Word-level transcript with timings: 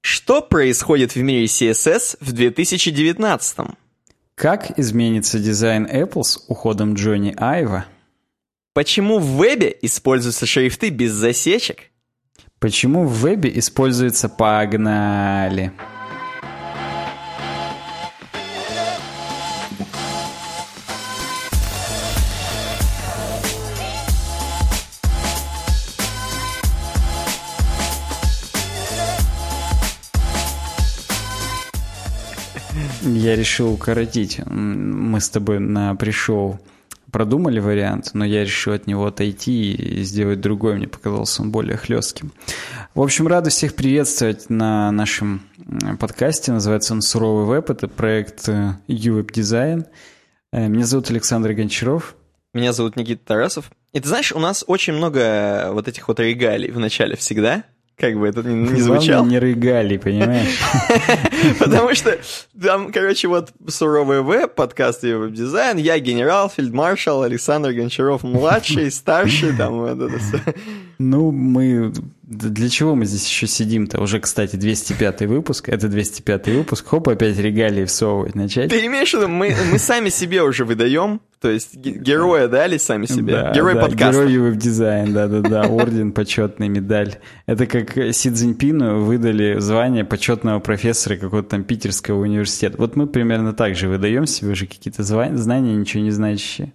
Что 0.00 0.42
происходит 0.42 1.14
в 1.14 1.22
мире 1.22 1.44
CSS 1.44 2.18
в 2.20 2.32
2019? 2.32 3.58
Как 4.34 4.78
изменится 4.78 5.38
дизайн 5.38 5.86
Apple 5.86 6.22
с 6.22 6.44
уходом 6.48 6.94
Джонни 6.94 7.34
Айва? 7.36 7.86
Почему 8.74 9.18
в 9.18 9.36
вебе 9.36 9.76
используются 9.82 10.46
шрифты 10.46 10.90
без 10.90 11.12
засечек? 11.12 11.90
Почему 12.58 13.04
в 13.04 13.12
вебе 13.20 13.56
используется 13.58 14.28
«погнали»? 14.28 15.72
Я 33.34 33.40
решил 33.40 33.72
укоротить. 33.72 34.38
Мы 34.46 35.20
с 35.20 35.28
тобой 35.28 35.58
на 35.58 35.96
пришел 35.96 36.60
продумали 37.10 37.58
вариант, 37.58 38.10
но 38.14 38.24
я 38.24 38.44
решил 38.44 38.74
от 38.74 38.86
него 38.86 39.06
отойти 39.06 39.72
и 39.72 40.04
сделать 40.04 40.40
другой. 40.40 40.76
Мне 40.76 40.86
показался 40.86 41.42
он 41.42 41.50
более 41.50 41.76
хлестким. 41.76 42.30
В 42.94 43.02
общем, 43.02 43.26
рада 43.26 43.50
всех 43.50 43.74
приветствовать 43.74 44.50
на 44.50 44.92
нашем 44.92 45.42
подкасте. 45.98 46.52
Называется 46.52 46.94
он 46.94 47.02
«Суровый 47.02 47.46
веб». 47.46 47.70
Это 47.70 47.88
проект 47.88 48.48
UWeb 48.48 48.78
э, 48.86 49.40
Design. 49.40 49.86
Э, 50.52 50.68
меня 50.68 50.86
зовут 50.86 51.10
Александр 51.10 51.54
Гончаров. 51.54 52.14
Меня 52.52 52.72
зовут 52.72 52.94
Никита 52.94 53.26
Тарасов. 53.26 53.72
И 53.92 53.98
ты 53.98 54.06
знаешь, 54.06 54.30
у 54.30 54.38
нас 54.38 54.62
очень 54.68 54.92
много 54.92 55.70
вот 55.72 55.88
этих 55.88 56.06
вот 56.06 56.20
регалий 56.20 56.70
в 56.70 56.78
начале 56.78 57.16
всегда. 57.16 57.64
Как 57.96 58.18
бы 58.18 58.26
это 58.26 58.42
не, 58.42 58.54
не 58.54 58.80
звучало. 58.80 59.18
Главное, 59.18 59.30
не 59.30 59.38
рыгали, 59.38 59.96
понимаешь? 59.98 60.58
Потому 61.60 61.94
что 61.94 62.18
там, 62.60 62.90
короче, 62.90 63.28
вот 63.28 63.52
суровый 63.68 64.22
веб, 64.22 64.54
подкаст 64.54 65.04
и 65.04 65.12
веб-дизайн, 65.12 65.76
я 65.76 65.98
генерал, 66.00 66.50
фельдмаршал, 66.50 67.22
Александр 67.22 67.72
Гончаров 67.72 68.24
младший, 68.24 68.90
старший, 68.90 69.56
там 69.56 69.78
вот 69.78 70.00
это 70.00 70.18
все. 70.18 70.40
Ну, 70.98 71.30
мы... 71.30 71.92
Для 72.22 72.68
чего 72.70 72.94
мы 72.94 73.04
здесь 73.04 73.26
еще 73.28 73.46
сидим-то? 73.46 74.00
Уже, 74.00 74.18
кстати, 74.18 74.56
205 74.56 75.22
выпуск. 75.22 75.68
Это 75.68 75.88
205 75.88 76.48
выпуск. 76.48 76.86
Хоп, 76.86 77.08
опять 77.08 77.38
регалии 77.38 77.84
всовывать 77.84 78.34
начать. 78.34 78.70
Ты 78.70 78.86
имеешь 78.86 79.10
в 79.10 79.14
виду, 79.14 79.28
мы, 79.28 79.54
мы 79.70 79.78
сами 79.78 80.08
себе 80.08 80.42
уже 80.42 80.64
выдаем, 80.64 81.20
то 81.44 81.50
есть 81.50 81.76
героя 81.76 82.48
дали 82.48 82.78
сами 82.78 83.04
себе. 83.04 83.34
Да, 83.34 83.52
Герой 83.52 83.74
да, 83.74 83.82
подкаста. 83.82 84.26
Герой 84.26 84.38
веб-дизайн, 84.38 85.12
да-да-да. 85.12 85.64
Орден, 85.68 86.12
почетный 86.12 86.68
медаль. 86.68 87.16
Это 87.44 87.66
как 87.66 87.92
Си 87.92 88.30
Цзиньпину 88.30 89.04
выдали 89.04 89.58
звание 89.58 90.06
почетного 90.06 90.60
профессора 90.60 91.18
какого-то 91.18 91.50
там 91.50 91.64
питерского 91.64 92.22
университета. 92.22 92.78
Вот 92.78 92.96
мы 92.96 93.06
примерно 93.06 93.52
так 93.52 93.76
же 93.76 93.88
выдаем 93.88 94.24
себе 94.24 94.52
уже 94.52 94.66
какие-то 94.66 95.02
знания, 95.02 95.74
ничего 95.74 96.02
не 96.02 96.10
значащие. 96.10 96.72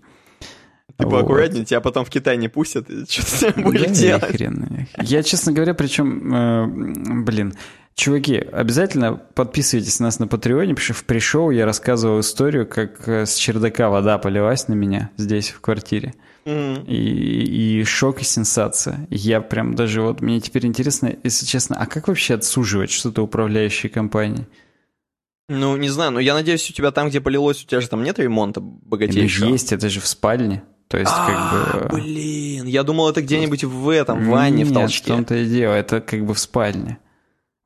Типа 1.00 1.12
вот. 1.12 1.24
аккуратнее, 1.24 1.64
тебя 1.64 1.80
потом 1.80 2.04
в 2.04 2.10
Китай 2.10 2.36
не 2.36 2.50
пустят, 2.50 2.88
что 3.10 3.24
ты 3.24 3.54
с 3.54 3.64
будешь 3.64 3.88
да 3.88 3.88
делать? 3.88 4.26
Хрен. 4.26 4.88
Я, 4.98 5.24
честно 5.24 5.54
говоря, 5.54 5.74
причем, 5.74 6.34
э, 6.34 7.24
блин, 7.24 7.54
чуваки, 7.96 8.36
обязательно 8.36 9.14
подписывайтесь 9.16 10.02
на 10.02 10.08
нас 10.08 10.20
на 10.20 10.28
Патреоне, 10.28 10.76
потому 10.76 10.84
что 10.84 10.94
в 10.94 11.06
пришел 11.06 11.52
я 11.52 11.66
рассказывал 11.66 12.20
историю, 12.20 12.68
как 12.68 13.08
э, 13.08 13.26
с 13.26 13.36
чердака 13.36 13.90
вода 13.90 14.18
полилась 14.18 14.68
на 14.68 14.74
меня 14.74 15.10
здесь, 15.16 15.52
в 15.52 15.62
квартире. 15.62 16.16
Mm-hmm. 16.44 16.86
И, 16.88 17.80
и 17.80 17.84
шок 17.86 18.22
и 18.22 18.26
сенсация. 18.26 19.08
Я 19.10 19.40
прям 19.40 19.76
даже 19.76 20.02
вот, 20.02 20.20
мне 20.20 20.42
теперь 20.42 20.66
интересно, 20.66 21.16
если 21.24 21.46
честно, 21.46 21.78
а 21.80 21.86
как 21.86 22.10
вообще 22.10 22.34
отсуживать 22.34 22.92
что-то 22.92 23.22
управляющей 23.22 23.88
компании? 23.88 24.48
Ну, 25.48 25.78
не 25.78 25.88
знаю, 25.88 26.12
но 26.12 26.20
я 26.20 26.34
надеюсь, 26.34 26.70
у 26.70 26.74
тебя 26.74 26.92
там, 26.92 27.08
где 27.08 27.22
полилось, 27.22 27.64
у 27.64 27.68
тебя 27.68 27.80
же 27.80 27.88
там 27.88 28.04
нет 28.04 28.20
ремонта 28.20 28.60
богатейшего? 28.60 29.50
Есть, 29.50 29.72
это 29.72 29.88
же 29.88 30.02
в 30.02 30.08
спальне. 30.08 30.62
То 30.90 30.98
есть, 30.98 31.12
как 31.12 31.36
а, 31.38 31.88
бы... 31.92 31.98
блин, 31.98 32.66
я 32.66 32.82
думал, 32.82 33.10
это 33.10 33.22
где-нибудь 33.22 33.64
в 33.64 33.90
этом, 33.90 34.24
в 34.24 34.28
ванне, 34.30 34.66
в 34.66 34.74
толчке. 34.74 35.14
в 35.14 35.16
том-то 35.16 35.36
и 35.36 35.46
дело, 35.46 35.74
это 35.74 36.02
как 36.02 36.26
бы 36.26 36.34
в 36.34 36.40
спальне. 36.40 36.98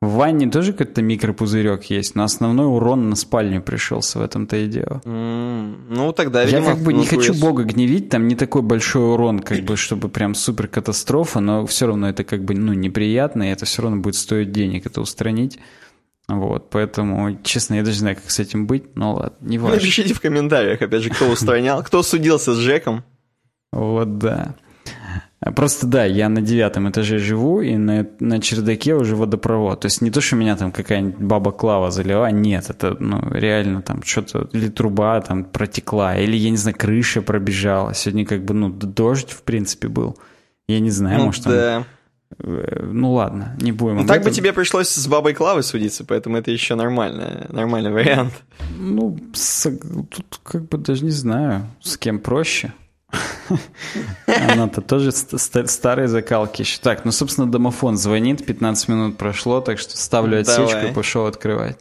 В 0.01 0.15
ванне 0.15 0.49
тоже 0.49 0.73
какой-то 0.73 1.01
микропузырек 1.01 1.85
есть, 1.85 2.15
но 2.15 2.25
основной 2.25 2.65
урон 2.65 3.09
на 3.09 3.15
спальню 3.15 3.61
пришелся, 3.61 4.19
в 4.19 4.21
этом-то 4.21 4.57
и 4.57 4.67
дело. 4.67 5.01
Mm, 5.05 5.75
ну, 5.89 6.11
тогда, 6.11 6.43
видимо... 6.43 6.65
Я 6.65 6.71
как 6.73 6.79
бы 6.83 6.91
не 6.91 7.05
хочу 7.05 7.33
бога 7.33 7.63
гневить, 7.63 8.09
там 8.09 8.27
не 8.27 8.35
такой 8.35 8.61
большой 8.61 9.13
урон, 9.13 9.39
как 9.39 9.61
бы, 9.61 9.77
чтобы 9.77 10.09
прям 10.09 10.35
супер 10.35 10.67
катастрофа, 10.67 11.39
но 11.39 11.65
все 11.65 11.87
равно 11.87 12.09
это 12.09 12.25
как 12.25 12.43
бы, 12.43 12.53
ну, 12.53 12.73
неприятно, 12.73 13.43
и 13.43 13.53
это 13.53 13.63
все 13.63 13.83
равно 13.83 14.01
будет 14.01 14.15
стоить 14.15 14.51
денег 14.51 14.85
это 14.85 14.99
устранить. 14.99 15.57
Вот, 16.27 16.69
поэтому, 16.69 17.39
честно, 17.43 17.75
я 17.75 17.83
даже 17.83 17.95
не 17.95 17.99
знаю, 17.99 18.15
как 18.17 18.29
с 18.29 18.39
этим 18.39 18.67
быть, 18.67 18.97
но 18.97 19.13
ладно, 19.13 19.37
не 19.39 19.57
важно. 19.59 19.77
Напишите 19.77 20.13
в 20.13 20.19
комментариях, 20.19 20.81
опять 20.81 21.03
же, 21.03 21.11
кто 21.11 21.29
устранял, 21.29 21.81
кто 21.81 22.03
судился 22.03 22.53
с 22.53 22.57
Жеком. 22.57 23.05
Вот, 23.73 24.17
да. 24.17 24.55
Просто 25.55 25.87
да, 25.87 26.05
я 26.05 26.29
на 26.29 26.41
девятом 26.41 26.89
этаже 26.89 27.17
живу, 27.17 27.61
и 27.61 27.75
на, 27.75 28.07
на 28.19 28.39
чердаке 28.39 28.95
уже 28.95 29.15
водопровод. 29.15 29.81
То 29.81 29.87
есть 29.87 30.01
не 30.01 30.09
то, 30.09 30.21
что 30.21 30.37
меня 30.37 30.55
там 30.55 30.71
какая-нибудь 30.71 31.19
баба 31.19 31.51
Клава 31.51 31.91
залила, 31.91 32.31
нет, 32.31 32.69
это 32.69 32.95
ну, 32.99 33.21
реально 33.31 33.81
там 33.81 34.03
что-то, 34.03 34.47
или 34.53 34.69
труба 34.69 35.19
там 35.19 35.43
протекла, 35.43 36.15
или, 36.17 36.37
я 36.37 36.49
не 36.49 36.57
знаю, 36.57 36.77
крыша 36.77 37.21
пробежала. 37.21 37.93
Сегодня 37.93 38.25
как 38.25 38.45
бы, 38.45 38.53
ну, 38.53 38.69
дождь, 38.69 39.31
в 39.31 39.43
принципе, 39.43 39.89
был. 39.89 40.17
Я 40.67 40.79
не 40.79 40.91
знаю, 40.91 41.19
ну, 41.19 41.25
может, 41.25 41.43
да. 41.43 41.73
там... 41.73 41.85
Э, 42.39 42.85
ну 42.91 43.11
ладно, 43.11 43.57
не 43.59 43.73
будем. 43.73 43.97
Ну, 43.97 44.05
так 44.05 44.21
этом. 44.21 44.29
бы 44.29 44.35
тебе 44.35 44.53
пришлось 44.53 44.89
с 44.89 45.07
бабой 45.07 45.33
Клавой 45.33 45.63
судиться, 45.63 46.05
поэтому 46.05 46.37
это 46.37 46.51
еще 46.51 46.75
нормальный, 46.75 47.47
нормальный 47.49 47.91
вариант. 47.91 48.33
Ну, 48.77 49.19
с, 49.33 49.69
тут 50.09 50.39
как 50.43 50.69
бы 50.69 50.77
даже 50.77 51.03
не 51.03 51.11
знаю, 51.11 51.67
с 51.81 51.97
кем 51.97 52.19
проще. 52.19 52.71
Она-то 54.25 54.81
тоже 54.81 55.11
старые 55.11 56.07
закалки. 56.07 56.65
Так, 56.81 57.05
ну, 57.05 57.11
собственно, 57.11 57.51
домофон 57.51 57.97
звонит, 57.97 58.45
15 58.45 58.87
минут 58.87 59.17
прошло, 59.17 59.61
так 59.61 59.79
что 59.79 59.97
ставлю 59.97 60.39
отсечку 60.39 60.87
и 60.87 60.93
пошел 60.93 61.25
открывать. 61.25 61.77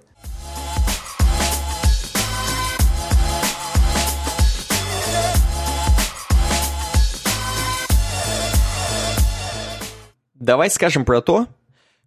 Давай 10.35 10.71
скажем 10.71 11.05
про 11.05 11.21
то, 11.21 11.47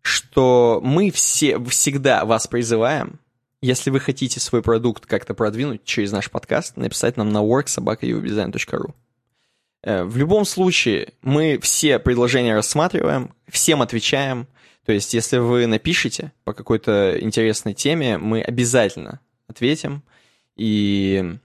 что 0.02 0.81
мы 0.84 1.09
все 1.09 1.58
всегда 1.66 2.25
вас 2.25 2.47
призываем, 2.47 3.19
если 3.62 3.90
вы 3.90 4.02
хотите 4.02 4.41
свой 4.41 4.62
продукт 4.62 5.06
как-то 5.06 5.34
продвинуть 5.34 5.85
через 5.85 6.12
наш 6.12 6.30
подкаст, 6.30 6.75
написать 6.75 7.16
нам 7.16 7.30
на 7.30 7.40
worksobaka.udesign.ru. 7.40 8.94
Э, 9.85 10.03
в 10.03 10.18
любом 10.18 10.46
случае, 10.46 11.13
мы 11.22 11.59
все 11.62 12.00
предложения 12.00 12.56
рассматриваем, 12.56 13.34
всем 13.47 13.84
отвечаем. 13.84 14.47
То 14.84 14.91
есть, 14.91 15.13
если 15.13 15.38
вы 15.38 15.68
напишите 15.68 16.31
по 16.44 16.53
какой-то 16.53 17.18
интересной 17.22 17.75
теме, 17.75 18.18
мы 18.18 18.41
обязательно 18.41 19.19
ответим. 19.47 20.03
И, 20.56 21.38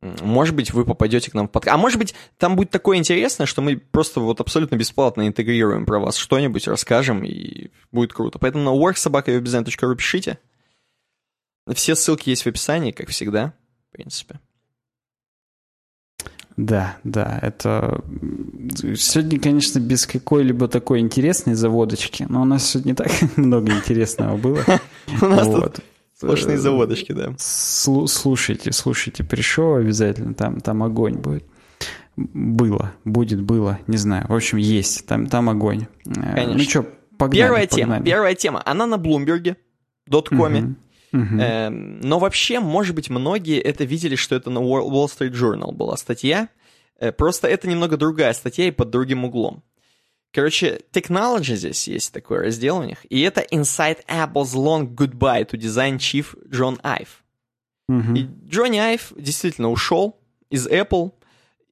может 0.00 0.54
быть, 0.54 0.72
вы 0.72 0.86
попадете 0.86 1.30
к 1.30 1.34
нам 1.34 1.46
в 1.46 1.50
подкаст. 1.50 1.74
А 1.74 1.78
может 1.78 1.98
быть, 1.98 2.14
там 2.38 2.56
будет 2.56 2.70
такое 2.70 2.96
интересное, 2.96 3.46
что 3.46 3.60
мы 3.60 3.76
просто 3.76 4.20
вот 4.20 4.40
абсолютно 4.40 4.76
бесплатно 4.76 5.26
интегрируем 5.26 5.84
про 5.84 5.98
вас 5.98 6.16
что-нибудь, 6.16 6.66
расскажем, 6.66 7.22
и 7.22 7.70
будет 7.92 8.14
круто. 8.14 8.38
Поэтому 8.38 8.64
на 8.64 8.74
worksobaka.ru 8.74 9.96
пишите. 9.96 10.38
Все 11.74 11.94
ссылки 11.94 12.30
есть 12.30 12.44
в 12.44 12.46
описании, 12.46 12.92
как 12.92 13.10
всегда, 13.10 13.52
в 13.90 13.96
принципе. 13.96 14.40
Да, 16.56 16.96
да, 17.02 17.38
это... 17.42 18.04
Сегодня, 18.96 19.40
конечно, 19.40 19.80
без 19.80 20.06
какой-либо 20.06 20.68
такой 20.68 21.00
интересной 21.00 21.54
заводочки, 21.54 22.26
но 22.28 22.42
у 22.42 22.44
нас 22.44 22.70
сегодня 22.70 22.90
не 22.90 22.94
так 22.94 23.10
много 23.36 23.72
интересного 23.72 24.36
было. 24.36 24.60
У 25.20 25.26
нас 25.26 25.48
тут 25.48 25.80
сплошные 26.14 26.58
заводочки, 26.58 27.12
да. 27.12 27.34
Слушайте, 27.38 28.72
слушайте, 28.72 29.24
пришел 29.24 29.74
обязательно, 29.74 30.34
там, 30.34 30.60
там 30.60 30.82
огонь 30.82 31.14
будет. 31.14 31.44
Было, 32.16 32.92
будет, 33.04 33.42
было, 33.42 33.80
не 33.88 33.96
знаю. 33.96 34.26
В 34.28 34.34
общем, 34.34 34.58
есть, 34.58 35.04
там, 35.06 35.26
там 35.26 35.50
огонь. 35.50 35.88
Э, 36.06 36.34
конечно. 36.34 36.54
Ну 36.54 36.60
что, 36.60 36.86
погнали, 37.18 37.42
Первая 37.42 37.66
тема, 37.66 38.00
первая 38.00 38.34
тема, 38.36 38.62
она 38.64 38.86
на 38.86 38.94
Bloomberg, 38.94 39.56
доткоме. 40.06 40.76
Uh-huh. 41.14 41.70
но 41.70 42.18
вообще, 42.18 42.58
может 42.58 42.96
быть, 42.96 43.08
многие 43.08 43.60
это 43.60 43.84
видели, 43.84 44.16
что 44.16 44.34
это 44.34 44.50
на 44.50 44.58
Wall 44.58 45.06
Street 45.06 45.30
Journal 45.30 45.72
была 45.72 45.96
статья. 45.96 46.48
Э, 46.98 47.12
просто 47.12 47.46
это 47.46 47.68
немного 47.68 47.96
другая 47.96 48.32
статья 48.32 48.66
и 48.66 48.72
под 48.72 48.90
другим 48.90 49.24
углом. 49.24 49.62
Короче, 50.32 50.80
technology 50.92 51.54
здесь 51.54 51.86
есть 51.86 52.12
такой 52.12 52.40
раздел 52.40 52.78
у 52.78 52.82
них, 52.82 53.06
и 53.08 53.20
это 53.20 53.42
Inside 53.42 53.98
Apple's 54.08 54.54
Long 54.54 54.92
Goodbye 54.92 55.48
to 55.48 55.56
Design 55.56 55.98
Chief 55.98 56.26
Джон 56.50 56.80
Айв. 56.82 57.22
Uh-huh. 57.88 58.18
И 58.18 58.28
Джонни 58.48 58.78
Айв 58.78 59.12
действительно 59.16 59.70
ушел 59.70 60.18
из 60.50 60.66
Apple, 60.66 61.12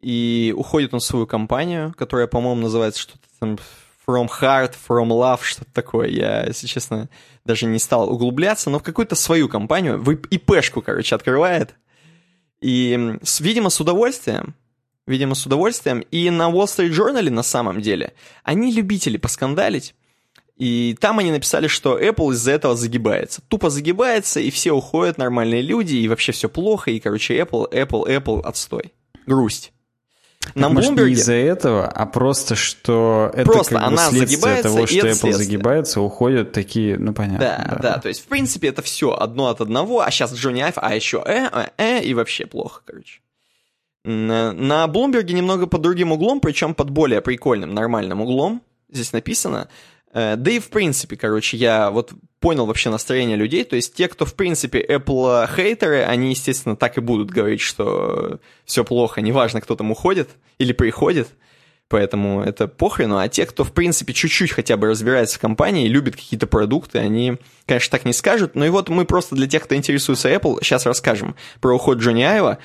и 0.03 0.55
уходит 0.57 0.95
он 0.95 1.01
в 1.01 1.05
свою 1.05 1.27
компанию, 1.27 1.93
которая, 1.97 2.27
по-моему, 2.27 2.63
называется 2.63 3.01
что-то 3.01 3.27
там 3.41 3.59
From 4.07 4.29
Heart, 4.29 4.75
From 4.89 5.09
Love, 5.09 5.41
что-то 5.43 5.73
такое. 5.73 6.09
Я, 6.09 6.45
если 6.45 6.67
честно, 6.67 7.09
даже 7.45 7.67
не 7.67 7.79
стал 7.79 8.11
углубляться, 8.13 8.71
но 8.71 8.79
в 8.79 8.83
какую-то 8.83 9.15
свою 9.15 9.49
компанию, 9.49 10.03
ИПшку, 10.31 10.83
короче, 10.83 11.15
открывает. 11.15 11.75
И, 12.61 13.19
видимо, 13.41 13.71
с 13.71 13.81
удовольствием, 13.81 14.55
видимо, 15.07 15.35
с 15.35 15.47
удовольствием. 15.47 16.01
И 16.11 16.31
на 16.31 16.51
Wall 16.51 16.65
Street 16.65 16.91
Journal, 16.91 17.31
на 17.31 17.43
самом 17.43 17.81
деле, 17.81 18.15
они 18.45 18.73
любители 18.73 19.17
поскандалить. 19.17 19.95
И 20.57 20.97
там 21.01 21.19
они 21.19 21.33
написали, 21.33 21.67
что 21.67 21.99
Apple 21.99 22.33
из-за 22.33 22.53
этого 22.53 22.77
загибается. 22.77 23.43
Тупо 23.49 23.71
загибается, 23.71 24.39
и 24.39 24.51
все 24.51 24.73
уходят, 24.73 25.19
нормальные 25.19 25.63
люди, 25.63 25.97
и 25.97 26.09
вообще 26.09 26.33
все 26.33 26.49
плохо, 26.49 26.91
и, 26.91 27.01
короче, 27.01 27.39
Apple, 27.39 27.73
Apple, 27.73 28.07
Apple, 28.07 28.43
отстой. 28.43 28.93
Грусть. 29.27 29.73
На 30.55 30.69
Может, 30.69 30.93
Bloomberg... 30.93 31.07
не 31.07 31.13
из-за 31.13 31.35
этого, 31.35 31.87
а 31.87 32.07
просто, 32.07 32.57
что 32.57 33.31
это 33.35 33.51
просто 33.51 33.75
как 33.75 33.81
бы 33.81 33.87
она 33.87 34.11
следствие 34.11 34.63
того, 34.63 34.87
что 34.87 34.97
Apple 34.97 35.01
следствие. 35.01 35.33
загибается, 35.35 36.01
уходят 36.01 36.53
такие, 36.53 36.99
ну 36.99 37.15
понятно. 37.15 37.39
Да, 37.39 37.69
да, 37.69 37.79
да, 37.95 37.99
то 37.99 38.09
есть, 38.09 38.21
в 38.23 38.27
принципе, 38.27 38.69
это 38.69 38.83
все 38.83 39.13
одно 39.13 39.49
от 39.49 39.61
одного, 39.61 40.01
а 40.01 40.11
сейчас 40.11 40.35
Джонни 40.35 40.61
Айв, 40.61 40.75
а 40.77 40.95
еще 40.95 41.23
э, 41.25 41.49
э, 41.53 41.67
э, 41.79 42.03
и 42.03 42.13
вообще 42.15 42.47
плохо, 42.47 42.83
короче. 42.85 43.21
На, 44.05 44.53
на 44.53 44.87
Bloomberg 44.87 45.33
немного 45.33 45.67
под 45.67 45.81
другим 45.81 46.13
углом, 46.13 46.41
причем 46.41 46.75
под 46.75 46.91
более 46.91 47.21
прикольным, 47.21 47.73
нормальным 47.73 48.21
углом, 48.21 48.63
здесь 48.91 49.13
написано, 49.13 49.69
Э, 49.69 50.02
да 50.13 50.51
и 50.51 50.59
в 50.59 50.69
принципе, 50.69 51.17
короче, 51.17 51.57
я 51.57 51.91
вот 51.91 52.13
понял 52.41 52.67
вообще 52.67 52.91
настроение 52.91 53.37
людей. 53.37 53.65
То 53.65 53.77
есть 53.77 53.95
те, 53.95 54.09
кто 54.09 54.27
в 54.27 54.35
принципе 54.35 54.85
Apple 54.85 55.49
хейтеры, 55.55 56.03
они, 56.03 56.31
естественно, 56.31 56.77
так 56.77 56.99
и 56.99 57.01
будут 57.01 57.31
говорить, 57.31 57.61
что 57.61 58.41
все 58.65 58.85
плохо, 58.85 59.21
неважно, 59.21 59.61
кто 59.61 59.77
там 59.77 59.91
уходит 59.91 60.29
или 60.59 60.73
приходит. 60.73 61.29
Поэтому 61.89 62.43
это 62.43 62.69
похрену. 62.69 63.19
А 63.19 63.29
те, 63.29 63.45
кто, 63.45 63.65
в 63.65 63.73
принципе, 63.73 64.15
чуть-чуть 64.15 64.53
хотя 64.53 64.79
бы 64.79 64.87
разбирается 64.87 65.37
в 65.37 65.41
компании 65.41 65.89
любит 65.89 66.17
какие-то 66.17 66.47
продукты, 66.47 66.99
они, 66.99 67.37
конечно, 67.67 67.91
так 67.91 68.07
не 68.07 68.15
скажут. 68.15 68.55
Но 68.55 68.65
и 68.65 68.71
вот 68.71 68.89
мы 68.89 69.05
просто 69.05 69.35
для 69.35 69.47
тех, 69.47 69.63
кто 69.65 69.75
интересуется 69.75 70.33
Apple, 70.33 70.59
сейчас 70.63 70.87
расскажем 70.87 71.37
про 71.61 71.75
уход 71.75 71.99
Джонни 71.99 72.23
Айва. 72.23 72.59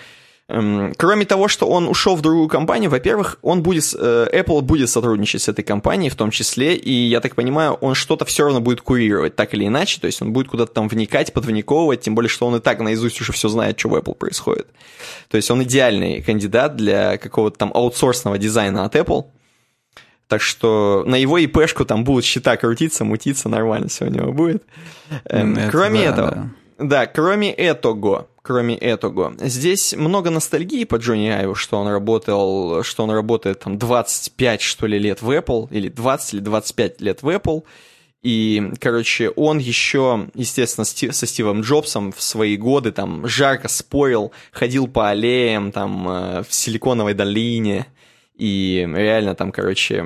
Эм, 0.50 0.94
кроме 0.96 1.26
того, 1.26 1.50
что 1.50 1.68
он 1.68 1.90
ушел 1.90 2.16
в 2.16 2.22
другую 2.22 2.48
компанию, 2.48 2.90
во-первых, 2.90 3.38
он 3.42 3.64
будет, 3.64 3.94
э, 4.00 4.28
Apple 4.32 4.62
будет 4.62 4.90
сотрудничать 4.90 5.42
с 5.42 5.50
этой 5.50 5.64
компанией 5.64 6.10
в 6.10 6.16
том 6.16 6.32
числе, 6.32 6.74
и 6.74 6.92
я 6.92 7.20
так 7.20 7.36
понимаю, 7.36 7.74
он 7.74 7.96
что-то 7.96 8.24
все 8.24 8.46
равно 8.46 8.62
будет 8.62 8.80
курировать, 8.80 9.36
так 9.36 9.54
или 9.54 9.68
иначе, 9.68 10.00
то 10.00 10.08
есть 10.08 10.22
он 10.22 10.32
будет 10.32 10.48
куда-то 10.48 10.72
там 10.72 10.88
вникать, 10.88 11.34
подвниковывать, 11.34 12.00
тем 12.00 12.16
более, 12.16 12.30
что 12.30 12.48
он 12.48 12.56
и 12.56 12.60
так 12.62 12.80
наизусть 12.80 13.20
уже 13.20 13.34
все 13.34 13.50
знает, 13.50 13.78
что 13.78 13.90
в 13.90 13.96
Apple 13.96 14.16
происходит. 14.16 14.68
То 15.30 15.36
есть 15.36 15.52
он 15.52 15.64
идеальный 15.64 16.22
кандидат 16.22 16.78
для 16.78 17.18
какого-то 17.18 17.58
там 17.58 17.72
аутсорсного 17.74 18.38
дизайна 18.38 18.86
от 18.86 18.96
Apple, 18.96 19.26
так 20.30 20.42
что 20.42 21.04
на 21.06 21.16
его 21.16 21.38
ИПшку 21.40 21.84
там 21.84 22.06
будут 22.06 22.24
счета 22.24 22.56
крутиться, 22.56 23.04
мутиться, 23.04 23.50
нормально 23.50 23.90
все 23.90 24.06
у 24.06 24.10
него 24.10 24.32
будет. 24.32 24.64
Эм, 25.26 25.58
Это 25.58 25.72
кроме 25.72 26.04
да, 26.04 26.06
этого, 26.06 26.32
да. 26.32 26.50
Да, 26.78 27.08
кроме 27.08 27.52
этого, 27.52 28.28
кроме 28.42 28.78
этого. 28.78 29.34
Здесь 29.40 29.94
много 29.96 30.30
ностальгии 30.30 30.84
по 30.84 30.96
Джонни 30.96 31.30
Айву, 31.30 31.56
что 31.56 31.78
он 31.78 31.88
работал, 31.88 32.84
что 32.84 33.04
он 33.04 33.12
работает 33.12 33.60
там 33.60 33.78
25, 33.78 34.62
что 34.62 34.88
ли, 34.88 35.00
лет 35.00 35.22
в 35.22 35.30
Apple, 35.30 35.68
или 35.72 35.90
20 35.90 36.34
или 36.36 36.42
25 36.42 37.02
лет 37.02 37.22
в 37.24 37.30
Apple. 37.30 37.64
И, 38.24 38.72
короче, 38.80 39.30
он 39.30 39.60
еще, 39.60 40.28
естественно, 40.34 40.86
со 40.86 41.26
Стивом 41.26 41.62
Джобсом 41.62 42.12
в 42.12 42.22
свои 42.22 42.58
годы 42.58 42.92
там 42.92 43.28
жарко 43.28 43.68
спорил, 43.68 44.32
ходил 44.52 44.88
по 44.88 45.10
аллеям 45.10 45.72
там 45.72 46.10
э, 46.10 46.44
в 46.44 46.54
Силиконовой 46.54 47.14
долине, 47.14 47.86
и 48.36 48.88
реально 48.92 49.36
там, 49.36 49.52
короче, 49.52 50.04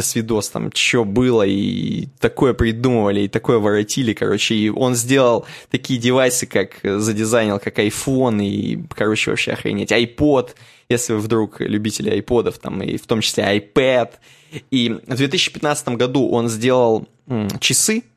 свидос 0.00 0.48
там, 0.48 0.70
что 0.72 1.04
было, 1.04 1.42
и 1.42 2.06
такое 2.18 2.54
придумывали, 2.54 3.22
и 3.22 3.28
такое 3.28 3.58
воротили, 3.58 4.14
короче, 4.14 4.54
и 4.54 4.70
он 4.70 4.94
сделал 4.94 5.44
такие 5.70 6.00
девайсы, 6.00 6.46
как 6.46 6.78
задизайнил, 6.82 7.58
как 7.58 7.78
iPhone, 7.78 8.42
и, 8.42 8.82
короче, 8.94 9.30
вообще 9.30 9.52
охренеть, 9.52 9.92
iPod, 9.92 10.50
если 10.88 11.12
вы 11.12 11.18
вдруг 11.18 11.60
любители 11.60 12.08
айподов, 12.08 12.58
там, 12.58 12.82
и 12.82 12.96
в 12.96 13.06
том 13.06 13.20
числе 13.20 13.44
iPad, 13.58 14.12
и 14.70 14.88
в 15.06 15.16
2015 15.16 15.88
году 15.88 16.28
он 16.30 16.48
сделал 16.48 17.06
м, 17.26 17.48
часы, 17.60 18.04
Э, 18.04 18.11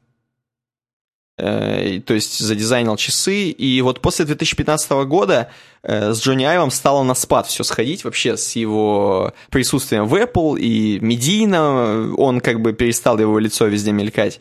то 1.38 2.14
есть 2.14 2.40
задизайнил 2.40 2.96
часы, 2.96 3.50
и 3.50 3.82
вот 3.82 4.00
после 4.00 4.24
2015 4.24 4.92
года 5.06 5.50
э, 5.84 6.14
с 6.14 6.22
Джонни 6.22 6.46
Айвом 6.46 6.72
стало 6.72 7.04
на 7.04 7.14
спад 7.14 7.48
все 7.48 7.64
сходить 7.64 8.06
вообще 8.06 8.38
с 8.38 8.56
его 8.56 9.34
присутствием 9.50 10.06
в 10.06 10.16
Apple 10.16 10.58
и 10.58 10.98
медийно, 11.02 12.14
он 12.16 12.40
как 12.40 12.62
бы 12.62 12.72
перестал 12.72 13.20
его 13.20 13.38
лицо 13.38 13.66
везде 13.66 13.92
мелькать. 13.92 14.40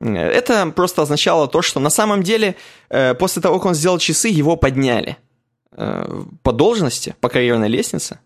Это 0.00 0.72
просто 0.74 1.02
означало 1.02 1.46
то, 1.46 1.62
что 1.62 1.78
на 1.78 1.90
самом 1.90 2.24
деле 2.24 2.56
э, 2.90 3.14
после 3.14 3.40
того, 3.40 3.58
как 3.58 3.66
он 3.66 3.74
сделал 3.74 3.98
часы, 3.98 4.28
его 4.28 4.56
подняли 4.56 5.16
по 6.42 6.52
должности, 6.52 7.14
по 7.20 7.28
карьерной 7.28 7.68
лестнице, 7.68 8.18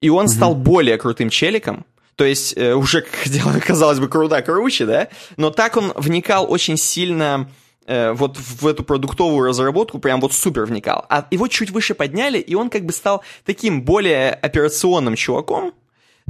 и 0.00 0.08
он 0.08 0.26
угу. 0.26 0.32
стал 0.32 0.54
более 0.54 0.96
крутым 0.98 1.28
челиком, 1.28 1.84
то 2.16 2.24
есть 2.24 2.56
э, 2.56 2.74
уже, 2.74 3.04
казалось 3.66 3.98
бы, 3.98 4.08
круда 4.08 4.42
круче, 4.42 4.86
да, 4.86 5.08
но 5.36 5.50
так 5.50 5.76
он 5.76 5.92
вникал 5.96 6.50
очень 6.50 6.76
сильно 6.76 7.50
э, 7.86 8.12
вот 8.12 8.36
в 8.36 8.66
эту 8.66 8.84
продуктовую 8.84 9.48
разработку, 9.48 9.98
прям 9.98 10.20
вот 10.20 10.32
супер 10.32 10.64
вникал. 10.64 11.06
А 11.08 11.26
его 11.30 11.48
чуть 11.48 11.70
выше 11.70 11.94
подняли, 11.94 12.38
и 12.38 12.54
он 12.54 12.70
как 12.70 12.84
бы 12.84 12.92
стал 12.92 13.22
таким 13.44 13.82
более 13.82 14.32
операционным 14.32 15.16
чуваком, 15.16 15.72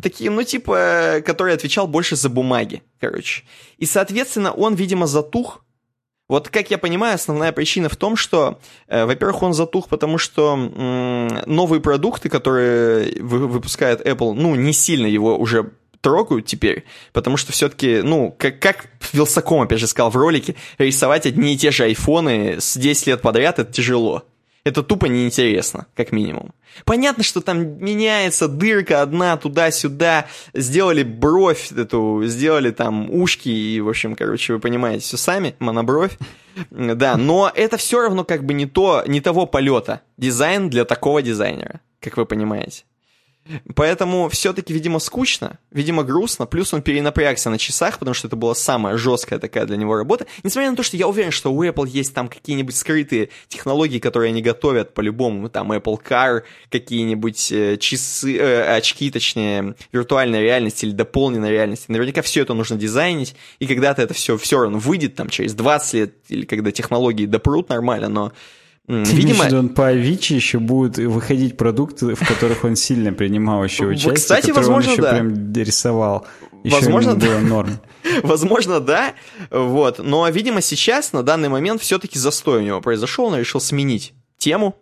таким, 0.00 0.34
ну, 0.34 0.42
типа, 0.42 1.22
который 1.24 1.54
отвечал 1.54 1.86
больше 1.86 2.16
за 2.16 2.28
бумаги, 2.28 2.82
короче. 3.00 3.44
И, 3.78 3.86
соответственно, 3.86 4.52
он, 4.52 4.74
видимо, 4.74 5.06
затух. 5.06 5.64
Вот, 6.30 6.48
как 6.48 6.70
я 6.70 6.78
понимаю, 6.78 7.16
основная 7.16 7.50
причина 7.50 7.88
в 7.88 7.96
том, 7.96 8.14
что, 8.14 8.60
э, 8.86 9.04
во-первых, 9.04 9.42
он 9.42 9.52
затух, 9.52 9.88
потому 9.88 10.16
что 10.16 10.52
м- 10.54 11.42
новые 11.52 11.80
продукты, 11.80 12.28
которые 12.28 13.20
вы- 13.20 13.48
выпускает 13.48 14.06
Apple, 14.06 14.34
ну, 14.34 14.54
не 14.54 14.72
сильно 14.72 15.06
его 15.08 15.36
уже 15.36 15.72
трогают 16.00 16.46
теперь, 16.46 16.84
потому 17.12 17.36
что 17.36 17.50
все-таки, 17.50 18.00
ну, 18.02 18.32
как, 18.38 18.60
как 18.60 18.86
Вилсаком, 19.12 19.62
опять 19.62 19.80
же, 19.80 19.88
сказал 19.88 20.10
в 20.10 20.16
ролике, 20.16 20.54
рисовать 20.78 21.26
одни 21.26 21.54
и 21.54 21.58
те 21.58 21.72
же 21.72 21.82
айфоны 21.82 22.60
с 22.60 22.76
10 22.76 23.08
лет 23.08 23.22
подряд, 23.22 23.58
это 23.58 23.72
тяжело. 23.72 24.22
Это 24.64 24.82
тупо 24.82 25.06
неинтересно, 25.06 25.86
как 25.94 26.12
минимум. 26.12 26.52
Понятно, 26.84 27.24
что 27.24 27.40
там 27.40 27.82
меняется 27.82 28.46
дырка 28.46 29.00
одна 29.00 29.36
туда-сюда, 29.36 30.26
сделали 30.52 31.02
бровь 31.02 31.72
эту, 31.72 32.22
сделали 32.26 32.70
там 32.70 33.10
ушки, 33.10 33.48
и, 33.48 33.80
в 33.80 33.88
общем, 33.88 34.14
короче, 34.14 34.52
вы 34.52 34.60
понимаете 34.60 35.04
все 35.04 35.16
сами, 35.16 35.54
монобровь. 35.58 36.18
Да, 36.70 37.16
но 37.16 37.50
это 37.54 37.76
все 37.76 38.02
равно 38.02 38.24
как 38.24 38.44
бы 38.44 38.52
не 38.54 38.66
то, 38.66 39.02
не 39.06 39.20
того 39.20 39.46
полета. 39.46 40.02
Дизайн 40.18 40.68
для 40.68 40.84
такого 40.84 41.22
дизайнера, 41.22 41.80
как 42.00 42.16
вы 42.16 42.26
понимаете. 42.26 42.84
Поэтому 43.74 44.28
все-таки, 44.28 44.72
видимо, 44.72 44.98
скучно, 44.98 45.58
видимо, 45.70 46.04
грустно. 46.04 46.46
Плюс 46.46 46.72
он 46.72 46.82
перенапрягся 46.82 47.50
на 47.50 47.58
часах, 47.58 47.98
потому 47.98 48.14
что 48.14 48.28
это 48.28 48.36
была 48.36 48.54
самая 48.54 48.96
жесткая 48.96 49.38
такая 49.38 49.66
для 49.66 49.76
него 49.76 49.96
работа. 49.96 50.26
Несмотря 50.42 50.70
на 50.70 50.76
то, 50.76 50.82
что 50.82 50.96
я 50.96 51.08
уверен, 51.08 51.30
что 51.30 51.52
у 51.52 51.64
Apple 51.64 51.88
есть 51.88 52.14
там 52.14 52.28
какие-нибудь 52.28 52.76
скрытые 52.76 53.30
технологии, 53.48 53.98
которые 53.98 54.30
они 54.30 54.42
готовят 54.42 54.94
по-любому. 54.94 55.48
Там 55.48 55.72
Apple 55.72 55.98
Car, 56.06 56.42
какие-нибудь 56.70 57.50
э, 57.50 57.76
часы, 57.78 58.36
э, 58.36 58.76
очки, 58.76 59.10
точнее, 59.10 59.74
виртуальной 59.92 60.42
реальности 60.42 60.84
или 60.84 60.92
дополненной 60.92 61.50
реальности. 61.50 61.86
Наверняка 61.88 62.22
все 62.22 62.42
это 62.42 62.54
нужно 62.54 62.76
дизайнить, 62.76 63.34
и 63.58 63.66
когда-то 63.66 64.02
это 64.02 64.14
все 64.14 64.36
все 64.36 64.60
равно 64.60 64.78
выйдет 64.78 65.14
там 65.16 65.28
через 65.28 65.54
20 65.54 65.94
лет, 65.94 66.14
или 66.28 66.44
когда 66.44 66.70
технологии 66.70 67.26
допрут 67.26 67.68
нормально, 67.68 68.08
но 68.08 68.32
ты 68.90 69.12
Видимо, 69.12 69.44
он 69.56 69.68
по 69.68 69.88
Авичи 69.88 70.34
еще 70.34 70.58
будут 70.58 70.98
выходить 70.98 71.56
продукты, 71.56 72.14
в 72.16 72.26
которых 72.26 72.64
он 72.64 72.74
сильно 72.74 73.12
принимал 73.12 73.62
еще 73.62 73.86
участие, 73.86 74.14
Кстати, 74.14 74.50
возможно, 74.50 74.90
он 74.90 74.94
еще 74.94 75.02
да. 75.02 75.12
прям 75.12 75.52
рисовал. 75.52 76.26
Еще 76.64 76.76
возможно, 76.76 77.14
да. 77.14 77.38
норм. 77.40 77.78
возможно, 78.22 78.80
да. 78.80 79.14
Вот. 79.50 79.98
Но, 79.98 80.28
видимо, 80.28 80.60
сейчас, 80.60 81.12
на 81.12 81.22
данный 81.22 81.48
момент, 81.48 81.80
все-таки 81.80 82.18
застой 82.18 82.58
у 82.58 82.62
него 82.62 82.80
произошел, 82.80 83.26
он 83.26 83.36
решил 83.36 83.60
сменить 83.60 84.12
тему. 84.36 84.76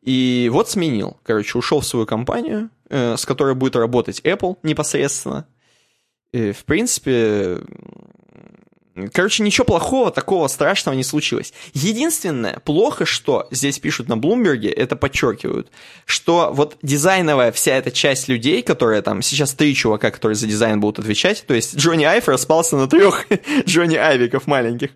И 0.00 0.48
вот 0.50 0.70
сменил. 0.70 1.18
Короче, 1.22 1.58
ушел 1.58 1.80
в 1.80 1.86
свою 1.86 2.06
компанию, 2.06 2.70
э, 2.88 3.16
с 3.18 3.26
которой 3.26 3.54
будет 3.54 3.76
работать 3.76 4.20
Apple 4.24 4.56
непосредственно. 4.62 5.46
И, 6.32 6.52
в 6.52 6.64
принципе, 6.64 7.58
Короче, 9.12 9.42
ничего 9.42 9.64
плохого, 9.64 10.10
такого 10.10 10.48
страшного 10.48 10.96
не 10.96 11.04
случилось. 11.04 11.52
Единственное, 11.74 12.58
плохо, 12.60 13.04
что 13.06 13.46
здесь 13.50 13.78
пишут 13.78 14.08
на 14.08 14.16
Блумберге, 14.16 14.68
это 14.70 14.96
подчеркивают, 14.96 15.70
что 16.06 16.50
вот 16.52 16.76
дизайновая 16.82 17.52
вся 17.52 17.76
эта 17.76 17.92
часть 17.92 18.28
людей, 18.28 18.62
которые 18.62 19.02
там, 19.02 19.22
сейчас 19.22 19.54
три 19.54 19.74
чувака, 19.74 20.10
которые 20.10 20.34
за 20.34 20.46
дизайн 20.46 20.80
будут 20.80 20.98
отвечать, 20.98 21.44
то 21.46 21.54
есть 21.54 21.76
Джонни 21.76 22.04
Айв 22.04 22.28
распался 22.28 22.76
на 22.76 22.88
трех 22.88 23.26
Джонни 23.66 23.96
Айвиков 23.96 24.46
маленьких. 24.46 24.90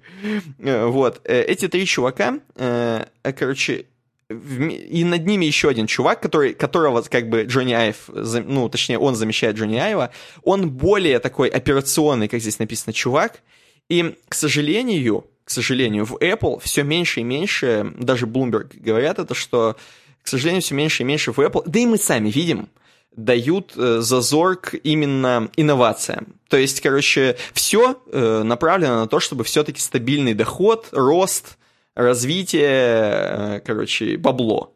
Э, 0.59 0.87
вот. 0.87 1.21
Э, 1.25 1.43
эти 1.43 1.69
три 1.69 1.87
чувака, 1.87 2.41
э, 2.57 3.05
короче, 3.37 3.87
и 4.29 5.05
над 5.05 5.27
ними 5.27 5.45
еще 5.45 5.69
один 5.69 5.87
чувак, 5.87 6.21
который, 6.21 6.55
которого 6.55 7.03
как 7.03 7.29
бы 7.29 7.43
Джонни 7.45 7.75
Айв, 7.75 8.09
ну, 8.09 8.69
точнее, 8.69 8.99
он 8.99 9.15
замещает 9.15 9.57
Джонни 9.57 9.77
Айва, 9.77 10.11
он 10.43 10.71
более 10.71 11.19
такой 11.19 11.49
операционный, 11.49 12.29
как 12.29 12.41
здесь 12.41 12.59
написано, 12.59 12.93
чувак, 12.93 13.41
и, 13.88 14.17
к 14.29 14.35
сожалению, 14.35 15.25
к 15.45 15.50
сожалению, 15.50 16.07
в 16.07 16.14
Apple 16.17 16.61
все 16.62 16.83
меньше 16.83 17.21
и 17.21 17.25
меньше, 17.25 17.93
даже 17.99 18.26
Bloomberg 18.26 18.79
говорят 18.79 19.19
это, 19.19 19.35
что, 19.35 19.76
к 20.23 20.29
сожалению, 20.29 20.62
все 20.62 20.75
меньше 20.75 21.03
и 21.03 21.07
меньше 21.07 21.33
в 21.33 21.38
Apple, 21.38 21.62
да 21.67 21.79
и 21.79 21.87
мы 21.87 21.99
сами 21.99 22.31
видим, 22.31 22.69
дают 23.14 23.73
э, 23.76 23.99
зазор 24.00 24.57
к 24.57 24.75
именно 24.75 25.50
инновациям. 25.57 26.35
То 26.49 26.57
есть, 26.57 26.81
короче, 26.81 27.37
все 27.53 28.00
э, 28.11 28.43
направлено 28.43 29.00
на 29.00 29.07
то, 29.07 29.21
чтобы 29.21 29.45
все-таки 29.45 29.81
стабильный 29.81 30.35
доход, 30.35 30.88
рост, 30.93 31.59
развитие, 31.95 32.64
э, 32.64 33.61
короче, 33.64 34.17
бабло. 34.17 34.73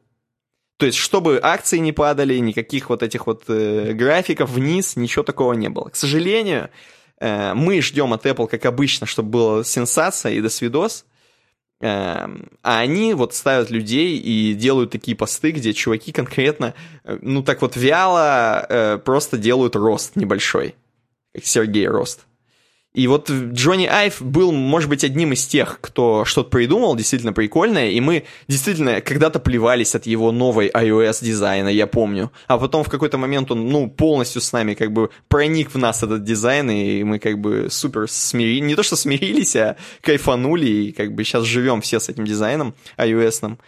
То 0.77 0.87
есть, 0.87 0.99
чтобы 0.99 1.41
акции 1.43 1.79
не 1.79 1.93
падали, 1.93 2.39
никаких 2.39 2.91
вот 2.91 3.03
этих 3.03 3.27
вот 3.27 3.47
графиков 3.47 4.51
вниз, 4.51 4.95
ничего 4.95 5.25
такого 5.25 5.55
не 5.55 5.69
было. 5.69 5.89
К 5.89 5.97
сожалению, 5.97 6.71
мы 7.21 7.83
ждем 7.83 8.13
от 8.13 8.25
Apple, 8.27 8.47
как 8.47 8.65
обычно, 8.65 9.07
чтобы 9.07 9.31
была 9.31 9.65
сенсация 9.65 10.33
и 10.33 10.41
до 10.41 10.49
свидос. 10.49 11.05
Э, 11.81 12.27
а 12.63 12.79
они 12.81 13.15
вот 13.15 13.35
ставят 13.35 13.71
людей 13.71 14.19
и 14.19 14.55
делают 14.55 14.91
такие 14.91 15.17
посты, 15.17 15.53
где 15.53 15.73
чуваки 15.73 16.13
конкретно, 16.13 16.75
э, 17.05 17.19
ну 17.23 17.43
так 17.43 17.63
вот 17.63 17.77
вяло 17.77 18.67
э, 18.69 18.99
просто 18.99 19.39
делают 19.39 19.77
рост 19.77 20.17
небольшой. 20.17 20.75
Сергей 21.41 21.87
Рост. 21.87 22.27
И 22.95 23.07
вот 23.07 23.31
Джонни 23.31 23.87
Айв 23.87 24.23
был, 24.23 24.51
может 24.51 24.89
быть, 24.89 25.05
одним 25.05 25.33
из 25.33 25.47
тех, 25.47 25.79
кто 25.81 26.25
что-то 26.25 26.49
придумал, 26.49 26.97
действительно 26.97 27.35
прикольное, 27.35 27.91
и 27.91 28.01
мы 28.01 28.25
действительно 28.49 29.03
когда-то 29.03 29.39
плевались 29.39 29.95
от 29.95 30.07
его 30.07 30.33
новой 30.33 30.69
iOS 30.71 31.23
дизайна, 31.23 31.69
я 31.69 31.87
помню. 31.87 32.33
А 32.47 32.57
потом 32.59 32.85
в 32.85 32.89
какой-то 32.89 33.19
момент 33.19 33.51
он, 33.51 33.69
ну, 33.69 33.91
полностью 33.91 34.41
с 34.41 34.53
нами 34.53 34.73
как 34.73 34.93
бы 34.93 35.11
проник 35.29 35.75
в 35.75 35.79
нас 35.79 36.03
этот 36.03 36.25
дизайн, 36.25 36.71
и 36.71 37.05
мы 37.05 37.19
как 37.19 37.39
бы 37.39 37.69
супер 37.71 38.09
смирились, 38.09 38.63
не 38.63 38.75
то 38.75 38.83
что 38.83 38.97
смирились, 38.97 39.55
а 39.55 39.77
кайфанули, 40.01 40.67
и 40.67 40.93
как 40.93 41.15
бы 41.15 41.25
сейчас 41.25 41.45
живем 41.45 41.83
все 41.83 42.01
с 42.01 42.09
этим 42.09 42.25
дизайном 42.25 42.75
iOS-ным. 42.97 43.59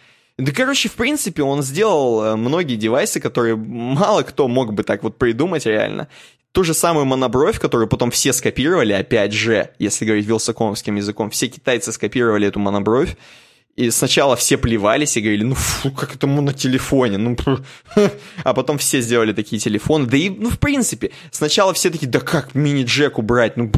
Да, 0.41 0.51
короче, 0.51 0.89
в 0.89 0.93
принципе, 0.93 1.43
он 1.43 1.61
сделал 1.61 2.23
э, 2.23 2.35
многие 2.35 2.75
девайсы, 2.75 3.19
которые 3.19 3.55
мало 3.55 4.23
кто 4.23 4.47
мог 4.47 4.73
бы 4.73 4.81
так 4.81 5.03
вот 5.03 5.15
придумать 5.19 5.67
реально. 5.67 6.07
Ту 6.51 6.63
же 6.63 6.73
самую 6.73 7.05
монобровь, 7.05 7.59
которую 7.59 7.87
потом 7.87 8.09
все 8.09 8.33
скопировали, 8.33 8.91
опять 8.93 9.33
же, 9.33 9.69
если 9.77 10.03
говорить 10.03 10.25
вилсакомовским 10.25 10.95
языком, 10.95 11.29
все 11.29 11.47
китайцы 11.47 11.91
скопировали 11.91 12.47
эту 12.47 12.59
монобровь, 12.59 13.17
и 13.75 13.89
сначала 13.89 14.35
все 14.35 14.57
плевались 14.57 15.17
и 15.17 15.21
говорили, 15.21 15.43
ну 15.43 15.55
фу, 15.55 15.91
как 15.91 16.15
это 16.15 16.27
на 16.27 16.53
телефоне, 16.53 17.17
ну 17.17 17.37
а 18.43 18.53
потом 18.53 18.77
все 18.77 19.01
сделали 19.01 19.33
такие 19.33 19.59
телефоны, 19.59 20.07
да 20.07 20.17
и, 20.17 20.29
ну 20.29 20.49
в 20.49 20.59
принципе, 20.59 21.11
сначала 21.31 21.73
все 21.73 21.89
такие, 21.89 22.07
да 22.07 22.19
как 22.19 22.53
мини-джек 22.53 23.17
убрать, 23.17 23.57
ну 23.57 23.71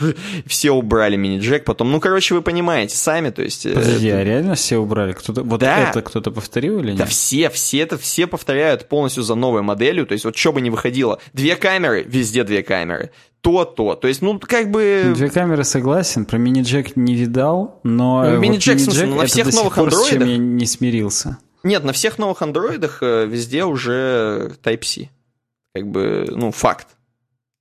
все 0.46 0.70
убрали 0.70 1.16
мини-джек, 1.16 1.64
потом, 1.64 1.92
ну 1.92 2.00
короче, 2.00 2.34
вы 2.34 2.42
понимаете 2.42 2.96
сами, 2.96 3.30
то 3.30 3.42
есть... 3.42 3.66
Э, 3.66 3.74
Подожди, 3.74 4.08
это... 4.08 4.18
а 4.18 4.24
реально 4.24 4.54
все 4.54 4.78
убрали? 4.78 5.12
Кто-то, 5.12 5.42
вот 5.42 5.60
да. 5.60 5.90
это 5.90 6.02
кто-то 6.02 6.30
повторил 6.30 6.80
или 6.80 6.90
нет? 6.90 6.98
Да 6.98 7.06
все, 7.06 7.50
все 7.50 7.80
это, 7.80 7.98
все 7.98 8.26
повторяют 8.26 8.88
полностью 8.88 9.22
за 9.22 9.34
новой 9.34 9.62
моделью, 9.62 10.06
то 10.06 10.12
есть 10.12 10.24
вот 10.24 10.36
что 10.36 10.52
бы 10.52 10.60
ни 10.60 10.70
выходило, 10.70 11.20
две 11.32 11.56
камеры, 11.56 12.02
везде 12.02 12.44
две 12.44 12.62
камеры, 12.62 13.10
то-то. 13.44 13.94
То 13.94 14.08
есть, 14.08 14.22
ну, 14.22 14.40
как 14.40 14.70
бы... 14.70 15.12
Две 15.14 15.28
камеры 15.28 15.64
согласен, 15.64 16.24
про 16.24 16.38
мини-джек 16.38 16.96
не 16.96 17.14
видал, 17.14 17.78
но... 17.84 18.24
Ну, 18.24 18.38
мини-джек, 18.38 18.78
вот 18.78 18.86
мини-джек, 18.86 19.20
на 19.20 19.26
всех 19.26 19.52
новых 19.52 19.76
андроидах... 19.76 20.06
с 20.06 20.08
чем 20.08 20.24
я 20.26 20.36
не 20.38 20.66
смирился. 20.66 21.38
Нет, 21.62 21.84
на 21.84 21.92
всех 21.92 22.18
новых 22.18 22.40
андроидах 22.40 23.02
э, 23.02 23.26
везде 23.26 23.64
уже 23.64 24.56
Type-C. 24.62 25.10
Как 25.74 25.86
бы, 25.86 26.26
ну, 26.30 26.52
факт. 26.52 26.88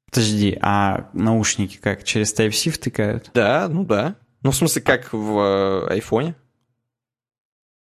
Подожди, 0.09 0.57
а 0.61 1.09
наушники 1.11 1.77
как, 1.81 2.05
через 2.05 2.33
Type-C 2.33 2.71
втыкают? 2.71 3.29
Да, 3.33 3.67
ну 3.67 3.83
да. 3.83 4.15
Ну, 4.41 4.51
в 4.51 4.55
смысле, 4.55 4.81
как 4.81 5.11
в 5.11 5.37
э, 5.37 5.87
айфоне. 5.89 6.35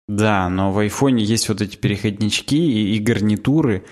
Да, 0.07 0.47
но 0.47 0.71
в 0.71 0.79
айфоне 0.79 1.25
есть 1.25 1.49
вот 1.49 1.61
эти 1.61 1.75
переходнички 1.75 2.55
и, 2.55 2.95
и 2.95 2.99
гарнитуры, 2.99 3.83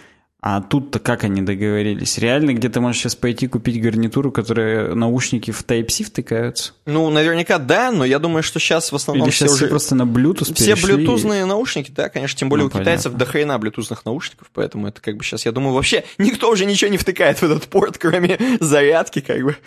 а 0.42 0.62
тут-то 0.62 1.00
как 1.00 1.26
они 1.26 1.42
договорились? 1.42 2.18
Реально 2.18 2.54
где-то 2.54 2.80
можешь 2.80 3.02
сейчас 3.02 3.16
пойти 3.16 3.48
купить 3.48 3.82
гарнитуру, 3.82 4.32
которая 4.32 4.96
наушники 4.96 5.52
в 5.52 5.66
Type-C 5.66 6.06
втыкаются? 6.06 6.74
Ну, 6.86 7.10
наверняка 7.10 7.58
да, 7.58 7.92
но 7.92 8.06
я 8.06 8.20
думаю, 8.20 8.42
что 8.42 8.58
сейчас 8.58 8.94
в 8.94 8.96
основном 8.96 9.28
Или 9.28 9.34
сейчас 9.34 9.52
все 9.52 9.66
уже... 9.66 9.68
просто 9.68 9.96
на 9.96 10.04
Bluetooth 10.04 10.54
Все 10.54 10.76
блютузные 10.76 11.44
наушники, 11.44 11.92
да, 11.92 12.08
конечно, 12.08 12.40
тем 12.40 12.48
более 12.48 12.64
ну, 12.64 12.68
у 12.68 12.72
понятно. 12.72 12.92
китайцев 12.92 13.14
до 13.16 13.26
хрена 13.26 13.60
блютузных 13.60 14.06
наушников, 14.06 14.50
поэтому 14.54 14.88
это 14.88 15.02
как 15.02 15.18
бы 15.18 15.26
сейчас, 15.26 15.46
я 15.46 15.52
думаю, 15.52 15.74
вообще 15.74 16.06
никто 16.18 16.50
уже 16.50 16.64
ничего 16.64 16.90
не 16.90 16.98
втыкает 16.98 17.40
в 17.40 17.44
этот 17.44 17.66
порт, 17.66 17.98
кроме 17.98 18.38
зарядки, 18.62 19.20
как 19.20 19.44
бы. 19.44 19.58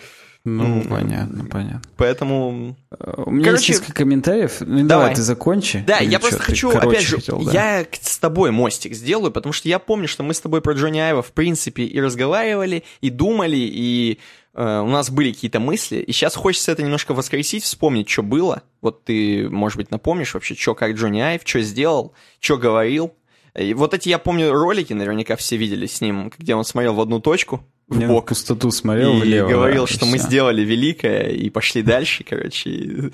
Ну, 0.45 0.81
mm. 0.81 0.89
понятно, 0.89 1.45
понятно. 1.45 1.81
Поэтому... 1.95 2.75
У 2.99 3.31
меня 3.31 3.45
Короче, 3.45 3.71
есть 3.71 3.79
несколько 3.79 3.93
комментариев. 3.93 4.57
Ну, 4.59 4.65
давай. 4.65 4.87
давай, 4.87 5.15
ты 5.15 5.21
закончи. 5.21 5.83
Да, 5.87 5.99
я 5.99 6.19
просто 6.19 6.41
хочу, 6.41 6.69
опять 6.69 7.01
же, 7.01 7.15
хотел, 7.15 7.41
да. 7.43 7.51
я 7.79 7.85
с 7.89 8.17
тобой 8.19 8.51
мостик 8.51 8.93
сделаю, 8.93 9.31
потому 9.31 9.53
что 9.53 9.69
я 9.69 9.79
помню, 9.79 10.09
что 10.09 10.21
мы 10.23 10.33
с 10.33 10.41
тобой 10.41 10.61
про 10.61 10.73
Джонни 10.73 10.99
Айва, 10.99 11.21
в 11.21 11.31
принципе, 11.31 11.83
и 11.83 12.01
разговаривали, 12.01 12.83
и 12.99 13.09
думали, 13.09 13.55
и 13.55 14.19
э, 14.53 14.79
у 14.79 14.89
нас 14.89 15.09
были 15.09 15.31
какие-то 15.31 15.61
мысли, 15.61 15.99
и 15.99 16.11
сейчас 16.11 16.35
хочется 16.35 16.73
это 16.73 16.83
немножко 16.83 17.13
воскресить, 17.13 17.63
вспомнить, 17.63 18.09
что 18.09 18.21
было. 18.21 18.63
Вот 18.81 19.05
ты, 19.05 19.47
может 19.49 19.77
быть, 19.77 19.91
напомнишь 19.91 20.33
вообще, 20.33 20.55
что 20.55 20.75
как 20.75 20.91
Джонни 20.95 21.21
Айв, 21.21 21.43
что 21.45 21.61
сделал, 21.61 22.13
что 22.41 22.57
говорил. 22.57 23.13
И 23.57 23.73
вот 23.73 23.93
эти, 23.93 24.09
я 24.09 24.19
помню, 24.19 24.51
ролики, 24.51 24.91
наверняка 24.91 25.37
все 25.37 25.55
видели 25.55 25.85
с 25.85 26.01
ним, 26.01 26.33
где 26.37 26.53
он 26.53 26.65
смотрел 26.65 26.95
в 26.95 27.01
одну 27.01 27.21
точку, 27.21 27.63
в 27.87 27.99
Я 27.99 28.07
бок. 28.07 28.27
пустоту 28.27 28.71
смотрел 28.71 29.17
и 29.17 29.21
влево. 29.21 29.49
говорил, 29.49 29.85
да, 29.85 29.91
что 29.91 30.05
мы 30.05 30.17
сделали 30.17 30.61
великое 30.61 31.29
и 31.29 31.49
пошли 31.49 31.81
дальше, 31.81 32.23
короче. 32.23 33.11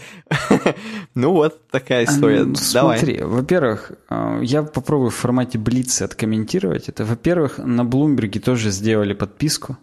ну 1.16 1.32
вот 1.34 1.68
такая 1.70 2.06
история. 2.06 2.44
Ну. 2.44 2.56
Смотри, 2.56 3.22
во-первых, 3.22 3.92
э, 4.10 4.42
я 4.44 4.64
попробую 4.64 5.10
в 5.10 5.16
формате 5.16 5.58
Блица 5.58 6.06
откомментировать 6.06 6.88
это. 6.88 7.04
Во-первых, 7.04 7.58
на 7.58 7.84
Блумберге 7.84 8.40
тоже 8.40 8.70
сделали 8.70 9.14
подписку. 9.14 9.78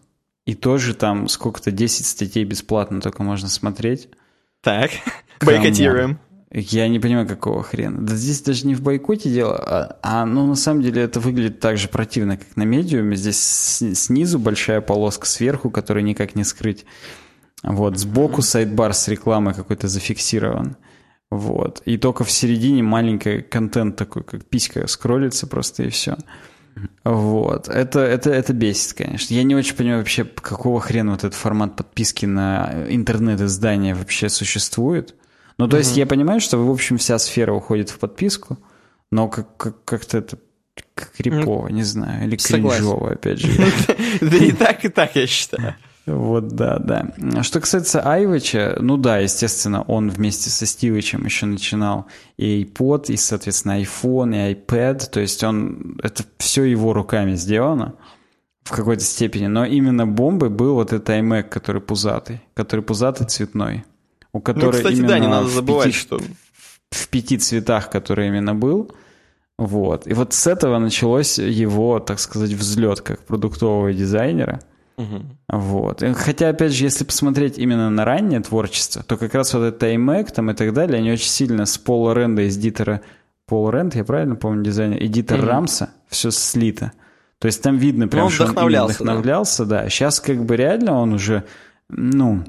И 0.45 0.55
тоже 0.55 0.95
там 0.95 1.27
сколько-то 1.29 1.73
10 1.73 2.07
статей 2.07 2.45
бесплатно 2.45 3.01
только 3.01 3.25
можно 3.25 3.49
смотреть. 3.49 4.09
Так, 4.63 4.91
бойкотируем. 5.45 6.21
Я 6.53 6.89
не 6.89 7.01
понимаю, 7.01 7.27
какого 7.27 7.63
хрена. 7.63 8.01
Да 8.07 8.15
здесь 8.15 8.41
даже 8.41 8.67
не 8.67 8.75
в 8.75 8.81
бойкоте 8.81 9.31
дело, 9.31 9.57
а, 9.57 9.99
а 10.03 10.25
ну 10.25 10.47
на 10.47 10.55
самом 10.55 10.83
деле 10.83 11.03
это 11.03 11.19
выглядит 11.19 11.59
так 11.59 11.77
же 11.77 11.89
противно, 11.89 12.37
как 12.37 12.57
на 12.57 12.63
медиуме. 12.63 13.17
Здесь 13.17 13.39
снизу 13.39 14.39
большая 14.39 14.81
полоска, 14.81 15.27
сверху, 15.27 15.71
которую 15.71 16.05
никак 16.05 16.37
не 16.37 16.45
скрыть. 16.45 16.85
Вот, 17.63 17.99
сбоку 17.99 18.43
сайдбар 18.43 18.95
с 18.95 19.09
рекламой 19.09 19.55
какой-то 19.55 19.89
зафиксирован. 19.89 20.77
Вот. 21.31 21.83
И 21.85 21.99
только 21.99 22.23
в 22.23 22.31
середине 22.31 22.83
маленький 22.83 23.43
контент 23.43 23.97
такой, 23.97 24.23
как 24.23 24.45
писька 24.45 24.87
скроллится 24.87 25.47
просто 25.49 25.83
и 25.83 25.91
все. 25.91 26.17
Вот. 27.05 27.69
Это, 27.69 28.01
это, 28.01 28.31
это 28.31 28.53
бесит, 28.53 28.93
конечно. 28.93 29.35
Я 29.35 29.43
не 29.43 29.57
очень 29.57 29.75
понимаю 29.75 30.01
вообще, 30.01 30.25
какого 30.25 30.81
хрена 30.81 31.13
вот 31.13 31.25
этот 31.25 31.35
формат 31.35 31.75
подписки 31.75 32.27
на 32.27 32.87
интернет-издание 32.89 33.95
вообще 33.95 34.29
существует. 34.29 35.15
Ну, 35.59 35.69
то 35.69 35.77
mm-hmm. 35.77 35.81
есть 35.81 35.97
я 35.97 36.07
понимаю, 36.07 36.41
что, 36.41 36.59
в 36.59 36.71
общем, 36.71 36.99
вся 36.99 37.19
сфера 37.19 37.53
уходит 37.53 37.91
в 37.91 37.99
подписку, 37.99 38.59
но 39.11 39.29
как- 39.29 39.57
как- 39.57 39.85
как-то 39.85 40.19
это 40.19 40.39
крипово, 40.95 41.69
не 41.69 41.83
знаю, 41.83 42.27
или 42.27 42.37
кринжово, 42.37 43.13
опять 43.13 43.39
же. 43.39 43.49
Да 44.21 44.37
и 44.37 44.53
так, 44.53 44.85
и 44.85 44.89
так, 44.89 45.17
я 45.17 45.27
считаю. 45.27 45.75
Вот, 46.07 46.49
да, 46.49 46.79
да. 46.79 47.43
Что 47.43 47.61
касается 47.61 48.01
Айвача, 48.01 48.77
ну 48.81 48.97
да, 48.97 49.19
естественно, 49.19 49.83
он 49.83 50.09
вместе 50.09 50.51
со 50.51 50.65
Стивычем 50.65 51.25
еще 51.25 51.47
начинал 51.47 52.07
и 52.37 52.63
iPod, 52.63 53.07
и, 53.09 53.17
соответственно, 53.17 53.81
iPhone, 53.83 54.35
и 54.35 54.55
iPad, 54.55 55.11
то 55.11 55.21
есть 55.21 55.43
он, 55.43 55.99
это 56.03 56.23
все 56.39 56.63
его 56.63 56.93
руками 56.93 57.35
сделано 57.35 57.95
в 58.63 58.71
какой-то 58.71 59.03
степени, 59.03 59.49
но 59.49 59.65
именно 59.65 60.07
бомбой 60.07 60.51
был 60.51 60.75
вот 60.75 60.93
этот 60.93 61.09
iMac, 61.09 61.45
который 61.45 61.81
пузатый, 61.81 62.41
который 62.55 62.83
пузатый 62.83 63.27
цветной 63.27 63.85
у 64.37 64.41
которой 64.41 64.67
ну, 64.67 64.73
кстати, 64.73 65.01
да, 65.01 65.19
не 65.19 65.27
надо 65.27 65.49
забывать, 65.49 65.87
пяти, 65.87 65.99
что... 65.99 66.21
В 66.91 67.09
пяти 67.09 67.39
цветах, 67.39 67.91
который 67.91 68.29
именно 68.29 68.55
был. 68.55 68.93
Вот. 69.59 70.07
И 70.07 70.13
вот 70.13 70.35
с 70.35 70.47
этого 70.47 70.79
началось 70.79 71.39
его, 71.39 71.99
так 71.99 72.19
сказать, 72.21 72.53
взлет 72.53 73.01
как 73.01 73.25
продуктового 73.25 73.93
дизайнера. 73.93 74.61
Угу. 74.99 75.23
Вот. 75.49 76.03
И 76.03 76.13
хотя, 76.13 76.51
опять 76.51 76.73
же, 76.73 76.85
если 76.85 77.05
посмотреть 77.05 77.59
именно 77.59 77.91
на 77.91 78.05
раннее 78.05 78.41
творчество, 78.41 79.03
то 79.03 79.17
как 79.17 79.35
раз 79.35 79.55
вот 79.55 79.63
этот 79.63 79.83
iMac 79.83 80.33
там 80.33 80.51
и 80.51 80.55
так 80.55 80.73
далее, 80.73 80.99
они 80.99 81.13
очень 81.13 81.29
сильно 81.29 81.67
с 81.67 81.79
Пола 81.79 82.15
Ренда 82.15 82.43
из 82.43 82.57
Дитера, 82.57 83.01
Пол 83.47 83.71
Ренд, 83.71 83.95
я 83.95 84.05
правильно 84.05 84.35
помню 84.37 84.65
дизайнер, 84.65 84.99
и 84.99 85.09
Дитер 85.09 85.39
угу. 85.39 85.47
Рамса, 85.47 85.91
все 86.09 86.31
слито. 86.31 86.93
То 87.39 87.47
есть 87.47 87.63
там 87.63 87.77
видно 87.77 88.09
прям, 88.09 88.21
ну, 88.21 88.27
он 88.27 88.33
что 88.33 88.45
он 88.45 88.51
вдохновлялся, 88.51 89.03
вдохновлялся, 89.03 89.65
да. 89.65 89.83
да. 89.83 89.89
Сейчас 89.89 90.21
как 90.21 90.45
бы 90.45 90.57
реально 90.57 90.99
он 90.99 91.15
уже, 91.15 91.45
ну, 91.89 92.45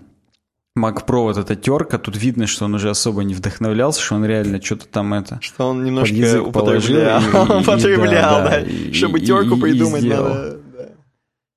Mac 0.77 1.05
Pro 1.05 1.23
вот 1.23 1.37
эта 1.37 1.55
терка, 1.55 1.97
тут 1.97 2.15
видно, 2.17 2.47
что 2.47 2.65
он 2.65 2.75
уже 2.75 2.89
особо 2.89 3.23
не 3.23 3.33
вдохновлялся, 3.33 4.01
что 4.01 4.15
он 4.15 4.25
реально 4.25 4.61
что-то 4.61 4.87
там 4.87 5.13
это... 5.13 5.39
Что 5.41 5.69
он 5.69 5.83
немножко 5.83 6.41
употреблял, 6.41 7.21
и, 7.21 7.61
употреблял, 7.61 8.43
да, 8.43 8.49
да, 8.49 8.59
да. 8.61 8.93
Чтобы 8.93 9.19
терку 9.19 9.55
и, 9.55 9.61
придумать 9.61 10.03
и 10.03 10.09
надо. 10.09 10.59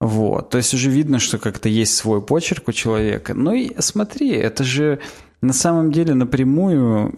Вот, 0.01 0.51
то 0.51 0.57
есть 0.57 0.73
уже 0.73 0.89
видно, 0.91 1.19
что 1.19 1.39
как-то 1.39 1.69
есть 1.69 1.95
свой 1.95 2.23
почерк 2.23 2.69
у 2.69 2.73
человека. 2.73 3.35
Ну 3.35 3.53
и 3.53 3.73
смотри, 3.81 4.31
это 4.31 4.65
же 4.65 4.99
на 5.43 5.53
самом 5.53 5.93
деле 5.93 6.15
напрямую 6.15 7.15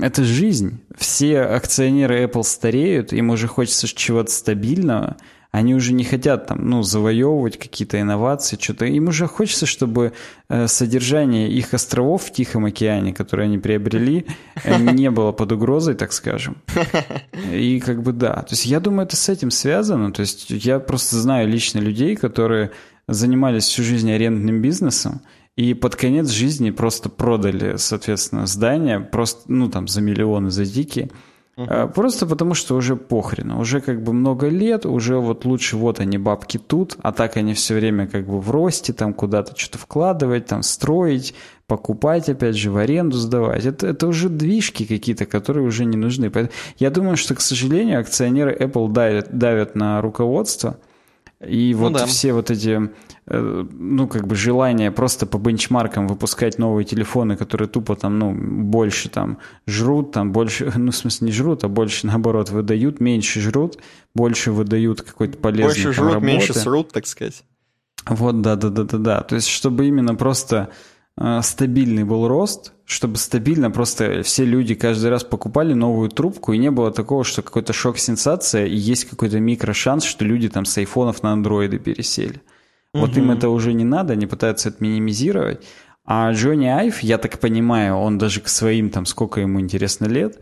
это 0.00 0.22
жизнь. 0.22 0.80
Все 0.96 1.40
акционеры 1.40 2.24
Apple 2.24 2.44
стареют, 2.44 3.12
им 3.12 3.30
уже 3.30 3.48
хочется 3.48 3.88
чего-то 3.88 4.30
стабильного– 4.30 5.16
они 5.50 5.74
уже 5.74 5.94
не 5.94 6.04
хотят 6.04 6.46
там, 6.46 6.68
ну, 6.68 6.82
завоевывать 6.82 7.58
какие-то 7.58 8.00
инновации, 8.00 8.58
что-то. 8.60 8.84
Им 8.84 9.08
уже 9.08 9.26
хочется, 9.26 9.64
чтобы 9.64 10.12
э, 10.48 10.68
содержание 10.68 11.50
их 11.50 11.72
островов 11.72 12.24
в 12.24 12.32
Тихом 12.32 12.66
океане, 12.66 13.14
которые 13.14 13.46
они 13.46 13.58
приобрели, 13.58 14.26
э, 14.64 14.76
не 14.92 15.10
было 15.10 15.32
под 15.32 15.52
угрозой, 15.52 15.94
так 15.94 16.12
скажем. 16.12 16.58
И 17.52 17.80
как 17.80 18.02
бы 18.02 18.12
да. 18.12 18.34
То 18.34 18.50
есть 18.50 18.66
я 18.66 18.78
думаю, 18.80 19.06
это 19.06 19.16
с 19.16 19.28
этим 19.28 19.50
связано. 19.50 20.12
То 20.12 20.20
есть 20.20 20.50
я 20.50 20.80
просто 20.80 21.16
знаю 21.16 21.48
лично 21.48 21.78
людей, 21.78 22.14
которые 22.14 22.70
занимались 23.06 23.64
всю 23.64 23.82
жизнь 23.82 24.10
арендным 24.12 24.60
бизнесом, 24.60 25.22
и 25.56 25.74
под 25.74 25.96
конец 25.96 26.28
жизни 26.28 26.70
просто 26.70 27.08
продали, 27.08 27.78
соответственно, 27.78 28.46
здание, 28.46 29.00
просто, 29.00 29.42
ну, 29.50 29.68
там, 29.68 29.88
за 29.88 30.00
миллионы, 30.00 30.50
за 30.50 30.64
дикие. 30.64 31.10
Uh-huh. 31.58 31.92
Просто 31.92 32.24
потому, 32.24 32.54
что 32.54 32.76
уже 32.76 32.94
похрен. 32.94 33.50
Уже 33.52 33.80
как 33.80 34.00
бы 34.00 34.12
много 34.12 34.46
лет, 34.48 34.86
уже 34.86 35.18
вот 35.18 35.44
лучше 35.44 35.76
вот 35.76 35.98
они 35.98 36.16
бабки 36.16 36.56
тут, 36.56 36.96
а 37.02 37.10
так 37.10 37.36
они 37.36 37.52
все 37.54 37.74
время 37.74 38.06
как 38.06 38.26
бы 38.26 38.40
в 38.40 38.50
росте, 38.52 38.92
там 38.92 39.12
куда-то 39.12 39.58
что-то 39.58 39.78
вкладывать, 39.78 40.46
там 40.46 40.62
строить, 40.62 41.34
покупать, 41.66 42.28
опять 42.28 42.56
же, 42.56 42.70
в 42.70 42.76
аренду 42.76 43.16
сдавать. 43.16 43.66
Это, 43.66 43.88
это 43.88 44.06
уже 44.06 44.28
движки 44.28 44.86
какие-то, 44.86 45.26
которые 45.26 45.66
уже 45.66 45.84
не 45.84 45.96
нужны. 45.96 46.30
Я 46.78 46.90
думаю, 46.90 47.16
что, 47.16 47.34
к 47.34 47.40
сожалению, 47.40 47.98
акционеры 47.98 48.56
Apple 48.56 48.92
давят, 48.92 49.36
давят 49.36 49.74
на 49.74 50.00
руководство, 50.00 50.78
и 51.44 51.72
ну 51.74 51.80
вот 51.80 51.92
да. 51.94 52.06
все 52.06 52.32
вот 52.32 52.52
эти 52.52 52.88
Э, 53.17 53.17
ну, 53.30 54.08
как 54.08 54.26
бы 54.26 54.34
желание 54.34 54.90
просто 54.90 55.26
по 55.26 55.38
бенчмаркам 55.38 56.08
выпускать 56.08 56.58
новые 56.58 56.84
телефоны, 56.84 57.36
которые 57.36 57.68
тупо 57.68 57.94
там, 57.94 58.18
ну, 58.18 58.32
больше 58.32 59.08
там 59.08 59.38
жрут, 59.66 60.12
там 60.12 60.32
больше, 60.32 60.72
ну, 60.76 60.90
в 60.90 60.96
смысле 60.96 61.26
не 61.26 61.32
жрут, 61.32 61.64
а 61.64 61.68
больше 61.68 62.06
наоборот 62.06 62.50
выдают, 62.50 63.00
меньше 63.00 63.40
жрут, 63.40 63.78
больше 64.14 64.52
выдают 64.52 65.02
какой-то 65.02 65.36
полезный 65.38 65.66
Больше 65.66 65.82
там, 65.84 65.92
жрут, 65.92 66.14
работы. 66.14 66.26
меньше 66.26 66.54
срут, 66.54 66.92
так 66.92 67.06
сказать. 67.06 67.44
Вот, 68.06 68.40
да-да-да-да-да. 68.40 69.20
То 69.20 69.34
есть, 69.34 69.48
чтобы 69.48 69.86
именно 69.86 70.14
просто 70.14 70.70
э, 71.18 71.40
стабильный 71.42 72.04
был 72.04 72.26
рост, 72.28 72.72
чтобы 72.86 73.18
стабильно 73.18 73.70
просто 73.70 74.22
все 74.22 74.46
люди 74.46 74.74
каждый 74.74 75.10
раз 75.10 75.24
покупали 75.24 75.74
новую 75.74 76.08
трубку, 76.08 76.54
и 76.54 76.58
не 76.58 76.70
было 76.70 76.90
такого, 76.90 77.24
что 77.24 77.42
какой-то 77.42 77.74
шок-сенсация, 77.74 78.64
и 78.64 78.74
есть 78.74 79.04
какой-то 79.04 79.38
микрошанс, 79.38 80.04
что 80.04 80.24
люди 80.24 80.48
там 80.48 80.64
с 80.64 80.78
айфонов 80.78 81.22
на 81.22 81.32
андроиды 81.32 81.78
пересели. 81.78 82.40
Вот 83.00 83.16
им 83.16 83.30
это 83.30 83.48
уже 83.48 83.72
не 83.72 83.84
надо, 83.84 84.12
они 84.12 84.26
пытаются 84.26 84.68
это 84.70 84.82
минимизировать. 84.82 85.64
А 86.04 86.32
Джонни 86.32 86.66
Айв, 86.66 87.00
я 87.00 87.18
так 87.18 87.38
понимаю, 87.38 87.96
он 87.96 88.18
даже 88.18 88.40
к 88.40 88.48
своим, 88.48 88.90
там, 88.90 89.04
сколько 89.04 89.40
ему 89.40 89.60
интересно 89.60 90.06
лет, 90.06 90.40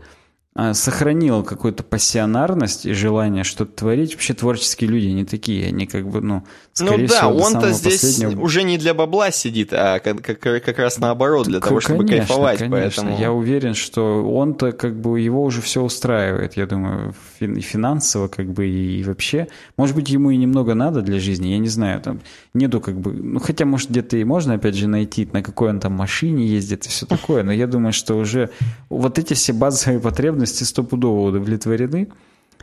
сохранил 0.73 1.43
какую-то 1.43 1.83
пассионарность 1.83 2.85
и 2.85 2.93
желание 2.93 3.43
что-то 3.43 3.73
творить. 3.73 4.13
Вообще 4.13 4.33
творческие 4.33 4.89
люди 4.89 5.07
не 5.07 5.23
такие, 5.23 5.67
они 5.67 5.85
как 5.85 6.07
бы, 6.07 6.21
ну, 6.21 6.43
скорее 6.73 7.03
ну, 7.03 7.07
да, 7.07 7.15
всего, 7.15 7.37
он-то 7.37 7.71
здесь 7.71 8.01
последнего... 8.01 8.41
уже 8.41 8.63
не 8.63 8.77
для 8.77 8.93
бабла 8.95 9.29
сидит, 9.31 9.69
а 9.71 9.99
как, 9.99 10.21
как, 10.23 10.39
как 10.39 10.79
раз 10.79 10.97
наоборот, 10.97 11.47
для 11.47 11.59
того, 11.59 11.79
чтобы 11.79 12.05
конечно, 12.05 12.27
кайфовать. 12.27 12.59
Конечно. 12.59 13.03
Поэтому... 13.03 13.19
Я 13.19 13.31
уверен, 13.31 13.75
что 13.75 14.23
он-то 14.23 14.71
как 14.71 14.99
бы 14.99 15.19
его 15.19 15.43
уже 15.43 15.61
все 15.61 15.83
устраивает, 15.83 16.57
я 16.57 16.65
думаю, 16.65 17.13
и 17.39 17.61
финансово 17.61 18.27
как 18.27 18.51
бы 18.51 18.67
и 18.67 19.03
вообще. 19.03 19.47
Может 19.77 19.95
быть, 19.95 20.09
ему 20.09 20.31
и 20.31 20.37
немного 20.37 20.73
надо 20.73 21.01
для 21.01 21.19
жизни, 21.19 21.49
я 21.49 21.59
не 21.59 21.69
знаю, 21.69 22.01
там 22.01 22.21
нету 22.55 22.81
как 22.81 22.99
бы, 22.99 23.11
ну, 23.11 23.39
хотя, 23.39 23.65
может, 23.65 23.91
где-то 23.91 24.17
и 24.17 24.23
можно, 24.23 24.55
опять 24.55 24.75
же, 24.75 24.87
найти, 24.87 25.29
на 25.31 25.43
какой 25.43 25.69
он 25.69 25.79
там 25.79 25.93
машине 25.93 26.47
ездит 26.47 26.87
и 26.87 26.89
все 26.89 27.05
такое, 27.05 27.43
но 27.43 27.51
я 27.51 27.67
думаю, 27.67 27.93
что 27.93 28.15
уже 28.15 28.49
вот 28.89 29.19
эти 29.19 29.35
все 29.35 29.53
базовые 29.53 29.99
потребности 29.99 30.46
потребности 30.47 30.63
стопудово 30.63 31.27
удовлетворены. 31.27 32.09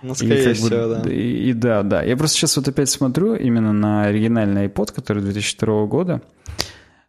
Ну, 0.03 0.15
скорее 0.15 0.51
и, 0.51 0.55
всего, 0.55 0.69
бы, 0.69 1.01
да. 1.05 1.11
И, 1.11 1.51
и 1.51 1.53
да, 1.53 1.83
да. 1.83 2.03
Я 2.03 2.17
просто 2.17 2.37
сейчас 2.37 2.57
вот 2.57 2.69
опять 2.69 2.91
смотрю 2.91 3.35
именно 3.35 3.73
на 3.73 4.05
оригинальный 4.05 4.67
iPod, 4.67 4.93
который 4.95 5.23
2002 5.23 5.87
года. 5.87 6.21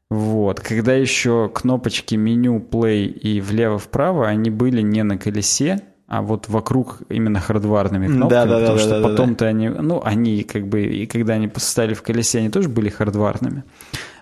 Вот. 0.10 0.60
Когда 0.60 0.94
еще 0.94 1.50
кнопочки 1.54 2.16
меню, 2.16 2.60
play 2.60 3.06
и 3.06 3.42
влево-вправо, 3.42 4.28
они 4.28 4.50
были 4.50 4.82
не 4.82 5.04
на 5.04 5.18
колесе, 5.18 5.82
а 6.08 6.22
вот 6.22 6.48
вокруг 6.48 7.02
именно 7.10 7.40
хардварными 7.40 8.08
кнопками, 8.08 8.30
да, 8.30 8.46
да, 8.46 8.60
потому 8.60 8.78
да, 8.78 8.84
что 8.84 9.02
да, 9.02 9.10
потом-то 9.10 9.46
да. 9.46 9.50
они, 9.50 9.70
ну, 9.70 10.02
они 10.04 10.44
как 10.44 10.68
бы, 10.68 10.84
и 10.84 11.06
когда 11.08 11.34
они 11.34 11.48
поставили 11.48 11.96
в 11.96 12.04
колесе, 12.04 12.40
они 12.40 12.50
тоже 12.50 12.70
были 12.70 12.90
хардварными 12.90 13.64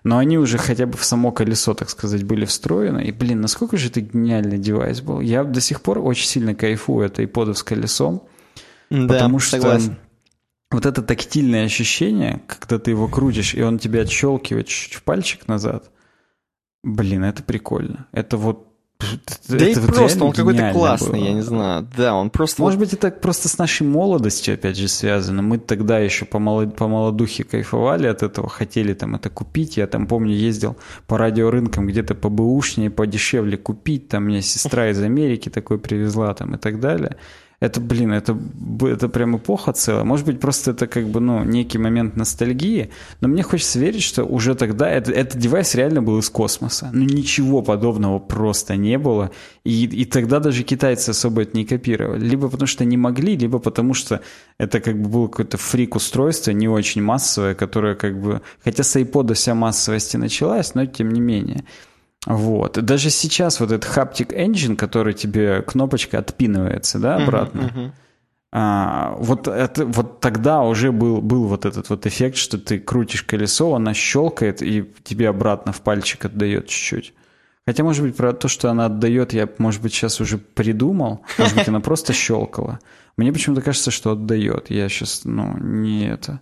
но 0.03 0.17
они 0.17 0.37
уже 0.37 0.57
хотя 0.57 0.85
бы 0.85 0.97
в 0.97 1.05
само 1.05 1.31
колесо, 1.31 1.73
так 1.73 1.89
сказать, 1.89 2.23
были 2.23 2.45
встроены. 2.45 3.03
И, 3.03 3.11
блин, 3.11 3.41
насколько 3.41 3.77
же 3.77 3.87
это 3.87 4.01
гениальный 4.01 4.57
девайс 4.57 5.01
был. 5.01 5.21
Я 5.21 5.43
до 5.43 5.61
сих 5.61 5.81
пор 5.81 5.99
очень 5.99 6.27
сильно 6.27 6.53
кайфую 6.53 7.05
от 7.07 7.19
iPod 7.19 7.53
с 7.53 7.63
колесом, 7.63 8.23
да, 8.89 9.07
потому 9.07 9.39
что 9.39 9.57
согласен. 9.57 9.97
вот 10.71 10.85
это 10.85 11.01
тактильное 11.01 11.65
ощущение, 11.65 12.43
когда 12.47 12.79
ты 12.79 12.91
его 12.91 13.07
крутишь, 13.07 13.55
и 13.55 13.61
он 13.61 13.79
тебя 13.79 14.01
отщелкивает 14.01 14.67
чуть-чуть 14.67 14.95
в 14.95 15.03
пальчик 15.03 15.47
назад, 15.47 15.89
блин, 16.83 17.23
это 17.23 17.41
прикольно. 17.41 18.07
Это 18.11 18.35
вот 18.35 18.72
да 19.47 19.55
это 19.55 19.65
и 19.65 19.75
вот 19.75 19.95
просто, 19.95 20.23
он 20.23 20.31
какой-то 20.31 20.71
классный, 20.71 21.19
было. 21.19 21.27
я 21.27 21.33
не 21.33 21.41
знаю. 21.41 21.87
Да, 21.95 22.15
он 22.15 22.29
просто... 22.29 22.61
Может 22.61 22.79
быть, 22.79 22.93
это 22.93 23.11
просто 23.11 23.49
с 23.49 23.57
нашей 23.57 23.85
молодостью, 23.85 24.53
опять 24.53 24.77
же, 24.77 24.87
связано. 24.87 25.41
Мы 25.41 25.57
тогда 25.57 25.99
еще 25.99 26.25
по, 26.25 26.39
молод... 26.39 26.75
по 26.75 26.87
молодухе 26.87 27.43
кайфовали 27.43 28.07
от 28.07 28.23
этого, 28.23 28.49
хотели 28.49 28.93
там 28.93 29.15
это 29.15 29.29
купить. 29.29 29.77
Я 29.77 29.87
там, 29.87 30.07
помню, 30.07 30.33
ездил 30.33 30.77
по 31.07 31.17
радиорынкам 31.17 31.87
где-то 31.87 32.15
по 32.15 32.29
бэушнее, 32.29 32.89
подешевле 32.89 33.57
купить. 33.57 34.09
Там 34.09 34.25
мне 34.25 34.41
сестра 34.41 34.89
из 34.89 35.01
Америки 35.01 35.49
такой 35.49 35.79
привезла 35.79 36.33
там 36.33 36.55
и 36.55 36.57
так 36.57 36.79
далее 36.79 37.17
это, 37.63 37.79
блин, 37.79 38.11
это, 38.11 38.37
это 38.81 39.07
прям 39.07 39.37
эпоха 39.37 39.71
целая. 39.71 40.03
Может 40.03 40.25
быть, 40.25 40.41
просто 40.41 40.71
это 40.71 40.85
как 40.85 41.07
бы, 41.07 41.21
ну, 41.21 41.45
некий 41.45 41.77
момент 41.77 42.17
ностальгии, 42.17 42.89
но 43.21 43.29
мне 43.29 43.41
хочется 43.41 43.79
верить, 43.79 44.03
что 44.03 44.25
уже 44.25 44.53
тогда 44.53 44.89
это, 44.89 45.13
этот 45.13 45.37
девайс 45.39 45.73
реально 45.73 46.01
был 46.01 46.19
из 46.19 46.29
космоса. 46.29 46.89
Ну, 46.91 47.05
ничего 47.05 47.61
подобного 47.61 48.19
просто 48.19 48.75
не 48.75 48.97
было. 48.97 49.31
И, 49.63 49.85
и 49.85 50.03
тогда 50.03 50.41
даже 50.41 50.63
китайцы 50.63 51.11
особо 51.11 51.43
это 51.43 51.55
не 51.55 51.63
копировали. 51.63 52.25
Либо 52.25 52.49
потому 52.49 52.67
что 52.67 52.83
не 52.83 52.97
могли, 52.97 53.37
либо 53.37 53.59
потому 53.59 53.93
что 53.93 54.19
это 54.57 54.81
как 54.81 55.01
бы 55.01 55.07
было 55.07 55.27
какое-то 55.27 55.55
фрик-устройство, 55.57 56.51
не 56.51 56.67
очень 56.67 57.01
массовое, 57.01 57.55
которое 57.55 57.95
как 57.95 58.21
бы... 58.21 58.41
Хотя 58.65 58.83
с 58.83 58.93
iPod 58.97 59.33
вся 59.35 59.55
массовость 59.55 60.15
и 60.15 60.17
началась, 60.17 60.75
но 60.75 60.85
тем 60.85 61.11
не 61.13 61.21
менее. 61.21 61.63
Вот. 62.25 62.83
Даже 62.83 63.09
сейчас 63.09 63.59
вот 63.59 63.71
этот 63.71 63.89
Haptic 63.89 64.35
Engine, 64.35 64.75
который 64.75 65.13
тебе 65.13 65.61
кнопочка 65.61 66.19
отпинывается, 66.19 66.99
да, 66.99 67.17
обратно. 67.17 67.59
Uh-huh, 67.59 67.75
uh-huh. 67.75 67.91
А, 68.55 69.15
вот, 69.17 69.47
это, 69.47 69.85
вот 69.85 70.19
тогда 70.19 70.61
уже 70.61 70.91
был, 70.91 71.21
был 71.21 71.47
вот 71.47 71.65
этот 71.65 71.89
вот 71.89 72.05
эффект, 72.05 72.37
что 72.37 72.57
ты 72.57 72.79
крутишь 72.79 73.23
колесо, 73.23 73.73
она 73.73 73.93
щелкает 73.93 74.61
и 74.61 74.93
тебе 75.03 75.29
обратно 75.29 75.71
в 75.71 75.81
пальчик 75.81 76.25
отдает 76.25 76.67
чуть-чуть. 76.67 77.13
Хотя, 77.65 77.83
может 77.83 78.03
быть, 78.03 78.15
про 78.15 78.33
то, 78.33 78.47
что 78.47 78.69
она 78.69 78.85
отдает, 78.85 79.33
я, 79.33 79.49
может 79.57 79.81
быть, 79.81 79.93
сейчас 79.93 80.21
уже 80.21 80.37
придумал. 80.37 81.25
Может 81.37 81.55
быть, 81.55 81.67
она 81.67 81.79
просто 81.79 82.13
щелкала. 82.13 82.79
Мне 83.17 83.31
почему-то 83.33 83.61
кажется, 83.61 83.89
что 83.89 84.11
отдает. 84.11 84.69
Я 84.69 84.87
сейчас, 84.89 85.21
ну, 85.23 85.57
не 85.57 86.07
это... 86.07 86.39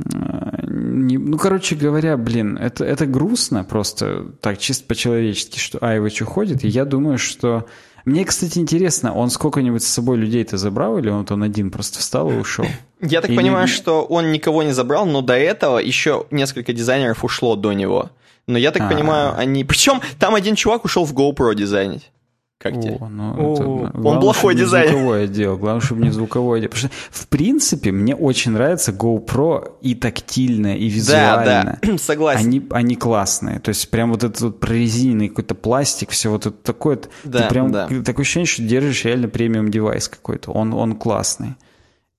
Не, 0.00 1.18
ну, 1.18 1.38
короче 1.38 1.76
говоря, 1.76 2.16
блин, 2.16 2.56
это, 2.56 2.84
это 2.84 3.06
грустно 3.06 3.62
просто 3.64 4.32
так 4.40 4.58
чисто 4.58 4.86
по-человечески, 4.86 5.58
что 5.58 5.78
Айвыч 5.78 6.22
уходит. 6.22 6.64
И 6.64 6.68
я 6.68 6.84
думаю, 6.84 7.18
что... 7.18 7.66
Мне, 8.04 8.24
кстати, 8.24 8.58
интересно, 8.58 9.14
он 9.14 9.30
сколько-нибудь 9.30 9.82
с 9.82 9.86
собой 9.86 10.18
людей-то 10.18 10.58
забрал, 10.58 10.98
или 10.98 11.08
он, 11.08 11.26
он 11.30 11.42
один 11.42 11.70
просто 11.70 12.00
встал 12.00 12.30
и 12.30 12.34
ушел? 12.34 12.66
Я 13.00 13.20
так 13.22 13.30
или... 13.30 13.36
понимаю, 13.36 13.66
что 13.66 14.04
он 14.04 14.30
никого 14.30 14.62
не 14.62 14.72
забрал, 14.72 15.06
но 15.06 15.22
до 15.22 15.38
этого 15.38 15.78
еще 15.78 16.26
несколько 16.30 16.72
дизайнеров 16.72 17.24
ушло 17.24 17.56
до 17.56 17.72
него. 17.72 18.10
Но 18.46 18.58
я 18.58 18.72
так 18.72 18.82
А-а-а. 18.82 18.92
понимаю, 18.92 19.34
они... 19.38 19.64
Причем 19.64 20.02
там 20.18 20.34
один 20.34 20.54
чувак 20.54 20.84
ушел 20.84 21.06
в 21.06 21.14
GoPro 21.14 21.54
дизайнить. 21.54 22.10
Как 22.58 22.80
тебе? 22.80 22.96
О, 23.00 23.08
ну, 23.08 23.34
О, 23.36 23.54
это, 23.54 23.98
он 24.08 24.20
плохой 24.20 24.54
дизайнер. 24.54 24.92
звуковое 24.92 25.26
дело. 25.26 25.56
Главное, 25.56 25.82
чтобы 25.82 26.02
не 26.02 26.10
звуковое 26.10 26.60
дело. 26.60 26.70
Потому 26.70 26.88
что, 26.88 26.98
в 27.10 27.28
принципе, 27.28 27.92
мне 27.92 28.14
очень 28.14 28.52
нравится 28.52 28.92
GoPro 28.92 29.72
и 29.82 29.94
тактильно, 29.94 30.74
и 30.76 30.88
визуально. 30.88 31.78
Да, 31.82 31.88
да, 31.92 31.98
согласен. 31.98 32.46
Они, 32.46 32.66
они 32.70 32.96
классные. 32.96 33.58
То 33.58 33.70
есть, 33.70 33.90
прям 33.90 34.12
вот 34.12 34.24
этот 34.24 34.40
вот 34.40 34.60
прорезиненный 34.60 35.28
какой-то 35.28 35.54
пластик, 35.54 36.10
все 36.10 36.30
вот 36.30 36.46
это 36.46 36.56
такое. 36.56 37.00
Да, 37.24 37.42
ты 37.42 37.48
прям 37.48 37.70
да. 37.70 37.86
такое 37.86 38.22
ощущение, 38.22 38.46
что 38.46 38.62
держишь 38.62 39.04
реально 39.04 39.28
премиум 39.28 39.70
девайс 39.70 40.08
какой-то. 40.08 40.52
Он, 40.52 40.72
он 40.72 40.94
классный. 40.94 41.56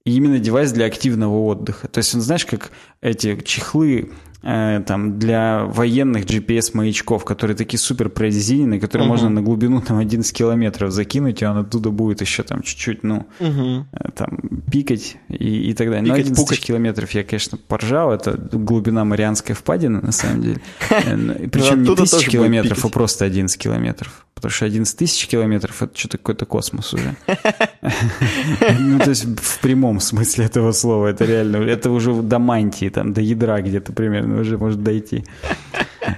И 0.04 0.16
именно 0.16 0.38
девайс 0.38 0.72
для 0.72 0.86
активного 0.86 1.40
отдыха. 1.46 1.88
То 1.88 1.98
есть, 1.98 2.14
он, 2.14 2.22
знаешь, 2.22 2.46
как 2.46 2.72
эти 3.02 3.36
чехлы 3.42 4.12
э, 4.42 4.82
там 4.86 5.20
для 5.20 5.66
военных 5.66 6.26
GPS-маячков, 6.26 7.24
которые 7.24 7.56
такие 7.56 7.80
супер 7.80 8.10
прорезиненные, 8.10 8.80
которые 8.80 9.08
угу. 9.08 9.14
можно 9.14 9.30
на 9.30 9.42
глубину 9.42 9.82
там 9.82 9.98
11 9.98 10.36
километров 10.36 10.92
закинуть, 10.92 11.42
и 11.42 11.46
он 11.46 11.58
оттуда 11.58 11.90
будет 11.90 12.22
еще 12.22 12.44
там 12.44 12.62
чуть-чуть, 12.62 13.04
ну, 13.04 13.26
угу. 13.40 13.86
там 14.16 14.40
пикать 14.72 15.18
и, 15.30 15.70
и 15.70 15.74
так 15.74 15.90
далее. 15.90 16.04
Пикать, 16.06 16.18
Но 16.18 16.34
11 16.34 16.48
тысяч 16.48 16.62
километров 16.62 17.12
я, 17.12 17.24
конечно, 17.24 17.58
поржал, 17.58 18.12
это 18.12 18.38
глубина 18.38 19.06
Марианской 19.06 19.56
впадины, 19.56 20.02
на 20.02 20.12
самом 20.12 20.42
деле. 20.42 20.62
Э, 21.06 21.48
Причем 21.50 21.84
не 21.84 21.96
тысяч 21.96 22.28
километров, 22.28 22.86
а 22.86 22.90
просто 22.90 23.26
11 23.26 23.60
километров 23.60 24.26
потому 24.36 24.52
что 24.52 24.66
11 24.66 24.98
тысяч 24.98 25.28
километров— 25.28 25.82
это 25.82 25.98
что-то 25.98 26.18
какой-то 26.18 26.46
космос 26.46 26.94
уже. 26.94 27.16
Ну, 28.80 29.00
то 29.00 29.10
есть 29.10 29.26
в 29.26 29.60
прямом 29.60 30.00
смысле 30.00 30.46
этого 30.46 30.72
слова, 30.72 31.08
это 31.08 31.26
реально, 31.26 31.58
это 31.58 31.92
уже 31.92 32.14
до 32.14 32.40
мантии, 32.40 32.90
там, 32.90 33.14
до 33.14 33.22
ядра 33.22 33.62
где-то 33.62 33.94
примерно 33.94 34.42
уже 34.42 34.58
может 34.58 34.84
дойти. 34.84 35.24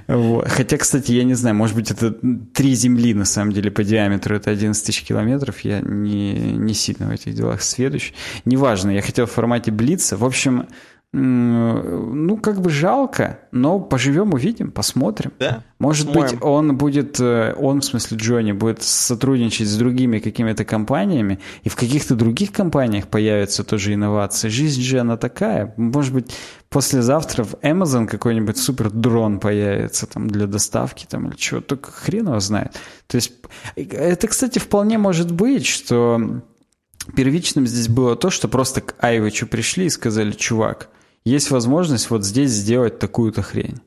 Вот. 0.06 0.48
Хотя, 0.48 0.76
кстати, 0.76 1.12
я 1.12 1.24
не 1.24 1.34
знаю, 1.34 1.56
может 1.56 1.76
быть, 1.76 1.90
это 1.90 2.14
три 2.52 2.74
Земли, 2.74 3.14
на 3.14 3.24
самом 3.24 3.52
деле, 3.52 3.70
по 3.70 3.84
диаметру, 3.84 4.36
это 4.36 4.50
11 4.50 4.84
тысяч 4.84 5.02
километров, 5.02 5.60
я 5.60 5.80
не, 5.80 6.32
не 6.34 6.74
сильно 6.74 7.08
в 7.08 7.10
этих 7.10 7.34
делах 7.34 7.62
сведущ. 7.62 8.12
Неважно, 8.44 8.90
я 8.90 9.02
хотел 9.02 9.26
в 9.26 9.32
формате 9.32 9.70
Блица. 9.70 10.16
В 10.16 10.24
общем, 10.24 10.66
ну, 11.10 12.36
как 12.36 12.60
бы 12.60 12.68
жалко, 12.68 13.38
но 13.50 13.80
поживем, 13.80 14.34
увидим, 14.34 14.70
посмотрим. 14.70 15.32
Да, 15.38 15.64
Может 15.78 16.08
посмотрим. 16.08 16.38
быть, 16.38 16.46
он 16.46 16.76
будет, 16.76 17.18
э, 17.18 17.54
он, 17.58 17.80
в 17.80 17.84
смысле 17.84 18.18
Джонни, 18.18 18.52
будет 18.52 18.82
сотрудничать 18.82 19.68
с 19.68 19.76
другими 19.78 20.18
какими-то 20.18 20.66
компаниями, 20.66 21.40
и 21.62 21.70
в 21.70 21.76
каких-то 21.76 22.14
других 22.14 22.52
компаниях 22.52 23.08
появятся 23.08 23.64
тоже 23.64 23.94
инновации. 23.94 24.48
Жизнь 24.48 24.82
же 24.82 24.98
она 24.98 25.16
такая. 25.16 25.72
Может 25.78 26.12
быть, 26.12 26.36
послезавтра 26.68 27.44
в 27.44 27.54
Amazon 27.62 28.06
какой-нибудь 28.06 28.58
супер 28.58 28.90
дрон 28.90 29.40
появится 29.40 30.06
там 30.06 30.28
для 30.28 30.46
доставки 30.46 31.06
там 31.08 31.28
или 31.28 31.36
чего, 31.36 31.62
только 31.62 31.90
хрен 31.90 32.26
его 32.26 32.40
знает. 32.40 32.74
То 33.06 33.16
есть, 33.16 33.32
это, 33.76 34.28
кстати, 34.28 34.58
вполне 34.58 34.98
может 34.98 35.32
быть, 35.32 35.64
что 35.64 36.42
первичным 37.16 37.66
здесь 37.66 37.88
было 37.88 38.14
то, 38.14 38.28
что 38.28 38.46
просто 38.48 38.82
к 38.82 38.94
Айвичу 39.02 39.46
пришли 39.46 39.86
и 39.86 39.90
сказали, 39.90 40.32
чувак, 40.32 40.90
есть 41.24 41.50
возможность 41.50 42.10
вот 42.10 42.24
здесь 42.24 42.50
сделать 42.50 42.98
такую-то 42.98 43.42
хрень. 43.42 43.80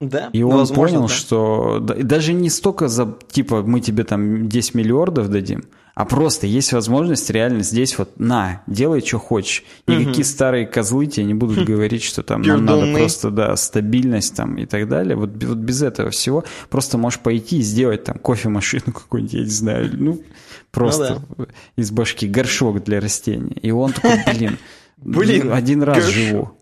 Да, 0.00 0.30
и 0.32 0.42
он 0.42 0.56
возможно, 0.56 0.96
понял, 0.96 1.08
да. 1.08 1.14
что 1.14 1.78
даже 1.78 2.32
не 2.32 2.48
столько 2.48 2.88
за, 2.88 3.18
типа, 3.30 3.62
мы 3.62 3.80
тебе 3.80 4.04
там 4.04 4.48
10 4.48 4.74
миллиардов 4.74 5.28
дадим, 5.28 5.64
а 5.94 6.06
просто 6.06 6.46
есть 6.46 6.72
возможность 6.72 7.28
реально 7.28 7.62
здесь 7.62 7.98
вот, 7.98 8.18
на, 8.18 8.62
делай, 8.66 9.02
что 9.02 9.18
хочешь. 9.18 9.62
Никакие 9.86 10.24
угу. 10.24 10.24
старые 10.24 10.66
козлы 10.66 11.06
тебе 11.06 11.26
не 11.26 11.34
будут 11.34 11.66
говорить, 11.66 12.02
что 12.02 12.22
там 12.22 12.40
нам 12.40 12.64
надо 12.64 12.90
просто, 12.94 13.30
да, 13.30 13.54
стабильность 13.56 14.34
там 14.34 14.56
и 14.56 14.64
так 14.64 14.88
далее. 14.88 15.16
Вот, 15.16 15.30
вот 15.44 15.58
без 15.58 15.82
этого 15.82 16.08
всего 16.08 16.44
просто 16.70 16.96
можешь 16.96 17.20
пойти 17.20 17.58
и 17.58 17.62
сделать 17.62 18.04
там 18.04 18.16
кофемашину 18.18 18.84
какую-нибудь, 18.94 19.34
я 19.34 19.40
не 19.40 19.46
знаю, 19.50 19.90
ну, 19.92 20.22
просто 20.70 21.22
ну, 21.36 21.44
да. 21.44 21.52
из 21.76 21.90
башки 21.90 22.26
горшок 22.26 22.82
для 22.84 23.00
растений. 23.00 23.58
И 23.60 23.70
он 23.70 23.92
такой, 23.92 24.12
блин, 24.32 24.56
блин 25.00 25.52
один 25.52 25.82
раз 25.82 26.04
горш... 26.04 26.14
живу 26.14 26.56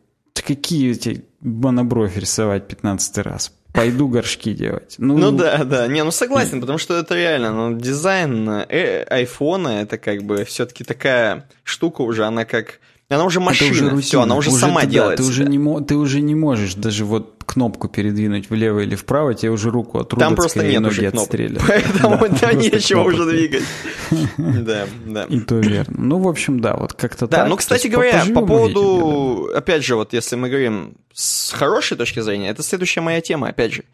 какие 0.49 0.93
эти 0.93 1.25
монобровь 1.41 2.17
рисовать 2.17 2.69
15 2.69 3.19
раз? 3.19 3.53
Пойду 3.75 4.09
горшки 4.09 4.55
делать. 4.55 4.95
Ну, 4.97 5.19
ну 5.19 5.31
да, 5.31 5.63
да. 5.65 5.87
Не, 5.87 6.03
ну 6.03 6.11
согласен, 6.11 6.61
потому 6.61 6.79
что 6.79 6.97
это 6.97 7.15
реально, 7.15 7.53
ну, 7.53 7.79
дизайн 7.79 8.49
э, 8.49 9.03
айфона 9.03 9.69
это 9.83 9.99
как 9.99 10.23
бы 10.23 10.45
все-таки 10.45 10.85
такая 10.85 11.47
штука 11.65 12.01
уже, 12.01 12.25
она 12.25 12.47
как 12.47 12.81
она 13.11 13.25
уже 13.25 13.41
машина, 13.41 13.71
уже 13.71 13.85
рутина, 13.85 14.03
все, 14.03 14.21
она 14.21 14.37
уже, 14.37 14.51
уже 14.51 14.59
сама 14.59 14.83
ты, 14.83 14.89
делает. 14.89 15.19
Да, 15.19 15.25
ты, 15.25 15.29
уже 15.29 15.45
не, 15.45 15.85
ты 15.85 15.97
уже 15.97 16.21
не 16.21 16.35
можешь 16.35 16.75
даже 16.75 17.07
вот 17.07 17.43
кнопку 17.47 17.89
передвинуть 17.89 18.51
влево 18.51 18.81
или 18.81 18.95
вправо, 18.97 19.35
тебе 19.35 19.51
уже 19.51 19.71
руку 19.71 19.99
отрубят, 19.99 20.29
Там 20.29 20.37
просто 20.37 20.63
нет 20.63 20.83
ноги 20.83 20.93
уже 20.93 21.11
кнопок, 21.11 21.41
поэтому 21.67 22.19
да, 22.41 22.53
нечего 22.53 23.01
уже 23.01 23.25
двигать. 23.25 23.63
Да, 24.37 24.87
да. 25.07 25.25
И 25.25 25.41
то 25.41 25.57
верно. 25.57 25.97
Ну, 25.99 26.19
в 26.19 26.29
общем, 26.29 26.61
да, 26.61 26.77
вот 26.77 26.93
как-то 26.93 27.27
так. 27.27 27.45
Да, 27.45 27.47
ну, 27.47 27.57
кстати 27.57 27.87
говоря, 27.87 28.25
по 28.35 28.45
поводу, 28.45 29.51
опять 29.55 29.85
же, 29.85 29.97
вот 29.97 30.13
если 30.13 30.37
мы 30.37 30.51
говорим 30.51 30.95
с 31.15 31.53
хорошей 31.53 31.97
точки 31.97 32.21
зрения, 32.21 32.51
это 32.51 32.63
следующая 32.63 33.01
моя 33.01 33.21
тема, 33.23 33.49
опять 33.49 33.73
же. 33.73 33.85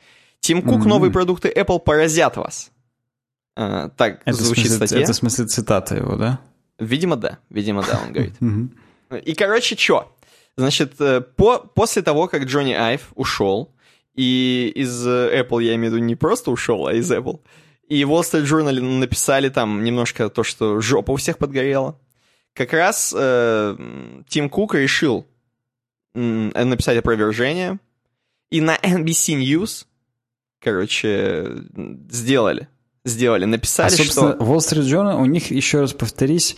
Тим 0.41 0.61
Кук, 0.61 0.85
новые 0.85 1.13
продукты 1.13 1.53
Apple 1.55 1.79
поразят 1.79 2.37
вас. 2.37 2.71
А, 3.57 3.91
так 3.91 4.23
звучит 4.27 4.73
статья. 4.73 4.99
Это 4.99 5.13
в 5.13 5.17
смысле 5.17 5.47
цитата 5.47 5.95
его, 5.95 6.17
да? 6.17 6.41
Видимо, 6.81 7.15
да. 7.17 7.39
Видимо, 7.51 7.85
да, 7.85 8.01
он 8.05 8.13
говорит. 8.13 8.35
И, 9.17 9.35
короче, 9.35 9.77
что? 9.77 10.15
Значит, 10.57 11.01
э, 11.01 11.21
по, 11.21 11.59
после 11.59 12.03
того, 12.03 12.29
как 12.29 12.45
Джонни 12.45 12.73
Айв 12.73 13.11
ушел, 13.15 13.75
и 14.15 14.73
из 14.75 15.07
э, 15.07 15.43
Apple, 15.43 15.63
я 15.63 15.75
имею 15.75 15.93
в 15.93 15.95
виду, 15.97 16.05
не 16.05 16.15
просто 16.15 16.51
ушел, 16.51 16.87
а 16.87 16.95
из 16.95 17.11
Apple, 17.11 17.41
и 17.89 18.03
Wall 18.03 18.23
Street 18.23 18.45
Journal 18.45 18.81
написали 18.81 19.49
там 19.49 19.83
немножко 19.83 20.29
то, 20.29 20.45
что 20.45 20.81
жопа 20.81 21.13
у 21.13 21.17
всех 21.17 21.39
подгорела, 21.39 21.99
как 22.55 22.73
раз 22.73 23.15
э, 23.17 23.77
Тим 24.29 24.49
Кук 24.49 24.75
решил 24.75 25.27
э, 26.15 26.21
написать 26.21 26.99
опровержение, 26.99 27.79
и 28.51 28.61
на 28.61 28.77
NBC 28.77 29.41
News, 29.43 29.87
короче, 30.61 31.51
сделали. 32.09 32.69
Сделали, 33.07 33.45
написали, 33.45 33.89
а, 33.89 33.97
собственно, 33.97 34.35
что... 34.35 34.45
Wall 34.45 34.59
Street 34.59 34.85
Journal, 34.85 35.17
у 35.21 35.27
них, 35.27 35.51
еще 35.51 35.81
раз 35.81 35.93
повторись, 35.93 36.57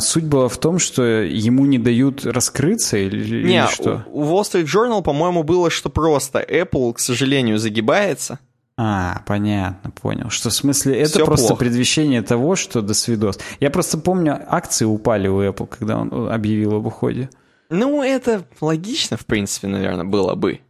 суть 0.00 0.24
была 0.24 0.48
в 0.48 0.58
том, 0.58 0.78
что 0.78 1.02
ему 1.02 1.64
не 1.66 1.78
дают 1.78 2.26
раскрыться 2.26 2.96
или, 2.96 3.44
не, 3.44 3.58
или 3.58 3.66
что? 3.72 4.04
У 4.08 4.24
Wall 4.24 4.42
Street 4.42 4.64
Journal, 4.64 5.02
по-моему, 5.02 5.42
было, 5.42 5.70
что 5.70 5.90
просто 5.90 6.40
Apple, 6.40 6.94
к 6.94 6.98
сожалению, 6.98 7.58
загибается. 7.58 8.38
А, 8.76 9.22
понятно, 9.26 9.90
понял. 9.90 10.30
Что 10.30 10.50
в 10.50 10.52
смысле 10.52 10.98
это 10.98 11.10
Все 11.10 11.24
просто 11.24 11.48
плохо. 11.48 11.60
предвещение 11.60 12.22
того, 12.22 12.56
что 12.56 12.82
до 12.82 12.92
свидос. 12.92 13.38
Я 13.60 13.70
просто 13.70 13.98
помню, 13.98 14.40
акции 14.48 14.84
упали 14.84 15.28
у 15.28 15.40
Apple, 15.42 15.68
когда 15.68 15.98
он 15.98 16.28
объявил 16.28 16.74
об 16.74 16.86
уходе. 16.86 17.30
Ну, 17.70 18.02
это 18.02 18.44
логично, 18.60 19.16
в 19.16 19.26
принципе, 19.26 19.68
наверное, 19.68 20.04
было 20.04 20.34
бы. 20.34 20.60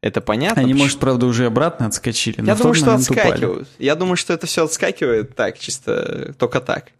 Это 0.00 0.20
понятно. 0.20 0.62
Они, 0.62 0.74
может, 0.74 0.98
правда, 0.98 1.26
уже 1.26 1.46
обратно 1.46 1.86
отскочили. 1.86 2.44
Я 2.44 2.56
думаю, 2.56 2.74
что 2.74 2.94
отскакивают. 2.94 3.62
Упали. 3.62 3.66
Я 3.78 3.94
думаю, 3.94 4.16
что 4.16 4.32
это 4.32 4.48
все 4.48 4.64
отскакивает 4.64 5.36
так, 5.36 5.58
чисто 5.58 6.34
только 6.38 6.60
так. 6.60 6.90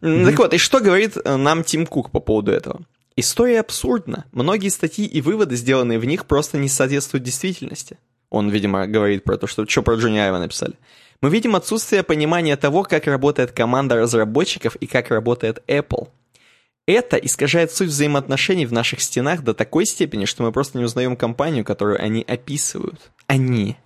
Mm-hmm. 0.00 0.26
Так 0.26 0.38
вот, 0.38 0.54
и 0.54 0.58
что 0.58 0.80
говорит 0.80 1.16
э, 1.16 1.36
нам 1.36 1.64
Тим 1.64 1.86
Кук 1.86 2.10
по 2.10 2.20
поводу 2.20 2.52
этого? 2.52 2.82
История 3.16 3.60
абсурдна. 3.60 4.24
Многие 4.32 4.68
статьи 4.68 5.04
и 5.04 5.20
выводы, 5.20 5.56
сделанные 5.56 5.98
в 5.98 6.04
них, 6.04 6.26
просто 6.26 6.58
не 6.58 6.68
соответствуют 6.68 7.24
действительности. 7.24 7.98
Он, 8.30 8.48
видимо, 8.48 8.86
говорит 8.86 9.24
про 9.24 9.36
то, 9.36 9.46
что 9.46 9.66
что 9.66 9.82
про 9.82 9.96
Джонни 9.96 10.18
Айва 10.18 10.38
написали. 10.38 10.74
Мы 11.20 11.30
видим 11.30 11.54
отсутствие 11.54 12.02
понимания 12.02 12.56
того, 12.56 12.82
как 12.82 13.06
работает 13.06 13.52
команда 13.52 13.96
разработчиков 13.96 14.76
и 14.76 14.86
как 14.86 15.10
работает 15.10 15.62
Apple. 15.68 16.08
Это 16.86 17.16
искажает 17.16 17.70
суть 17.70 17.90
взаимоотношений 17.90 18.66
в 18.66 18.72
наших 18.72 19.00
стенах 19.00 19.42
до 19.42 19.54
такой 19.54 19.86
степени, 19.86 20.24
что 20.24 20.42
мы 20.42 20.50
просто 20.50 20.78
не 20.78 20.84
узнаем 20.84 21.16
компанию, 21.16 21.64
которую 21.64 22.02
они 22.02 22.24
описывают. 22.26 23.12
Они. 23.28 23.76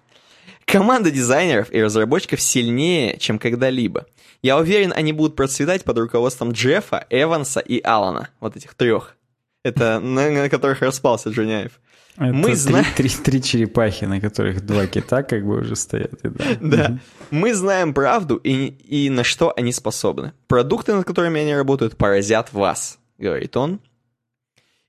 Команда 0.65 1.11
дизайнеров 1.11 1.71
и 1.73 1.83
разработчиков 1.83 2.41
сильнее, 2.41 3.19
чем 3.19 3.39
когда-либо. 3.39 4.07
Я 4.43 4.59
уверен, 4.59 4.93
они 4.95 5.13
будут 5.13 5.37
процветать 5.37 5.85
под 5.85 5.99
руководством 5.99 6.53
Джеффа, 6.53 7.07
Эванса 7.11 7.61
и 7.61 7.81
Алана. 7.83 8.29
Вот 8.41 8.57
этих 8.57 8.75
трех. 8.75 9.17
Это 9.65 9.99
на, 10.01 10.31
на 10.31 10.49
которых 10.49 10.81
распался 10.83 11.31
Джуняев. 11.31 11.81
Это 12.17 12.33
мы 12.33 12.57
три, 12.57 12.83
три, 12.97 13.09
три 13.11 13.43
черепахи, 13.43 14.05
на 14.05 14.21
которых 14.21 14.65
два 14.65 14.87
кита 14.87 15.23
как 15.23 15.45
бы 15.45 15.61
уже 15.61 15.77
стоят. 15.77 16.13
И 16.25 16.29
да. 16.29 16.45
да. 16.61 16.99
Мы 17.31 17.55
знаем 17.55 17.93
правду 17.93 18.37
и, 18.37 18.69
и 18.69 19.11
на 19.11 19.23
что 19.23 19.53
они 19.55 19.73
способны. 19.73 20.33
Продукты, 20.47 20.95
над 20.95 21.05
которыми 21.05 21.41
они 21.41 21.55
работают, 21.55 21.97
поразят 21.97 22.53
вас, 22.53 22.99
говорит 23.19 23.57
он. 23.57 23.81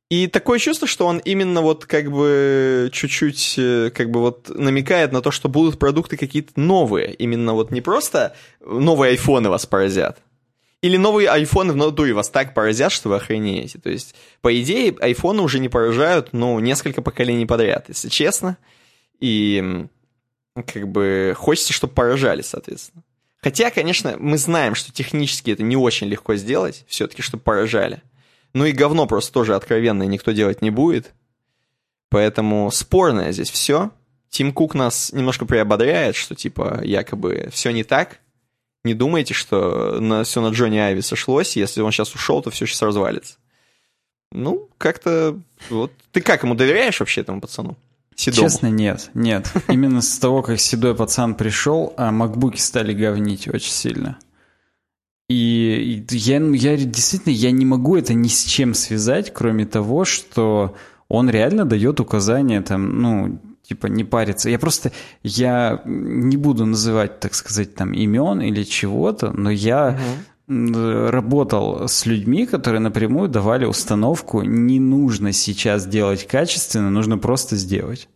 И 0.10 0.28
такое 0.28 0.58
чувство, 0.58 0.88
что 0.88 1.06
он 1.06 1.18
именно 1.20 1.62
вот 1.62 1.86
как 1.86 2.10
бы 2.12 2.90
чуть-чуть 2.94 3.56
э, 3.58 3.92
как 3.94 4.10
бы 4.10 4.22
вот 4.22 4.48
намекает 4.48 5.12
на 5.12 5.22
то, 5.22 5.32
что 5.32 5.50
будут 5.50 5.78
продукты 5.78 6.16
какие-то 6.16 6.58
новые. 6.58 7.14
Именно 7.14 7.54
вот 7.54 7.72
не 7.72 7.82
просто 7.82 8.34
новые 8.62 9.12
айфоны 9.12 9.50
вас 9.50 9.66
поразят. 9.66 10.20
Или 10.82 10.96
новые 10.96 11.28
айфоны 11.28 11.74
в 11.74 11.76
натуре 11.76 12.14
вас 12.14 12.30
так 12.30 12.54
поразят, 12.54 12.94
что 12.94 13.10
вы 13.10 13.16
охренеете. 13.16 13.80
То 13.80 13.90
есть, 13.90 14.16
по 14.42 14.62
идее, 14.62 14.96
айфоны 15.02 15.42
уже 15.42 15.60
не 15.60 15.68
поражают, 15.68 16.30
ну, 16.32 16.58
несколько 16.60 17.02
поколений 17.02 17.46
подряд, 17.46 17.86
если 17.90 18.08
честно. 18.08 18.58
И 19.20 19.88
как 20.56 20.88
бы 20.88 21.34
хочется, 21.36 21.74
чтобы 21.74 21.94
поражали, 21.94 22.44
соответственно. 22.44 23.04
Хотя, 23.42 23.72
конечно, 23.72 24.16
мы 24.20 24.38
знаем, 24.38 24.76
что 24.76 24.94
технически 24.94 25.52
это 25.52 25.64
не 25.64 25.76
очень 25.76 26.08
легко 26.08 26.36
сделать, 26.36 26.86
все-таки, 26.88 27.22
чтобы 27.22 27.44
поражали. 27.44 28.02
Ну 28.54 28.66
и 28.66 28.72
говно 28.72 29.06
просто 29.08 29.32
тоже 29.34 29.56
откровенное 29.56 30.08
никто 30.08 30.32
делать 30.32 30.62
не 30.62 30.70
будет. 30.70 31.14
Поэтому 32.10 32.72
спорное 32.72 33.32
здесь 33.32 33.50
все. 33.50 33.92
Тим 34.30 34.54
Кук 34.54 34.76
нас 34.76 35.12
немножко 35.14 35.46
приободряет, 35.46 36.16
что 36.16 36.36
типа 36.36 36.82
якобы 36.84 37.50
все 37.52 37.72
не 37.72 37.84
так. 37.84 38.20
Не 38.84 38.94
думайте, 38.94 39.34
что 39.34 40.00
на, 40.00 40.24
все 40.24 40.42
на 40.42 40.50
Джонни 40.50 40.78
Айви 40.78 41.02
сошлось, 41.02 41.56
если 41.58 41.82
он 41.82 41.92
сейчас 41.92 42.14
ушел, 42.16 42.42
то 42.42 42.50
все 42.52 42.66
сейчас 42.66 42.82
развалится. 42.82 43.36
Ну, 44.32 44.70
как-то 44.78 45.40
вот. 45.70 45.92
Ты 46.12 46.22
как 46.22 46.44
ему 46.44 46.56
доверяешь 46.56 47.00
вообще 47.00 47.22
этому 47.22 47.42
пацану? 47.42 47.78
Седому. 48.16 48.50
Честно, 48.50 48.68
нет, 48.68 49.12
нет. 49.14 49.52
Именно 49.68 50.02
с 50.02 50.18
того, 50.18 50.42
как 50.42 50.60
седой 50.60 50.96
пацан 50.96 51.36
пришел, 51.36 51.94
а 51.98 52.12
макбуки 52.12 52.60
стали 52.60 52.94
говнить 52.94 53.48
очень 53.48 53.72
сильно. 53.72 54.18
И 55.30 56.06
я, 56.10 56.38
я 56.38 56.78
действительно 56.78 57.34
я 57.34 57.52
не 57.52 57.66
могу 57.66 57.98
это 57.98 58.14
ни 58.14 58.30
с 58.30 58.46
чем 58.46 58.74
связать, 58.74 59.34
кроме 59.34 59.66
того, 59.66 60.06
что 60.06 60.76
он 61.10 61.30
реально 61.30 61.66
дает 61.66 62.00
указания 62.00 62.62
там, 62.62 63.02
ну, 63.02 63.40
типа 63.62 63.88
не 63.88 64.06
париться. 64.06 64.50
Я 64.50 64.58
просто, 64.58 64.92
я 65.24 65.82
не 65.86 66.38
буду 66.38 66.66
называть, 66.66 67.20
так 67.20 67.34
сказать, 67.34 67.76
там 67.76 67.92
имен 67.92 68.42
или 68.42 68.64
чего-то, 68.64 69.32
но 69.32 69.52
я 69.52 70.00
угу. 70.48 71.10
работал 71.10 71.90
с 71.90 72.06
людьми, 72.06 72.46
которые 72.46 72.80
напрямую 72.80 73.28
давали 73.28 73.66
установку, 73.66 74.44
не 74.44 74.80
нужно 74.80 75.34
сейчас 75.34 75.86
делать 75.86 76.26
качественно, 76.26 76.90
нужно 76.90 77.18
просто 77.18 77.58
сделать. 77.58 78.08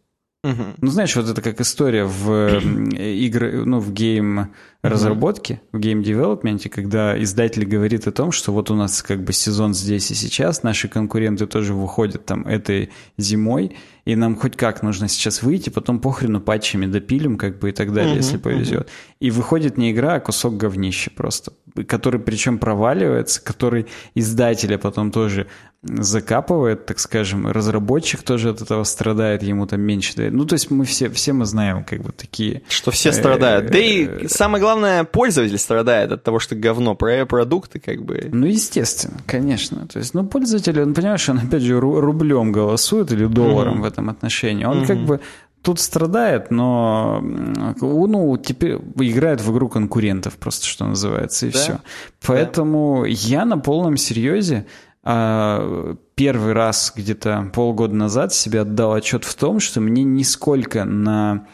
Угу. 0.43 0.63
Ну, 0.81 0.87
знаешь, 0.87 1.15
вот 1.15 1.29
это 1.29 1.39
как 1.41 1.61
история 1.61 2.03
в 2.03 2.59
игры, 2.97 3.63
ну, 3.63 3.79
в 3.79 3.93
game 3.93 4.53
разработке, 4.81 5.61
в 5.71 5.77
game 5.77 5.98
development 5.98 6.57
е, 6.57 6.67
когда 6.67 7.21
издатель 7.21 7.65
говорит 7.65 8.07
о 8.07 8.11
том, 8.11 8.31
что 8.31 8.51
вот 8.51 8.71
у 8.71 8.75
нас 8.75 9.03
как 9.03 9.23
бы 9.23 9.33
сезон 9.33 9.75
здесь 9.75 10.09
и 10.09 10.15
сейчас, 10.15 10.63
наши 10.63 10.87
конкуренты 10.87 11.45
тоже 11.45 11.75
выходят 11.75 12.25
там 12.25 12.47
этой 12.47 12.89
зимой, 13.17 13.77
и 14.05 14.15
нам 14.15 14.35
хоть 14.35 14.57
как 14.57 14.81
нужно 14.81 15.07
сейчас 15.07 15.43
выйти, 15.43 15.69
потом 15.69 15.99
похрену 15.99 16.41
патчами 16.41 16.87
допилим, 16.87 17.37
как 17.37 17.59
бы 17.59 17.69
и 17.69 17.71
так 17.71 17.93
далее, 17.93 18.15
если 18.15 18.37
повезет. 18.37 18.89
И 19.19 19.29
выходит 19.29 19.77
не 19.77 19.91
игра, 19.91 20.15
а 20.15 20.19
кусок 20.19 20.57
говнища 20.57 21.11
просто, 21.15 21.53
который 21.87 22.19
причем 22.19 22.59
проваливается, 22.59 23.43
который 23.43 23.87
издателя 24.15 24.77
потом 24.77 25.11
тоже 25.11 25.47
закапывает, 25.83 26.85
так 26.85 26.99
скажем, 26.99 27.47
разработчик 27.47 28.21
тоже 28.21 28.51
от 28.51 28.61
этого 28.61 28.83
страдает, 28.83 29.41
ему 29.41 29.65
там 29.65 29.81
меньше 29.81 30.15
дает. 30.15 30.31
Ну, 30.31 30.45
то 30.45 30.53
есть 30.53 30.69
мы 30.69 30.85
все, 30.85 31.09
все 31.09 31.33
мы 31.33 31.45
знаем, 31.45 31.83
как 31.83 32.01
бы 32.01 32.11
такие... 32.11 32.61
Что 32.69 32.91
все 32.91 33.11
страдают. 33.11 33.71
Да 33.71 33.79
и 33.79 34.05
э, 34.05 34.27
самое 34.27 34.61
главное, 34.61 34.71
главное, 34.81 35.03
пользователь 35.03 35.57
страдает 35.57 36.11
от 36.11 36.23
того, 36.23 36.39
что 36.39 36.55
говно, 36.55 36.95
про 36.95 37.25
продукты 37.25 37.79
как 37.79 38.03
бы... 38.03 38.29
Ну, 38.31 38.45
естественно, 38.45 39.17
конечно. 39.25 39.87
То 39.87 39.99
есть, 39.99 40.13
ну, 40.13 40.25
пользователь, 40.25 40.81
он, 40.81 40.93
понимаешь, 40.93 41.27
он, 41.29 41.39
опять 41.39 41.61
же, 41.61 41.79
рублем 41.79 42.51
голосует 42.51 43.11
или 43.11 43.25
долларом 43.25 43.79
mm-hmm. 43.79 43.81
в 43.81 43.85
этом 43.85 44.09
отношении. 44.09 44.65
Он 44.65 44.83
mm-hmm. 44.83 44.87
как 44.87 44.97
бы 44.99 45.19
тут 45.61 45.79
страдает, 45.79 46.51
но 46.51 47.19
ну, 47.21 48.37
теперь 48.37 48.77
играет 48.97 49.41
в 49.41 49.51
игру 49.51 49.69
конкурентов, 49.69 50.37
просто 50.37 50.65
что 50.65 50.85
называется, 50.85 51.47
и 51.47 51.51
да? 51.51 51.59
все. 51.59 51.79
Поэтому 52.25 53.01
да. 53.03 53.07
я 53.09 53.45
на 53.45 53.57
полном 53.57 53.97
серьезе 53.97 54.65
а, 55.03 55.95
первый 56.15 56.53
раз 56.53 56.93
где-то 56.95 57.51
полгода 57.53 57.95
назад 57.95 58.33
себе 58.33 58.61
отдал 58.61 58.93
отчет 58.93 59.23
в 59.23 59.33
том, 59.35 59.59
что 59.59 59.81
мне 59.81 60.03
нисколько 60.03 60.85
на 60.85 61.47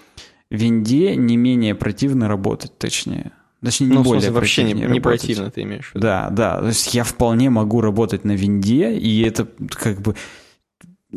винде 0.49 1.15
не 1.15 1.37
менее 1.37 1.75
противно 1.75 2.27
работать, 2.27 2.77
точнее. 2.77 3.31
Точнее, 3.63 3.87
не 3.87 3.93
ну, 3.95 4.03
более 4.03 4.21
смысле, 4.21 4.33
вообще 4.33 4.63
не, 4.63 4.73
не 4.73 4.99
противно 4.99 5.49
ты 5.49 5.63
имеешь 5.63 5.89
в 5.89 5.95
виду. 5.95 6.03
Да, 6.03 6.29
да. 6.29 6.59
То 6.59 6.67
есть 6.67 6.93
я 6.93 7.03
вполне 7.03 7.49
могу 7.49 7.81
работать 7.81 8.23
на 8.23 8.33
винде, 8.33 8.93
и 8.93 9.21
это 9.23 9.47
как 9.69 9.99
бы... 10.01 10.15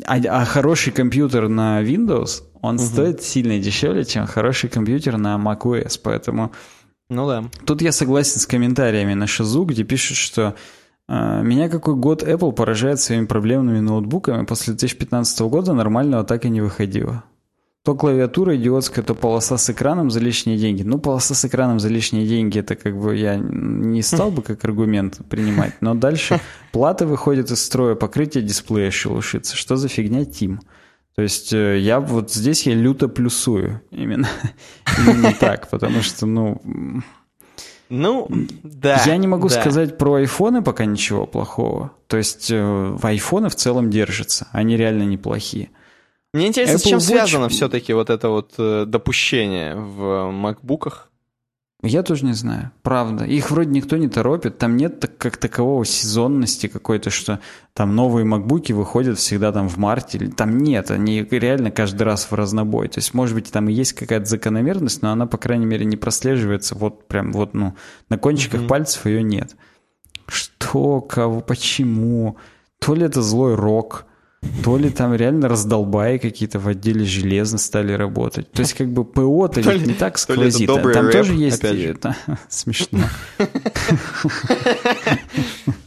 А, 0.05 0.17
а 0.17 0.45
хороший 0.45 0.93
компьютер 0.93 1.49
на 1.49 1.83
Windows, 1.83 2.43
он 2.63 2.77
угу. 2.77 2.85
стоит 2.85 3.23
сильно 3.23 3.59
дешевле, 3.59 4.05
чем 4.05 4.27
хороший 4.27 4.71
компьютер 4.71 5.17
на 5.19 5.37
macOS, 5.37 6.01
поэтому... 6.03 6.53
Ну 7.09 7.27
да. 7.27 7.45
Тут 7.67 7.83
я 7.83 7.91
согласен 7.91 8.39
с 8.39 8.47
комментариями 8.47 9.15
на 9.15 9.27
Шизу, 9.27 9.65
где 9.65 9.83
пишут, 9.83 10.17
что 10.17 10.55
э, 11.09 11.43
меня 11.43 11.69
какой 11.69 11.97
год 11.97 12.23
Apple 12.23 12.53
поражает 12.53 13.01
своими 13.01 13.27
проблемными 13.27 13.81
ноутбуками. 13.81 14.45
После 14.45 14.75
2015 14.75 15.41
года 15.41 15.73
нормального 15.73 16.23
так 16.23 16.45
и 16.45 16.51
не 16.51 16.61
выходило. 16.61 17.25
То 17.83 17.95
клавиатура 17.95 18.57
идиотская, 18.57 19.03
то 19.03 19.15
полоса 19.15 19.57
с 19.57 19.71
экраном 19.71 20.11
за 20.11 20.21
лишние 20.21 20.59
деньги. 20.59 20.83
Ну, 20.83 20.99
полоса 20.99 21.35
с 21.35 21.47
экраном 21.47 21.81
за 21.81 21.89
лишние 21.89 22.27
деньги, 22.27 22.59
это 22.59 22.77
как 22.77 22.99
бы 22.99 23.17
я 23.17 23.37
не 23.37 24.03
стал 24.03 24.31
бы 24.31 24.43
как 24.43 24.63
аргумент 24.65 25.21
принимать. 25.31 25.81
Но 25.81 25.95
дальше 25.95 26.41
платы 26.73 27.07
выходят 27.07 27.51
из 27.51 27.65
строя, 27.65 27.95
покрытие 27.95 28.45
дисплея 28.45 28.91
шелушится. 28.91 29.57
Что 29.57 29.77
за 29.77 29.89
фигня, 29.89 30.27
Тим? 30.27 30.61
То 31.17 31.23
есть 31.23 31.55
э, 31.55 31.79
я 31.79 32.01
вот 32.01 32.33
здесь 32.33 32.67
я 32.67 32.75
люто 32.75 33.09
плюсую. 33.09 33.81
Именно, 33.91 34.29
именно 34.99 35.33
так, 35.33 35.69
потому 35.71 36.03
что, 36.03 36.27
ну... 36.27 36.61
Ну, 37.89 38.29
да. 38.63 39.03
Я 39.05 39.17
не 39.17 39.27
могу 39.27 39.49
да. 39.49 39.61
сказать 39.61 39.99
про 39.99 40.15
айфоны 40.15 40.63
пока 40.63 40.85
ничего 40.85 41.27
плохого. 41.27 41.93
То 42.07 42.19
есть 42.19 42.49
э, 42.51 42.97
айфоны 43.03 43.49
в 43.49 43.57
целом 43.57 43.91
держатся. 43.91 44.49
Они 44.53 44.77
реально 44.77 45.03
неплохие. 45.03 45.71
Мне 46.33 46.47
интересно, 46.47 46.77
Apple 46.77 46.79
с 46.79 46.83
чем 46.85 46.99
Watch... 46.99 47.03
связано 47.03 47.49
все-таки 47.49 47.93
вот 47.93 48.09
это 48.09 48.29
вот 48.29 48.55
э, 48.59 48.85
допущение 48.87 49.75
в 49.75 50.31
макбуках? 50.31 51.11
Я 51.83 52.03
тоже 52.03 52.27
не 52.27 52.35
знаю, 52.35 52.73
правда. 52.83 53.25
Их 53.25 53.51
вроде 53.51 53.71
никто 53.71 53.97
не 53.97 54.09
торопит, 54.09 54.59
там 54.59 54.77
нет 54.77 55.01
так, 55.01 55.17
как 55.17 55.39
такового 55.39 55.87
сезонности 55.87 56.67
какой-то, 56.67 57.09
что 57.09 57.41
там 57.73 57.97
новые 57.97 58.27
макбуки 58.27 58.73
выходят 58.73 59.19
всегда 59.19 59.51
там 59.51 59.67
в 59.67 59.79
марте. 59.79 60.31
Там 60.37 60.59
нет, 60.59 60.91
они 60.91 61.23
реально 61.31 61.71
каждый 61.71 62.03
раз 62.03 62.31
в 62.31 62.35
разнобой. 62.35 62.89
То 62.89 62.99
есть, 62.99 63.15
может 63.15 63.35
быть, 63.35 63.51
там 63.51 63.71
и 63.71 63.73
есть 63.73 63.95
какая-то 63.95 64.27
закономерность, 64.27 65.01
но 65.01 65.11
она, 65.11 65.27
по 65.27 65.39
крайней 65.39 65.65
мере, 65.65 65.87
не 65.87 65.97
прослеживается 65.97 66.75
вот 66.75 67.09
прям 67.09 67.33
вот, 67.33 67.55
ну, 67.55 67.75
на 68.11 68.19
кончиках 68.19 68.61
mm-hmm. 68.61 68.69
пальцев 68.69 69.07
ее 69.07 69.23
нет. 69.23 69.57
Что, 70.27 71.01
кого, 71.01 71.41
почему? 71.41 72.37
То 72.79 72.95
ли 72.95 73.05
это 73.05 73.23
злой 73.23 73.55
рок, 73.55 74.05
то 74.65 74.79
ли 74.79 74.91
там 74.91 75.15
реально 75.15 75.49
раздолбаи 75.49 76.19
какие-то 76.19 76.59
в 76.59 76.69
отделе 76.69 77.05
железно 77.05 77.59
стали 77.59 77.93
работать. 77.93 78.51
То 78.53 78.61
есть 78.61 78.75
как 78.75 78.93
бы 78.93 79.05
ПО-то 79.05 79.61
ведь 79.71 79.87
не 79.87 79.95
так 79.95 80.19
сквозит. 80.19 80.67
То 80.67 80.77
там 80.93 81.07
рэп, 81.07 81.13
тоже 81.13 81.35
есть... 81.35 81.63
Это... 81.63 82.17
Смешно. 82.49 83.01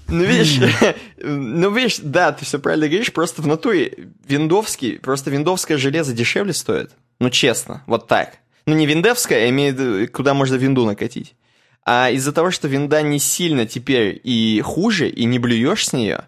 Ну, 0.09 0.23
видишь, 0.25 0.59
ну, 1.17 1.71
видишь, 1.71 1.97
да, 2.03 2.31
ты 2.33 2.45
все 2.45 2.59
правильно 2.59 2.87
говоришь, 2.87 3.11
просто 3.11 3.41
в 3.41 3.47
натуре 3.47 4.09
виндовский, 4.27 4.99
просто 4.99 5.31
виндовское 5.31 5.79
железо 5.79 6.13
дешевле 6.13 6.53
стоит. 6.53 6.91
Ну, 7.19 7.31
честно, 7.31 7.81
вот 7.87 8.07
так. 8.07 8.37
Ну, 8.67 8.75
не 8.75 8.85
виндовское, 8.85 9.45
а 9.45 9.49
имеет, 9.49 10.11
куда 10.11 10.35
можно 10.35 10.53
винду 10.55 10.85
накатить. 10.85 11.33
А 11.83 12.11
из-за 12.11 12.31
того, 12.31 12.51
что 12.51 12.67
винда 12.67 13.01
не 13.01 13.17
сильно 13.17 13.65
теперь 13.65 14.21
и 14.23 14.61
хуже, 14.63 15.09
и 15.09 15.25
не 15.25 15.39
блюешь 15.39 15.87
с 15.87 15.93
нее, 15.93 16.25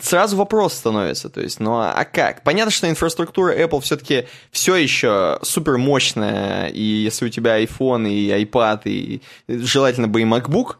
сразу 0.00 0.36
вопрос 0.36 0.74
становится, 0.74 1.28
то 1.28 1.40
есть, 1.40 1.60
ну 1.60 1.74
а 1.74 2.04
как? 2.04 2.42
Понятно, 2.42 2.70
что 2.70 2.88
инфраструктура 2.88 3.56
Apple 3.56 3.80
все-таки 3.80 4.26
все 4.50 4.76
еще 4.76 5.38
супер 5.42 5.78
мощная, 5.78 6.68
и 6.68 6.82
если 6.82 7.26
у 7.26 7.28
тебя 7.28 7.62
iPhone 7.62 8.08
и 8.08 8.30
iPad, 8.44 8.82
и 8.84 9.20
желательно 9.48 10.08
бы 10.08 10.22
и 10.22 10.24
MacBook, 10.24 10.76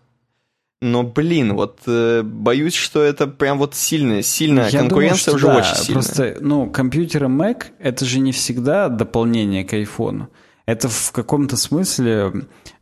но, 0.83 1.05
блин, 1.05 1.55
вот 1.55 1.79
э, 1.87 2.23
боюсь, 2.25 2.75
что 2.75 3.03
это 3.03 3.29
прям 3.29 3.59
вот 3.59 3.77
сильная, 3.77 4.23
сильная 4.23 4.69
Я 4.69 4.81
конкуренция 4.81 5.35
думаю, 5.35 5.37
уже 5.37 5.47
да, 5.47 5.57
очень 5.59 5.85
сильная. 5.85 6.03
Просто, 6.03 6.37
ну, 6.41 6.71
компьютеры 6.71 7.29
Mac 7.29 7.67
это 7.79 8.05
же 8.05 8.19
не 8.19 8.33
всегда 8.33 8.89
дополнение 8.89 9.65
к 9.65 9.73
iPhone. 9.75 10.27
Это 10.73 10.89
в 10.89 11.13
каком-то 11.13 11.57
смысле 11.57 12.33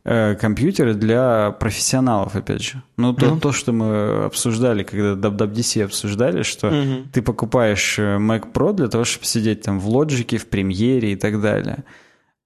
э, 0.05 0.35
компьютеры 0.35 0.93
для 0.93 1.51
профессионалов, 1.51 2.35
опять 2.37 2.63
же. 2.63 2.83
Ну, 2.95 3.13
то, 3.13 3.25
mm-hmm. 3.25 3.39
то 3.41 3.51
что 3.51 3.73
мы 3.73 4.23
обсуждали, 4.23 4.83
когда 4.83 5.29
WWDC 5.29 5.83
обсуждали, 5.83 6.43
что 6.43 6.69
mm-hmm. 6.69 7.09
ты 7.11 7.21
покупаешь 7.21 7.99
э, 7.99 8.17
Mac 8.17 8.53
Pro 8.53 8.73
для 8.73 8.87
того, 8.87 9.03
чтобы 9.03 9.25
сидеть 9.25 9.63
там 9.63 9.81
в 9.81 9.89
Logic, 9.89 10.37
в 10.37 10.47
премьере 10.47 11.11
и 11.11 11.15
так 11.17 11.41
далее. 11.41 11.83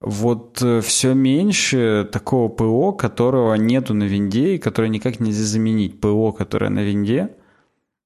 Вот 0.02 0.64
э, 0.64 0.82
все 0.82 1.14
меньше 1.14 2.10
такого 2.12 2.50
ПО, 2.50 2.92
которого 2.94 3.54
нету 3.54 3.94
на 3.94 4.06
винде 4.06 4.56
и 4.56 4.58
которое 4.58 4.90
никак 4.90 5.20
нельзя 5.20 5.44
заменить. 5.44 6.02
ПО, 6.02 6.32
которое 6.32 6.70
на 6.70 6.80
винде– 6.80 7.30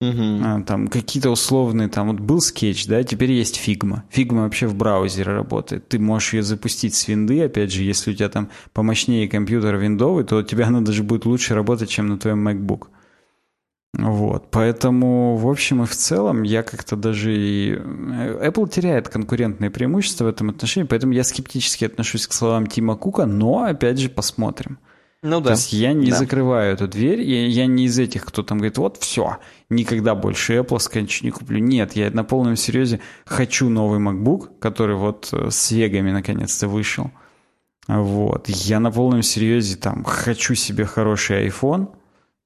Угу. 0.02 0.64
Там 0.66 0.88
какие-то 0.88 1.30
условные, 1.30 1.90
там 1.90 2.08
вот 2.08 2.22
был 2.22 2.40
скетч, 2.40 2.88
да, 2.88 3.04
теперь 3.04 3.34
есть 3.34 3.58
Figma. 3.58 4.06
Figma 4.10 4.44
вообще 4.44 4.68
в 4.68 4.76
браузере 4.76 5.34
работает. 5.34 5.90
Ты 5.90 6.00
можешь 6.00 6.34
ее 6.34 6.44
запустить 6.44 6.96
с 6.96 7.08
винды, 7.10 7.44
опять 7.44 7.74
же, 7.74 7.84
если 7.84 8.12
у 8.12 8.14
тебя 8.14 8.30
там 8.30 8.50
помощнее 8.72 9.28
компьютер 9.28 9.76
виндовый, 9.76 10.24
то 10.24 10.38
у 10.38 10.44
тебя 10.44 10.68
она 10.68 10.80
даже 10.80 11.04
будет 11.04 11.26
лучше 11.26 11.54
работать, 11.54 11.90
чем 11.90 12.08
на 12.08 12.18
твоем 12.18 12.48
MacBook. 12.48 12.88
Вот, 13.94 14.52
поэтому, 14.52 15.36
в 15.36 15.50
общем 15.50 15.84
и 15.84 15.86
в 15.86 15.96
целом, 15.96 16.44
я 16.44 16.64
как-то 16.64 16.96
даже 16.96 17.36
и... 17.36 17.74
Э, 17.74 18.50
Apple 18.50 18.70
теряет 18.70 19.10
конкурентные 19.10 19.72
преимущества 19.72 20.26
в 20.26 20.28
этом 20.28 20.50
отношении, 20.52 20.88
поэтому 20.88 21.12
я 21.12 21.24
скептически 21.24 21.86
отношусь 21.86 22.28
к 22.28 22.34
словам 22.34 22.68
Тима 22.68 22.96
Кука, 22.96 23.26
но, 23.26 23.64
опять 23.64 23.98
же, 23.98 24.10
посмотрим. 24.10 24.78
Ну 25.22 25.42
да. 25.42 25.48
То 25.48 25.52
есть 25.52 25.74
я 25.74 25.92
не 25.92 26.12
да. 26.12 26.18
закрываю 26.18 26.74
эту 26.74 26.88
дверь, 26.88 27.22
я, 27.22 27.48
я 27.48 27.66
не 27.66 27.86
из 27.86 28.00
этих, 28.00 28.26
кто 28.26 28.42
там 28.42 28.60
говорит, 28.60 28.78
вот 28.78 28.98
все, 28.98 29.38
никогда 29.70 30.16
больше 30.16 30.58
Apple 30.58 31.02
ничего 31.02 31.26
не 31.28 31.32
куплю. 31.32 31.60
Нет, 31.60 31.94
я 31.94 32.10
на 32.10 32.24
полном 32.24 32.56
серьезе 32.56 33.02
хочу 33.26 33.68
новый 33.68 34.00
MacBook, 34.00 34.60
который 34.60 34.96
вот 34.96 35.30
э, 35.34 35.50
с 35.52 35.72
вегами 35.72 36.12
наконец-то 36.12 36.70
вышел. 36.70 37.12
Вот. 37.88 38.48
Я 38.48 38.80
на 38.80 38.92
полном 38.92 39.22
серьезе 39.22 39.76
там 39.76 40.04
хочу 40.06 40.56
себе 40.56 40.86
хороший 40.86 41.48
iPhone, 41.48 41.90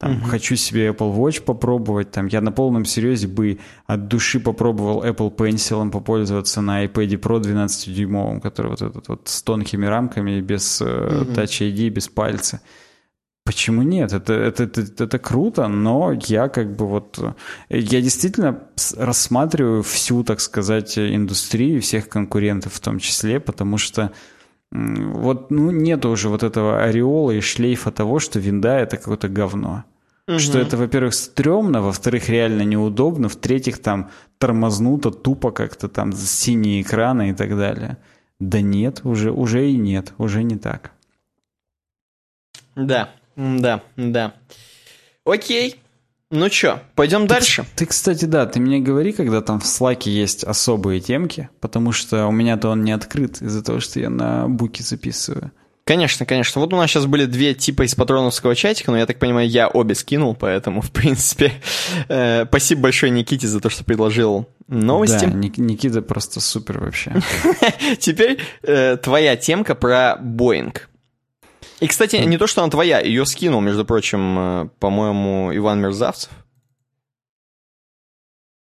Там, 0.04 0.12
mm-hmm. 0.12 0.28
хочу 0.28 0.58
себе 0.58 0.90
Apple 0.90 1.16
Watch 1.16 1.42
попробовать. 1.42 2.12
Там, 2.12 2.28
я 2.28 2.42
на 2.42 2.52
полном 2.52 2.84
серьезе 2.84 3.28
бы 3.28 3.60
от 3.86 4.10
души 4.10 4.42
попробовал 4.42 5.06
Apple 5.06 5.34
Pencil 5.34 5.90
попользоваться 5.90 6.60
на 6.60 6.84
iPad 6.84 7.22
Pro 7.22 7.40
12-дюймовом, 7.40 8.42
который 8.42 8.72
вот 8.72 8.82
этот 8.82 9.08
вот 9.08 9.22
с 9.30 9.42
тонкими 9.42 9.86
рамками, 9.86 10.42
без 10.42 10.82
mm-hmm. 10.82 11.34
Touch 11.34 11.62
ID, 11.62 11.88
без 11.88 12.10
пальца. 12.10 12.60
Почему 13.46 13.82
нет? 13.82 14.12
Это, 14.12 14.34
это, 14.34 14.64
это, 14.64 15.04
это 15.06 15.20
круто, 15.20 15.70
но 15.70 16.12
я 16.28 16.50
как 16.50 16.76
бы 16.76 16.86
вот... 16.86 17.18
Я 17.70 18.02
действительно 18.02 18.60
рассматриваю 18.98 19.84
всю, 19.84 20.26
так 20.26 20.42
сказать, 20.42 20.98
индустрию, 20.98 21.82
всех 21.82 22.10
конкурентов 22.10 22.74
в 22.74 22.80
том 22.82 23.00
числе, 23.00 23.40
потому 23.40 23.78
что 23.78 24.12
вот 24.72 25.50
ну, 25.52 25.72
нет 25.72 26.06
уже 26.06 26.28
вот 26.28 26.44
этого 26.44 26.84
ореола 26.84 27.32
и 27.32 27.40
шлейфа 27.40 27.92
того, 27.92 28.20
что 28.20 28.40
винда— 28.40 28.78
это 28.80 28.98
какое-то 28.98 29.30
говно. 29.30 29.86
Угу. 30.28 30.40
Что 30.40 30.60
это, 30.60 30.78
во-первых, 30.78 31.14
стрёмно, 31.14 31.82
во-вторых, 31.82 32.30
реально 32.30 32.62
неудобно, 32.62 33.28
в-третьих, 33.28 33.80
там 33.80 34.10
тормознуто 34.38 35.12
тупо 35.12 35.52
как-то 35.52 35.90
там 35.90 36.14
синие 36.14 36.82
экраны 36.82 37.32
и 37.32 37.34
так 37.34 37.58
далее. 37.58 37.98
Да 38.40 38.62
нет, 38.62 39.02
уже, 39.04 39.32
уже 39.32 39.70
и 39.70 39.76
нет, 39.78 40.14
уже 40.18 40.44
не 40.44 40.58
так. 40.58 40.92
Да, 42.76 43.10
да, 43.36 43.84
да. 43.98 44.34
Окей. 45.26 45.80
Ну 46.32 46.50
чё, 46.50 46.80
пойдем 46.96 47.28
дальше. 47.28 47.64
Ты, 47.76 47.86
кстати, 47.86 48.26
да, 48.26 48.48
ты 48.48 48.60
мне 48.60 48.80
говори, 48.80 49.12
когда 49.12 49.42
там 49.42 49.60
в 49.60 49.68
слайке 49.68 50.10
есть 50.10 50.44
особые 50.44 51.00
темки, 51.00 51.50
потому 51.60 51.92
что 51.92 52.26
у 52.26 52.32
меня-то 52.32 52.70
он 52.70 52.84
не 52.84 52.92
открыт 52.92 53.40
из-за 53.42 53.64
того, 53.64 53.80
что 53.80 54.00
я 54.00 54.10
на 54.10 54.48
буке 54.48 54.84
записываю. 54.84 55.52
Конечно, 55.86 56.26
конечно. 56.26 56.62
Вот 56.62 56.74
у 56.74 56.78
нас 56.78 56.90
сейчас 56.90 57.06
были 57.08 57.26
две 57.26 57.54
типа 57.54 57.84
из 57.84 57.94
патроновского 57.94 58.56
чатика, 58.56 58.92
но 58.92 58.98
я 58.98 59.06
так 59.06 59.20
понимаю, 59.20 59.50
я 59.50 59.68
обе 59.68 59.96
скинул, 59.96 60.34
поэтому, 60.34 60.82
в 60.82 60.92
принципе, 60.92 61.54
э, 62.08 62.46
спасибо 62.46 62.84
большое 62.84 63.12
Никите 63.12 63.48
за 63.48 63.60
то, 63.60 63.70
что 63.70 63.84
предложил 63.84 64.48
новости. 64.68 65.26
Да, 65.26 65.34
Никита 65.34 66.02
просто 66.02 66.40
супер 66.40 66.80
вообще. 66.80 67.14
Теперь 68.00 68.40
э, 68.62 68.96
твоя 68.98 69.36
темка 69.36 69.76
про 69.76 70.16
Боинг. 70.22 70.90
И, 71.82 71.88
кстати, 71.88 72.16
не 72.16 72.38
то, 72.38 72.48
что 72.48 72.62
она 72.62 72.72
твоя, 72.72 73.02
ее 73.02 73.26
скинул, 73.26 73.60
между 73.60 73.84
прочим, 73.84 74.40
э, 74.40 74.70
по-моему, 74.80 75.54
Иван 75.54 75.82
Мерзавцев. 75.82 76.32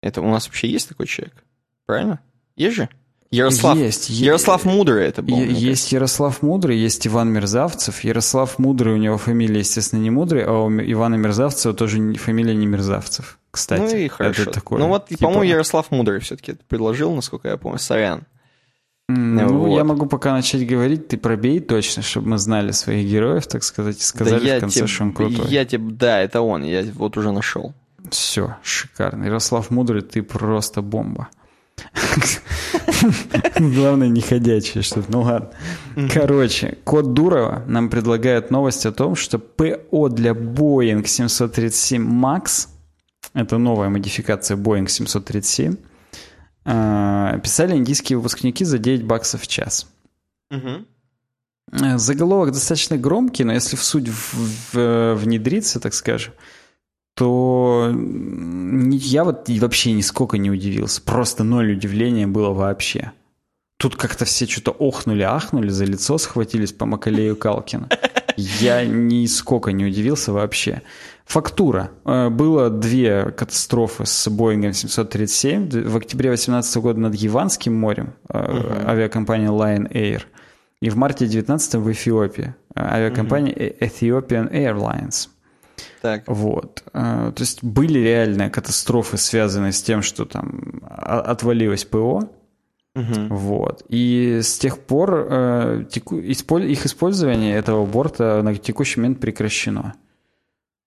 Это 0.02 0.22
у 0.22 0.30
нас 0.32 0.48
вообще 0.48 0.68
есть 0.68 0.90
такой 0.90 1.06
человек? 1.06 1.44
Правильно? 1.86 2.20
Есть 2.56 2.76
же? 2.76 2.90
Ярослав. 3.36 3.78
Есть. 3.78 4.10
Ярослав 4.10 4.66
Мудрый 4.66 5.06
это 5.06 5.22
был. 5.22 5.40
Есть 5.40 5.92
Ярослав 5.92 6.42
Мудрый, 6.42 6.78
есть 6.78 7.06
Иван 7.08 7.32
Мерзавцев. 7.32 8.04
Ярослав 8.04 8.58
Мудрый, 8.60 8.94
у 8.94 8.98
него 8.98 9.18
фамилия, 9.18 9.60
естественно, 9.60 10.00
не 10.00 10.10
Мудрый, 10.10 10.44
а 10.44 10.52
у 10.52 10.70
Ивана 10.70 11.16
Мерзавцева 11.16 11.74
тоже 11.74 12.14
фамилия 12.16 12.56
не 12.56 12.66
Мерзавцев, 12.66 13.40
кстати. 13.52 13.82
Ну 13.82 13.98
и 13.98 14.08
хорошо. 14.08 14.44
Это 14.44 14.52
такое, 14.52 14.80
ну 14.80 14.88
вот, 14.88 15.08
типа... 15.08 15.26
по-моему, 15.26 15.44
Ярослав 15.44 15.92
Мудрый 15.92 16.20
все-таки 16.20 16.54
это 16.54 16.62
предложил, 16.68 17.14
насколько 17.14 17.48
я 17.48 17.58
помню. 17.58 17.80
Сорян. 17.80 18.24
Ну, 19.08 19.60
вот. 19.60 19.78
я 19.78 19.84
могу 19.84 20.08
пока 20.08 20.34
начать 20.34 20.66
говорить, 20.66 21.08
ты 21.10 21.18
пробей 21.18 21.60
точно, 21.60 22.02
чтобы 22.02 22.30
мы 22.30 22.38
знали 22.40 22.72
своих 22.72 23.08
героев, 23.08 23.46
так 23.46 23.64
сказать, 23.64 24.00
и 24.00 24.02
сказали 24.02 24.50
да 24.50 24.58
в 24.58 24.60
конце, 24.62 24.80
тебе, 24.80 24.88
что 24.88 25.04
он 25.04 25.14
крутой. 25.14 25.48
Я 25.48 25.64
тебе, 25.66 25.92
да, 25.92 26.22
это 26.22 26.42
он, 26.42 26.64
я 26.64 26.84
вот 26.96 27.16
уже 27.16 27.32
нашел. 27.32 27.74
Все, 28.10 28.56
шикарно. 28.64 29.26
Ярослав 29.26 29.70
Мудрый, 29.70 30.02
ты 30.02 30.24
просто 30.24 30.82
бомба. 30.82 31.28
Главное, 33.58 34.08
не 34.08 34.22
ходячее 34.22 34.84
что-то. 34.84 35.12
Ну 35.12 35.22
ладно. 35.22 35.52
Короче, 36.14 36.78
код 36.84 37.14
Дурова 37.14 37.64
нам 37.68 37.90
предлагает 37.90 38.52
новость 38.52 38.86
о 38.86 38.92
том, 38.92 39.16
что 39.16 39.40
ПО 39.40 40.10
для 40.10 40.32
Boeing 40.32 41.06
737 41.06 42.02
MAX, 42.02 42.68
это 43.34 43.58
новая 43.58 43.90
модификация 43.90 44.58
Boeing 44.58 44.88
737, 44.88 45.76
а, 46.66 47.38
писали 47.40 47.76
индийские 47.76 48.18
выпускники 48.18 48.66
за 48.66 48.78
9 48.78 49.04
баксов 49.04 49.42
в 49.42 49.48
час. 49.48 49.88
Угу. 50.52 50.86
Заголовок 51.98 52.52
достаточно 52.52 52.98
громкий, 52.98 53.44
но 53.44 53.54
если 53.54 53.76
в 53.76 53.84
суть 53.84 54.08
в, 54.08 54.74
в, 54.74 55.16
внедриться, 55.16 55.80
так 55.80 55.94
скажем, 55.94 56.34
то 57.16 57.94
я 58.92 59.24
вот 59.24 59.50
вообще 59.50 59.94
нисколько 59.94 60.38
не 60.38 60.52
удивился. 60.52 61.02
Просто 61.02 61.44
ноль 61.44 61.72
удивления 61.74 62.28
было 62.28 62.52
вообще. 62.52 63.14
Тут 63.78 63.96
как-то 63.96 64.26
все 64.26 64.46
что-то 64.46 64.72
охнули, 64.72 65.24
ахнули, 65.24 65.70
за 65.70 65.86
лицо 65.86 66.18
схватились 66.18 66.72
по 66.72 66.86
Макалею 66.86 67.36
Калкина. 67.36 67.90
Я 68.38 68.86
нисколько 68.86 69.72
не 69.72 69.86
удивился 69.86 70.34
вообще. 70.34 70.82
Фактура. 71.26 71.92
Э, 72.06 72.30
было 72.30 72.70
две 72.70 73.32
катастрофы 73.32 74.06
с 74.06 74.30
Боингом 74.30 74.74
737. 74.74 75.88
В 75.88 75.98
октябре 75.98 76.30
2018 76.30 76.78
года 76.78 77.00
над 77.00 77.16
Яванским 77.16 77.74
морем 77.74 78.14
uh-huh. 78.30 78.88
авиакомпания 78.88 79.50
Lion 79.50 79.92
Air. 79.92 80.24
И 80.82 80.90
в 80.90 80.98
марте 80.98 81.26
2019 81.26 81.76
в 81.76 81.92
Эфиопии 81.92 82.56
э, 82.76 82.80
авиакомпания 82.80 83.54
uh-huh. 83.54 83.80
Ethiopian 83.80 84.52
Airlines. 84.52 85.30
Так. 86.02 86.24
Вот. 86.28 86.84
То 86.94 87.34
есть 87.38 87.64
были 87.64 88.00
реальные 88.00 88.50
катастрофы, 88.50 89.18
связанные 89.18 89.72
с 89.72 89.82
тем, 89.82 90.02
что 90.02 90.26
там 90.26 90.82
отвалилось 90.86 91.86
ПО. 91.86 92.30
Угу. 92.96 93.36
Вот. 93.36 93.84
И 93.90 94.40
с 94.42 94.58
тех 94.58 94.80
пор 94.80 95.28
э, 95.30 95.86
теку, 95.92 96.18
исполь, 96.18 96.72
их 96.72 96.86
использование 96.86 97.56
этого 97.56 97.86
борта 97.86 98.42
на 98.42 98.56
текущий 98.56 99.02
момент 99.02 99.20
прекращено. 99.20 99.96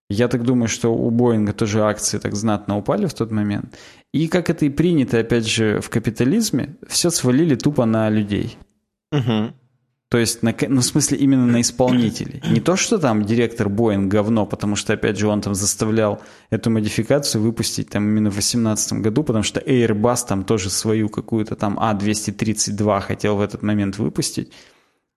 Я 0.09 0.27
так 0.27 0.43
думаю, 0.43 0.67
что 0.69 0.91
у 0.91 1.11
Боинга 1.11 1.53
тоже 1.53 1.83
акции 1.83 2.17
так 2.17 2.33
знатно 2.33 2.79
упали 2.79 3.05
в 3.05 3.13
тот 3.13 3.29
момент. 3.29 3.77
И 4.11 4.27
как 4.27 4.49
это 4.49 4.65
и 4.65 4.69
принято, 4.69 5.19
опять 5.19 5.45
же, 5.45 5.81
в 5.81 5.91
капитализме, 5.91 6.77
все 6.87 7.11
свалили 7.11 7.53
тупо 7.53 7.85
на 7.85 8.09
людей. 8.09 8.57
Угу. 9.11 9.53
То 10.09 10.17
есть, 10.17 10.41
на, 10.41 10.55
ну, 10.67 10.81
в 10.81 10.85
смысле, 10.85 11.19
именно 11.19 11.45
на 11.45 11.61
исполнителей. 11.61 12.41
Не 12.49 12.61
то, 12.61 12.75
что 12.75 12.97
там 12.97 13.25
директор 13.25 13.69
Боинг 13.69 14.11
говно, 14.11 14.47
потому 14.47 14.75
что, 14.75 14.93
опять 14.93 15.19
же, 15.19 15.27
он 15.27 15.41
там 15.41 15.53
заставлял 15.53 16.19
эту 16.49 16.71
модификацию 16.71 17.43
выпустить 17.43 17.89
там 17.89 18.09
именно 18.09 18.31
в 18.31 18.33
2018 18.33 18.93
году, 18.93 19.23
потому 19.23 19.43
что 19.43 19.59
Airbus 19.59 20.25
там 20.27 20.43
тоже 20.43 20.71
свою 20.71 21.09
какую-то 21.09 21.55
там 21.55 21.77
А232 21.77 23.01
хотел 23.01 23.35
в 23.35 23.41
этот 23.41 23.61
момент 23.61 23.99
выпустить 23.99 24.51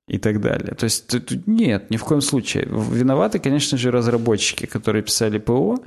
и 0.09 0.19
так 0.19 0.43
далее. 0.43 0.75
То 0.75 0.85
есть 0.85 1.11
нет, 1.47 1.91
ни 1.91 1.97
в 1.97 2.05
коем 2.05 2.21
случае. 2.21 2.67
Виноваты, 2.67 3.39
конечно 3.39 3.79
же, 3.79 3.91
разработчики, 3.91 4.67
которые 4.67 5.03
писали 5.03 5.39
ПО. 5.39 5.79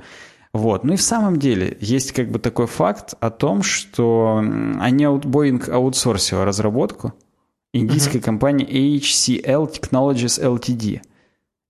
Вот. 0.52 0.82
Ну 0.82 0.94
и 0.94 0.96
в 0.96 1.02
самом 1.02 1.38
деле 1.38 1.76
есть 1.80 2.10
как 2.10 2.32
бы 2.32 2.40
такой 2.40 2.66
факт 2.66 3.14
о 3.20 3.30
том, 3.30 3.62
что 3.62 4.38
они 4.80 5.04
Boeing 5.04 5.70
аутсорсила 5.70 6.44
разработку 6.44 7.12
индийской 7.76 8.20
uh-huh. 8.20 8.24
компании 8.24 8.98
HCL 8.98 9.72
Technologies 9.72 10.40
Ltd. 10.42 11.00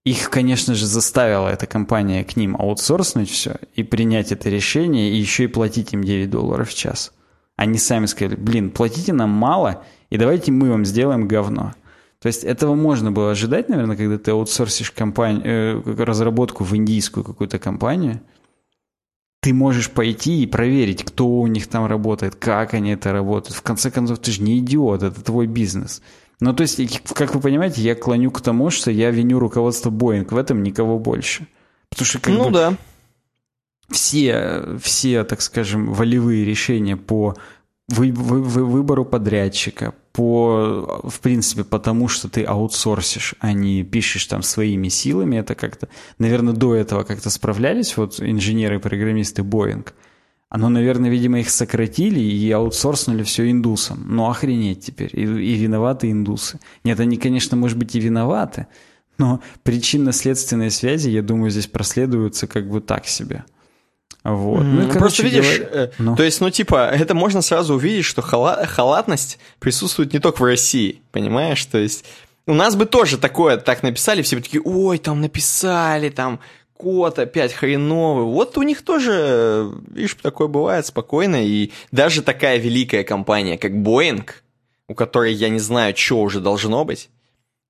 Их, 0.05 0.31
конечно 0.31 0.75
же, 0.75 0.87
заставила 0.87 1.49
эта 1.49 1.67
компания 1.67 2.25
к 2.25 2.37
ним 2.37 2.57
аутсорснуть 2.57 3.29
все 3.29 3.57
и 3.75 3.83
принять 3.83 4.31
это 4.31 4.49
решение, 4.49 5.11
и 5.11 5.17
еще 5.17 5.45
и 5.45 5.49
платить 5.49 5.93
им 5.93 6.05
9 6.05 6.31
долларов 6.31 6.71
в 6.71 6.75
час. 6.75 7.13
Они 7.57 7.79
сами 7.79 8.07
сказали, 8.07 8.37
блин, 8.37 8.71
платите 8.71 9.13
нам 9.13 9.31
мало, 9.31 9.83
и 10.11 10.17
давайте 10.17 10.53
мы 10.53 10.71
вам 10.71 10.85
сделаем 10.85 11.27
говно. 11.27 11.73
То 12.21 12.29
есть 12.29 12.45
этого 12.45 12.75
можно 12.75 13.11
было 13.11 13.33
ожидать, 13.33 13.69
наверное, 13.69 13.97
когда 13.97 14.19
ты 14.19 14.31
аутсорсишь 14.31 14.91
компанию, 14.91 15.43
э, 15.45 16.05
разработку 16.05 16.65
в 16.65 16.75
индийскую 16.77 17.25
какую-то 17.25 17.59
компанию. 17.59 18.21
Ты 19.47 19.55
можешь 19.55 19.93
пойти 19.93 20.43
и 20.43 20.47
проверить, 20.49 21.05
кто 21.05 21.29
у 21.29 21.47
них 21.47 21.69
там 21.69 21.87
работает, 21.87 22.35
как 22.35 22.75
они 22.75 22.91
это 22.91 23.13
работают. 23.13 23.57
В 23.57 23.63
конце 23.63 23.93
концов, 23.93 24.19
ты 24.19 24.33
же 24.33 24.43
не 24.43 24.59
идиот, 24.59 25.05
это 25.05 25.23
твой 25.23 25.47
бизнес. 25.47 26.03
Ну, 26.41 26.53
то 26.53 26.63
есть, 26.63 27.01
как 27.15 27.33
вы 27.33 27.41
понимаете, 27.41 27.81
я 27.81 27.95
клоню 27.95 28.33
к 28.33 28.41
тому, 28.41 28.71
что 28.71 28.91
я 28.91 29.13
виню 29.13 29.39
руководство 29.39 29.91
Боинг, 29.91 30.33
в 30.33 30.37
этом 30.37 30.65
никого 30.65 30.99
больше. 30.99 31.47
Потому 31.91 32.07
что 32.07 32.19
как 32.19 32.35
ну 32.35 32.47
бы, 32.47 32.51
да. 32.51 32.75
Все, 33.89 34.65
все, 34.83 35.23
так 35.23 35.41
скажем, 35.41 35.93
волевые 35.93 36.45
решения 36.45 36.97
по 36.97 37.37
вы, 37.89 38.13
вы, 38.13 38.43
вы, 38.43 38.65
выбору 38.65 39.05
подрядчика, 39.05 39.95
по, 40.13 41.03
в 41.05 41.21
принципе, 41.21 41.63
потому 41.63 42.09
что 42.09 42.29
ты 42.29 42.43
аутсорсишь, 42.43 43.35
а 43.39 43.53
не 43.53 43.85
пишешь 43.85 44.27
там 44.27 44.43
своими 44.43 44.89
силами, 44.89 45.37
это 45.37 45.55
как-то, 45.55 45.89
наверное, 46.19 46.55
до 46.55 46.75
этого 46.75 47.05
как-то 47.05 47.31
справлялись 47.31 47.97
вот 47.97 48.21
инженеры, 48.21 48.81
программисты 48.81 49.43
Boeing. 49.43 49.87
Оно, 50.49 50.69
наверное, 50.69 51.11
видимо, 51.11 51.41
их 51.41 51.51
сократили 51.51 52.21
и 52.21 52.51
аутсорснули 52.51 53.25
все 53.25 53.51
индусам. 53.51 54.05
Ну, 54.09 54.29
охренеть 54.31 54.87
теперь. 54.87 55.11
И, 55.13 55.23
и 55.23 55.55
виноваты 55.55 56.11
индусы. 56.11 56.61
Нет, 56.85 57.01
они, 57.01 57.17
конечно, 57.17 57.57
может 57.57 57.77
быть, 57.77 57.95
и 57.97 58.01
виноваты, 58.01 58.69
но 59.19 59.41
причинно-следственные 59.65 60.71
связи, 60.71 61.11
я 61.11 61.23
думаю, 61.23 61.51
здесь 61.51 61.67
проследуются 61.67 62.47
как 62.47 62.69
бы 62.69 62.81
так 62.81 63.07
себе. 63.07 63.45
Вот. 64.33 64.63
Ну, 64.63 64.83
и, 64.83 64.85
короче, 64.87 64.99
Просто 64.99 65.23
видишь, 65.23 65.59
говоря... 65.59 65.85
Э, 65.85 65.91
ну. 65.99 66.17
то 66.17 66.23
есть, 66.23 66.41
ну, 66.41 66.51
типа, 66.51 66.89
это 66.89 67.15
можно 67.15 67.43
сразу 67.43 67.75
увидеть, 67.75 68.05
что 68.05 68.23
хала... 68.23 68.67
халатность 68.67 69.39
присутствует 69.61 70.13
не 70.13 70.19
только 70.19 70.41
в 70.41 70.45
России, 70.45 71.01
понимаешь? 71.13 71.65
То 71.67 71.79
есть, 71.79 72.05
у 72.47 72.55
нас 72.55 72.77
бы 72.77 72.87
тоже 72.87 73.19
такое 73.19 73.57
так 73.57 73.83
написали, 73.83 74.23
все 74.23 74.37
бы 74.37 74.43
такие, 74.43 74.63
ой, 74.63 74.99
там 74.99 75.21
написали, 75.21 76.09
там, 76.09 76.41
код 76.77 77.19
опять 77.19 77.53
хреновый. 77.53 78.25
Вот 78.25 78.59
у 78.59 78.63
них 78.63 78.83
тоже, 78.83 79.71
видишь, 79.91 80.17
такое 80.21 80.49
бывает 80.49 80.87
спокойно. 80.87 81.45
И 81.45 81.71
даже 81.93 82.23
такая 82.23 82.59
великая 82.59 83.05
компания, 83.05 83.59
как 83.59 83.73
Boeing, 83.73 84.29
у 84.89 84.95
которой 84.95 85.33
я 85.33 85.49
не 85.49 85.61
знаю, 85.61 85.97
что 85.97 86.21
уже 86.21 86.41
должно 86.41 86.85
быть, 86.85 87.11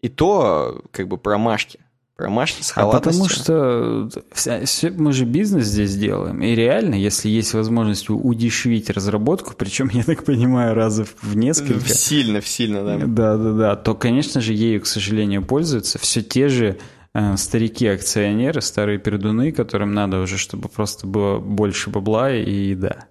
и 0.00 0.08
то 0.08 0.82
как 0.90 1.08
бы 1.08 1.18
промашки. 1.18 1.80
Промашки 2.16 2.62
с 2.62 2.70
халатностью. 2.70 3.10
А 3.10 3.28
потому 3.28 3.28
что 3.28 4.22
вся, 4.32 4.64
все, 4.64 4.90
мы 4.90 5.12
же 5.12 5.26
бизнес 5.26 5.66
здесь 5.66 5.94
делаем. 5.96 6.42
И 6.42 6.54
реально, 6.54 6.94
если 6.94 7.28
есть 7.28 7.52
возможность 7.52 8.08
удешевить 8.08 8.88
разработку, 8.88 9.52
причем, 9.54 9.90
я 9.92 10.02
так 10.02 10.24
понимаю, 10.24 10.74
раза 10.74 11.04
в 11.20 11.36
несколько. 11.36 11.88
Сильно, 11.88 12.40
сильно, 12.40 12.82
да. 12.82 12.98
Да, 13.06 13.36
да, 13.36 13.52
да. 13.52 13.76
То, 13.76 13.94
конечно 13.94 14.40
же, 14.40 14.54
ею, 14.54 14.80
к 14.80 14.86
сожалению, 14.86 15.44
пользуются 15.44 15.98
все 15.98 16.22
те 16.22 16.48
же 16.48 16.78
э, 17.12 17.36
старики-акционеры, 17.36 18.62
старые 18.62 18.98
пердуны, 18.98 19.52
которым 19.52 19.92
надо 19.92 20.20
уже, 20.20 20.38
чтобы 20.38 20.70
просто 20.70 21.06
было 21.06 21.38
больше 21.38 21.90
бабла 21.90 22.32
и 22.32 22.74
да. 22.74 23.08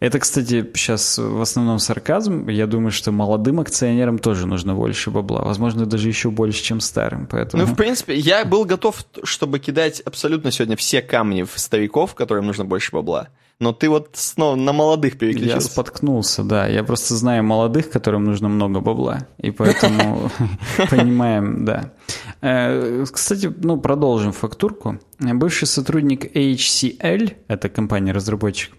Это, 0.00 0.18
кстати, 0.18 0.68
сейчас 0.74 1.18
в 1.18 1.40
основном 1.40 1.78
сарказм. 1.78 2.48
Я 2.48 2.66
думаю, 2.66 2.90
что 2.90 3.12
молодым 3.12 3.60
акционерам 3.60 4.18
тоже 4.18 4.46
нужно 4.46 4.74
больше 4.74 5.10
бабла. 5.10 5.42
Возможно, 5.42 5.86
даже 5.86 6.08
еще 6.08 6.30
больше, 6.30 6.62
чем 6.62 6.80
старым. 6.80 7.26
Поэтому... 7.26 7.64
Ну, 7.64 7.72
в 7.72 7.76
принципе, 7.76 8.14
я 8.16 8.44
был 8.44 8.64
готов, 8.64 9.04
чтобы 9.22 9.58
кидать 9.58 10.00
абсолютно 10.00 10.50
сегодня 10.50 10.76
все 10.76 11.02
камни 11.02 11.42
в 11.42 11.52
стариков, 11.56 12.14
которым 12.14 12.46
нужно 12.46 12.64
больше 12.64 12.92
бабла. 12.92 13.28
Но 13.60 13.72
ты 13.72 13.88
вот 13.88 14.10
снова 14.12 14.54
на 14.54 14.72
молодых 14.72 15.18
переключился. 15.18 15.56
Я 15.56 15.60
споткнулся, 15.60 16.44
да. 16.44 16.68
Я 16.68 16.84
просто 16.84 17.16
знаю 17.16 17.42
молодых, 17.42 17.90
которым 17.90 18.24
нужно 18.24 18.48
много 18.48 18.78
бабла. 18.78 19.26
И 19.38 19.50
поэтому 19.50 20.30
понимаем, 20.90 21.64
да. 21.64 21.92
Э, 22.40 23.04
кстати, 23.12 23.52
ну, 23.56 23.76
продолжим 23.76 24.30
фактурку. 24.32 25.00
Бывший 25.18 25.66
сотрудник 25.66 26.36
HCL, 26.36 27.36
это 27.48 27.68
компания-разработчик, 27.68 28.72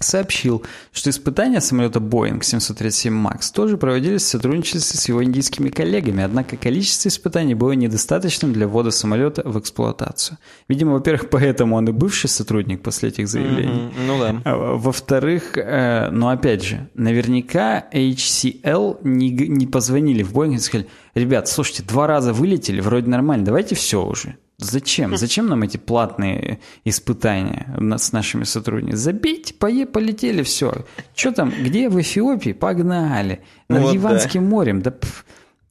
сообщил, 0.00 0.64
что 0.92 1.10
испытания 1.10 1.60
самолета 1.60 1.98
Boeing 1.98 2.42
737 2.42 3.26
MAX 3.26 3.52
тоже 3.52 3.76
проводились 3.76 4.22
в 4.22 4.28
сотрудничестве 4.28 4.98
с 4.98 5.08
его 5.08 5.22
индийскими 5.24 5.68
коллегами, 5.68 6.22
однако 6.22 6.56
количество 6.56 7.08
испытаний 7.08 7.54
было 7.54 7.72
недостаточным 7.72 8.52
для 8.52 8.66
ввода 8.66 8.90
самолета 8.90 9.42
в 9.44 9.58
эксплуатацию. 9.58 10.38
Видимо, 10.68 10.92
во-первых, 10.92 11.28
поэтому 11.30 11.76
он 11.76 11.88
и 11.88 11.92
бывший 11.92 12.28
сотрудник 12.28 12.82
после 12.82 13.10
этих 13.10 13.28
заявлений. 13.28 13.90
Mm-hmm. 13.90 14.06
Ну 14.06 14.18
да. 14.18 14.42
А, 14.44 14.76
во-вторых, 14.76 15.56
э, 15.56 16.10
ну 16.10 16.28
опять 16.28 16.64
же, 16.64 16.88
наверняка 16.94 17.86
HCL 17.92 18.98
не, 19.04 19.30
не 19.30 19.66
позвонили 19.66 20.22
в 20.22 20.32
Boeing 20.32 20.54
и 20.54 20.58
сказали, 20.58 20.88
ребят, 21.14 21.48
слушайте, 21.48 21.82
два 21.82 22.06
раза 22.06 22.32
вылетели, 22.32 22.80
вроде 22.80 23.08
нормально, 23.08 23.44
давайте 23.44 23.74
все 23.74 24.04
уже. 24.04 24.36
Зачем? 24.60 25.16
Зачем 25.16 25.46
нам 25.46 25.62
эти 25.62 25.76
платные 25.76 26.60
испытания 26.84 27.74
с 27.96 28.12
нашими 28.12 28.44
сотрудниками? 28.44 28.96
Забейте, 28.96 29.54
пое, 29.54 29.86
полетели, 29.86 30.42
все. 30.42 30.84
Что 31.14 31.32
там, 31.32 31.50
где 31.50 31.88
в 31.88 32.00
Эфиопии? 32.00 32.52
Погнали. 32.52 33.40
Над 33.68 33.82
вот 33.82 33.94
Ливанским 33.94 34.44
да. 34.44 34.50
морем, 34.50 34.82
да, 34.82 34.90
пф, 34.90 35.24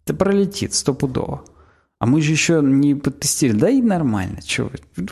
да 0.07 0.13
пролетит 0.13 0.73
стопудово. 0.73 1.45
А 1.99 2.05
мы 2.05 2.21
же 2.21 2.31
еще 2.31 2.61
не 2.63 2.95
потестировали. 2.95 3.59
Да 3.59 3.69
и 3.69 3.81
нормально, 3.81 4.39
что 4.45 4.71
вы. 4.95 5.07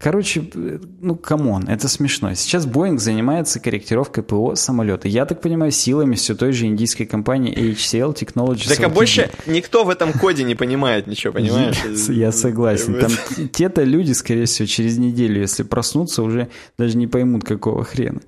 Короче, 0.00 0.50
ну, 0.54 1.14
come 1.14 1.45
on, 1.45 1.68
это 1.68 1.86
смешно. 1.86 2.32
Сейчас 2.32 2.66
Boeing 2.66 2.96
занимается 2.96 3.60
корректировкой 3.60 4.24
ПО 4.24 4.54
самолета. 4.54 5.08
Я 5.08 5.26
так 5.26 5.42
понимаю, 5.42 5.72
силами 5.72 6.14
все 6.14 6.34
той 6.34 6.52
же 6.52 6.64
индийской 6.64 7.04
компании 7.04 7.54
HCL 7.54 8.14
Technologies. 8.14 8.68
Так 8.68 8.80
а 8.80 8.88
больше 8.88 9.30
никто 9.44 9.84
в 9.84 9.90
этом 9.90 10.14
коде 10.14 10.42
не 10.42 10.54
понимает 10.54 11.06
ничего, 11.06 11.34
понимаешь? 11.34 11.76
Я 12.08 12.32
согласен. 12.32 12.98
Там 12.98 13.10
те-то 13.52 13.82
люди, 13.82 14.12
скорее 14.12 14.46
всего, 14.46 14.66
через 14.66 14.96
неделю, 14.96 15.42
если 15.42 15.64
проснутся, 15.64 16.22
уже 16.22 16.48
даже 16.78 16.96
не 16.96 17.06
поймут, 17.06 17.44
какого 17.44 17.84
хрена. 17.84 18.22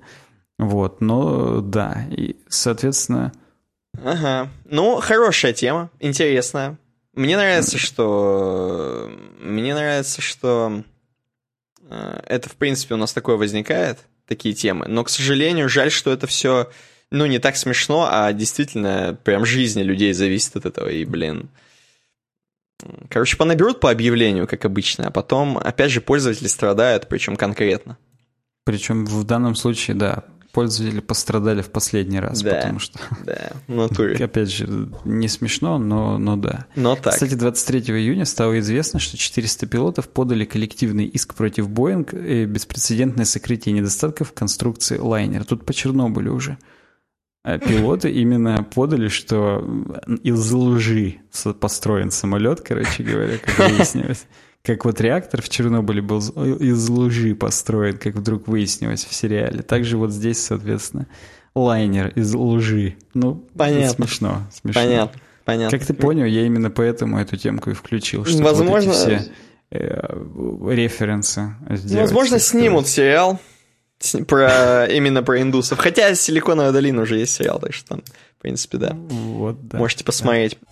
Вот, 0.59 1.01
но 1.01 1.59
да, 1.61 2.05
и, 2.11 2.35
соответственно... 2.49 3.31
Ага, 4.05 4.51
ну, 4.69 4.97
хорошая 5.01 5.53
тема, 5.53 5.89
интересная. 5.99 6.77
Мне 7.15 7.35
нравится, 7.35 7.79
что... 7.79 9.09
Мне 9.39 9.73
нравится, 9.73 10.21
что 10.21 10.83
это, 12.27 12.49
в 12.49 12.55
принципе, 12.55 12.95
у 12.95 12.97
нас 12.97 13.13
такое 13.13 13.35
возникает, 13.35 13.99
такие 14.27 14.55
темы. 14.55 14.85
Но, 14.87 15.03
к 15.03 15.09
сожалению, 15.09 15.69
жаль, 15.69 15.91
что 15.91 16.11
это 16.11 16.27
все, 16.27 16.69
ну, 17.11 17.25
не 17.25 17.39
так 17.39 17.55
смешно, 17.55 18.07
а 18.09 18.31
действительно 18.33 19.17
прям 19.23 19.45
жизни 19.45 19.83
людей 19.83 20.13
зависит 20.13 20.55
от 20.55 20.65
этого. 20.65 20.89
И, 20.89 21.05
блин, 21.05 21.49
короче, 23.09 23.37
понаберут 23.37 23.79
по 23.79 23.91
объявлению, 23.91 24.47
как 24.47 24.65
обычно, 24.65 25.07
а 25.07 25.11
потом, 25.11 25.57
опять 25.57 25.91
же, 25.91 26.01
пользователи 26.01 26.47
страдают, 26.47 27.07
причем 27.07 27.35
конкретно. 27.35 27.97
Причем 28.65 29.05
в 29.05 29.23
данном 29.25 29.55
случае, 29.55 29.95
да, 29.95 30.23
пользователи 30.53 30.99
пострадали 30.99 31.61
в 31.61 31.71
последний 31.71 32.19
раз, 32.19 32.41
да, 32.41 32.55
потому 32.55 32.79
что... 32.79 32.99
Да, 33.25 33.51
в 33.67 33.73
натуре. 33.73 34.15
Опять 34.23 34.51
же, 34.51 34.89
не 35.03 35.27
смешно, 35.27 35.79
но, 35.79 36.17
но 36.19 36.37
да. 36.37 36.67
Но 36.75 36.95
так. 36.95 37.13
Кстати, 37.13 37.33
23 37.33 37.79
июня 37.97 38.25
стало 38.25 38.59
известно, 38.59 38.99
что 38.99 39.17
400 39.17 39.65
пилотов 39.65 40.07
подали 40.07 40.45
коллективный 40.45 41.05
иск 41.05 41.33
против 41.33 41.69
Боинг 41.69 42.13
и 42.13 42.45
беспрецедентное 42.45 43.25
сокрытие 43.25 43.73
недостатков 43.73 44.29
в 44.29 44.33
конструкции 44.33 44.97
лайнера. 44.97 45.43
Тут 45.43 45.65
по 45.65 45.73
Чернобылю 45.73 46.33
уже. 46.33 46.57
А 47.43 47.57
пилоты 47.59 48.11
именно 48.11 48.63
подали, 48.63 49.07
что 49.07 49.67
из 50.21 50.51
лжи 50.51 51.15
построен 51.59 52.11
самолет, 52.11 52.61
короче 52.61 53.03
говоря, 53.03 53.39
как 53.39 53.57
выяснилось. 53.71 54.27
Как 54.65 54.85
вот 54.85 55.01
реактор 55.01 55.41
в 55.41 55.49
Чернобыле 55.49 56.01
был 56.01 56.19
из 56.19 56.89
лжи 56.89 57.35
построен, 57.35 57.97
как 57.97 58.15
вдруг 58.15 58.47
выяснилось 58.47 59.03
в 59.03 59.13
сериале. 59.13 59.61
Также 59.61 59.97
вот 59.97 60.11
здесь, 60.11 60.41
соответственно, 60.41 61.07
лайнер 61.53 62.13
из 62.15 62.33
лжи. 62.33 62.95
Ну, 63.13 63.45
Понятно. 63.57 63.89
смешно, 63.89 64.47
смешно. 64.53 64.81
Понятно. 64.81 65.21
Понятно. 65.43 65.77
Как 65.77 65.85
ты 65.85 65.93
понял, 65.93 66.23
я 66.23 66.45
именно 66.45 66.71
поэтому 66.71 67.19
эту 67.19 67.35
темку 67.35 67.71
и 67.71 67.73
включил. 67.73 68.23
Чтобы 68.23 68.43
Возможно... 68.43 68.93
Вот 68.93 69.07
эти 69.07 69.19
все 69.19 69.31
э, 69.71 70.73
референсы 70.73 71.55
сделать. 71.71 72.03
Возможно, 72.03 72.39
снимут 72.39 72.87
сериал 72.87 73.41
про 74.27 74.85
именно 74.85 75.23
про 75.23 75.41
индусов. 75.41 75.79
Хотя 75.79 76.15
Силиконовая 76.15 76.71
долина 76.71 77.01
уже 77.01 77.17
есть 77.17 77.35
сериал, 77.35 77.59
так 77.59 77.73
что 77.73 77.89
там, 77.89 78.03
в 78.37 78.41
принципе, 78.41 78.77
да. 78.77 78.93
Вот, 78.93 79.67
да. 79.67 79.77
Можете 79.77 80.05
посмотреть. 80.05 80.57
Да. 80.61 80.67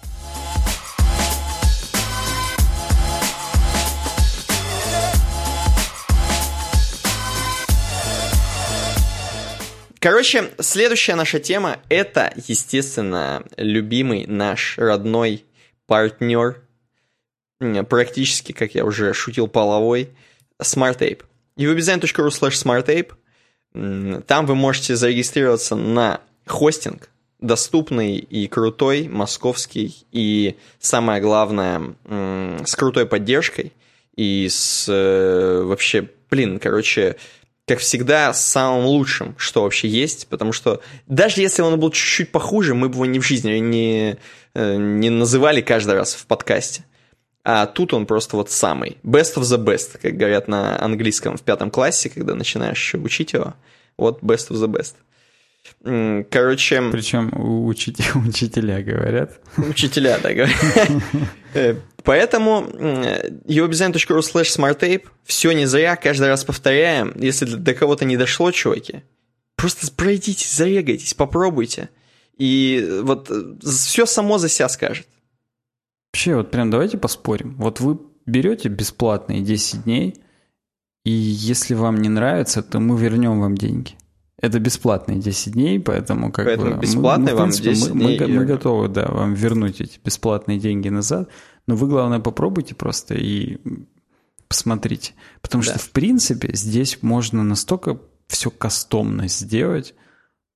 Короче, 10.02 10.50
следующая 10.58 11.14
наша 11.14 11.40
тема– 11.40 11.78
это, 11.90 12.34
естественно, 12.48 13.44
любимый 13.56 14.26
наш 14.26 14.80
родной 14.80 15.46
партнер, 15.86 16.64
практически, 17.88 18.52
как 18.52 18.74
я 18.74 18.84
уже 18.84 19.14
шутил, 19.14 19.48
половой, 19.48 20.10
SmartApe. 20.60 21.22
uwebdesign.ru 21.56 22.30
slash 22.30 23.14
smartape. 23.74 24.24
Там 24.24 24.48
вы 24.48 24.56
можете 24.56 24.96
зарегистрироваться 24.96 25.76
на 25.76 26.22
хостинг, 26.48 27.12
доступный 27.40 28.18
и 28.18 28.48
крутой, 28.48 29.08
московский, 29.08 30.08
и 30.12 30.58
самое 30.80 31.22
главное, 31.22 31.94
с 32.08 32.76
крутой 32.76 33.06
поддержкой, 33.06 33.72
и 34.16 34.48
с 34.50 34.88
э, 34.90 35.62
вообще, 35.64 36.10
блин, 36.32 36.60
короче, 36.60 37.18
как 37.72 37.80
всегда, 37.80 38.34
самым 38.34 38.84
лучшим, 38.84 39.34
что 39.38 39.64
вообще 39.64 39.88
есть, 39.88 40.28
потому 40.28 40.52
что 40.52 40.82
даже 41.08 41.40
если 41.40 41.62
он 41.62 41.80
был 41.80 41.90
чуть-чуть 41.90 42.30
похуже, 42.30 42.76
мы 42.76 42.90
бы 42.90 42.96
его 42.96 43.06
ни 43.06 43.18
в 43.18 43.26
жизни 43.26 43.60
не, 43.60 44.18
э, 44.54 44.76
не 44.76 45.10
называли 45.10 45.62
каждый 45.62 45.96
раз 45.96 46.14
в 46.14 46.26
подкасте. 46.26 46.84
А 47.46 47.66
тут 47.68 47.94
он 47.94 48.06
просто 48.06 48.36
вот 48.36 48.52
самый. 48.52 48.98
Best 49.04 49.36
of 49.38 49.44
the 49.44 49.58
best, 49.58 50.00
как 50.02 50.18
говорят 50.18 50.50
на 50.50 50.84
английском 50.84 51.38
в 51.38 51.44
пятом 51.44 51.72
классе, 51.72 52.10
когда 52.10 52.36
начинаешь 52.36 52.94
учить 52.94 53.32
его. 53.32 53.54
Вот 53.96 54.22
best 54.22 54.50
of 54.50 54.58
the 54.58 54.68
best. 54.68 54.96
Короче... 55.84 56.82
Причем 56.92 57.32
учителя, 57.66 58.08
учителя 58.28 58.82
говорят. 58.82 59.40
Учителя, 59.58 60.20
да, 60.20 60.34
говорят. 60.34 60.58
Э, 61.54 61.76
поэтому 62.04 62.66
uwebdesign.ru 63.46 64.22
slash 64.22 64.58
smarttape. 64.58 65.04
Все 65.26 65.52
не 65.52 65.66
зря, 65.66 65.98
каждый 65.98 66.30
раз 66.30 66.46
повторяем. 66.46 67.14
Если 67.18 67.44
до 67.44 67.74
кого-то 67.74 68.06
не 68.06 68.16
дошло, 68.16 68.52
чуваки, 68.52 69.04
просто 69.58 69.92
пройдитесь, 69.92 70.56
зарегайтесь, 70.56 71.14
попробуйте. 71.14 71.90
И 72.38 73.02
вот 73.04 73.30
э, 73.30 73.56
все 73.62 74.06
само 74.06 74.38
за 74.38 74.48
себя 74.48 74.70
скажет. 74.70 75.08
Вообще, 76.14 76.36
вот 76.36 76.52
прям 76.52 76.70
давайте 76.70 76.98
поспорим. 76.98 77.56
Вот 77.58 77.82
вы 77.82 78.00
берете 78.26 78.70
бесплатные 78.70 79.42
10 79.42 79.84
дней, 79.84 80.16
и 81.04 81.12
если 81.12 81.74
вам 81.74 81.98
не 81.98 82.10
нравится, 82.10 82.64
то 82.64 82.80
мы 82.80 82.98
вернем 82.98 83.42
вам 83.42 83.58
деньги. 83.58 83.96
Это 84.42 84.60
бесплатные 84.60 85.20
10 85.20 85.54
дней, 85.54 85.80
поэтому 85.80 86.32
как 86.32 86.46
поэтому 86.46 86.76
бы... 86.76 86.82
бесплатные 86.82 87.34
мы, 87.34 87.40
мы, 87.40 87.40
вам 87.40 87.50
10 87.52 87.94
мы, 87.94 88.00
дней. 88.00 88.20
Мы, 88.20 88.28
мы 88.28 88.46
готовы, 88.46 88.88
да, 88.88 89.06
вам 89.08 89.34
вернуть 89.36 89.82
эти 89.82 90.00
бесплатные 90.04 90.60
деньги 90.60 90.90
назад. 90.90 91.30
Но 91.68 91.76
вы, 91.76 91.88
главное, 91.88 92.20
попробуйте 92.20 92.74
просто 92.76 93.14
и 93.14 93.60
Посмотрите. 94.52 95.14
Потому 95.42 95.64
Да. 95.64 95.70
что, 95.70 95.80
в 95.80 95.92
принципе, 95.92 96.50
здесь 96.54 96.98
можно 97.02 97.42
настолько 97.42 98.02
все 98.28 98.52
кастомно 98.52 99.30
сделать, 99.30 99.94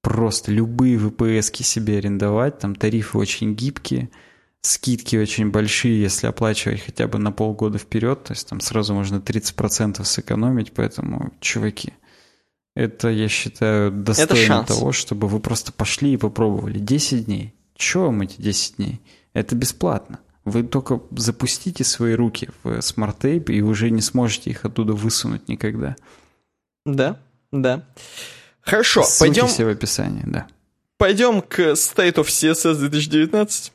просто 0.02 0.52
любые 0.52 0.98
VPS 0.98 1.64
себе 1.64 2.00
арендовать, 2.00 2.60
там 2.60 2.76
тарифы 2.76 3.18
очень 3.18 3.56
гибкие, 3.56 4.10
скидки 4.60 5.16
очень 5.16 5.50
большие, 5.50 6.02
если 6.02 6.28
оплачивать 6.28 6.82
хотя 6.82 7.08
бы 7.08 7.20
на 7.20 7.32
полгода 7.32 7.78
вперед, 7.78 8.22
то 8.26 8.34
есть 8.34 8.50
там 8.50 8.60
сразу 8.60 8.94
можно 8.94 9.22
30% 9.22 10.04
сэкономить, 10.04 10.74
поэтому, 10.74 11.32
чуваки, 11.40 11.94
это, 12.76 13.08
я 13.08 13.30
считаю, 13.30 13.90
достойно 13.92 14.64
того, 14.66 14.92
чтобы 14.92 15.28
вы 15.28 15.40
просто 15.40 15.72
пошли 15.72 16.14
и 16.14 16.18
попробовали. 16.18 16.78
10 16.78 17.26
дней. 17.26 17.54
Чего 17.76 18.06
вам 18.06 18.22
эти 18.22 18.42
10 18.42 18.76
дней? 18.76 19.02
Это 19.34 19.56
бесплатно. 19.56 20.20
Вы 20.44 20.64
только 20.64 21.02
запустите 21.12 21.84
свои 21.84 22.14
руки 22.14 22.50
в 22.64 22.82
SmartApe 22.82 23.50
и 23.50 23.62
уже 23.62 23.90
не 23.90 24.02
сможете 24.02 24.52
их 24.52 24.66
оттуда 24.66 24.94
высунуть 24.94 25.48
никогда. 25.48 25.96
Да, 26.86 27.20
да. 27.52 27.88
Хорошо, 28.62 29.04
Ссылки 29.04 29.20
пойдем, 29.20 29.48
все 29.48 29.66
в 29.66 29.70
описании, 29.70 30.24
да. 30.26 30.48
пойдем 30.98 31.42
к 31.42 31.60
State 31.60 32.16
of 32.16 32.26
CSS 32.26 32.76
2019. 32.76 33.72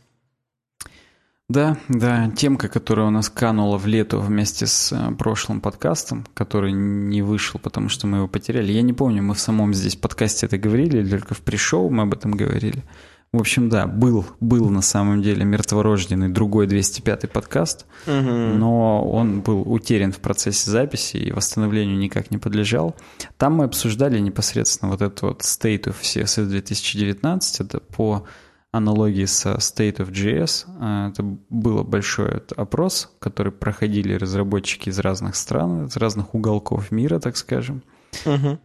Да, 1.51 1.77
да, 1.89 2.31
темка, 2.37 2.69
которая 2.69 3.09
у 3.09 3.11
нас 3.11 3.29
канула 3.29 3.77
в 3.77 3.85
лету 3.85 4.21
вместе 4.21 4.69
с 4.69 4.93
э, 4.93 5.13
прошлым 5.17 5.61
подкастом, 5.61 6.25
который 6.33 6.71
не 6.71 7.23
вышел, 7.23 7.59
потому 7.59 7.89
что 7.89 8.07
мы 8.07 8.19
его 8.19 8.29
потеряли. 8.29 8.71
Я 8.71 8.83
не 8.83 8.93
помню, 8.93 9.25
мы 9.25 9.35
в 9.35 9.41
самом 9.41 9.75
здесь 9.75 9.97
подкасте 9.97 10.47
это 10.47 10.59
говорили, 10.59 10.99
или 10.99 11.11
только 11.11 11.35
в 11.35 11.41
пришоу 11.41 11.91
мы 11.91 12.05
об 12.05 12.15
этом 12.15 12.31
говорили. 12.31 12.85
В 13.33 13.41
общем, 13.41 13.69
да, 13.69 13.89
был, 13.89 14.27
был 14.39 14.71
на 14.71 14.81
самом 14.81 15.23
деле 15.23 15.45
мертворожденный 15.45 16.29
другой 16.29 16.69
205-й 16.69 17.27
подкаст, 17.27 17.85
но 18.07 19.05
он 19.11 19.41
был 19.41 19.63
утерян 19.63 20.13
в 20.13 20.19
процессе 20.19 20.71
записи 20.71 21.17
и 21.17 21.33
восстановлению 21.33 21.99
никак 21.99 22.31
не 22.31 22.39
подлежал. 22.39 22.95
Там 23.39 23.55
мы 23.55 23.65
обсуждали 23.65 24.21
непосредственно 24.21 24.93
вот 24.93 25.03
этот 25.03 25.23
вот 25.23 25.41
State 25.41 25.87
of 25.87 25.97
CSS 26.01 26.47
2019, 26.47 27.61
это 27.61 27.81
по 27.81 28.25
аналогии 28.73 29.25
со 29.25 29.55
State 29.55 29.97
of 29.99 30.11
JS. 30.13 30.65
А, 30.81 31.11
Это 31.11 31.23
был 31.49 31.83
большой 31.85 32.43
опрос, 32.57 33.11
который 33.19 33.53
проходили 33.53 34.15
разработчики 34.15 34.89
из 34.91 34.99
разных 34.99 35.35
стран, 35.37 35.87
из 35.87 35.97
разных 35.97 36.35
уголков 36.35 36.91
мира, 36.91 37.19
так 37.19 37.37
скажем. 37.37 37.83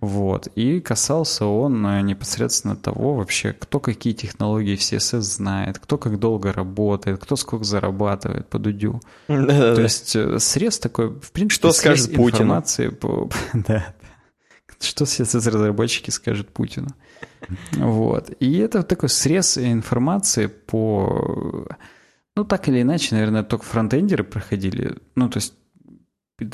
Вот. 0.02 0.48
И 0.56 0.80
касался 0.80 1.46
он 1.46 1.86
э, 1.86 2.02
непосредственно 2.02 2.76
того 2.76 3.14
вообще, 3.16 3.54
кто 3.54 3.80
какие 3.80 4.14
технологии 4.14 4.76
в 4.76 4.80
CSS 4.80 5.22
знает, 5.22 5.78
кто 5.78 6.00
как 6.00 6.20
долго 6.20 6.52
работает, 6.52 7.22
кто 7.24 7.36
сколько 7.36 7.64
зарабатывает 7.64 8.50
по 8.50 8.58
дудю. 8.58 9.02
То 9.28 9.38
Да-да-да. 9.38 9.82
есть 9.84 10.16
э, 10.16 10.40
срез 10.40 10.80
такой, 10.80 11.10
в 11.10 11.32
принципе, 11.32 11.60
Что 11.60 11.72
скажет 11.74 12.08
Путину? 12.08 12.26
информации 12.28 12.88
по... 12.90 13.30
Да. 13.54 13.94
Что 14.80 15.06
сейчас 15.06 15.34
разработчики 15.36 16.10
скажут 16.10 16.50
Путину. 16.50 16.88
Вот. 17.74 18.32
И 18.40 18.58
это 18.58 18.84
такой 18.84 19.10
срез 19.10 19.58
информации 19.58 20.48
по... 20.48 21.68
Ну, 22.36 22.44
так 22.44 22.68
или 22.68 22.82
иначе, 22.82 23.16
наверное, 23.16 23.44
только 23.44 23.66
фронтендеры 23.66 24.24
проходили. 24.24 24.98
Ну, 25.16 25.30
то 25.30 25.38
есть 25.38 25.54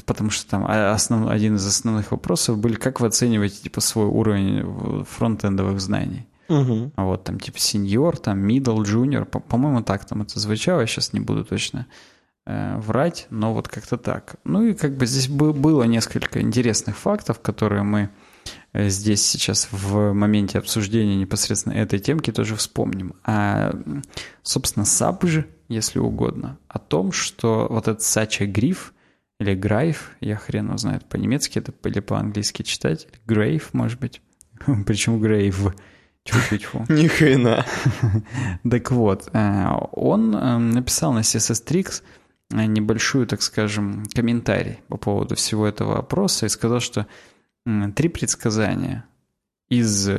потому 0.06 0.30
что 0.30 0.48
там 0.50 0.66
основ, 0.68 1.28
один 1.28 1.56
из 1.56 1.66
основных 1.66 2.12
вопросов 2.12 2.58
были, 2.60 2.76
как 2.76 3.00
вы 3.00 3.08
оцениваете 3.08 3.64
типа 3.64 3.82
свой 3.82 4.06
уровень 4.06 5.06
фронтендовых 5.06 5.82
знаний. 5.82 6.28
А 6.96 7.06
вот 7.06 7.24
там 7.24 7.40
типа 7.40 7.58
сеньор, 7.60 8.18
там 8.18 8.46
middle, 8.46 8.84
junior, 8.84 9.26
по- 9.26 9.40
по-моему, 9.40 9.82
так 9.82 10.06
там 10.06 10.22
это 10.22 10.40
звучало, 10.40 10.82
я 10.82 10.86
сейчас 10.86 11.14
не 11.14 11.20
буду 11.20 11.46
точно 11.46 11.88
э, 12.46 12.78
врать, 12.78 13.28
но 13.30 13.54
вот 13.54 13.70
как-то 13.70 13.98
так. 13.98 14.36
Ну 14.44 14.64
и 14.64 14.74
как 14.74 14.98
бы 14.98 15.06
здесь 15.06 15.30
бы- 15.30 15.54
было 15.54 15.84
несколько 15.84 16.42
интересных 16.42 16.98
фактов, 16.98 17.40
которые 17.40 17.84
мы 17.84 18.10
здесь 18.74 19.26
сейчас 19.26 19.68
в 19.72 20.14
моменте 20.14 20.58
обсуждения 20.58 21.16
непосредственно 21.16 21.74
этой 21.74 22.00
темки 22.00 22.32
тоже 22.32 22.56
вспомним. 22.56 23.14
А, 23.24 23.74
собственно, 24.44 24.86
Сабж, 24.86 25.46
если 25.68 26.00
угодно, 26.00 26.58
о 26.68 26.80
том, 26.80 27.12
что 27.12 27.68
вот 27.70 27.88
этот 27.88 28.02
Сача 28.02 28.46
Гриф 28.46 28.94
или 29.40 29.56
Грайф, 29.56 30.12
я 30.22 30.36
хрен 30.36 30.68
его 30.68 30.78
знает, 30.78 31.06
по-немецки 31.10 31.58
это 31.60 31.74
или 31.84 32.00
по-английски 32.00 32.64
читать, 32.64 33.08
Грейв, 33.26 33.74
может 33.74 34.00
быть. 34.00 34.22
Почему 34.86 35.20
Грейв? 35.20 35.74
Тьфу-тьфу-тьфу. 36.24 36.86
Ни 36.90 37.08
хрена. 37.08 37.66
Так 38.70 38.92
вот, 38.92 39.30
э, 39.34 39.68
он 39.92 40.36
э, 40.36 40.58
написал 40.58 41.14
на 41.14 41.20
CSS 41.20 41.66
Tricks 41.66 42.04
э, 42.52 42.66
небольшую, 42.66 43.26
так 43.26 43.42
скажем, 43.42 44.04
комментарий 44.14 44.80
по 44.88 44.98
поводу 44.98 45.36
всего 45.36 45.66
этого 45.66 45.98
опроса 45.98 46.46
и 46.46 46.50
сказал, 46.50 46.80
что 46.80 47.08
три 47.96 48.10
предсказания 48.10 49.06
из 49.70 50.10
э, 50.10 50.16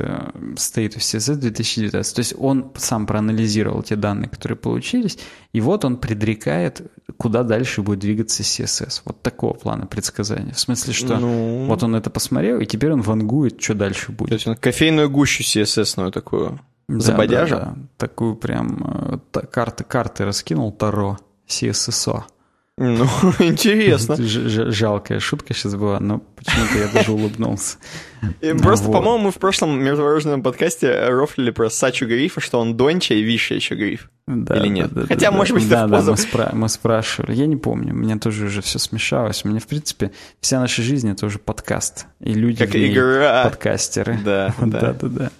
State 0.55 0.95
of 0.95 0.97
CSS 0.97 1.35
2019. 1.35 2.15
То 2.15 2.19
есть 2.21 2.33
он 2.39 2.71
сам 2.75 3.05
проанализировал 3.05 3.83
те 3.83 3.95
данные, 3.95 4.27
которые 4.27 4.57
получились, 4.57 5.19
и 5.51 5.61
вот 5.61 5.85
он 5.85 5.97
предрекает, 5.97 6.91
куда 7.17 7.43
дальше 7.43 7.83
будет 7.83 7.99
двигаться 7.99 8.41
CSS. 8.41 9.03
Вот 9.05 9.21
такого 9.21 9.53
плана 9.53 9.85
предсказания. 9.85 10.53
В 10.53 10.59
смысле, 10.59 10.93
что 10.93 11.19
Ну, 11.19 11.65
вот 11.67 11.83
он 11.83 11.95
это 11.95 12.09
посмотрел, 12.09 12.59
и 12.61 12.65
теперь 12.65 12.93
он 12.93 13.01
вангует, 13.01 13.61
что 13.61 13.75
дальше 13.75 14.07
То 14.07 14.11
будет. 14.13 14.31
есть 14.31 14.47
он 14.47 14.55
кофейную 14.55 15.09
гущу 15.09 15.43
CSS-ную 15.43 16.11
такую. 16.11 16.59
Да, 16.87 16.99
Забодяжил? 16.99 17.59
да, 17.59 17.65
да. 17.65 17.77
Такую 17.97 18.35
прям 18.35 19.19
э, 19.35 19.39
карты, 19.51 19.83
карты 19.83 20.25
раскинул 20.25 20.71
Таро, 20.71 21.19
CSSO. 21.47 22.23
Ну, 22.77 23.05
интересно. 23.39 24.15
Жалкая 24.19 25.19
шутка 25.19 25.53
сейчас 25.53 25.75
была, 25.75 25.99
но 25.99 26.19
почему-то 26.35 26.77
я 26.79 26.87
даже 26.87 27.11
улыбнулся. 27.11 27.77
Просто, 28.61 28.89
по-моему, 28.91 29.25
мы 29.25 29.31
в 29.31 29.35
прошлом 29.35 29.79
мертворожденном 29.83 30.41
подкасте 30.41 31.07
рофлили 31.07 31.51
про 31.51 31.69
Сачу 31.69 32.07
Грифа, 32.07 32.41
что 32.41 32.59
он 32.59 32.75
Донча 32.75 33.13
и 33.13 33.21
Виша 33.21 33.53
еще 33.53 33.75
Гриф. 33.75 34.09
Да, 34.25 34.55
Или 34.57 34.69
нет? 34.69 34.91
да, 34.93 35.01
Хотя, 35.01 35.29
да, 35.29 35.37
может 35.37 35.53
быть, 35.53 35.67
да, 35.67 35.79
это 35.85 35.87
в 35.87 36.05
да, 36.05 36.11
мы, 36.11 36.17
спра- 36.17 36.55
мы 36.55 36.69
спрашивали. 36.69 37.35
Я 37.35 37.45
не 37.45 37.57
помню, 37.57 37.93
меня 37.93 38.17
тоже 38.17 38.45
уже 38.45 38.61
все 38.61 38.79
смешалось. 38.79 39.43
У 39.43 39.49
меня, 39.49 39.59
в 39.59 39.67
принципе, 39.67 40.11
вся 40.39 40.61
наша 40.61 40.81
жизнь 40.81 41.11
это 41.11 41.25
уже 41.25 41.39
подкаст. 41.39 42.07
И 42.21 42.33
люди 42.33 42.59
Как 42.59 42.69
в 42.73 42.75
ней 42.77 42.91
игра. 42.93 43.43
подкастеры. 43.43 44.17
Да, 44.23 44.55
да. 44.59 44.93
да, 44.93 45.07
да. 45.09 45.31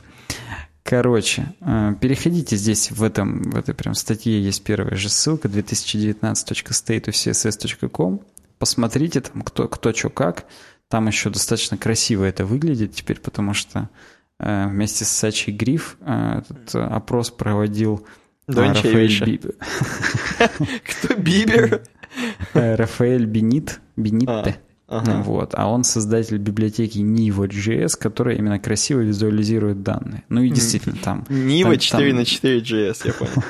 Короче, 0.93 1.47
э, 1.61 1.95
переходите 1.99 2.55
здесь 2.55 2.91
в 2.91 3.01
этом, 3.01 3.41
в 3.41 3.57
этой 3.57 3.73
прям 3.73 3.95
статье 3.95 4.39
есть 4.39 4.63
первая 4.63 4.95
же 4.95 5.09
ссылка 5.09 5.47
2019.stateofcss.com. 5.47 8.21
Посмотрите 8.59 9.21
там, 9.21 9.41
кто, 9.41 9.67
кто 9.67 9.91
что 9.91 10.11
как. 10.11 10.45
Там 10.89 11.07
еще 11.07 11.31
достаточно 11.31 11.77
красиво 11.77 12.25
это 12.25 12.45
выглядит 12.45 12.93
теперь, 12.93 13.19
потому 13.19 13.55
что 13.55 13.89
э, 14.39 14.67
вместе 14.67 15.03
с 15.03 15.07
Сачи 15.09 15.49
Гриф 15.49 15.97
э, 16.01 16.43
этот 16.47 16.75
опрос 16.75 17.31
проводил 17.31 18.05
Донча 18.45 18.83
Рафаэль, 18.83 19.07
Виша. 19.07 19.25
Би- 19.25 19.41
Кто 20.85 21.15
Бибер? 21.15 21.81
Рафаэль 22.53 23.25
Бенит, 23.25 23.79
Бенитте. 23.95 24.59
Ага. 24.99 25.21
Вот. 25.23 25.53
А 25.55 25.67
он 25.69 25.83
создатель 25.83 26.37
библиотеки 26.37 26.99
Nivo.js, 26.99 27.97
которая 27.99 28.35
именно 28.37 28.59
красиво 28.59 28.99
визуализирует 29.01 29.83
данные. 29.83 30.23
Ну 30.29 30.41
и 30.41 30.49
действительно, 30.49 30.95
там 31.03 31.25
Там- 31.25 31.79
4 31.79 32.09
там- 32.09 32.17
на 32.19 32.25
4 32.25 32.59
JS, 32.61 33.01
я 33.07 33.13
понял. 33.13 33.43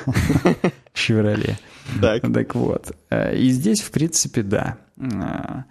Chevrolet. 0.94 1.56
Так. 2.00 2.22
Так 2.32 2.54
вот. 2.54 2.92
э, 3.10 3.36
И 3.36 3.50
здесь, 3.50 3.80
в 3.82 3.90
принципе, 3.90 4.42
да. 4.42 4.78
Э, 4.98 5.62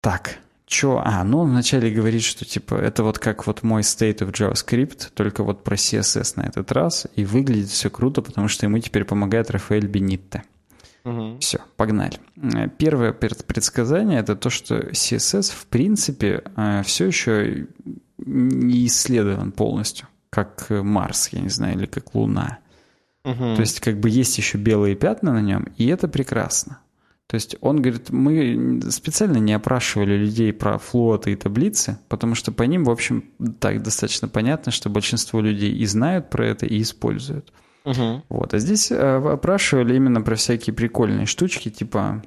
Так, 0.00 0.38
чё? 0.66 1.00
А, 1.04 1.24
ну, 1.24 1.38
он 1.40 1.50
вначале 1.50 1.90
говорит, 1.90 2.22
что, 2.22 2.44
типа, 2.44 2.74
это 2.74 3.02
вот 3.02 3.18
как 3.18 3.46
вот 3.46 3.62
мой 3.62 3.82
state 3.82 4.18
of 4.18 4.32
JavaScript, 4.32 5.10
только 5.14 5.42
вот 5.42 5.64
про 5.64 5.76
CSS 5.76 6.34
на 6.36 6.42
этот 6.42 6.70
раз, 6.72 7.06
и 7.16 7.24
выглядит 7.24 7.68
все 7.68 7.90
круто, 7.90 8.22
потому 8.22 8.48
что 8.48 8.66
ему 8.66 8.78
теперь 8.78 9.04
помогает 9.04 9.50
Рафаэль 9.50 9.86
Бенитте. 9.86 10.44
Мгм. 11.04 11.38
Все, 11.38 11.58
погнали. 11.76 12.18
Э, 12.36 12.68
Первое 12.78 13.12
пред- 13.12 13.44
предсказание 13.44 14.20
это 14.20 14.36
то, 14.36 14.50
что 14.50 14.90
CSS 14.92 15.52
в 15.52 15.66
принципе 15.66 16.42
все 16.84 17.06
еще 17.06 17.66
не 18.18 18.86
исследован 18.86 19.52
полностью, 19.52 20.06
как 20.30 20.66
э, 20.70 20.82
Марс, 20.82 21.28
я 21.32 21.40
не 21.40 21.48
знаю, 21.48 21.76
или 21.78 21.86
как 21.86 22.14
Луна. 22.14 22.58
Мгм. 23.24 23.54
То 23.56 23.60
есть 23.60 23.80
как 23.80 23.98
бы 24.00 24.10
есть 24.10 24.36
еще 24.38 24.58
белые 24.58 24.96
пятна 24.96 25.32
на 25.32 25.40
нем, 25.40 25.68
и 25.76 25.86
это 25.86 26.08
прекрасно. 26.08 26.78
То 27.26 27.34
есть 27.34 27.56
он 27.60 27.82
говорит, 27.82 28.08
мы 28.08 28.80
специально 28.90 29.36
не 29.36 29.52
опрашивали 29.52 30.16
людей 30.16 30.50
про 30.52 30.78
флоты 30.78 31.32
и 31.32 31.36
таблицы, 31.36 31.98
потому 32.08 32.34
что 32.34 32.52
по 32.52 32.62
ним, 32.62 32.84
в 32.84 32.90
общем, 32.90 33.24
так 33.60 33.82
достаточно 33.82 34.28
понятно, 34.28 34.72
что 34.72 34.88
большинство 34.88 35.42
людей 35.42 35.70
и 35.72 35.84
знают 35.84 36.30
про 36.30 36.46
это, 36.46 36.64
и 36.64 36.80
используют. 36.80 37.52
Мгм. 37.88 38.22
Вот, 38.28 38.52
а 38.52 38.58
здесь 38.58 38.92
э, 38.92 38.96
опрашивали 38.96 39.96
именно 39.96 40.20
про 40.20 40.36
всякие 40.36 40.74
прикольные 40.74 41.24
штучки, 41.24 41.70
типа, 41.70 42.22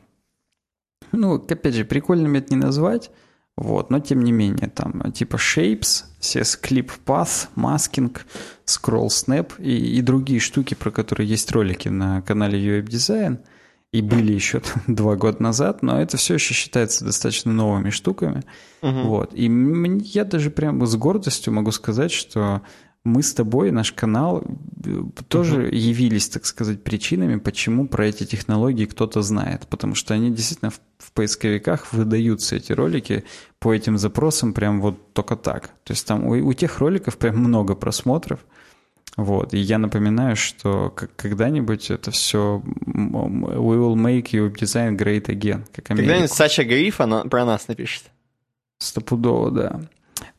ну, 1.11 1.35
опять 1.35 1.75
же, 1.75 1.85
прикольными 1.85 2.39
это 2.39 2.55
не 2.55 2.59
назвать, 2.59 3.11
вот, 3.55 3.91
но 3.91 3.99
тем 3.99 4.23
не 4.23 4.31
менее, 4.31 4.69
там, 4.69 5.11
типа 5.11 5.35
Shapes, 5.35 6.05
CS 6.19 6.59
Clip 6.63 6.89
Path, 7.05 7.49
Masking, 7.55 8.17
Scroll 8.65 9.07
Snap 9.07 9.61
и, 9.61 9.97
и 9.97 10.01
другие 10.01 10.39
штуки, 10.39 10.73
про 10.73 10.89
которые 10.89 11.29
есть 11.29 11.51
ролики 11.51 11.89
на 11.89 12.23
канале 12.23 12.59
UWeb 12.59 12.87
Design. 12.87 13.37
и 13.91 14.01
были 14.01 14.33
еще 14.33 14.63
два 14.87 15.15
года 15.15 15.43
назад, 15.43 15.83
но 15.83 16.01
это 16.01 16.17
все 16.17 16.35
еще 16.35 16.55
считается 16.55 17.05
достаточно 17.05 17.53
новыми 17.53 17.91
штуками. 17.91 18.41
Угу. 18.81 19.01
Вот. 19.01 19.33
И 19.35 19.45
я 20.05 20.25
даже 20.25 20.49
прямо 20.49 20.87
с 20.87 20.95
гордостью 20.95 21.53
могу 21.53 21.69
сказать, 21.69 22.11
что 22.11 22.63
мы 23.03 23.23
с 23.23 23.33
тобой, 23.33 23.71
наш 23.71 23.91
канал, 23.93 24.43
э, 24.85 25.03
тоже 25.27 25.63
угу. 25.63 25.75
явились, 25.75 26.29
так 26.29 26.45
сказать, 26.45 26.83
причинами, 26.83 27.37
почему 27.37 27.87
про 27.87 28.07
эти 28.07 28.25
технологии 28.25 28.85
кто-то 28.85 29.21
знает. 29.21 29.67
Потому 29.67 29.95
что 29.95 30.13
они 30.13 30.29
действительно 30.29 30.69
в, 30.69 30.79
в 30.99 31.11
поисковиках 31.11 31.93
выдаются, 31.93 32.55
эти 32.55 32.73
ролики, 32.73 33.23
по 33.59 33.73
этим 33.73 33.97
запросам 33.97 34.53
прям 34.53 34.81
вот 34.81 35.13
только 35.13 35.35
так. 35.35 35.69
То 35.83 35.93
есть 35.93 36.05
там 36.05 36.25
у, 36.25 36.31
у 36.31 36.53
тех 36.53 36.77
роликов 36.79 37.17
прям 37.17 37.37
много 37.37 37.73
просмотров. 37.75 38.39
Вот. 39.17 39.53
И 39.53 39.57
я 39.57 39.77
напоминаю, 39.77 40.35
что 40.35 40.93
когда-нибудь 41.15 41.91
это 41.91 42.11
все 42.11 42.61
we 42.85 43.77
will 43.77 43.95
make 43.95 44.31
your 44.31 44.53
design 44.53 44.95
great 44.95 45.25
again. 45.25 45.65
Когда-нибудь 45.73 46.31
Сача 46.31 46.63
Грифа 46.63 47.25
про 47.29 47.45
нас 47.45 47.67
напишет. 47.67 48.03
Стопудово, 48.77 49.51
да. 49.51 49.81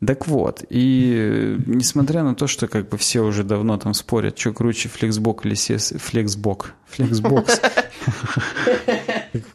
Так 0.05 0.27
вот, 0.27 0.65
и 0.69 1.57
несмотря 1.67 2.25
на 2.25 2.35
то, 2.35 2.49
что 2.49 2.67
как 2.67 2.89
бы 2.89 2.99
все 2.99 3.21
уже 3.21 3.45
давно 3.45 3.79
там 3.79 3.95
спорят, 3.95 4.37
что 4.37 4.53
круче, 4.53 4.89
флексбок 4.89 5.47
или 5.47 5.55
CS... 5.55 5.97
Флексбок. 5.99 6.73
Флексбокс. 6.87 7.61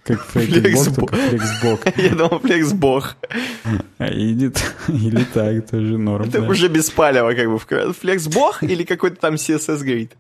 Как 0.04 0.24
флексбок, 0.24 1.12
флексбок. 1.12 1.98
Я 1.98 2.16
думал, 2.16 2.40
флексбок. 2.40 3.18
Или 4.00 5.24
так, 5.34 5.70
тоже 5.70 5.98
норм. 5.98 6.30
Это 6.30 6.42
уже 6.44 6.70
беспалево 6.70 7.34
как 7.34 7.50
бы. 7.50 7.60
Флексбок 7.94 8.64
или 8.64 8.84
какой-то 8.84 9.18
там 9.18 9.34
CSS 9.36 9.84
Grid? 9.84 10.12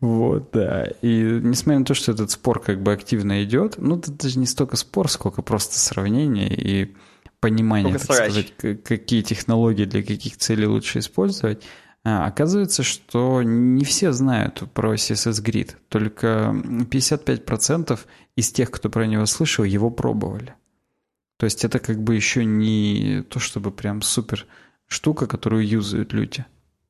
Вот, 0.00 0.50
да. 0.52 0.84
И 1.02 1.40
несмотря 1.42 1.80
на 1.80 1.84
то, 1.84 1.94
что 1.94 2.12
этот 2.12 2.30
спор 2.30 2.60
как 2.60 2.80
бы 2.80 2.92
активно 2.92 3.42
идет, 3.42 3.74
ну, 3.78 3.98
это 3.98 4.12
даже 4.12 4.38
не 4.38 4.46
столько 4.46 4.76
спор, 4.76 5.10
сколько 5.10 5.42
просто 5.42 5.80
сравнение 5.80 6.54
и 6.54 6.94
понимание, 7.40 7.94
так 7.94 8.02
сказать, 8.02 8.54
какие 8.84 9.22
технологии 9.22 9.84
для 9.84 10.02
каких 10.02 10.36
целей 10.36 10.66
лучше 10.66 11.00
использовать, 11.00 11.62
а, 12.04 12.26
оказывается, 12.26 12.82
что 12.82 13.42
не 13.42 13.84
все 13.84 14.12
знают 14.12 14.62
про 14.72 14.94
CSS 14.94 15.42
Grid. 15.42 15.74
Только 15.88 16.54
55% 16.90 18.06
из 18.36 18.52
тех, 18.52 18.70
кто 18.70 18.88
про 18.90 19.06
него 19.06 19.26
слышал, 19.26 19.64
его 19.64 19.90
пробовали. 19.90 20.54
То 21.36 21.44
есть 21.44 21.64
это 21.64 21.78
как 21.78 22.02
бы 22.02 22.14
еще 22.14 22.44
не 22.44 23.22
то, 23.28 23.40
чтобы 23.40 23.70
прям 23.70 24.02
супер 24.02 24.46
штука, 24.86 25.26
которую 25.26 25.66
юзают 25.66 26.12
люди 26.12 26.46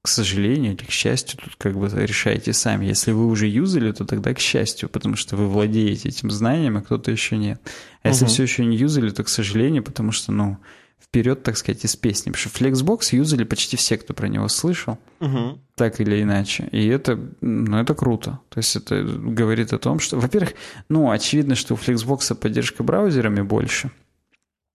к 0.07 0.09
сожалению 0.09 0.75
или 0.75 0.85
к 0.85 0.91
счастью, 0.91 1.41
тут 1.43 1.57
как 1.57 1.77
бы 1.77 1.89
решаете 1.89 2.53
сами. 2.53 2.87
Если 2.87 3.11
вы 3.11 3.27
уже 3.27 3.49
юзали, 3.49 3.91
то 3.91 4.05
тогда 4.05 4.33
к 4.35 4.39
счастью, 4.39 4.89
потому 4.89 5.17
что 5.17 5.37
вы 5.37 5.49
владеете 5.49 6.11
этим 6.11 6.31
знанием, 6.31 6.77
а 6.77 6.83
кто-то 6.83 7.11
еще 7.11 7.37
нет. 7.37 7.61
А 8.03 8.09
если 8.09 8.27
все 8.27 8.45
еще 8.45 8.65
не 8.65 8.77
юзали, 8.77 9.11
то 9.11 9.25
к 9.25 9.29
сожалению, 9.29 9.83
потому 9.83 10.13
что, 10.13 10.31
ну, 10.31 10.59
вперед, 11.03 11.43
так 11.43 11.57
сказать, 11.57 11.85
из 11.85 11.97
песни. 11.97 12.31
Потому 12.31 12.51
что 12.51 12.65
Flexbox 12.65 13.17
юзали 13.17 13.43
почти 13.43 13.77
все, 13.77 13.99
кто 13.99 14.15
про 14.15 14.29
него 14.29 14.47
слышал, 14.47 14.97
угу. 15.19 15.59
так 15.75 16.01
или 16.01 16.23
иначе. 16.23 16.69
И 16.71 16.87
это, 16.87 17.19
ну, 17.41 17.77
это 17.77 17.95
круто. 17.97 18.39
То 18.49 18.59
есть 18.59 18.77
это 18.77 19.03
говорит 19.03 19.73
о 19.73 19.79
том, 19.79 19.99
что, 19.99 20.21
во-первых, 20.21 20.55
ну, 20.89 21.11
очевидно, 21.11 21.57
что 21.57 21.75
у 21.75 21.77
Flexbox 21.77 22.33
поддержка 22.37 22.85
браузерами 22.85 23.41
больше. 23.41 23.91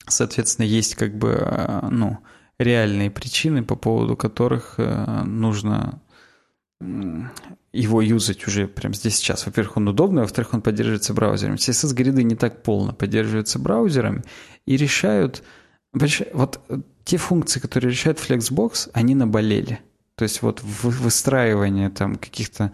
Соответственно, 0.05 0.65
есть 0.65 0.95
как 0.95 1.17
бы, 1.17 1.37
а, 1.39 1.87
ну, 1.89 2.17
реальные 2.63 3.11
причины, 3.11 3.63
по 3.63 3.75
поводу 3.75 4.15
которых 4.15 4.75
э, 4.77 5.23
нужно 5.25 6.01
его 7.73 8.01
юзать 8.01 8.47
уже 8.47 8.67
прямо 8.67 8.93
здесь 8.93 9.15
сейчас. 9.15 9.45
Во-первых, 9.45 9.77
он 9.77 9.87
удобный, 9.87 10.23
во-вторых, 10.23 10.53
он 10.53 10.61
поддерживается 10.61 11.13
браузером. 11.13 11.55
CSS-гриды 11.55 12.23
не 12.23 12.35
так 12.35 12.63
полно 12.63 12.93
поддерживаются 12.93 13.59
браузерами 13.59 14.23
и 14.65 14.77
решают... 14.77 15.43
Вот 15.93 16.61
те 17.03 17.17
функции, 17.17 17.59
которые 17.59 17.91
решает 17.91 18.19
Flexbox, 18.19 18.89
они 18.93 19.15
наболели. 19.15 19.79
То 20.15 20.23
есть 20.23 20.41
вот 20.41 20.61
выстраивание 20.63 21.89
там 21.89 22.15
каких-то 22.15 22.71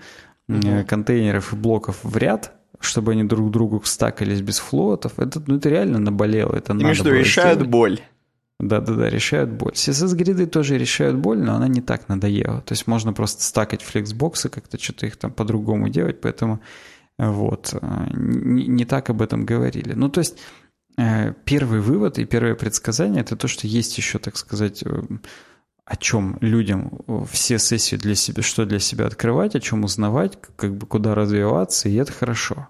mm-hmm. 0.50 0.86
контейнеров 0.86 1.54
и 1.54 1.56
блоков 1.56 2.00
в 2.04 2.18
ряд, 2.18 2.54
чтобы 2.80 3.14
они 3.14 3.24
друг 3.24 3.50
к 3.50 3.52
другу 3.52 3.82
стакались 3.84 4.42
без 4.42 4.60
флотов, 4.60 5.18
это, 5.18 5.42
ну, 5.46 5.58
это 5.58 5.70
реально 5.70 6.00
наболело. 6.00 6.54
Это 6.54 6.74
Ты 6.74 6.84
надо 6.84 6.96
что, 6.96 7.10
решают 7.10 7.56
сделать. 7.56 7.72
боль. 7.72 8.00
Да-да-да, 8.60 9.10
решают 9.10 9.52
боль. 9.52 9.74
CSS-гриды 9.74 10.48
тоже 10.48 10.78
решают 10.78 11.18
боль, 11.18 11.38
но 11.38 11.56
она 11.56 11.68
не 11.68 11.82
так 11.82 12.10
надоела. 12.10 12.62
То 12.62 12.74
есть 12.74 12.88
можно 12.88 13.14
просто 13.14 13.44
стакать 13.44 13.84
флексбоксы, 13.84 14.50
как-то 14.50 14.82
что-то 14.82 15.06
их 15.06 15.18
там 15.18 15.32
по-другому 15.32 15.90
делать, 15.90 16.22
поэтому 16.22 16.60
э, 17.20 17.30
вот, 17.30 17.76
э, 17.80 18.08
не, 18.14 18.66
не 18.66 18.86
так 18.86 19.12
об 19.12 19.22
этом 19.22 19.46
говорили. 19.46 19.94
Ну, 19.94 20.10
то 20.10 20.22
есть 20.22 20.40
э, 20.98 21.34
первый 21.46 21.82
вывод 21.82 22.18
и 22.18 22.26
первое 22.26 22.56
предсказание– 22.56 23.22
это 23.24 23.36
то, 23.36 23.48
что 23.48 23.68
есть 23.68 23.96
еще, 24.00 24.18
так 24.18 24.36
сказать, 24.38 24.84
о 25.86 25.96
чем 25.96 26.40
людям 26.42 27.00
все 27.32 27.60
сессии 27.60 27.96
для 27.96 28.16
себя, 28.16 28.42
что 28.42 28.66
для 28.66 28.80
себя 28.80 29.06
открывать, 29.06 29.56
о 29.56 29.60
чем 29.60 29.84
узнавать, 29.84 30.40
как 30.56 30.76
бы 30.76 30.88
куда 30.88 31.14
развиваться, 31.14 31.90
и 31.90 31.96
это 31.96 32.12
хорошо. 32.12 32.70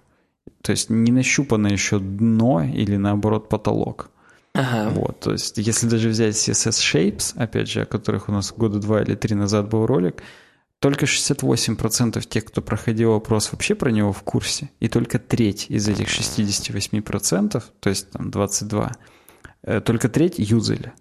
То 0.60 0.72
есть 0.72 0.90
не 0.90 1.12
нащупано 1.12 1.68
еще 1.68 1.98
дно 1.98 2.62
или 2.62 2.96
наоборот 2.96 3.48
потолок. 3.48 4.10
Ага. 4.58 4.90
Вот, 4.90 5.20
то 5.20 5.30
есть, 5.30 5.56
если 5.56 5.86
даже 5.86 6.08
взять 6.08 6.34
CSS 6.34 6.80
Shapes, 6.80 7.32
опять 7.36 7.68
же, 7.68 7.82
о 7.82 7.86
которых 7.86 8.28
у 8.28 8.32
нас 8.32 8.52
года 8.52 8.80
два 8.80 9.02
или 9.02 9.14
три 9.14 9.36
назад 9.36 9.68
был 9.68 9.86
ролик, 9.86 10.20
только 10.80 11.06
68% 11.06 12.20
тех, 12.26 12.44
кто 12.44 12.60
проходил 12.60 13.12
вопрос, 13.12 13.52
вообще 13.52 13.76
про 13.76 13.90
него 13.90 14.12
в 14.12 14.22
курсе, 14.24 14.70
и 14.80 14.88
только 14.88 15.20
треть 15.20 15.66
из 15.68 15.88
этих 15.88 16.08
68%, 16.08 17.62
то 17.78 17.88
есть 17.88 18.10
там 18.10 18.32
22, 18.32 18.96
э, 19.62 19.80
только 19.80 20.08
треть 20.08 20.40
юзали. 20.40 20.92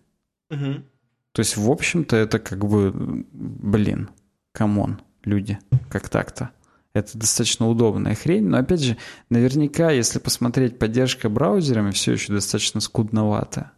Угу. 0.52 0.84
То 1.32 1.40
есть, 1.40 1.58
в 1.58 1.72
общем-то, 1.72 2.16
это 2.16 2.38
как 2.38 2.64
бы, 2.64 2.92
блин, 2.94 4.12
come 4.52 4.80
on, 4.80 5.02
люди, 5.24 5.58
как 5.90 6.10
так-то? 6.10 6.52
Это 6.98 7.18
достаточно 7.18 7.68
удобная 7.68 8.16
хрень, 8.16 8.46
но 8.46 8.58
опять 8.58 8.82
же, 8.82 8.98
наверняка, 9.30 9.92
если 9.92 10.20
посмотреть, 10.20 10.80
поддержка 10.80 11.30
браузерами 11.30 11.92
все 11.92 12.14
еще 12.14 12.34
достаточно 12.34 12.80
скудновата. 12.80 13.72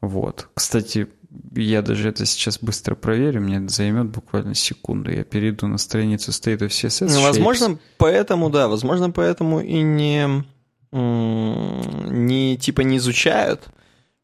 Вот. 0.00 0.48
Кстати, 0.54 1.08
я 1.54 1.82
даже 1.82 2.08
это 2.08 2.26
сейчас 2.26 2.58
быстро 2.58 2.94
проверю, 2.94 3.40
мне 3.40 3.56
это 3.58 3.68
займет 3.68 4.08
буквально 4.08 4.54
секунду. 4.54 5.10
Я 5.12 5.24
перейду 5.24 5.66
на 5.66 5.78
страницу 5.78 6.30
State 6.30 6.58
of 6.58 6.68
CSS. 6.68 7.10
Ну, 7.14 7.22
возможно, 7.22 7.78
поэтому, 7.98 8.50
да, 8.50 8.68
возможно, 8.68 9.10
поэтому 9.10 9.60
и 9.60 9.80
не, 9.82 10.44
не 10.92 12.58
типа 12.58 12.80
не 12.82 12.96
изучают, 12.98 13.68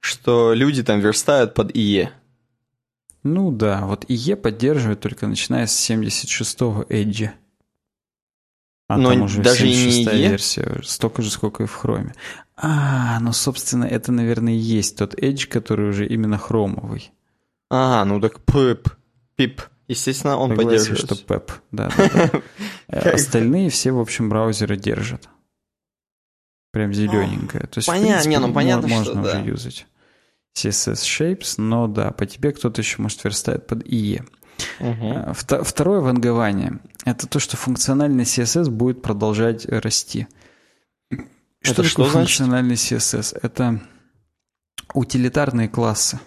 что 0.01 0.53
люди 0.53 0.83
там 0.83 1.01
верстают 1.01 1.55
под 1.55 1.71
IE. 1.73 2.09
Ну 3.23 3.51
да, 3.51 3.87
вот 3.87 4.05
IE 4.05 4.37
поддерживает 4.37 5.01
только 5.01 5.27
начиная 5.27 5.67
с 5.67 5.91
76-го 5.91 6.85
Edge. 6.89 7.31
А 8.89 8.97
Но 8.97 9.11
там 9.11 9.23
уже 9.23 9.43
даже 9.43 9.69
и 9.69 10.05
не 10.05 10.05
версия, 10.05 10.81
столько 10.83 11.21
же, 11.21 11.31
сколько 11.31 11.63
и 11.63 11.67
в 11.67 11.75
хроме. 11.75 12.15
А, 12.57 13.21
ну, 13.21 13.33
собственно, 13.33 13.85
это, 13.85 14.13
наверное, 14.13 14.55
и 14.55 14.57
есть 14.57 14.97
тот 14.97 15.15
Edge, 15.15 15.47
который 15.47 15.91
уже 15.91 16.07
именно 16.07 16.39
хромовый. 16.39 17.13
А, 17.71 18.05
ну 18.07 18.19
так 18.19 18.41
пип, 18.41 18.89
пип. 19.37 19.63
Естественно, 19.89 20.39
он 20.39 20.51
Согласен, 20.51 20.69
поддерживает. 20.69 21.05
что 21.05 21.17
пеп, 21.17 21.53
да. 21.71 21.91
да, 21.97 22.11
да. 22.15 22.43
Э, 22.89 23.11
остальные 23.11 23.69
все, 23.69 23.93
в 23.93 24.01
общем, 24.01 24.31
браузеры 24.31 24.79
держат. 24.79 25.29
Прям 26.73 26.95
зелененькое. 26.95 27.65
То 27.67 27.79
есть, 27.79 27.89
понятно, 27.89 28.29
не, 28.29 28.39
ну 28.39 28.53
понятно, 28.53 28.89
можно 28.89 29.13
что, 29.13 29.21
уже 29.21 29.33
да. 29.33 29.41
юзать. 29.41 29.87
CSS 30.57 30.95
Shapes, 30.95 31.55
но 31.59 31.87
да, 31.87 32.11
по 32.11 32.25
тебе 32.25 32.53
кто-то 32.53 32.81
еще, 32.81 33.03
может, 33.03 33.23
верстает 33.25 33.67
под 33.67 33.83
IE. 33.85 34.27
Угу. 34.81 35.33
Второе 35.65 36.01
вангование– 36.01 36.79
это 37.05 37.27
то, 37.27 37.39
что 37.39 37.57
функциональный 37.57 38.25
CSS 38.25 38.71
будет 38.71 39.03
продолжать 39.03 39.67
расти. 39.67 40.27
Что 41.61 41.73
это 41.83 41.91
такое 41.91 42.07
что 42.07 42.19
функциональный 42.19 42.75
CSS? 42.75 43.39
Это 43.43 43.81
утилитарные 44.95 45.69
классы. 45.69 46.19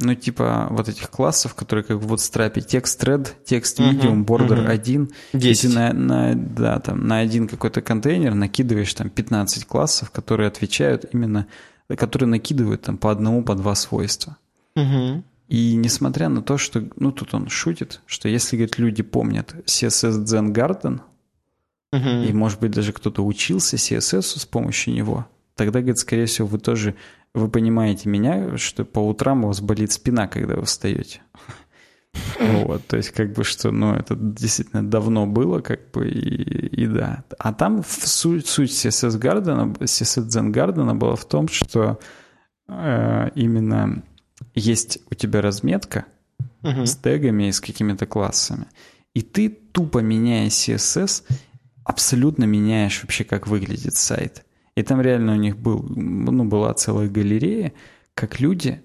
Ну, 0.00 0.14
типа 0.14 0.68
вот 0.70 0.88
этих 0.88 1.10
классов, 1.10 1.54
которые 1.54 1.84
как 1.84 1.96
в 1.96 2.12
Bootstrap, 2.12 2.60
текст 2.60 3.02
thread, 3.02 3.28
текст 3.44 3.80
medium, 3.80 4.24
border 4.24 4.60
угу. 4.60 4.70
1. 4.70 5.10
10. 5.32 5.64
И 5.64 5.68
ты 5.68 5.74
на, 5.74 5.92
на, 5.92 6.34
да, 6.36 6.78
там, 6.78 7.06
на 7.06 7.18
один 7.18 7.48
какой-то 7.48 7.82
контейнер 7.82 8.34
накидываешь 8.34 8.94
там 8.94 9.10
15 9.10 9.66
классов, 9.66 10.12
которые 10.12 10.46
отвечают 10.46 11.06
именно, 11.12 11.48
которые 11.96 12.28
накидывают 12.28 12.82
там 12.82 12.96
по 12.96 13.10
одному, 13.10 13.42
по 13.42 13.56
два 13.56 13.74
свойства. 13.74 14.36
Угу. 14.76 15.24
И 15.48 15.76
несмотря 15.76 16.28
на 16.28 16.42
то, 16.42 16.58
что, 16.58 16.86
ну, 16.96 17.10
тут 17.10 17.32
он 17.32 17.48
шутит, 17.48 18.02
что 18.06 18.28
если, 18.28 18.56
говорит, 18.56 18.78
люди 18.78 19.02
помнят 19.02 19.54
CSS 19.64 20.24
Zen 20.24 20.52
Garden, 20.52 21.00
uh-huh. 21.92 22.26
и, 22.26 22.32
может 22.34 22.60
быть, 22.60 22.72
даже 22.72 22.92
кто-то 22.92 23.24
учился 23.24 23.76
CSS 23.76 24.38
с 24.38 24.44
помощью 24.44 24.92
него, 24.92 25.26
тогда, 25.54 25.80
говорит, 25.80 25.98
скорее 25.98 26.26
всего, 26.26 26.46
вы 26.46 26.58
тоже, 26.58 26.94
вы 27.32 27.48
понимаете 27.48 28.10
меня, 28.10 28.58
что 28.58 28.84
по 28.84 28.98
утрам 28.98 29.44
у 29.44 29.48
вас 29.48 29.62
болит 29.62 29.90
спина, 29.90 30.28
когда 30.28 30.56
вы 30.56 30.64
встаете. 30.64 31.22
Вот, 32.40 32.86
то 32.86 32.96
есть 32.96 33.10
как 33.10 33.32
бы 33.32 33.44
что, 33.44 33.70
ну, 33.70 33.94
это 33.94 34.16
действительно 34.16 34.82
давно 34.82 35.26
было, 35.26 35.60
как 35.60 35.90
бы, 35.92 36.08
и, 36.08 36.82
и 36.82 36.86
да. 36.86 37.22
А 37.38 37.52
там 37.52 37.84
суть, 37.86 38.46
суть 38.46 38.70
CSS 38.70 39.20
Garden, 39.20 39.78
CSS 39.78 40.26
Zen 40.26 40.52
Garden 40.52 40.94
была 40.94 41.14
в 41.16 41.26
том, 41.26 41.48
что 41.48 42.00
э, 42.66 43.28
именно 43.34 44.02
есть 44.58 44.98
у 45.10 45.14
тебя 45.14 45.40
разметка 45.40 46.06
uh-huh. 46.62 46.86
с 46.86 46.96
тегами 46.96 47.48
и 47.48 47.52
с 47.52 47.60
какими-то 47.60 48.06
классами, 48.06 48.66
и 49.14 49.22
ты 49.22 49.48
тупо 49.48 49.98
меняя 49.98 50.48
CSS, 50.48 51.24
абсолютно 51.84 52.44
меняешь 52.44 53.02
вообще, 53.02 53.24
как 53.24 53.46
выглядит 53.46 53.96
сайт. 53.96 54.44
И 54.76 54.82
там 54.82 55.00
реально 55.00 55.32
у 55.32 55.36
них 55.36 55.56
был, 55.56 55.82
ну, 55.82 56.44
была 56.44 56.72
целая 56.74 57.08
галерея, 57.08 57.72
как 58.14 58.40
люди 58.40 58.82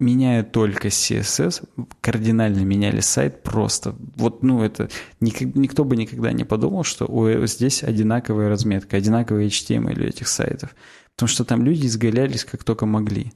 меняя 0.00 0.42
только 0.42 0.88
CSS, 0.88 1.68
кардинально 2.00 2.60
меняли 2.60 3.00
сайт 3.00 3.42
просто. 3.42 3.94
Вот, 4.16 4.42
ну, 4.42 4.62
это 4.62 4.88
никто 5.20 5.84
бы 5.84 5.96
никогда 5.96 6.32
не 6.32 6.44
подумал, 6.44 6.84
что 6.84 7.06
у, 7.06 7.46
здесь 7.46 7.82
одинаковая 7.82 8.48
разметка, 8.48 8.96
одинаковый 8.96 9.48
HTML 9.48 10.06
этих 10.06 10.28
сайтов. 10.28 10.74
Потому 11.14 11.28
что 11.28 11.44
там 11.44 11.64
люди 11.64 11.86
изгалялись 11.86 12.44
как 12.44 12.64
только 12.64 12.86
могли. 12.86 13.32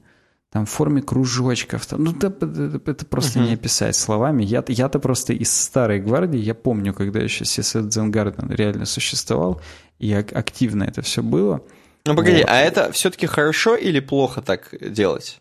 Там 0.51 0.65
в 0.65 0.69
форме 0.69 1.01
кружочков. 1.01 1.85
Там, 1.85 2.03
ну, 2.03 2.11
это, 2.11 2.27
это, 2.27 2.81
это 2.89 3.05
просто 3.05 3.39
uh-huh. 3.39 3.47
не 3.47 3.53
описать 3.53 3.95
словами. 3.95 4.43
Я, 4.43 4.63
я-то 4.67 4.99
просто 4.99 5.33
из 5.33 5.51
старой 5.53 5.99
гвардии, 5.99 6.39
я 6.39 6.55
помню, 6.55 6.93
когда 6.93 7.19
еще 7.19 7.43
CSS 7.43 7.89
Zen 7.89 8.11
Garden 8.11 8.55
реально 8.55 8.85
существовал, 8.85 9.61
и 9.99 10.11
активно 10.11 10.85
это 10.85 11.03
все 11.03 11.21
было. 11.21 11.61
Ну, 12.05 12.15
погоди, 12.15 12.41
вот. 12.41 12.49
а 12.49 12.59
это 12.59 12.91
все-таки 12.91 13.27
хорошо 13.27 13.75
или 13.75 13.99
плохо 13.99 14.41
так 14.41 14.73
делать? 14.81 15.39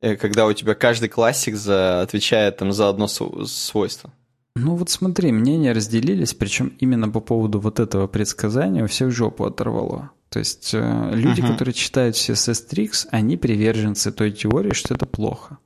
Э, 0.00 0.14
когда 0.14 0.46
у 0.46 0.52
тебя 0.52 0.74
каждый 0.74 1.08
классик 1.08 1.56
за, 1.56 2.02
отвечает 2.02 2.58
там 2.58 2.72
за 2.72 2.88
одно 2.88 3.08
свойство. 3.08 4.12
Ну 4.58 4.74
вот 4.74 4.88
смотри, 4.88 5.32
мнения 5.32 5.72
разделились, 5.72 6.32
причем 6.32 6.72
именно 6.78 7.10
по 7.10 7.20
поводу 7.20 7.60
вот 7.60 7.78
этого 7.78 8.06
предсказания 8.06 8.84
у 8.84 8.86
всех 8.86 9.10
жопу 9.10 9.44
оторвало. 9.44 10.12
То 10.30 10.38
есть 10.38 10.70
э, 10.72 11.10
люди, 11.12 11.42
uh-huh. 11.42 11.52
которые 11.52 11.74
читают 11.74 12.16
CSS 12.16 12.66
Tricks, 12.70 13.06
они 13.10 13.36
приверженцы 13.36 14.10
той 14.10 14.32
теории, 14.32 14.72
что 14.72 14.94
это 14.94 15.04
плохо. 15.04 15.58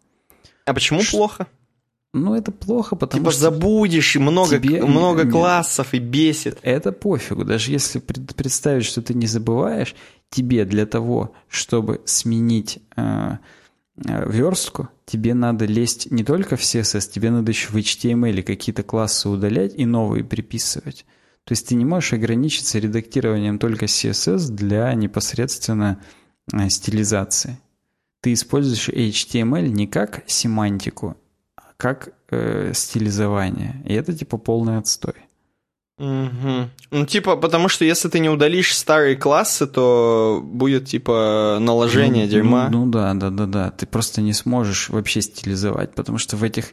А 0.64 0.74
почему 0.74 1.02
Ш... 1.02 1.12
плохо? 1.12 1.46
Ну, 2.12 2.34
это 2.34 2.50
плохо, 2.50 2.96
потому 2.96 3.22
типа 3.22 3.30
что... 3.30 3.40
забудешь, 3.42 4.16
и 4.16 4.18
много, 4.18 4.58
тебе... 4.58 4.82
много 4.82 5.30
классов, 5.30 5.94
и 5.94 6.00
бесит. 6.00 6.58
Это 6.62 6.90
пофигу. 6.90 7.44
Даже 7.44 7.70
если 7.70 8.00
представить, 8.00 8.86
что 8.86 9.02
ты 9.02 9.14
не 9.14 9.28
забываешь, 9.28 9.94
тебе 10.30 10.64
для 10.64 10.84
того, 10.84 11.32
чтобы 11.48 12.00
сменить... 12.06 12.80
Э, 12.96 13.38
верстку, 14.04 14.88
тебе 15.06 15.34
надо 15.34 15.66
лезть 15.66 16.10
не 16.10 16.24
только 16.24 16.56
в 16.56 16.62
CSS, 16.62 17.10
тебе 17.10 17.30
надо 17.30 17.50
еще 17.50 17.68
в 17.68 17.76
HTML 17.76 18.42
какие-то 18.42 18.82
классы 18.82 19.28
удалять 19.28 19.74
и 19.74 19.84
новые 19.84 20.24
приписывать. 20.24 21.04
То 21.44 21.52
есть 21.52 21.68
ты 21.68 21.74
не 21.74 21.84
можешь 21.84 22.12
ограничиться 22.12 22.78
редактированием 22.78 23.58
только 23.58 23.86
CSS 23.86 24.50
для 24.50 24.92
непосредственно 24.94 26.00
э, 26.52 26.68
стилизации. 26.68 27.58
Ты 28.20 28.34
используешь 28.34 28.88
HTML 28.88 29.68
не 29.68 29.86
как 29.86 30.22
семантику, 30.26 31.16
а 31.56 31.72
как 31.76 32.10
э, 32.30 32.72
стилизование. 32.74 33.82
И 33.86 33.94
это 33.94 34.12
типа 34.12 34.38
полный 34.38 34.78
отстой. 34.78 35.14
Угу. 36.00 36.70
Ну, 36.92 37.06
типа, 37.06 37.36
потому 37.36 37.68
что 37.68 37.84
если 37.84 38.08
ты 38.08 38.20
не 38.20 38.30
удалишь 38.30 38.74
старые 38.74 39.16
классы, 39.16 39.66
то 39.66 40.40
будет, 40.42 40.86
типа, 40.86 41.58
наложение 41.60 42.24
ну, 42.24 42.30
дерьма. 42.30 42.68
Ну, 42.70 42.86
ну 42.86 42.90
да, 42.90 43.12
да, 43.12 43.28
да, 43.28 43.46
да. 43.46 43.70
Ты 43.70 43.86
просто 43.86 44.22
не 44.22 44.32
сможешь 44.32 44.88
вообще 44.88 45.20
стилизовать, 45.20 45.94
потому 45.94 46.16
что 46.16 46.38
в 46.38 46.42
этих 46.42 46.72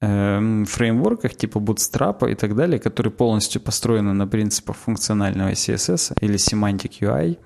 э, 0.00 0.64
фреймворках 0.64 1.34
типа 1.34 1.58
Bootstrap 1.58 2.30
и 2.30 2.36
так 2.36 2.54
далее, 2.54 2.78
которые 2.78 3.12
полностью 3.12 3.60
построены 3.60 4.12
на 4.12 4.28
принципах 4.28 4.76
функционального 4.76 5.50
CSS 5.50 6.16
или 6.20 6.36
Semantic 6.36 7.00
UI, 7.00 7.36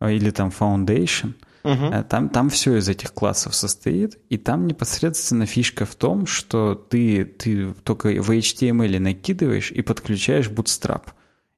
э, 0.00 0.12
или 0.12 0.30
там 0.30 0.50
Foundation– 0.50 1.32
Угу. 1.64 2.04
Там, 2.08 2.28
там 2.28 2.50
все 2.50 2.76
из 2.76 2.88
этих 2.88 3.12
классов 3.12 3.54
состоит, 3.54 4.18
и 4.28 4.36
там 4.36 4.66
непосредственно 4.66 5.46
фишка 5.46 5.84
в 5.84 5.94
том, 5.94 6.26
что 6.26 6.74
ты, 6.74 7.24
ты 7.24 7.72
только 7.84 8.08
в 8.08 8.30
HTML 8.30 8.98
накидываешь 8.98 9.70
и 9.70 9.82
подключаешь 9.82 10.48
Bootstrap. 10.48 11.02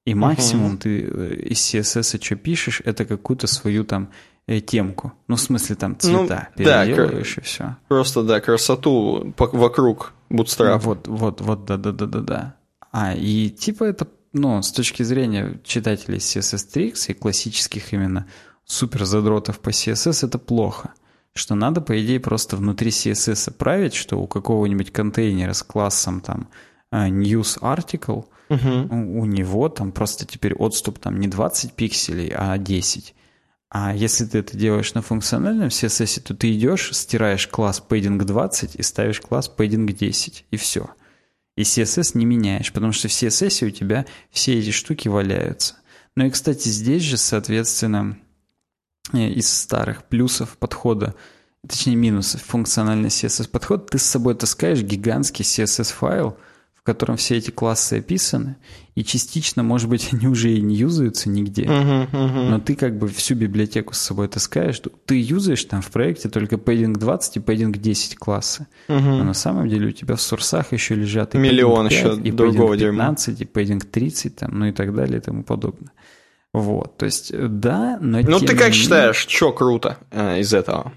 И 0.05 0.15
максимум 0.15 0.73
угу. 0.73 0.79
ты 0.79 1.01
э, 1.01 1.35
из 1.47 1.59
CSS 1.59 2.23
что 2.23 2.37
пишешь, 2.37 2.83
это 2.85 3.07
какую-то 3.07 3.47
свою 3.47 3.85
там 3.85 4.11
э, 4.47 4.61
темку. 4.61 5.15
Ну, 5.29 5.37
в 5.37 5.41
смысле, 5.41 5.77
там 5.77 5.93
ну, 5.93 5.99
цвета 5.99 6.49
ну, 6.57 6.65
переделываешь 6.65 7.35
да, 7.37 7.41
и 7.41 7.45
все. 7.45 7.77
Просто, 7.89 8.23
да, 8.23 8.41
красоту 8.41 9.33
вокруг 9.39 10.13
Bootstrap. 10.29 10.81
Вот, 10.81 11.09
вот, 11.09 11.41
вот, 11.41 11.65
да-да-да-да-да. 11.65 12.57
А, 12.93 13.15
и 13.15 13.49
типа 13.49 13.85
это, 13.85 14.07
ну, 14.35 14.61
с 14.61 14.71
точки 14.73 15.03
зрения 15.03 15.59
читателей 15.65 16.19
CSS 16.19 16.67
Tricks 16.75 17.11
и 17.11 17.15
классических 17.15 17.93
именно 17.95 18.27
супер 18.65 19.05
задротов 19.05 19.61
по 19.61 19.71
CSS 19.71 20.27
это 20.27 20.39
плохо. 20.39 20.95
Что 21.35 21.55
надо, 21.55 21.81
по 21.81 22.01
идее, 22.01 22.21
просто 22.21 22.57
внутри 22.57 22.91
CSS 22.91 23.53
править, 23.53 23.95
что 23.95 24.17
у 24.21 24.27
какого-нибудь 24.27 24.93
контейнера 24.93 25.53
с 25.53 25.63
классом 25.63 26.21
там 26.21 26.49
э, 26.93 27.09
news 27.09 27.59
article, 27.61 28.27
угу. 28.49 28.95
у, 28.95 29.21
у 29.23 29.25
него 29.27 29.69
там 29.69 29.91
просто 29.91 30.27
теперь 30.27 30.55
отступ 30.55 31.01
там 31.01 31.19
не 31.19 31.27
20 31.27 31.73
пикселей, 31.73 32.33
а 32.35 32.57
10. 32.57 33.15
А 33.71 33.93
если 33.93 34.25
ты 34.25 34.39
это 34.39 34.57
делаешь 34.57 34.95
на 34.95 35.03
функциональном 35.03 35.67
CSS, 35.67 36.21
то 36.21 36.35
ты 36.35 36.53
идешь, 36.53 36.91
стираешь 36.93 37.49
класс 37.49 37.83
padding 37.87 38.19
20 38.19 38.77
и 38.77 38.83
ставишь 38.83 39.21
класс 39.21 39.53
padding 39.55 39.93
10, 39.93 40.47
и 40.49 40.57
все. 40.57 40.91
И 41.57 41.63
CSS 41.63 42.17
не 42.17 42.25
меняешь, 42.25 42.73
потому 42.73 42.93
что 42.93 43.09
в 43.09 43.11
CSS 43.11 43.67
у 43.67 43.71
тебя 43.71 44.07
все 44.31 44.57
эти 44.61 44.71
штуки 44.71 45.09
валяются. 45.09 45.75
Ну 46.15 46.27
и, 46.27 46.31
кстати, 46.31 46.69
здесь 46.69 47.03
же, 47.03 47.17
соответственно, 47.17 48.17
из 49.13 49.53
старых 49.53 50.05
плюсов 50.05 50.57
подхода, 50.59 51.15
точнее 51.67 51.97
минусов 51.97 52.43
функциональный 52.43 53.09
CSS-подход, 53.09 53.91
ты 53.91 53.99
с 53.99 54.03
собой 54.05 54.35
таскаешь 54.35 54.83
гигантский 54.83 55.45
CSS-файл, 55.45 56.37
в 56.75 56.83
котором 56.83 57.17
все 57.17 57.37
эти 57.37 57.51
классы 57.51 57.95
описаны, 57.95 58.57
и 58.95 59.03
частично, 59.05 59.63
может 59.63 59.89
быть, 59.89 60.09
они 60.13 60.27
уже 60.27 60.53
и 60.53 60.61
не 60.61 60.77
юзаются 60.77 61.31
нигде, 61.31 61.65
uh-huh, 61.65 62.11
uh-huh. 62.11 62.51
но 62.51 62.61
ты 62.61 62.75
как 62.77 62.99
бы 62.99 63.09
всю 63.09 63.35
библиотеку 63.35 63.95
с 63.95 63.99
собой 63.99 64.29
таскаешь, 64.29 64.81
ты 65.07 65.21
юзаешь 65.21 65.65
там 65.65 65.81
в 65.81 65.91
проекте 65.91 66.29
только 66.29 66.57
padding 66.57 66.93
20 66.93 67.37
и 67.37 67.41
padding 67.41 67.77
10 67.77 68.17
классы, 68.17 68.67
uh-huh. 68.89 69.01
но 69.01 69.25
на 69.25 69.35
самом 69.35 69.69
деле 69.69 69.89
у 69.89 69.93
тебя 69.93 70.17
в 70.17 70.21
сурсах 70.21 70.73
еще 70.73 70.95
лежат 70.95 71.35
и 71.35 71.39
Миллион 71.39 71.89
5, 71.89 71.93
еще 71.93 72.21
и 72.23 72.31
другого 72.31 72.77
15, 72.77 73.39
дерьма. 73.39 73.51
и 73.51 73.65
padding 73.65 73.81
30, 73.81 74.37
там, 74.37 74.59
ну 74.59 74.67
и 74.67 74.73
так 74.73 74.95
далее 74.95 75.19
и 75.19 75.23
тому 75.23 75.43
подобное. 75.43 75.93
Вот, 76.55 76.97
то 76.99 77.05
есть, 77.05 77.33
да, 77.37 77.99
но... 78.01 78.21
Ну, 78.21 78.39
ты 78.39 78.57
как 78.57 78.73
считаешь, 78.73 79.27
что 79.29 79.53
круто 79.53 79.99
э, 80.13 80.39
из 80.39 80.55
этого? 80.55 80.93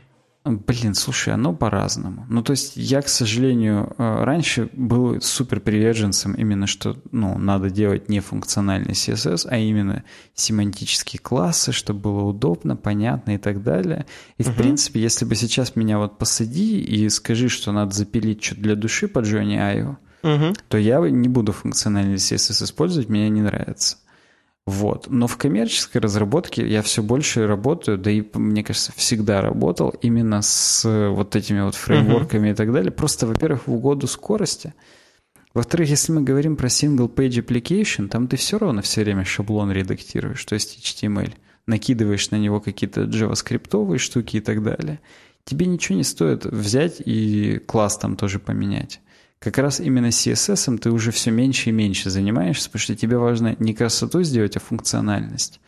Блин, 0.46 0.94
слушай, 0.94 1.34
оно 1.34 1.52
по-разному. 1.52 2.28
Ну, 2.30 2.44
то 2.44 2.52
есть 2.52 2.74
я, 2.76 3.02
к 3.02 3.10
сожалению, 3.10 3.92
э, 3.98 4.24
раньше 4.24 4.70
был 4.74 5.20
супер 5.20 5.60
приверженцем 5.60 6.34
именно, 6.34 6.68
что, 6.68 6.96
ну, 7.12 7.40
надо 7.40 7.72
делать 7.72 8.08
не 8.08 8.20
функциональный 8.20 8.94
CSS, 8.94 9.48
а 9.50 9.58
именно 9.58 10.04
семантические 10.36 11.20
классы, 11.20 11.72
чтобы 11.72 12.02
было 12.02 12.22
удобно, 12.22 12.76
понятно 12.76 13.32
и 13.32 13.40
так 13.40 13.64
далее. 13.64 14.06
И, 14.38 14.44
в 14.44 14.50
uh-huh. 14.50 14.54
принципе, 14.54 15.02
если 15.02 15.26
бы 15.26 15.34
сейчас 15.34 15.76
меня 15.76 15.98
вот 15.98 16.20
посади 16.20 16.80
и 16.80 17.10
скажи, 17.10 17.50
что 17.50 17.72
надо 17.72 17.96
запилить 17.96 18.44
что-то 18.44 18.62
для 18.62 18.76
души 18.76 19.08
под 19.08 19.26
Джонни 19.26 19.58
Айо, 19.58 19.98
uh-huh. 20.22 20.56
то 20.68 20.78
я 20.78 21.00
не 21.00 21.28
буду 21.28 21.52
функциональный 21.52 22.18
CSS 22.18 22.64
использовать, 22.64 23.10
мне 23.10 23.28
не 23.30 23.42
нравится. 23.42 23.98
Вот. 24.68 25.08
Но 25.10 25.28
в 25.28 25.38
коммерческой 25.38 26.00
разработке 26.00 26.68
я 26.68 26.82
все 26.82 27.02
больше 27.02 27.48
работаю, 27.48 27.98
да 27.98 28.12
и, 28.12 28.22
мне 28.34 28.66
кажется, 28.66 28.92
всегда 28.98 29.40
работал 29.40 29.94
именно 30.02 30.42
с 30.42 30.84
вот 30.84 31.38
этими 31.38 31.62
вот 31.62 31.76
фреймворками 31.76 32.50
uh-huh. 32.50 32.52
и 32.52 32.56
так 32.56 32.74
далее. 32.74 32.92
Просто, 32.92 33.28
во-первых, 33.28 33.66
в 33.68 33.74
угоду 33.74 34.08
скорости. 34.08 34.74
Во-вторых, 35.54 35.90
если 35.90 36.12
мы 36.12 36.22
говорим 36.22 36.58
про 36.58 36.68
single 36.68 37.08
page 37.08 37.46
application, 37.46 38.10
там 38.10 38.28
ты 38.28 38.36
все 38.36 38.58
равно 38.58 38.82
все 38.82 39.06
время 39.06 39.24
шаблон 39.24 39.72
редактируешь, 39.72 40.44
то 40.44 40.56
есть 40.56 40.78
HTML. 40.84 41.34
Накидываешь 41.66 42.30
на 42.32 42.36
него 42.36 42.60
какие-то 42.60 43.04
JavaScript 43.04 43.98
штуки 44.00 44.36
и 44.36 44.42
так 44.42 44.64
далее. 44.64 45.00
Тебе 45.46 45.66
ничего 45.66 45.98
не 45.98 46.04
стоит 46.04 46.46
взять 46.46 47.02
и 47.06 47.62
класс 47.66 47.98
там 47.98 48.18
тоже 48.18 48.40
поменять 48.40 49.00
как 49.40 49.58
раз 49.60 49.80
именно 49.80 50.08
CSS 50.08 50.78
ты 50.80 50.92
уже 50.92 51.12
все 51.12 51.32
меньше 51.32 51.70
и 51.70 51.74
меньше 51.74 52.10
занимаешься, 52.10 52.70
потому 52.70 52.82
что 52.82 52.96
тебе 52.96 53.18
важно 53.18 53.56
не 53.60 53.74
красоту 53.74 54.24
сделать, 54.24 54.58
а 54.58 54.60
функциональность. 54.60 55.60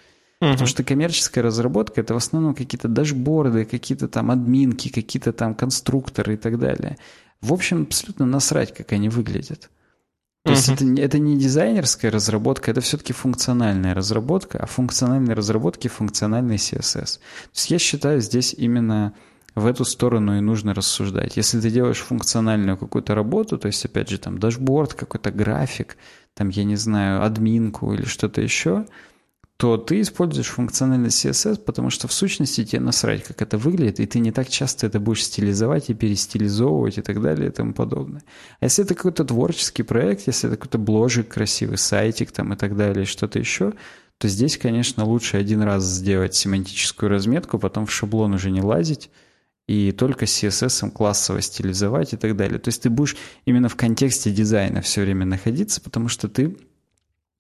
Uh-huh. 0.42 0.52
Потому 0.52 0.68
что 0.68 0.84
коммерческая 0.84 1.44
разработка 1.44 2.02
это 2.02 2.14
в 2.14 2.18
основном 2.18 2.56
какие-то 2.56 2.88
дашборды, 2.88 3.66
какие-то 3.66 4.08
там 4.08 4.32
админки, 4.32 4.90
какие-то 4.90 5.34
там 5.34 5.54
конструкторы 5.54 6.34
и 6.34 6.38
так 6.38 6.58
далее. 6.58 6.98
В 7.42 7.54
общем, 7.54 7.84
абсолютно 7.84 8.26
насрать, 8.26 8.74
как 8.74 8.92
они 8.94 9.10
выглядят. 9.10 9.70
То 10.46 10.54
uh-huh. 10.54 10.56
есть 10.56 10.70
это, 10.70 11.02
это 11.02 11.20
не 11.20 11.38
дизайнерская 11.38 12.10
разработка, 12.10 12.72
это 12.72 12.82
все-таки 12.82 13.14
функциональная 13.14 13.94
разработка, 13.94 14.58
а 14.60 14.66
функциональной 14.66 15.34
разработки 15.34 15.90
функциональный 15.90 16.56
CSS. 16.56 17.20
То 17.20 17.54
есть 17.54 17.70
я 17.70 17.78
считаю 17.78 18.22
здесь 18.22 18.56
именно 18.58 19.14
в 19.60 19.66
эту 19.66 19.86
сторону 19.86 20.38
и 20.38 20.42
нужно 20.42 20.74
рассуждать. 20.74 21.38
Если 21.38 21.60
ты 21.60 21.70
делаешь 21.70 22.00
функциональную 22.00 22.78
какую-то 22.78 23.16
работу, 23.16 23.58
то 23.58 23.68
есть, 23.68 23.86
опять 23.86 24.10
же, 24.10 24.18
там, 24.18 24.40
дашборд, 24.40 24.94
какой-то 24.94 25.32
график, 25.32 25.98
там, 26.34 26.50
я 26.50 26.64
не 26.64 26.76
знаю, 26.76 27.24
админку 27.24 27.94
или 27.94 28.06
что-то 28.06 28.42
еще, 28.42 28.86
то 29.60 29.76
ты 29.76 30.00
используешь 30.00 30.48
функциональный 30.48 31.10
CSS, 31.10 31.60
потому 31.60 31.90
что 31.90 32.08
в 32.08 32.14
сущности 32.14 32.64
тебе 32.64 32.80
насрать, 32.80 33.26
как 33.26 33.42
это 33.42 33.58
выглядит, 33.58 34.00
и 34.00 34.06
ты 34.06 34.20
не 34.20 34.32
так 34.32 34.48
часто 34.48 34.88
это 34.88 35.02
будешь 35.02 35.26
стилизовать 35.26 35.90
и 35.90 35.94
перестилизовывать 35.94 36.98
и 36.98 37.02
так 37.02 37.22
далее 37.22 37.50
и 37.50 37.52
тому 37.52 37.74
подобное. 37.74 38.24
А 38.62 38.66
если 38.66 38.86
это 38.86 38.96
какой-то 38.96 39.26
творческий 39.26 39.84
проект, 39.84 40.28
если 40.28 40.48
это 40.48 40.56
какой-то 40.56 40.78
бложик 40.78 41.28
красивый, 41.28 41.78
сайтик 41.78 42.32
там 42.32 42.54
и 42.54 42.56
так 42.56 42.78
далее, 42.78 43.06
что-то 43.06 43.38
еще, 43.38 43.74
то 44.18 44.30
здесь, 44.30 44.58
конечно, 44.58 45.04
лучше 45.04 45.36
один 45.36 45.62
раз 45.62 45.84
сделать 45.84 46.36
семантическую 46.36 47.10
разметку, 47.10 47.60
потом 47.60 47.86
в 47.86 47.92
шаблон 47.92 48.36
уже 48.36 48.52
не 48.52 48.62
лазить, 48.62 49.10
и 49.70 49.92
только 49.92 50.26
CSS 50.26 50.92
классово 50.92 51.42
стилизовать 51.42 52.14
и 52.14 52.18
так 52.18 52.36
далее. 52.36 52.60
То 52.60 52.70
есть 52.70 52.82
ты 52.82 52.90
будешь 52.90 53.16
именно 53.46 53.70
в 53.70 53.76
контексте 53.76 54.32
дизайна 54.32 54.82
все 54.82 55.02
время 55.02 55.26
находиться, 55.26 55.82
потому 55.82 56.08
что 56.08 56.28
ты 56.28 56.56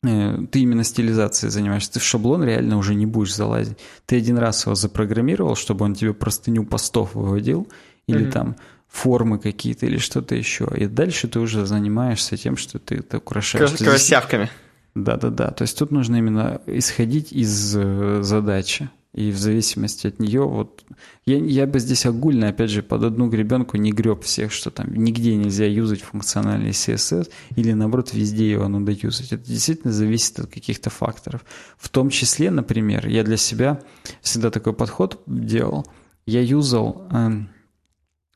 Э, 0.03 0.38
ты 0.49 0.61
именно 0.61 0.84
стилизацией 0.84 1.51
занимаешься, 1.51 1.93
ты 1.93 1.99
в 1.99 2.03
шаблон 2.03 2.43
реально 2.43 2.77
уже 2.77 2.95
не 2.95 3.05
будешь 3.05 3.36
залазить. 3.36 3.77
Ты 4.05 4.17
один 4.17 4.38
раз 4.38 4.65
его 4.65 4.75
запрограммировал, 4.75 5.55
чтобы 5.55 5.86
он 5.86 5.93
тебе 5.93 6.13
простыню 6.13 6.65
постов 6.65 7.15
выводил, 7.15 7.67
или 8.07 8.25
mm 8.25 8.32
там 8.32 8.55
формы 8.88 9.38
какие-то, 9.38 9.86
или 9.86 9.97
что-то 9.97 10.34
еще. 10.36 10.67
И 10.75 10.88
дальше 10.88 11.27
ты 11.27 11.39
уже 11.39 11.67
занимаешься 11.67 12.38
тем, 12.38 12.57
что 12.57 12.80
ты 12.80 12.95
это 12.95 13.19
украшаешь. 13.19 13.71
Красявками. 13.77 14.49
Да-да-да. 14.95 15.51
То 15.51 15.61
есть 15.61 15.77
тут 15.77 15.91
нужно 15.91 16.15
именно 16.15 16.59
исходить 16.65 17.32
из 17.32 17.75
э, 17.77 18.21
задачи. 18.23 18.89
И 19.14 19.32
в 19.32 19.38
зависимости 19.39 20.05
от 20.05 20.20
нее, 20.20 20.43
вот 20.43 20.86
я, 21.26 21.38
я 21.38 21.66
бы 21.66 21.80
здесь 21.80 22.05
огульно, 22.05 22.49
опять 22.49 22.70
же, 22.70 22.84
под 22.84 23.03
одну 23.03 23.28
гребенку 23.28 23.76
не 23.78 23.91
греб 23.91 24.24
всех, 24.24 24.51
что 24.51 24.70
там 24.70 24.93
нигде 24.93 25.36
нельзя 25.36 25.66
юзать 25.66 26.01
функциональный 26.01 26.70
CSS, 26.70 27.32
или 27.55 27.74
наоборот, 27.74 28.14
везде 28.14 28.51
его 28.51 28.68
надо 28.68 28.91
юзать. 28.91 29.34
Это 29.34 29.43
действительно 29.43 29.91
зависит 29.91 30.39
от 30.39 30.51
каких-то 30.51 30.91
факторов. 30.91 31.43
В 31.78 31.89
том 31.89 32.12
числе, 32.12 32.51
например, 32.51 33.07
я 33.07 33.24
для 33.24 33.38
себя 33.38 33.82
всегда 34.22 34.51
такой 34.51 34.74
подход 34.74 35.24
делал. 35.26 35.88
Я 36.28 36.43
юзал 36.43 37.07
э, 37.12 37.30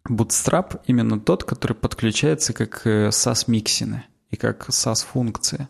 Bootstrap 0.09 0.81
именно 0.87 1.19
тот, 1.19 1.43
который 1.43 1.73
подключается 1.73 2.51
как 2.53 2.81
э, 2.85 3.09
SAS-миксины 3.09 4.05
и 4.31 4.37
как 4.37 4.67
SAS-функция. 4.69 5.69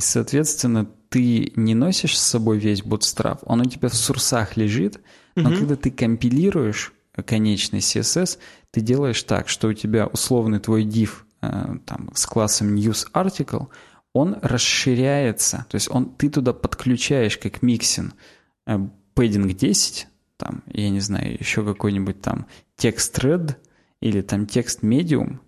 И, 0.00 0.02
соответственно, 0.02 0.90
ты 1.16 1.50
не 1.56 1.74
носишь 1.74 2.18
с 2.18 2.22
собой 2.22 2.58
весь 2.58 2.82
Bootstrap, 2.82 3.38
он 3.46 3.62
у 3.62 3.64
тебя 3.64 3.88
в 3.88 3.94
сурсах 3.94 4.58
лежит, 4.58 5.00
но 5.34 5.48
угу. 5.48 5.60
когда 5.60 5.74
ты 5.74 5.90
компилируешь 5.90 6.92
конечный 7.24 7.78
CSS, 7.78 8.36
ты 8.70 8.82
делаешь 8.82 9.22
так, 9.22 9.48
что 9.48 9.68
у 9.68 9.72
тебя 9.72 10.08
условный 10.08 10.58
твой 10.58 10.84
div 10.84 11.22
э, 11.40 11.76
там, 11.86 12.10
с 12.14 12.26
классом 12.26 12.74
news 12.74 13.10
article, 13.14 13.68
он 14.12 14.36
расширяется, 14.42 15.64
то 15.70 15.76
есть 15.76 15.90
он, 15.90 16.10
ты 16.10 16.28
туда 16.28 16.52
подключаешь 16.52 17.38
как 17.38 17.62
миксин 17.62 18.12
э, 18.66 18.78
padding 19.14 19.50
10, 19.54 20.08
там, 20.36 20.64
я 20.66 20.90
не 20.90 21.00
знаю, 21.00 21.38
еще 21.40 21.64
какой-нибудь 21.64 22.20
там 22.20 22.44
текст 22.76 23.18
thread 23.18 23.56
или 24.02 24.20
там 24.20 24.44
текст 24.44 24.82
medium, 24.82 25.38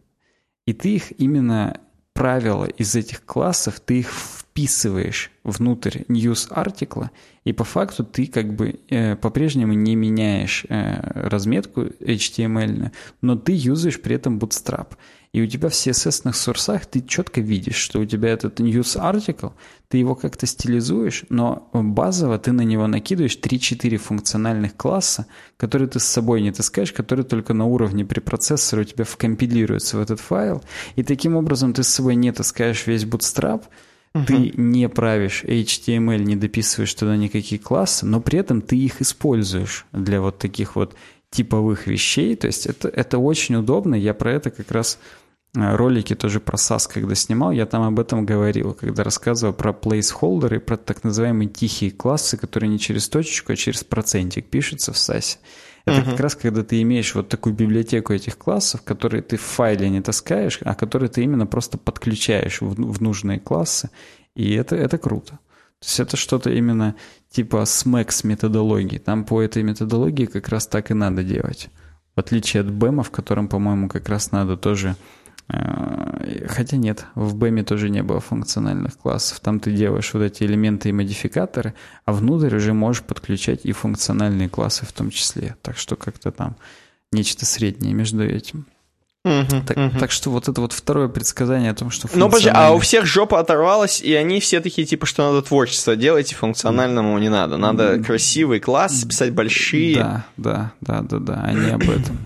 и 0.65 0.73
ты 0.73 0.95
их 0.95 1.21
именно 1.21 1.79
правила 2.19 2.65
из 2.65 2.97
этих 2.97 3.25
классов, 3.25 3.79
ты 3.79 4.01
их 4.01 4.13
вписываешь 4.13 5.31
внутрь 5.45 6.01
news 6.09 6.49
артикла, 6.51 7.13
и 7.45 7.53
по 7.53 7.63
факту 7.63 8.03
ты 8.03 8.27
как 8.27 8.55
бы 8.55 8.81
э, 8.89 9.15
по-прежнему 9.15 9.73
не 9.75 9.95
меняешь 9.95 10.67
э, 10.69 11.29
разметку 11.29 11.83
HTML, 11.83 12.91
но 13.23 13.37
ты 13.37 13.53
юзаешь 13.55 14.01
при 14.01 14.17
этом 14.17 14.41
Bootstrap. 14.41 14.97
И 15.33 15.43
у 15.43 15.47
тебя 15.47 15.69
в 15.69 15.73
CSS 15.73 16.33
сорсах 16.33 16.87
ты 16.87 17.01
четко 17.03 17.41
видишь, 17.41 17.77
что 17.77 18.01
у 18.01 18.05
тебя 18.05 18.31
этот 18.31 18.61
news 18.61 18.97
article, 18.97 19.53
ты 19.89 19.99
его 19.99 20.15
как-то 20.15 20.47
стилизуешь, 20.47 21.25
но 21.29 21.69
базово 21.73 22.39
ты 22.39 22.53
на 22.53 22.63
него 22.63 22.87
накидываешь 22.87 23.39
3-4 23.39 23.97
функциональных 23.99 24.77
класса, 24.77 25.27
которые 25.57 25.89
ты 25.89 26.01
с 26.01 26.05
собой 26.05 26.41
не 26.41 26.53
таскаешь, 26.53 26.93
которые 26.93 27.25
только 27.25 27.55
на 27.55 27.67
уровне 27.67 28.05
препроцессора 28.05 28.83
у 28.83 28.85
тебя 28.85 29.05
вкомпилируются 29.05 29.99
в 29.99 30.01
этот 30.01 30.21
файл, 30.21 30.63
и 30.97 31.03
таким 31.03 31.37
образом 31.37 31.73
ты 31.75 31.83
с 31.83 31.89
собой 31.89 32.15
не 32.17 32.33
таскаешь 32.33 32.87
весь 32.87 33.05
Bootstrap, 33.05 33.65
Угу. 34.15 34.25
Ты 34.25 34.53
не 34.57 34.89
правишь 34.89 35.45
HTML, 35.45 36.19
не 36.25 36.37
дописываешь 36.37 36.95
туда 36.95 37.17
никакие 37.17 37.61
классы, 37.61 38.07
но 38.07 38.21
при 38.21 38.39
этом 38.39 38.63
ты 38.63 38.77
их 38.77 39.03
используешь 39.03 39.87
для 39.93 40.21
вот 40.21 40.39
таких 40.39 40.77
вот 40.77 40.95
типовых 41.31 41.87
вещей. 41.87 42.37
То 42.37 42.47
есть 42.47 42.67
это, 42.67 42.89
это 42.89 43.19
очень 43.19 43.57
удобно. 43.57 43.95
Я 43.95 44.15
про 44.15 44.33
это 44.33 44.51
как 44.51 44.71
раз 44.71 44.99
э, 45.55 45.77
ролики 45.77 46.15
тоже 46.15 46.41
про 46.41 46.57
SAS, 46.57 46.91
когда 46.93 47.15
снимал, 47.15 47.53
я 47.53 47.67
там 47.67 47.83
об 47.83 48.01
этом 48.01 48.25
говорил, 48.25 48.75
когда 48.75 49.05
рассказывал 49.05 49.53
про 49.53 49.73
placeholder 49.73 50.59
про 50.61 50.77
так 50.77 51.05
называемые 51.05 51.49
тихие 51.49 51.91
классы, 51.91 52.37
которые 52.37 52.71
не 52.71 52.79
через 52.79 53.09
точечку, 53.09 53.53
а 53.53 53.57
через 53.57 53.85
процентик 53.85 54.49
пишутся 54.49 54.93
в 54.93 54.97
SAS. 54.97 55.39
Это 55.85 56.01
uh-huh. 56.01 56.11
как 56.11 56.21
раз 56.21 56.35
когда 56.35 56.63
ты 56.63 56.83
имеешь 56.83 57.15
вот 57.15 57.29
такую 57.29 57.55
библиотеку 57.55 58.13
этих 58.13 58.37
классов, 58.37 58.83
которые 58.83 59.23
ты 59.23 59.39
в 59.39 59.43
файле 59.43 59.89
не 59.89 60.03
таскаешь, 60.03 60.59
а 60.63 60.75
которые 60.75 61.09
ты 61.09 61.23
именно 61.23 61.47
просто 61.47 61.79
подключаешь 61.79 62.61
в, 62.61 62.75
в 62.75 63.01
нужные 63.01 63.41
классы, 63.41 63.91
и 64.35 64.53
это, 64.53 64.77
это 64.77 64.99
круто. 64.99 65.39
То 65.81 65.87
есть 65.87 66.01
это 66.01 66.17
что-то 66.17 66.51
именно 66.51 66.97
типа 67.31 67.59
SMAX 67.63 68.27
методологии. 68.27 68.99
Там 68.99 69.25
по 69.25 69.43
этой 69.43 69.63
методологии 69.63 70.27
как 70.27 70.49
раз 70.49 70.67
так 70.67 70.91
и 70.91 70.95
надо 70.95 71.23
делать. 71.23 71.69
В 72.17 72.21
отличие 72.21 72.63
от 72.63 72.67
BEM, 72.67 73.03
в 73.03 73.11
котором, 73.11 73.49
по-моему, 73.49 73.89
как 73.89 74.09
раз 74.09 74.33
надо 74.33 74.57
тоже... 74.57 74.97
Э, 75.49 76.47
хотя 76.49 76.77
нет, 76.77 77.07
в 77.15 77.37
BEM 77.37 77.63
тоже 77.65 77.91
не 77.91 78.03
было 78.03 78.21
функциональных 78.21 78.99
классов. 78.99 79.41
Там 79.41 79.61
ты 79.61 79.73
делаешь 79.73 80.13
вот 80.15 80.23
эти 80.23 80.43
элементы 80.43 80.89
и 80.89 80.93
модификаторы, 80.93 81.75
а 82.05 82.13
внутрь 82.13 82.57
уже 82.57 82.73
можешь 82.73 83.03
подключать 83.03 83.65
и 83.65 83.73
функциональные 83.73 84.49
классы 84.49 84.85
в 84.85 84.93
том 84.93 85.11
числе. 85.11 85.57
Так 85.63 85.77
что 85.77 85.97
как-то 85.97 86.33
там 86.33 86.57
нечто 87.13 87.47
среднее 87.47 87.95
между 87.95 88.25
этим. 88.25 88.67
Угу, 89.29 89.63
так, 89.67 89.77
угу. 89.77 89.99
так 89.99 90.11
что 90.11 90.31
вот 90.31 90.49
это 90.49 90.61
вот 90.61 90.73
второе 90.73 91.09
предсказание 91.09 91.71
о 91.71 91.75
том, 91.75 91.91
что 91.91 92.09
функционально... 92.09 92.27
Ну, 92.27 92.31
подожди, 92.31 92.51
а 92.55 92.73
у 92.73 92.79
всех 92.79 93.05
жопа 93.05 93.39
оторвалась, 93.41 94.01
и 94.01 94.15
они 94.15 94.41
все 94.41 94.61
такие, 94.61 94.87
типа, 94.87 95.07
что 95.07 95.31
надо 95.31 95.47
творчество 95.47 95.97
делать, 95.97 96.33
и 96.33 96.35
функциональному 96.35 97.19
не 97.19 97.29
надо. 97.29 97.57
Надо 97.57 98.03
красивый 98.03 98.61
класс, 98.61 99.05
писать 99.05 99.33
большие. 99.33 99.97
Да, 99.97 100.25
да, 100.37 100.73
да, 100.81 101.03
да, 101.03 101.19
да, 101.19 101.43
они 101.43 101.71
об 101.71 101.83
этом. 101.83 102.19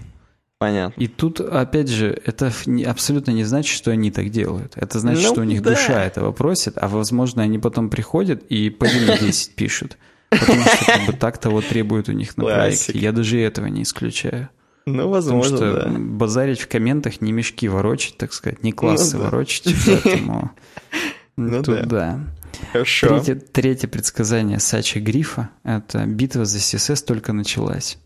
Понятно. 0.58 1.02
И 1.02 1.08
тут, 1.08 1.40
опять 1.40 1.88
же, 1.88 2.16
это 2.24 2.52
абсолютно 2.86 3.32
не 3.32 3.42
значит, 3.42 3.74
что 3.74 3.90
они 3.90 4.12
так 4.12 4.30
делают. 4.30 4.74
Это 4.76 5.00
значит, 5.00 5.24
ну, 5.24 5.32
что 5.32 5.40
у 5.40 5.44
них 5.44 5.60
да. 5.60 5.70
душа 5.70 6.04
этого 6.04 6.30
просит, 6.30 6.74
а 6.76 6.86
возможно, 6.86 7.42
они 7.42 7.58
потом 7.58 7.90
приходят 7.90 8.44
и 8.48 8.70
по 8.70 8.86
10 8.86 9.56
пишут. 9.56 9.98
Потому 10.30 10.62
что 10.62 10.84
как 10.86 11.06
бы 11.06 11.12
так 11.14 11.38
того 11.38 11.62
требует 11.62 12.08
у 12.08 12.12
них 12.12 12.36
на 12.36 12.44
проекте. 12.44 12.96
Я 12.96 13.10
даже 13.10 13.40
этого 13.40 13.66
не 13.66 13.82
исключаю. 13.82 14.50
Ну, 14.84 15.08
возможно, 15.08 15.56
Потому 15.56 15.80
что 15.80 15.90
да. 15.90 15.98
базарить 15.98 16.60
в 16.60 16.68
комментах 16.68 17.20
не 17.20 17.32
мешки 17.32 17.68
ворочать, 17.68 18.16
так 18.16 18.32
сказать, 18.32 18.62
не 18.62 18.72
классы 18.72 19.16
ну, 19.16 19.22
да. 19.22 19.30
ворочать, 19.30 19.74
поэтому 19.86 20.50
ну, 21.36 21.62
тут 21.62 21.86
да. 21.86 22.20
Хорошо. 22.72 23.08
Третье, 23.08 23.34
третье 23.34 23.88
предсказание 23.88 24.58
Сачи 24.58 24.98
Грифа– 24.98 25.50
это 25.64 26.04
битва 26.06 26.44
за 26.44 26.58
CSS 26.58 27.04
только 27.04 27.32
началась. 27.32 27.98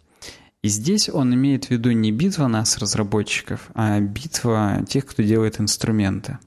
И 0.62 0.68
здесь 0.68 1.09
он 1.09 1.35
имеет 1.35 1.66
в 1.66 1.70
виду 1.70 1.91
не 1.93 2.11
битва 2.12 2.47
нас, 2.49 2.79
разработчиков, 2.79 3.68
а 3.74 4.01
битва 4.01 4.85
тех, 4.89 5.07
кто 5.07 5.22
делает 5.22 5.61
инструменты. 5.61 6.39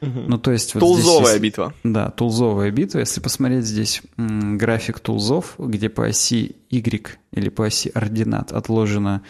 Угу. 0.00 0.20
Ну, 0.28 0.38
то 0.38 0.50
есть... 0.50 0.74
Вот 0.74 0.80
тулзовая 0.80 1.32
здесь, 1.32 1.42
битва. 1.42 1.74
Да, 1.84 2.10
тулзовая 2.10 2.70
битва. 2.70 3.00
Если 3.00 3.20
посмотреть 3.20 3.64
здесь 3.66 4.02
график 4.16 5.00
тулзов, 5.00 5.54
где 5.58 5.88
по 5.88 6.06
оси 6.06 6.56
Y 6.70 7.18
или 7.32 7.48
по 7.48 7.66
оси 7.66 7.90
ординат 7.92 8.52
отложено 8.52 9.22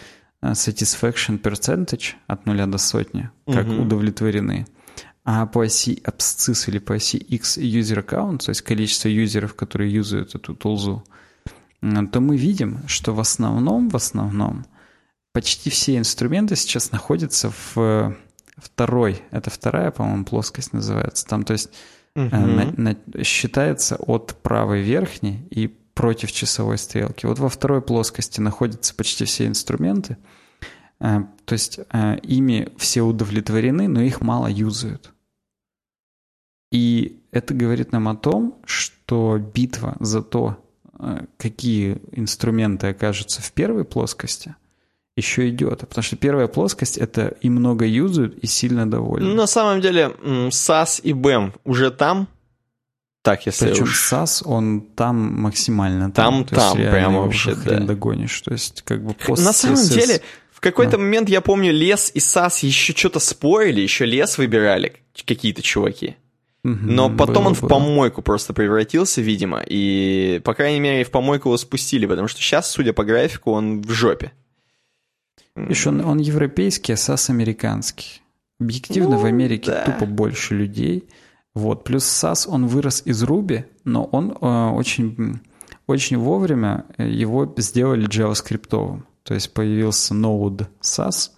satisfaction 0.42 1.40
percentage 1.40 2.14
от 2.26 2.46
нуля 2.46 2.66
до 2.66 2.78
сотни, 2.78 3.30
как 3.46 3.66
угу. 3.66 3.82
удовлетворены. 3.82 4.66
А 5.24 5.46
по 5.46 5.64
оси 5.64 6.00
абсцисс 6.04 6.68
или 6.68 6.78
по 6.78 6.94
оси 6.94 7.18
X 7.18 7.58
user 7.58 8.04
count, 8.04 8.38
то 8.44 8.50
есть 8.50 8.62
количество 8.62 9.08
юзеров, 9.08 9.54
которые 9.54 9.92
юзают 9.92 10.34
эту 10.34 10.54
тулзу, 10.54 11.04
то 11.80 12.20
мы 12.20 12.36
видим, 12.36 12.80
что 12.86 13.14
в 13.14 13.20
основном, 13.20 13.90
в 13.90 13.96
основном, 13.96 14.64
почти 15.32 15.70
все 15.70 15.98
инструменты 15.98 16.56
сейчас 16.56 16.90
находятся 16.90 17.52
в 17.74 18.16
второй, 18.56 19.22
это 19.30 19.50
вторая, 19.50 19.90
по-моему, 19.90 20.24
плоскость 20.24 20.72
называется. 20.72 21.26
Там, 21.26 21.44
то 21.44 21.52
есть, 21.52 21.70
угу. 22.14 22.28
на, 22.34 22.72
на, 22.76 23.24
считается 23.24 23.96
от 23.96 24.36
правой 24.42 24.82
верхней 24.82 25.46
и 25.50 25.74
против 25.94 26.32
часовой 26.32 26.78
стрелки. 26.78 27.26
Вот 27.26 27.38
во 27.38 27.48
второй 27.48 27.82
плоскости 27.82 28.40
находятся 28.40 28.94
почти 28.94 29.24
все 29.24 29.46
инструменты. 29.46 30.16
Э, 31.00 31.20
то 31.44 31.52
есть 31.52 31.80
э, 31.92 32.18
ими 32.22 32.68
все 32.76 33.02
удовлетворены, 33.02 33.88
но 33.88 34.00
их 34.00 34.20
мало 34.20 34.46
юзают. 34.46 35.12
И 36.72 37.20
это 37.32 37.54
говорит 37.54 37.92
нам 37.92 38.08
о 38.08 38.14
том, 38.14 38.60
что 38.64 39.38
битва 39.38 39.96
за 40.00 40.22
то, 40.22 40.56
э, 40.98 41.24
какие 41.36 42.00
инструменты 42.12 42.88
окажутся 42.88 43.42
в 43.42 43.52
первой 43.52 43.84
плоскости, 43.84 44.54
еще 45.16 45.48
идет. 45.48 45.80
Потому 45.80 46.02
что 46.02 46.16
первая 46.16 46.46
плоскость 46.46 46.96
это 46.96 47.34
и 47.40 47.50
много 47.50 47.86
юзают, 47.86 48.38
и 48.38 48.46
сильно 48.46 48.90
довольны. 48.90 49.34
На 49.34 49.46
самом 49.46 49.80
деле, 49.80 50.14
SAS 50.50 51.00
и 51.02 51.12
BEM 51.12 51.52
уже 51.64 51.90
там. 51.90 52.28
Так, 53.22 53.44
если 53.46 53.68
Причем 53.68 53.84
уж... 53.84 54.12
SAS, 54.12 54.42
он 54.44 54.80
там 54.80 55.42
максимально 55.42 56.10
там. 56.10 56.44
Там, 56.44 56.58
там, 56.58 56.76
прямо 56.76 57.20
вообще, 57.20 57.54
хрен 57.54 57.80
да. 57.80 57.86
догонишь. 57.88 58.40
То 58.40 58.52
есть, 58.52 58.82
как 58.82 59.04
бы 59.04 59.12
пост 59.12 59.44
На 59.44 59.52
самом 59.52 59.76
CSS... 59.76 59.94
деле, 59.94 60.22
в 60.52 60.60
какой-то 60.60 60.92
да. 60.92 60.98
момент, 60.98 61.28
я 61.28 61.40
помню, 61.40 61.72
лес 61.72 62.10
и 62.14 62.18
SAS 62.18 62.64
еще 62.64 62.94
что-то 62.94 63.18
спорили, 63.18 63.80
еще 63.80 64.06
лес 64.06 64.38
выбирали 64.38 64.94
какие-то 65.26 65.60
чуваки. 65.62 66.16
Но 66.62 67.08
потом 67.08 67.44
было, 67.44 67.48
он 67.48 67.54
в 67.54 67.66
помойку 67.66 68.20
просто 68.20 68.52
превратился, 68.52 69.22
видимо, 69.22 69.62
и, 69.66 70.42
по 70.44 70.52
крайней 70.52 70.80
мере, 70.80 71.04
в 71.04 71.10
помойку 71.10 71.48
его 71.48 71.56
спустили, 71.56 72.04
потому 72.04 72.28
что 72.28 72.42
сейчас, 72.42 72.70
судя 72.70 72.92
по 72.92 73.02
графику, 73.02 73.52
он 73.52 73.80
в 73.80 73.90
жопе. 73.90 74.32
Видишь, 75.56 75.86
он, 75.86 76.04
он 76.04 76.18
европейский, 76.18 76.92
а 76.92 76.96
САС 76.96 77.30
американский. 77.30 78.20
Объективно, 78.60 79.16
ну, 79.16 79.18
в 79.18 79.24
Америке 79.24 79.70
да. 79.70 79.84
тупо 79.84 80.04
больше 80.04 80.54
людей. 80.54 81.08
Вот. 81.54 81.84
Плюс 81.84 82.04
SAS, 82.04 82.48
он 82.48 82.66
вырос 82.66 83.02
из 83.04 83.22
Ruby, 83.24 83.64
но 83.84 84.04
он 84.04 84.30
э, 84.30 84.70
очень, 84.70 85.40
очень 85.86 86.18
вовремя 86.18 86.86
его 86.98 87.52
сделали 87.56 88.08
JavaScript. 88.08 89.02
То 89.22 89.34
есть 89.34 89.52
появился 89.52 90.14
Node 90.14 90.66
SAS, 90.82 91.30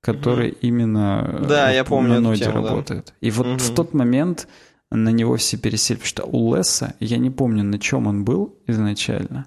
который 0.00 0.50
mm 0.50 0.58
именно 0.60 1.44
да, 1.48 1.70
я 1.70 1.84
помню 1.84 2.20
на 2.20 2.28
Node 2.28 2.38
тему, 2.38 2.54
работает. 2.54 3.06
Да. 3.06 3.12
И 3.20 3.30
вот 3.30 3.46
mm 3.46 3.58
в 3.58 3.74
тот 3.74 3.94
момент 3.94 4.48
на 4.90 5.08
него 5.08 5.36
все 5.36 5.56
пересели, 5.56 5.96
потому 5.98 6.08
что 6.08 6.24
у 6.24 6.54
Лесса, 6.54 6.94
я 7.00 7.18
не 7.18 7.30
помню, 7.30 7.64
на 7.64 7.78
чем 7.78 8.06
он 8.06 8.24
был 8.24 8.58
изначально. 8.66 9.46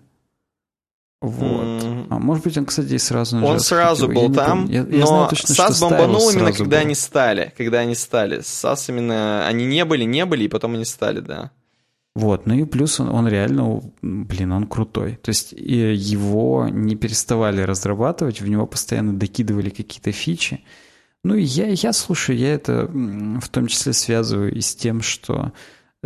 Вот. 1.20 1.84
Mm. 1.84 2.08
А 2.12 2.20
может 2.20 2.44
быть, 2.44 2.58
он, 2.58 2.66
кстати, 2.66 2.94
и 2.94 2.98
сразу 3.00 3.44
Он 3.44 3.60
сразу 3.60 4.08
был 4.08 4.32
там, 4.32 4.68
я, 4.68 4.82
я 4.82 5.00
но 5.00 5.08
знаю 5.08 5.30
точно, 5.30 5.54
SAS 5.54 5.82
бомбанул 5.82 6.30
именно, 6.30 6.52
когда 6.52 6.78
был. 6.78 6.86
они 6.86 6.96
стали. 6.96 7.54
Когда 7.58 7.80
они 7.80 7.96
стали. 7.96 8.40
SAS 8.40 8.86
именно... 8.90 9.48
Они 9.48 9.66
не 9.66 9.84
были, 9.84 10.04
не 10.04 10.26
были, 10.26 10.44
и 10.44 10.48
потом 10.48 10.76
они 10.76 10.86
стали, 10.86 11.20
да. 11.20 11.52
Вот, 12.14 12.48
ну 12.48 12.56
и 12.56 12.66
плюс 12.66 13.00
он, 13.00 13.10
он 13.10 13.28
реально, 13.28 13.82
блин, 14.02 14.52
он 14.52 14.66
крутой. 14.66 15.20
То 15.22 15.30
есть 15.30 15.54
его 15.54 16.68
не 16.68 16.96
переставали 16.96 17.62
разрабатывать, 17.62 18.42
в 18.42 18.48
него 18.48 18.66
постоянно 18.66 19.14
докидывали 19.14 19.70
какие-то 19.70 20.12
фичи. 20.12 20.64
Ну 21.24 21.36
и 21.36 21.44
я, 21.44 21.68
я 21.68 21.94
слушаю, 21.94 22.38
я 22.38 22.54
это 22.54 22.88
в 22.88 23.50
том 23.50 23.68
числе 23.68 23.94
связываю 23.94 24.52
и 24.52 24.62
с 24.62 24.76
тем, 24.76 25.02
что 25.02 25.52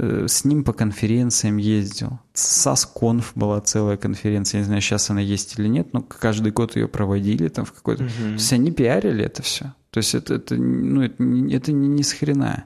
с 0.01 0.45
ним 0.45 0.63
по 0.63 0.73
конференциям 0.73 1.57
ездил. 1.57 2.19
SAS-конф 2.33 3.33
была 3.35 3.61
целая 3.61 3.97
конференция, 3.97 4.59
не 4.59 4.65
знаю, 4.65 4.81
сейчас 4.81 5.09
она 5.09 5.21
есть 5.21 5.59
или 5.59 5.67
нет, 5.67 5.93
но 5.93 6.01
каждый 6.01 6.51
год 6.51 6.75
ее 6.75 6.87
проводили 6.87 7.47
там 7.49 7.65
в 7.65 7.71
какой-то... 7.71 8.05
Угу. 8.05 8.11
То 8.11 8.33
есть 8.33 8.53
они 8.53 8.71
пиарили 8.71 9.23
это 9.23 9.43
все. 9.43 9.73
То 9.91 9.97
есть 9.99 10.15
это, 10.15 10.35
это, 10.35 10.55
ну, 10.55 11.03
это, 11.03 11.15
это 11.17 11.71
не, 11.71 11.87
не 11.87 12.03
с 12.03 12.13
хрена. 12.13 12.63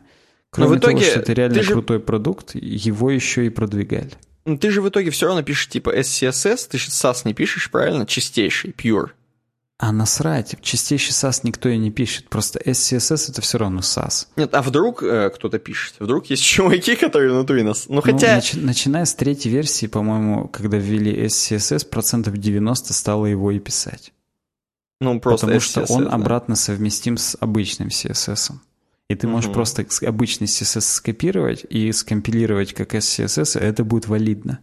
Кроме 0.50 0.70
но 0.70 0.76
в 0.76 0.80
итоге, 0.80 1.00
того, 1.00 1.10
что 1.10 1.20
это 1.20 1.34
реально 1.34 1.64
же... 1.64 1.74
крутой 1.74 2.00
продукт, 2.00 2.56
его 2.56 3.12
еще 3.12 3.46
и 3.46 3.50
продвигали. 3.50 4.12
Ты 4.46 4.70
же 4.70 4.82
в 4.82 4.88
итоге 4.88 5.10
все 5.10 5.26
равно 5.26 5.42
пишешь 5.44 5.68
типа 5.68 5.98
SCSS, 5.98 6.70
ты 6.70 6.78
же 6.78 6.90
SAS 6.90 7.24
не 7.26 7.34
пишешь, 7.34 7.70
правильно? 7.70 8.06
Чистейший, 8.06 8.72
pure. 8.72 9.10
А 9.78 9.92
насрать, 9.92 10.56
чистейший 10.62 11.12
SAS 11.12 11.42
никто 11.44 11.68
и 11.68 11.78
не 11.78 11.92
пишет, 11.92 12.30
просто 12.30 12.60
SCSS 12.60 13.32
это 13.32 13.42
все 13.42 13.58
равно 13.58 13.82
SAS. 13.82 14.28
Нет, 14.38 14.54
а 14.54 14.62
вдруг 14.62 15.04
э, 15.04 15.30
кто-то 15.32 15.60
пишет? 15.60 15.96
Вдруг 16.00 16.28
есть 16.28 16.44
чуваки, 16.46 16.96
которые 16.96 17.32
внутри 17.32 17.62
нас? 17.62 17.88
Ну, 17.90 18.02
хотя... 18.02 18.36
Ну, 18.36 18.40
нач- 18.40 18.62
начиная 18.62 19.04
с 19.04 19.14
третьей 19.16 19.52
версии, 19.52 19.88
по-моему, 19.88 20.48
когда 20.48 20.78
ввели 20.78 21.26
SCSS, 21.26 21.90
процентов 21.90 22.38
90 22.38 22.94
стало 22.94 23.26
его 23.26 23.52
и 23.52 23.60
писать. 23.60 24.14
Ну, 25.02 25.20
просто 25.20 25.48
Потому 25.48 25.60
SCSS, 25.60 25.86
что 25.86 25.94
он 25.94 26.06
да. 26.06 26.12
обратно 26.12 26.56
совместим 26.56 27.18
с 27.18 27.36
обычным 27.38 27.90
CSS. 27.90 28.54
И 29.10 29.16
ты 29.16 29.28
можешь 29.28 29.50
угу. 29.50 29.56
просто 29.56 29.86
обычный 30.08 30.48
CSS 30.48 30.82
скопировать 30.82 31.66
и 31.70 31.92
скомпилировать 31.92 32.74
как 32.74 32.96
SCSS, 32.96 33.60
и 33.60 33.64
это 33.64 33.84
будет 33.84 34.08
валидно. 34.08 34.60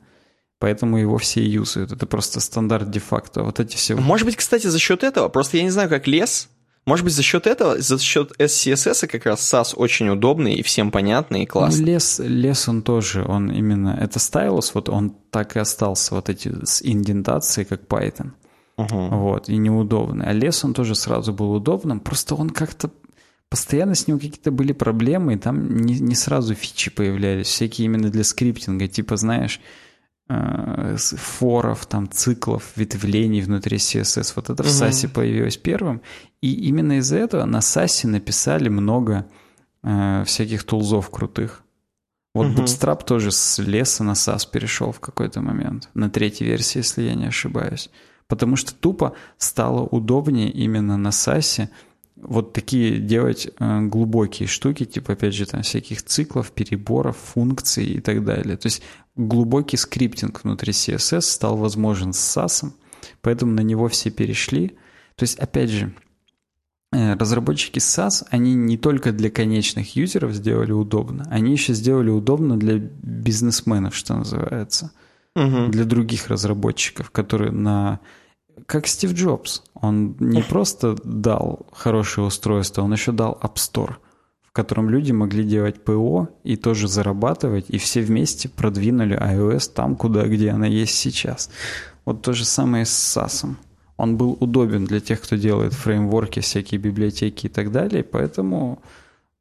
Поэтому 0.63 0.97
его 0.97 1.19
все 1.19 1.45
юзают. 1.45 1.91
Это 1.91 2.07
просто 2.07 2.39
стандарт 2.39 2.89
де-факто. 2.89 3.43
Вот 3.43 3.59
эти 3.59 3.75
все... 3.75 3.97
Может 3.97 4.27
быть, 4.27 4.37
кстати, 4.37 4.69
за 4.69 4.79
счет 4.79 5.03
этого, 5.03 5.29
просто 5.29 5.57
я 5.57 5.65
не 5.65 5.71
знаю, 5.71 5.89
как 5.89 6.07
лес, 6.07 6.51
может 6.87 7.05
быть, 7.05 7.15
за 7.15 7.25
счет 7.25 7.49
этого, 7.49 7.81
за 7.81 7.99
счет 7.99 8.31
SCSS 8.39 9.09
как 9.09 9.27
раз 9.27 9.53
SAS 9.53 9.75
очень 9.75 10.09
удобный 10.09 10.55
и 10.55 10.63
всем 10.63 10.93
понятный 10.93 11.43
и 11.43 11.47
классный. 11.47 11.81
Ну, 11.81 11.87
лес, 11.87 12.21
лес 12.21 12.69
он 12.69 12.83
тоже, 12.83 13.25
он 13.25 13.51
именно, 13.51 13.99
это 14.01 14.21
стайлус, 14.21 14.73
вот 14.73 14.89
он 14.89 15.11
так 15.33 15.57
и 15.57 15.59
остался, 15.59 16.15
вот 16.15 16.29
эти 16.29 16.55
с 16.65 16.81
индентацией, 16.81 17.65
как 17.65 17.81
Python. 17.89 18.31
Угу. 18.77 19.17
Вот, 19.17 19.49
и 19.49 19.57
неудобный. 19.57 20.27
А 20.27 20.33
лес 20.33 20.65
он 20.65 20.75
тоже 20.75 20.95
сразу 20.95 21.33
был 21.33 21.51
удобным, 21.55 21.99
просто 21.99 22.37
он 22.37 22.51
как-то 22.51 22.89
постоянно 23.49 23.97
с 23.97 24.07
ним 24.07 24.21
какие-то 24.21 24.53
были 24.53 24.73
проблемы, 24.73 25.35
и 25.35 25.39
там 25.39 25.77
не, 25.77 25.99
не 25.99 26.15
сразу 26.15 26.55
фичи 26.55 26.93
появлялись, 26.93 27.49
всякие 27.49 27.87
именно 27.87 28.11
для 28.11 28.23
скриптинга, 28.23 28.87
типа, 28.87 29.17
знаешь, 29.17 29.61
форов, 30.97 31.87
там, 31.87 32.09
циклов, 32.11 32.72
ветвлений 32.76 33.43
внутри 33.43 33.76
CSS. 33.76 34.33
Вот 34.37 34.51
это 34.51 34.62
в 34.62 34.66
SAS 34.66 35.09
появилось 35.09 35.57
первым. 35.57 36.01
И 36.41 36.53
именно 36.68 36.99
из-за 36.99 37.18
этого 37.18 37.45
на 37.45 37.59
SAS 37.59 38.07
написали 38.07 38.68
много 38.68 39.26
э, 39.83 40.24
всяких 40.26 40.64
тулзов 40.64 41.11
крутых. 41.11 41.62
Вот 42.35 42.47
угу. 42.47 42.62
Bootstrap 42.62 43.05
тоже 43.05 43.30
с 43.30 43.59
леса 43.59 44.05
на 44.05 44.12
SAS 44.12 44.49
перешел 44.51 44.93
в 44.93 45.01
какой-то 45.01 45.41
момент. 45.41 45.89
На 45.95 46.09
третьей 46.09 46.47
версии, 46.47 46.78
если 46.78 47.03
я 47.03 47.14
не 47.14 47.26
ошибаюсь. 47.26 47.91
Потому 48.26 48.57
что 48.57 48.74
тупо 48.74 49.14
стало 49.37 49.83
удобнее 49.83 50.51
именно 50.51 50.97
на 50.97 51.09
SAS 51.09 51.68
вот 52.23 52.53
такие 52.53 52.99
делать 52.99 53.49
э, 53.59 53.81
глубокие 53.83 54.49
штуки, 54.49 54.85
типа, 54.85 55.14
опять 55.14 55.35
же, 55.35 55.45
там 55.45 55.62
всяких 55.62 56.03
циклов, 56.03 56.53
переборов, 56.53 57.16
функций 57.16 57.85
и 57.85 58.01
так 58.01 58.25
далее. 58.25 58.57
То 58.57 58.66
есть 58.66 58.83
глубокий 59.16 59.77
скриптинг 59.77 60.45
внутри 60.45 60.73
CSS 60.73 61.23
стал 61.23 61.57
возможен 61.57 62.12
с 62.12 62.37
SAS, 62.37 62.70
поэтому 63.20 63.53
на 63.53 63.61
него 63.61 63.89
все 63.89 64.11
перешли. 64.11 64.68
То 65.16 65.25
есть, 65.25 65.39
опять 65.39 65.70
же, 65.70 65.93
э, 66.93 67.14
разработчики 67.14 67.81
SAS, 67.81 68.25
они 68.31 68.55
не 68.55 68.79
только 68.79 69.11
для 69.11 69.31
конечных 69.31 69.97
юзеров 69.97 70.33
сделали 70.33 70.73
удобно, 70.73 71.27
они 71.29 71.53
еще 71.53 71.75
сделали 71.75 72.11
удобно 72.11 72.57
для 72.57 72.79
бизнесменов, 72.79 73.97
что 73.97 74.14
называется, 74.14 74.93
угу. 75.35 75.66
для 75.68 75.85
других 75.85 76.29
разработчиков, 76.29 77.11
которые 77.11 77.51
на 77.51 77.99
как 78.66 78.86
Стив 78.86 79.12
Джобс. 79.12 79.62
Он 79.74 80.16
не 80.20 80.42
просто 80.42 80.96
дал 81.05 81.66
хорошее 81.72 82.26
устройство, 82.26 82.82
он 82.82 82.92
еще 82.92 83.12
дал 83.12 83.38
App 83.42 83.55
Store, 83.55 83.96
в 84.42 84.53
котором 84.53 84.90
люди 84.90 85.12
могли 85.12 85.44
делать 85.44 85.82
ПО 85.84 86.28
и 86.44 86.57
тоже 86.57 86.88
зарабатывать, 86.88 87.66
и 87.68 87.78
все 87.78 88.03
вместе 88.03 88.48
продвинули 88.48 89.18
iOS 89.18 89.72
там, 89.74 89.96
куда, 89.96 90.26
где 90.26 90.50
она 90.50 90.66
есть 90.66 90.94
сейчас. 90.94 91.50
Вот 92.05 92.22
то 92.22 92.32
же 92.32 92.44
самое 92.44 92.84
с 92.84 93.16
SAS. 93.16 93.55
Он 93.96 94.16
был 94.16 94.36
удобен 94.40 94.84
для 94.84 95.00
тех, 95.00 95.20
кто 95.20 95.36
делает 95.36 95.74
фреймворки, 95.74 96.40
всякие 96.40 96.80
библиотеки 96.80 97.46
и 97.46 97.48
так 97.48 97.70
далее, 97.70 98.03
поэтому 98.03 98.82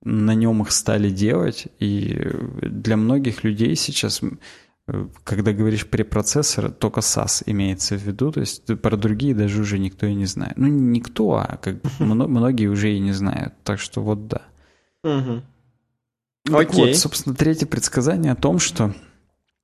на 0.04 0.34
нем 0.34 0.62
их 0.62 0.72
стали 0.72 1.10
делать, 1.10 1.68
и 1.80 2.32
для 2.62 2.98
многих 2.98 3.44
людей 3.44 3.76
сейчас 3.76 4.22
когда 5.24 5.54
говоришь 5.54 5.88
препроцессор, 5.88 6.72
только 6.72 7.02
SAS 7.02 7.44
имеется 7.46 7.96
в 7.96 8.02
виду, 8.02 8.32
то 8.32 8.40
есть 8.40 8.66
про 8.82 8.98
другие 8.98 9.36
даже 9.36 9.62
уже 9.62 9.80
никто 9.80 10.06
и 10.06 10.14
не 10.14 10.26
знает. 10.26 10.58
Ну, 10.58 10.68
никто, 10.68 11.34
а 11.36 11.58
как 11.62 11.78
многие 12.00 12.68
уже 12.68 12.94
и 12.94 13.00
не 13.00 13.12
знают. 13.12 13.54
Так 13.64 13.80
что 13.80 14.02
вот 14.02 14.28
да. 14.28 14.42
Угу. 15.04 15.42
Окей. 16.56 16.88
Вот, 16.88 16.96
собственно, 16.98 17.36
третье 17.36 17.66
предсказание 17.66 18.32
о 18.32 18.36
том, 18.36 18.60
что 18.60 18.94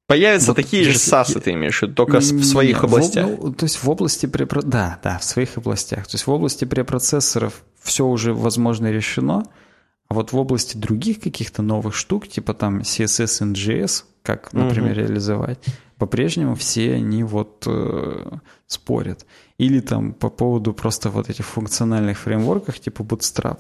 Появятся 0.08 0.48
вот 0.48 0.56
такие 0.56 0.86
же 0.86 0.92
SAS, 0.92 1.38
ты 1.42 1.52
имеешь 1.52 1.80
в 1.80 1.82
виду, 1.82 1.94
только 1.94 2.20
в 2.20 2.44
своих 2.46 2.86
областях. 2.86 3.28
В, 3.28 3.44
ну, 3.44 3.54
то 3.54 3.66
есть 3.66 3.84
в 3.84 3.90
области 3.90 4.26
препро... 4.26 4.62
Да, 4.62 5.00
да, 5.04 5.18
в 5.18 5.24
своих 5.26 5.58
областях. 5.58 6.08
То 6.08 6.16
есть 6.16 6.26
в 6.26 6.32
области 6.32 6.64
препроцессоров 6.64 7.62
все 7.82 8.06
уже 8.06 8.34
возможно 8.34 8.90
решено, 8.90 9.46
а 10.08 10.14
вот 10.14 10.32
в 10.32 10.38
области 10.38 10.78
других 10.78 11.20
каких-то 11.20 11.62
новых 11.62 11.94
штук, 11.94 12.30
типа 12.30 12.54
там 12.54 12.80
CSS 12.80 13.52
JS, 13.52 14.06
как, 14.28 14.52
например, 14.52 14.92
угу. 14.92 15.00
реализовать, 15.00 15.58
по-прежнему 15.98 16.56
все 16.56 16.96
они 16.96 17.24
вот 17.24 17.64
э, 17.66 18.40
спорят. 18.66 19.26
Или 19.58 19.80
там 19.80 20.12
по 20.14 20.30
поводу 20.30 20.74
просто 20.74 21.10
вот 21.10 21.30
этих 21.30 21.46
функциональных 21.46 22.18
фреймворков 22.20 22.78
типа 22.78 23.04
Bootstrap. 23.04 23.60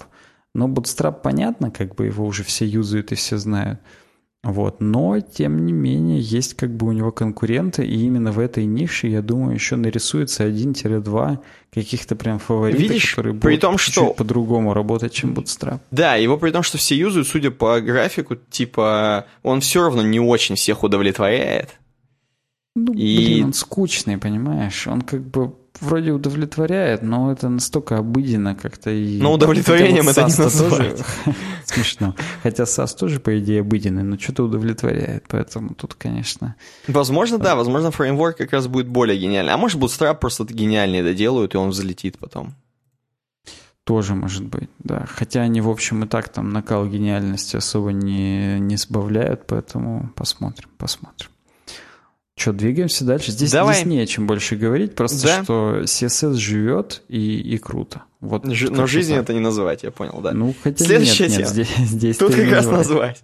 Но 0.53 0.68
Bootstrap 0.68 1.22
понятно, 1.24 1.72
как 1.72 1.95
бы 1.95 2.07
его 2.07 2.26
уже 2.26 2.43
все 2.43 2.65
юзают 2.65 3.13
и 3.13 3.15
все 3.15 3.38
знают. 3.38 3.80
Вот. 4.48 4.80
Но, 4.80 5.20
тем 5.20 5.66
не 5.66 5.74
менее, 5.74 6.22
есть 6.22 6.54
как 6.54 6.74
бы 6.74 6.88
у 6.88 6.93
него 6.93 7.12
конкуренты, 7.12 7.86
и 7.86 8.06
именно 8.06 8.32
в 8.32 8.39
этой 8.39 8.64
нише, 8.64 9.08
я 9.08 9.22
думаю, 9.22 9.54
еще 9.54 9.76
нарисуется 9.76 10.45
один-два 10.45 11.41
каких-то 11.70 12.16
прям 12.16 12.39
фаворита, 12.39 12.82
Видишь, 12.82 13.10
которые 13.10 13.34
при 13.34 13.50
будут 13.50 13.60
том, 13.60 13.78
что... 13.78 14.14
по-другому 14.14 14.74
работать, 14.74 15.12
чем 15.12 15.34
Bootstrap. 15.34 15.82
Да, 15.91 16.16
его 16.16 16.38
при 16.38 16.52
том, 16.52 16.64
что 16.64 16.78
все 16.78 16.95
юзают, 16.95 17.28
судя 17.28 17.52
по 17.52 17.82
графику, 17.82 18.38
типа, 18.38 19.26
он 19.43 19.60
все 19.60 19.82
равно 19.82 20.02
не 20.02 20.22
очень 20.22 20.56
всех 20.56 20.82
удовлетворяет. 20.82 21.78
Ну, 22.78 22.93
и... 22.93 23.18
блин, 23.18 23.45
он 23.48 23.54
скучный, 23.54 24.18
понимаешь? 24.18 24.88
Он 24.88 25.02
как 25.02 25.24
бы 25.24 25.54
вроде 25.82 26.11
удовлетворяет, 26.11 27.01
но 27.01 27.32
это 27.32 27.49
настолько 27.49 27.97
обыденно 27.97 28.55
как-то 28.55 28.89
и... 28.89 29.21
Но 29.21 29.34
удовлетворением 29.34 30.05
вот 30.05 30.17
это 30.17 30.28
не 30.28 30.38
назвать. 30.38 31.03
Смешно. 31.65 32.15
Хотя 32.43 32.65
САС 32.65 32.95
тоже, 32.95 33.19
по 33.19 33.38
идее, 33.39 33.61
обыденный, 33.61 34.03
но 34.03 34.17
что-то 34.17 34.43
удовлетворяет, 34.43 35.25
поэтому 35.28 35.73
тут, 35.75 35.95
конечно... 35.95 36.55
Возможно, 36.88 37.38
да, 37.38 37.55
возможно, 37.55 37.91
фреймворк 37.91 38.38
как 38.38 38.53
раз 38.53 38.67
будет 38.67 38.88
более 38.88 39.19
гениальный. 39.19 39.53
А 39.53 39.57
может, 39.57 39.80
Bootstrap 39.80 40.19
просто 40.19 40.45
гениальнее 40.45 41.03
доделают, 41.03 41.53
и 41.53 41.57
он 41.57 41.69
взлетит 41.69 42.17
потом. 42.17 42.55
Тоже 43.84 44.15
может 44.15 44.43
быть, 44.43 44.69
да. 44.80 45.05
Хотя 45.07 45.41
они, 45.41 45.61
в 45.61 45.69
общем, 45.69 46.03
и 46.03 46.07
так 46.07 46.28
там 46.28 46.49
накал 46.49 46.86
гениальности 46.88 47.55
особо 47.55 47.93
не, 47.93 48.59
не 48.59 48.75
сбавляют, 48.75 49.47
поэтому 49.47 50.11
посмотрим, 50.15 50.69
посмотрим. 50.78 51.30
Что, 52.38 52.53
двигаемся 52.53 53.03
дальше? 53.03 53.31
Здесь, 53.31 53.51
Давай. 53.51 53.73
здесь 53.73 53.88
не 53.88 53.99
о 53.99 54.05
чем 54.05 54.27
больше 54.27 54.57
говорить, 54.57 54.93
просто 54.93 55.23
да. 55.23 55.43
что 55.43 55.79
CSS 55.85 56.33
живет 56.33 57.01
и, 57.07 57.39
и 57.39 57.57
круто. 57.57 58.03
Вот 58.19 58.45
Ж, 58.45 58.69
но 58.69 58.85
жизнь 58.85 59.15
это 59.15 59.33
не 59.33 59.39
называть, 59.39 59.81
я 59.81 59.89
понял, 59.89 60.21
да. 60.21 60.33
Ну, 60.33 60.53
хотя 60.61 60.85
Следующая 60.85 61.29
нет, 61.29 61.31
тема. 61.31 61.41
Нет, 61.41 61.49
здесь, 61.49 61.75
здесь 61.89 62.17
Тут 62.17 62.35
как 62.35 62.51
раз 62.51 62.67
назвать. 62.67 63.23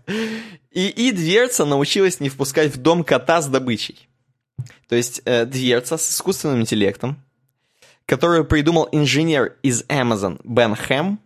И, 0.71 0.87
и 0.87 1.11
дверца 1.11 1.63
научилась 1.63 2.19
не 2.21 2.29
впускать 2.29 2.73
в 2.73 2.81
дом 2.81 3.03
кота 3.03 3.43
с 3.43 3.45
добычей. 3.45 4.09
То 4.89 4.95
есть 4.95 5.21
э, 5.25 5.45
дверца 5.45 5.97
с 5.97 6.09
искусственным 6.09 6.61
интеллектом, 6.61 7.23
которую 8.07 8.45
придумал 8.45 8.89
инженер 8.91 9.57
из 9.61 9.83
Amazon 9.89 10.41
Бен 10.43 10.73
Хэм, 10.75 11.19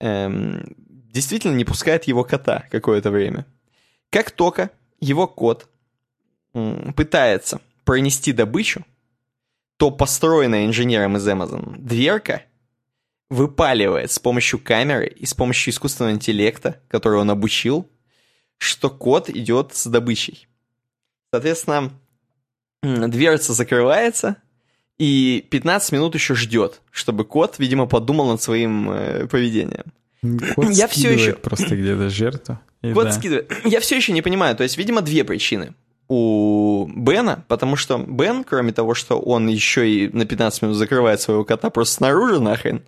эм, 0.00 0.74
действительно 1.12 1.54
не 1.54 1.66
пускает 1.66 2.04
его 2.04 2.24
кота 2.24 2.64
какое-то 2.70 3.10
время. 3.10 3.44
Как 4.08 4.30
только 4.30 4.70
его 4.98 5.26
кот 5.26 5.68
пытается 6.52 7.60
пронести 7.84 8.32
добычу, 8.32 8.84
то 9.76 9.90
построенная 9.90 10.66
инженером 10.66 11.16
из 11.16 11.26
Amazon 11.26 11.76
дверка 11.78 12.42
выпаливает 13.30 14.10
с 14.10 14.18
помощью 14.18 14.58
камеры 14.58 15.06
и 15.06 15.26
с 15.26 15.34
помощью 15.34 15.72
искусственного 15.72 16.14
интеллекта, 16.14 16.80
который 16.88 17.18
он 17.18 17.30
обучил, 17.30 17.88
что 18.58 18.90
кот 18.90 19.30
идет 19.30 19.74
с 19.74 19.86
добычей. 19.86 20.48
Соответственно, 21.30 21.92
дверца 22.82 23.52
закрывается, 23.52 24.36
и 24.98 25.46
15 25.50 25.92
минут 25.92 26.14
еще 26.14 26.34
ждет, 26.34 26.80
чтобы 26.90 27.24
кот, 27.24 27.58
видимо, 27.58 27.86
подумал 27.86 28.30
над 28.30 28.42
своим 28.42 28.90
э, 28.90 29.26
поведением. 29.28 29.92
Кот 30.56 30.70
я 30.70 30.88
все 30.88 31.12
еще 31.12 31.34
просто 31.34 31.76
где-то 31.76 32.10
жертва. 32.10 32.60
Кот 32.82 33.04
да. 33.04 33.12
скидывает. 33.12 33.52
Я 33.64 33.78
все 33.80 33.96
еще 33.96 34.12
не 34.12 34.22
понимаю. 34.22 34.56
То 34.56 34.64
есть, 34.64 34.76
видимо, 34.76 35.00
две 35.00 35.22
причины 35.22 35.74
у 36.08 36.86
Бена, 36.94 37.44
потому 37.48 37.76
что 37.76 37.98
Бен, 37.98 38.44
кроме 38.44 38.72
того, 38.72 38.94
что 38.94 39.18
он 39.18 39.48
еще 39.48 39.88
и 39.88 40.08
на 40.08 40.24
15 40.24 40.62
минут 40.62 40.76
закрывает 40.76 41.20
своего 41.20 41.44
кота 41.44 41.70
просто 41.70 41.96
снаружи 41.96 42.40
нахрен, 42.40 42.82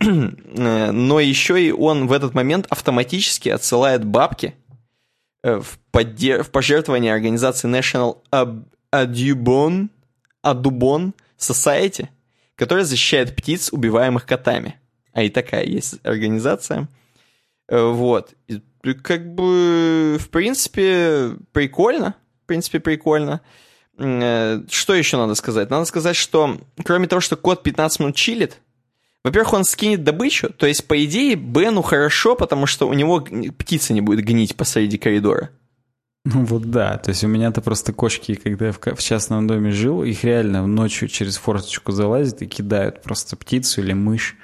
но 0.00 1.20
еще 1.20 1.62
и 1.62 1.72
он 1.72 2.06
в 2.06 2.12
этот 2.12 2.34
момент 2.34 2.66
автоматически 2.70 3.48
отсылает 3.48 4.04
бабки 4.04 4.54
э, 5.42 5.60
в, 5.60 5.78
поддер... 5.90 6.42
в 6.42 6.50
пожертвование 6.50 7.12
организации 7.12 7.68
National 7.68 8.18
Audubon 8.92 9.88
Адубон 10.42 11.14
Society, 11.38 12.08
которая 12.54 12.84
защищает 12.84 13.34
птиц, 13.36 13.72
убиваемых 13.72 14.24
котами. 14.26 14.78
А 15.12 15.22
и 15.22 15.30
такая 15.30 15.64
есть 15.64 15.96
организация. 16.04 16.88
Э, 17.68 17.90
вот. 17.90 18.34
Как 19.02 19.34
бы, 19.34 20.18
в 20.20 20.28
принципе, 20.30 21.36
прикольно. 21.52 22.14
В 22.46 22.48
принципе, 22.48 22.78
прикольно. 22.78 23.40
Э, 23.98 24.62
что 24.70 24.94
еще 24.94 25.16
надо 25.16 25.34
сказать? 25.34 25.68
Надо 25.68 25.84
сказать, 25.84 26.14
что 26.14 26.60
кроме 26.84 27.08
того, 27.08 27.20
что 27.20 27.34
кот 27.34 27.64
15 27.64 27.98
минут 27.98 28.14
чилит, 28.14 28.60
во-первых, 29.24 29.52
он 29.54 29.64
скинет 29.64 30.04
добычу, 30.04 30.50
то 30.50 30.64
есть, 30.68 30.86
по 30.86 31.04
идее, 31.04 31.34
Бену 31.34 31.82
хорошо, 31.82 32.36
потому 32.36 32.66
что 32.66 32.86
у 32.86 32.92
него 32.92 33.20
птица 33.58 33.94
не 33.94 34.00
будет 34.00 34.24
гнить 34.24 34.54
посреди 34.54 34.96
коридора. 34.96 35.50
Ну 36.24 36.44
вот 36.44 36.70
да, 36.70 36.98
то 36.98 37.08
есть 37.08 37.24
у 37.24 37.26
меня-то 37.26 37.62
просто 37.62 37.92
кошки, 37.92 38.36
когда 38.36 38.66
я 38.66 38.72
в, 38.72 38.78
в 38.78 39.02
частном 39.02 39.48
доме 39.48 39.72
жил, 39.72 40.04
их 40.04 40.22
реально 40.22 40.64
ночью 40.68 41.08
через 41.08 41.36
форточку 41.36 41.90
залазят 41.90 42.42
и 42.42 42.46
кидают 42.46 43.02
просто 43.02 43.34
птицу 43.34 43.80
или 43.80 43.92
мышь 43.92 44.36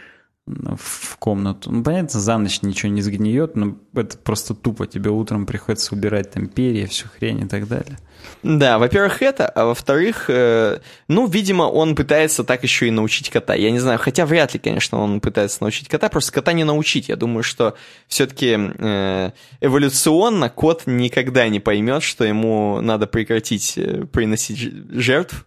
в 0.46 1.16
комнату. 1.18 1.70
Ну, 1.70 1.84
понятно, 1.84 2.18
за 2.18 2.36
ночь 2.36 2.62
ничего 2.62 2.90
не 2.90 3.00
сгниет, 3.00 3.54
но 3.54 3.76
это 3.94 4.18
просто 4.18 4.54
тупо. 4.54 4.86
Тебе 4.88 5.10
утром 5.10 5.46
приходится 5.46 5.94
убирать 5.94 6.32
там 6.32 6.48
перья, 6.48 6.86
всю 6.88 7.06
хрень 7.08 7.44
и 7.44 7.48
так 7.48 7.68
далее. 7.68 7.98
Да, 8.42 8.78
во-первых, 8.78 9.22
это, 9.22 9.48
а 9.48 9.66
во-вторых, 9.66 10.26
э, 10.28 10.78
ну, 11.06 11.26
видимо, 11.28 11.64
он 11.64 11.94
пытается 11.94 12.42
так 12.42 12.64
еще 12.64 12.88
и 12.88 12.90
научить 12.90 13.30
кота. 13.30 13.54
Я 13.54 13.70
не 13.70 13.78
знаю, 13.78 13.98
хотя 14.00 14.26
вряд 14.26 14.54
ли, 14.54 14.60
конечно, 14.60 14.98
он 14.98 15.20
пытается 15.20 15.58
научить 15.60 15.88
кота, 15.88 16.08
просто 16.08 16.32
кота 16.32 16.52
не 16.52 16.64
научить. 16.64 17.08
Я 17.08 17.16
думаю, 17.16 17.44
что 17.44 17.76
все-таки 18.08 18.56
э, 18.58 19.30
эволюционно 19.60 20.50
кот 20.50 20.82
никогда 20.86 21.48
не 21.48 21.60
поймет, 21.60 22.02
что 22.02 22.24
ему 22.24 22.80
надо 22.80 23.06
прекратить 23.06 23.74
э, 23.76 24.06
приносить 24.06 24.58
жертв 24.58 25.46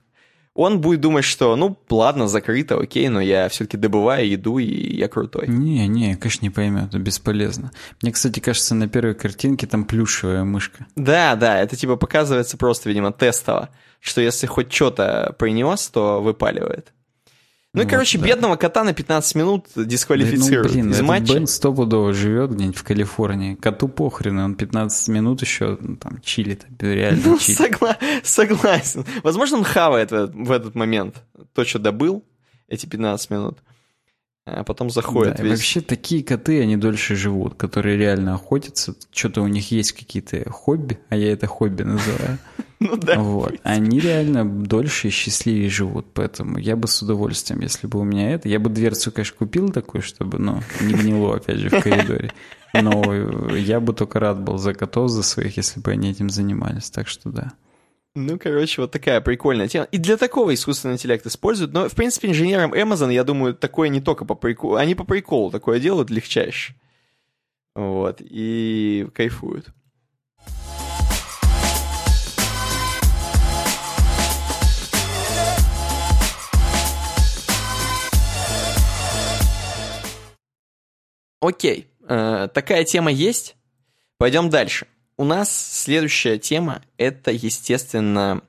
он 0.55 0.79
будет 0.79 1.01
думать, 1.01 1.25
что, 1.25 1.55
ну, 1.57 1.77
ладно, 1.89 2.27
закрыто, 2.27 2.79
окей, 2.79 3.09
но 3.09 3.19
я 3.19 3.49
все-таки 3.49 3.75
добываю 3.75 4.27
еду, 4.27 4.57
и 4.57 4.95
я 4.95 5.09
крутой. 5.09 5.47
Не, 5.49 5.85
не, 5.87 6.15
конечно, 6.15 6.45
не 6.45 6.49
поймет, 6.49 6.89
это 6.89 6.97
бесполезно. 6.97 7.71
Мне, 8.01 8.13
кстати, 8.13 8.39
кажется, 8.39 8.73
на 8.73 8.87
первой 8.87 9.15
картинке 9.15 9.67
там 9.67 9.83
плюшевая 9.83 10.45
мышка. 10.45 10.87
Да, 10.95 11.35
да, 11.35 11.59
это 11.59 11.75
типа 11.75 11.97
показывается 11.97 12.57
просто, 12.57 12.87
видимо, 12.87 13.11
тестово, 13.11 13.69
что 13.99 14.21
если 14.21 14.47
хоть 14.47 14.71
что-то 14.71 15.35
принес, 15.37 15.87
то 15.89 16.21
выпаливает. 16.21 16.93
Ну, 17.75 17.81
вот, 17.81 17.89
короче, 17.89 18.17
да. 18.17 18.27
бедного 18.27 18.55
кота 18.55 18.83
на 18.83 18.93
15 18.93 19.35
минут 19.35 19.67
дисквалифицируют 19.75 20.67
да, 20.67 20.77
ну, 20.77 20.83
блин, 20.83 20.91
из 20.91 21.01
матча. 21.01 21.33
Бен 21.33 21.45
стопудово 21.47 22.13
живет 22.13 22.51
где-нибудь 22.51 22.77
в 22.77 22.83
Калифорнии. 22.83 23.55
Коту 23.55 23.89
похрен, 23.89 24.39
он 24.39 24.55
15 24.55 25.09
минут 25.09 25.41
еще 25.41 25.77
ну, 25.79 25.97
там 25.97 26.21
чилит, 26.21 26.65
реально 26.79 27.21
ну, 27.25 27.37
чилит. 27.37 27.59
Согла- 27.59 27.97
согласен. 28.23 29.05
Возможно, 29.23 29.57
он 29.57 29.63
хавает 29.65 30.11
в 30.11 30.51
этот 30.51 30.73
момент 30.75 31.21
то, 31.53 31.65
что 31.65 31.79
добыл, 31.79 32.23
эти 32.69 32.85
15 32.85 33.29
минут 33.29 33.59
а 34.45 34.63
потом 34.63 34.91
заходит 34.91 35.37
да, 35.37 35.43
весь. 35.43 35.53
Вообще 35.53 35.81
такие 35.81 36.23
коты, 36.23 36.61
они 36.61 36.77
дольше 36.77 37.15
живут, 37.15 37.55
которые 37.55 37.97
реально 37.97 38.35
охотятся. 38.35 38.95
Что-то 39.11 39.41
у 39.41 39.47
них 39.47 39.71
есть 39.71 39.93
какие-то 39.93 40.47
хобби, 40.51 40.99
а 41.09 41.15
я 41.15 41.31
это 41.31 41.47
хобби 41.47 41.83
называю. 41.83 42.37
Ну 42.77 42.97
да. 42.97 43.17
Вот. 43.17 43.55
Они 43.63 44.01
реально 44.01 44.43
дольше 44.43 45.07
и 45.07 45.09
счастливее 45.09 45.69
живут. 45.69 46.07
Поэтому 46.13 46.57
я 46.57 46.75
бы 46.75 46.89
с 46.89 47.01
удовольствием, 47.01 47.61
если 47.61 47.87
бы 47.87 47.99
у 47.99 48.03
меня 48.03 48.31
это... 48.31 48.49
Я 48.49 48.59
бы 48.59 48.69
дверцу, 48.69 49.13
конечно, 49.13 49.37
купил 49.37 49.69
такую, 49.69 50.01
чтобы, 50.01 50.39
ну, 50.39 50.61
не 50.81 50.93
гнило, 50.93 51.37
опять 51.37 51.57
же, 51.57 51.69
в 51.69 51.81
коридоре. 51.81 52.33
Но 52.73 53.55
я 53.55 53.79
бы 53.79 53.93
только 53.93 54.19
рад 54.19 54.41
был 54.41 54.57
за 54.57 54.73
котов, 54.73 55.09
за 55.09 55.23
своих, 55.23 55.55
если 55.55 55.79
бы 55.79 55.91
они 55.91 56.11
этим 56.11 56.29
занимались. 56.29 56.89
Так 56.89 57.07
что 57.07 57.29
да. 57.29 57.53
Ну, 58.17 58.39
короче, 58.39 58.81
вот 58.81 58.91
такая 58.91 59.19
прикольная 59.19 59.67
тема. 59.67 59.89
И 59.91 59.97
для 59.97 60.15
такого 60.15 60.53
искусственный 60.53 60.93
интеллект 60.93 61.25
используют. 61.27 61.73
Но, 61.73 61.89
в 61.89 61.95
принципе, 61.95 62.29
инженерам 62.29 62.73
Amazon, 62.73 63.11
я 63.11 63.25
думаю, 63.25 63.53
такое 63.53 63.89
не 63.89 63.99
только 63.99 64.23
по 64.23 64.35
приколу. 64.35 64.75
Они 64.75 64.95
по 64.95 65.03
приколу 65.03 65.51
такое 65.51 65.81
делают 65.81 66.09
легчайше. 66.09 66.75
Вот. 67.75 68.21
И 68.21 69.05
кайфуют. 69.13 69.67
Окей, 81.41 81.91
э, 82.07 82.47
такая 82.53 82.85
тема 82.85 83.11
есть. 83.11 83.57
Пойдем 84.17 84.49
дальше. 84.49 84.87
У 85.17 85.23
нас 85.23 85.49
следующая 85.49 86.37
тема– 86.37 86.81
это, 86.97 87.31
естественно, 87.31 88.41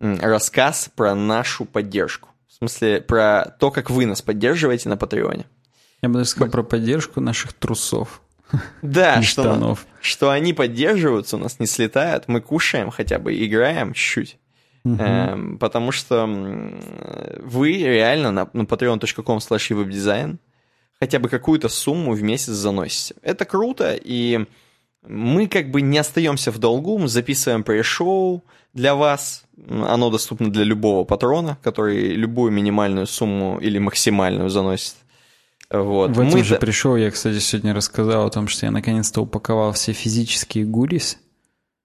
рассказ 0.00 0.90
про 0.94 1.14
нашу 1.14 1.66
поддержку. 1.66 2.30
В 2.48 2.54
смысле, 2.54 3.00
про 3.02 3.54
то, 3.58 3.70
как 3.70 3.90
вы 3.90 4.06
нас 4.06 4.22
поддерживаете 4.22 4.88
на 4.88 4.96
Патреоне. 4.96 5.44
Я 6.00 6.08
бы 6.08 6.14
даже 6.14 6.30
сказал 6.30 6.50
про 6.50 6.62
поддержку 6.62 7.20
наших 7.20 7.52
трусов. 7.52 8.22
Да, 8.80 9.20
что, 9.20 9.76
что 10.00 10.30
они 10.30 10.54
поддерживаются, 10.54 11.36
у 11.36 11.38
нас 11.38 11.60
не 11.60 11.66
слетают, 11.66 12.28
мы 12.28 12.40
кушаем 12.40 12.90
хотя 12.90 13.18
бы, 13.18 13.44
играем 13.44 13.92
чуть-чуть. 13.92 14.38
Угу. 14.84 15.58
Потому 15.58 15.92
что 15.92 16.24
вы 16.24 17.72
реально 17.72 18.30
на, 18.30 18.48
на 18.54 18.62
patreon.com 18.62 19.38
slash 19.38 19.70
webdesign 19.70 20.38
хотя 20.98 21.18
бы 21.18 21.28
какую-то 21.28 21.68
сумму 21.68 22.12
в 22.12 22.22
месяц 22.22 22.52
заносите. 22.52 23.16
Это 23.20 23.44
круто, 23.44 23.94
и 24.02 24.46
мы 25.08 25.48
как 25.48 25.70
бы 25.70 25.80
не 25.80 25.98
остаемся 25.98 26.52
в 26.52 26.58
долгу, 26.58 26.98
мы 26.98 27.08
записываем 27.08 27.64
пресс-шоу 27.64 28.44
для 28.74 28.94
вас. 28.94 29.44
Оно 29.68 30.10
доступно 30.10 30.52
для 30.52 30.64
любого 30.64 31.04
патрона, 31.04 31.58
который 31.62 32.14
любую 32.14 32.52
минимальную 32.52 33.06
сумму 33.06 33.58
или 33.58 33.78
максимальную 33.78 34.50
заносит. 34.50 34.94
Вот. 35.70 36.10
В 36.10 36.20
этом 36.20 36.32
мы 36.32 36.44
же 36.44 36.54
да... 36.54 36.60
пришел, 36.60 36.96
я, 36.96 37.10
кстати, 37.10 37.38
сегодня 37.38 37.74
рассказал 37.74 38.26
о 38.26 38.30
том, 38.30 38.48
что 38.48 38.66
я 38.66 38.72
наконец-то 38.72 39.22
упаковал 39.22 39.72
все 39.72 39.92
физические 39.92 40.64
гулис. 40.64 41.18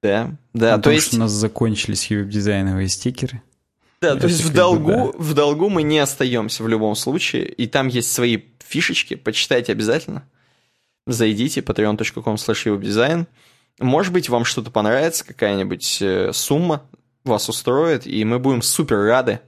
Да, 0.01 0.31
да. 0.53 0.75
О 0.75 0.77
то 0.77 0.83
том, 0.83 0.93
есть... 0.93 1.07
что 1.07 1.15
у 1.15 1.19
нас 1.19 1.31
закончились 1.31 2.09
веб-дизайновые 2.09 2.89
стикеры. 2.89 3.41
Да, 4.01 4.17
то 4.17 4.27
есть 4.27 4.43
в 4.43 4.53
долгу, 4.53 5.15
в 5.17 5.33
долгу 5.33 5.69
мы 5.69 5.81
не 5.81 5.99
остаемся 5.99 6.61
в 6.61 6.67
любом 6.67 6.93
случае, 6.95 7.45
и 7.45 7.67
там 7.67 7.87
есть 7.87 8.11
свои 8.11 8.39
фишечки, 8.59 9.15
почитайте 9.15 9.71
обязательно. 9.71 10.27
Зайдите, 11.05 11.61
patreon.com 11.61 12.35
slash. 12.35 13.27
Может 13.79 14.13
быть, 14.13 14.29
вам 14.29 14.45
что-то 14.45 14.71
понравится, 14.71 15.25
какая-нибудь 15.25 16.01
э, 16.01 16.31
сумма 16.31 16.83
вас 17.25 17.49
устроит, 17.49 18.05
и 18.05 18.23
мы 18.23 18.39
будем 18.39 18.61
супер 18.61 19.05
рады 19.05 19.39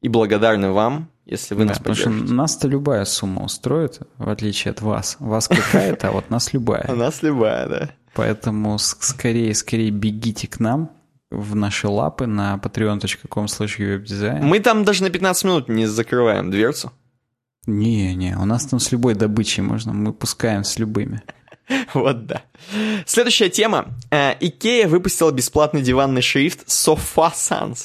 и 0.00 0.08
благодарны 0.08 0.70
вам, 0.70 1.10
если 1.24 1.54
вы 1.54 1.64
да, 1.64 1.70
нас 1.70 1.78
поддержите. 1.78 2.32
Нас-то 2.32 2.68
любая 2.68 3.04
сумма 3.04 3.42
устроит, 3.44 4.00
в 4.18 4.28
отличие 4.28 4.72
от 4.72 4.80
вас. 4.80 5.16
Вас 5.18 5.48
какая-то, 5.48 6.08
а 6.08 6.12
вот 6.12 6.30
нас 6.30 6.52
любая. 6.52 6.84
А 6.88 6.94
нас 6.96 7.22
любая, 7.22 7.68
да. 7.68 7.90
Поэтому 8.14 8.78
скорее, 8.78 9.54
скорее 9.54 9.90
бегите 9.90 10.46
к 10.46 10.60
нам 10.60 10.90
в 11.30 11.54
наши 11.54 11.88
лапы 11.88 12.26
на 12.26 12.56
patreon.com 12.62 13.46
slash 13.46 14.42
Мы 14.42 14.60
там 14.60 14.84
даже 14.84 15.02
на 15.02 15.10
15 15.10 15.44
минут 15.44 15.68
не 15.68 15.86
закрываем 15.86 16.50
дверцу. 16.50 16.92
Не-не, 17.66 18.36
у 18.36 18.44
нас 18.44 18.66
там 18.66 18.80
с 18.80 18.90
любой 18.92 19.14
добычей 19.14 19.62
можно, 19.62 19.92
мы 19.92 20.12
пускаем 20.12 20.64
с 20.64 20.78
любыми. 20.78 21.22
Вот 21.94 22.26
да. 22.26 22.42
Следующая 23.06 23.48
тема. 23.48 23.94
Икея 24.10 24.88
выпустила 24.88 25.30
бесплатный 25.30 25.80
диванный 25.80 26.20
шрифт 26.20 26.66
Sofa 26.66 27.32
Sans. 27.32 27.78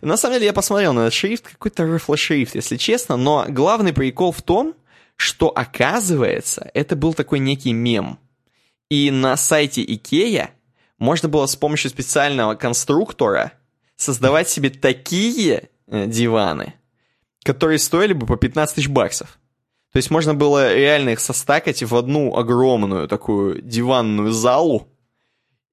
На 0.00 0.16
самом 0.16 0.34
деле 0.34 0.46
я 0.46 0.52
посмотрел 0.52 0.92
на 0.92 1.00
этот 1.00 1.14
шрифт, 1.14 1.46
какой-то 1.46 1.84
рыфло-шрифт, 1.84 2.54
если 2.54 2.76
честно, 2.76 3.16
но 3.16 3.46
главный 3.48 3.92
прикол 3.92 4.32
в 4.32 4.42
том, 4.42 4.74
что 5.16 5.48
оказывается, 5.48 6.70
это 6.74 6.96
был 6.96 7.14
такой 7.14 7.38
некий 7.38 7.72
мем. 7.72 8.18
И 8.88 9.10
на 9.10 9.36
сайте 9.36 9.82
Икея 9.82 10.50
можно 10.98 11.28
было 11.28 11.46
с 11.46 11.56
помощью 11.56 11.90
специального 11.90 12.54
конструктора 12.54 13.52
создавать 13.96 14.48
себе 14.48 14.70
такие 14.70 15.70
э, 15.86 16.06
диваны, 16.06 16.74
которые 17.46 17.78
стоили 17.78 18.12
бы 18.12 18.26
по 18.26 18.36
15 18.36 18.74
тысяч 18.74 18.88
баксов. 18.88 19.38
То 19.92 19.98
есть 19.98 20.10
можно 20.10 20.34
было 20.34 20.74
реально 20.74 21.10
их 21.10 21.20
состакать 21.20 21.80
в 21.80 21.94
одну 21.94 22.36
огромную 22.36 23.06
такую 23.06 23.62
диванную 23.62 24.32
залу, 24.32 24.88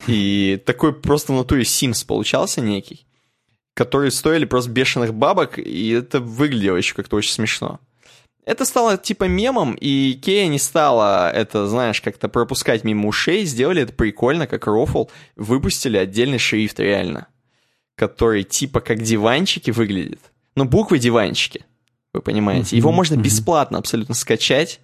и 0.05 0.61
такой 0.67 0.93
просто 0.93 1.33
в 1.33 1.35
натуре 1.35 1.63
Sims 1.63 2.05
получался 2.05 2.61
некий, 2.61 3.07
которые 3.73 4.11
стоили 4.11 4.45
просто 4.45 4.69
бешеных 4.69 5.15
бабок, 5.15 5.57
и 5.57 5.89
это 5.89 6.19
выглядело 6.19 6.77
еще 6.77 6.93
как-то 6.93 7.15
очень 7.15 7.31
смешно. 7.31 7.79
Это 8.45 8.65
стало 8.65 8.97
типа 8.97 9.23
мемом, 9.23 9.73
и 9.73 10.11
Икея 10.11 10.47
не 10.49 10.59
стала 10.59 11.31
это, 11.31 11.65
знаешь, 11.67 12.01
как-то 12.01 12.29
пропускать 12.29 12.83
мимо 12.83 13.07
ушей, 13.07 13.45
сделали 13.45 13.81
это 13.81 13.93
прикольно, 13.93 14.45
как 14.45 14.67
рофл, 14.67 15.05
выпустили 15.35 15.97
отдельный 15.97 16.37
шрифт 16.37 16.79
реально, 16.79 17.29
который 17.95 18.43
типа 18.43 18.79
как 18.79 19.01
диванчики 19.01 19.71
выглядит. 19.71 20.32
Ну, 20.55 20.65
буквы 20.65 20.99
диванчики, 20.99 21.65
вы 22.13 22.21
понимаете. 22.21 22.77
Его 22.77 22.91
можно 22.91 23.15
бесплатно 23.15 23.77
абсолютно 23.77 24.15
скачать. 24.15 24.80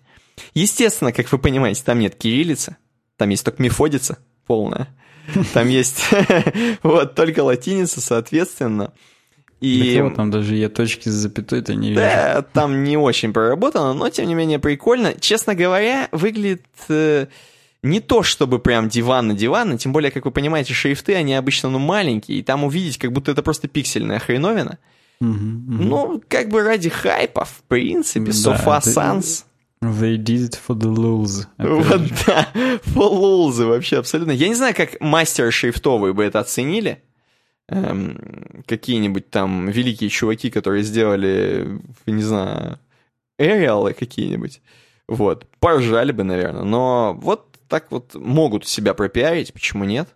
Естественно, 0.53 1.11
как 1.11 1.31
вы 1.31 1.37
понимаете, 1.37 1.83
там 1.83 1.99
нет 1.99 2.15
кириллицы, 2.15 2.77
там 3.17 3.29
есть 3.29 3.43
только 3.43 3.61
мефодица 3.61 4.19
полная. 4.47 4.87
Там 5.53 5.67
есть 5.67 6.09
вот 6.83 7.13
только 7.13 7.43
латиница, 7.43 8.01
соответственно. 8.01 8.93
И... 9.59 9.99
Да 10.01 10.09
там 10.09 10.31
даже 10.31 10.55
я 10.55 10.69
точки 10.69 11.09
с 11.09 11.11
запятой-то 11.11 11.75
не 11.75 11.89
вижу. 11.89 12.01
Да, 12.01 12.41
там 12.53 12.83
не 12.83 12.97
очень 12.97 13.33
проработано, 13.33 13.93
но 13.93 14.09
тем 14.09 14.27
не 14.27 14.33
менее 14.33 14.57
прикольно. 14.57 15.13
Честно 15.19 15.53
говоря, 15.53 16.07
выглядит 16.11 16.65
э, 16.87 17.27
не 17.83 17.99
то, 17.99 18.23
чтобы 18.23 18.59
прям 18.59 18.87
диван 18.87 19.27
на 19.27 19.33
диван, 19.33 19.77
тем 19.77 19.91
более, 19.91 20.11
как 20.11 20.25
вы 20.25 20.31
понимаете, 20.31 20.73
шрифты, 20.73 21.13
они 21.15 21.33
обычно 21.35 21.69
ну 21.69 21.77
маленькие, 21.79 22.39
и 22.39 22.43
там 22.43 22.63
увидеть, 22.63 22.97
как 22.97 23.11
будто 23.11 23.31
это 23.31 23.43
просто 23.43 23.67
пиксельная 23.67 24.19
хреновина. 24.19 24.79
Угу, 25.21 25.29
угу. 25.29 25.83
Ну, 25.83 26.23
как 26.27 26.49
бы 26.49 26.63
ради 26.63 26.89
хайпа, 26.89 27.45
в 27.45 27.63
принципе, 27.67 28.31
Sofa 28.31 28.81
да, 28.85 28.91
Sans... 28.91 29.45
They 29.81 30.17
did 30.17 30.49
it 30.49 30.59
for 30.67 30.75
the 30.75 30.93
lulz. 30.93 31.47
Вот 31.57 32.01
да, 32.25 32.49
for 32.83 33.11
lulz 33.11 33.63
вообще 33.65 33.97
абсолютно. 33.97 34.31
Я 34.31 34.49
не 34.49 34.55
знаю, 34.55 34.75
как 34.75 34.99
мастер 34.99 35.51
шрифтовые 35.53 36.13
бы 36.13 36.23
это 36.25 36.39
оценили, 36.39 37.01
эм, 37.69 38.63
какие-нибудь 38.67 39.29
там 39.29 39.69
великие 39.69 40.09
чуваки, 40.09 40.49
которые 40.49 40.83
сделали, 40.83 41.79
не 42.05 42.23
знаю, 42.23 42.79
Эриалы 43.37 43.93
какие-нибудь. 43.93 44.61
Вот, 45.07 45.47
поржали 45.59 46.11
бы, 46.11 46.23
наверное. 46.23 46.63
Но 46.63 47.17
вот 47.21 47.57
так 47.69 47.89
вот 47.89 48.15
могут 48.15 48.67
себя 48.67 48.93
пропиарить, 48.93 49.53
почему 49.53 49.85
нет? 49.85 50.09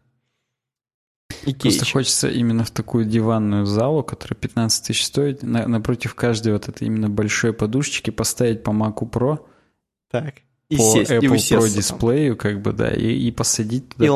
И 1.45 1.53
Просто 1.53 1.85
хочется 1.85 2.29
именно 2.29 2.63
в 2.63 2.71
такую 2.71 3.05
диванную 3.05 3.65
залу, 3.65 4.03
которая 4.03 4.37
15 4.39 4.87
тысяч 4.87 5.05
стоит, 5.05 5.43
на, 5.43 5.67
напротив 5.67 6.15
каждой 6.15 6.53
вот 6.53 6.69
этой 6.69 6.87
именно 6.87 7.09
большой 7.09 7.53
подушечки 7.53 8.09
поставить 8.09 8.63
по 8.63 8.71
Mac 8.71 8.99
Pro. 9.09 9.39
Так 10.09 10.35
и 10.73 10.77
по 10.77 10.83
сесть, 10.83 11.11
Apple 11.11 11.35
и 11.35 11.37
Pro 11.37 11.69
дисплею, 11.69 12.37
как 12.37 12.61
бы, 12.61 12.73
да, 12.73 12.91
и, 12.91 13.27
и 13.27 13.31
посадить 13.31 13.89
туда 13.89 14.05
и 14.05 14.09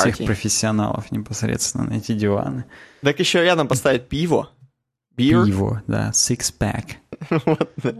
всех 0.00 0.18
профессионалов 0.26 1.10
непосредственно 1.10 1.84
на 1.84 1.94
эти 1.94 2.12
диваны. 2.12 2.64
Так 3.02 3.18
еще 3.18 3.42
рядом 3.42 3.68
поставить 3.68 4.08
пиво. 4.08 4.50
Beer. 5.16 5.44
Пиво, 5.44 5.82
да, 5.86 6.10
six-pack. 6.10 6.84
вот, 7.44 7.70
да. 7.76 7.94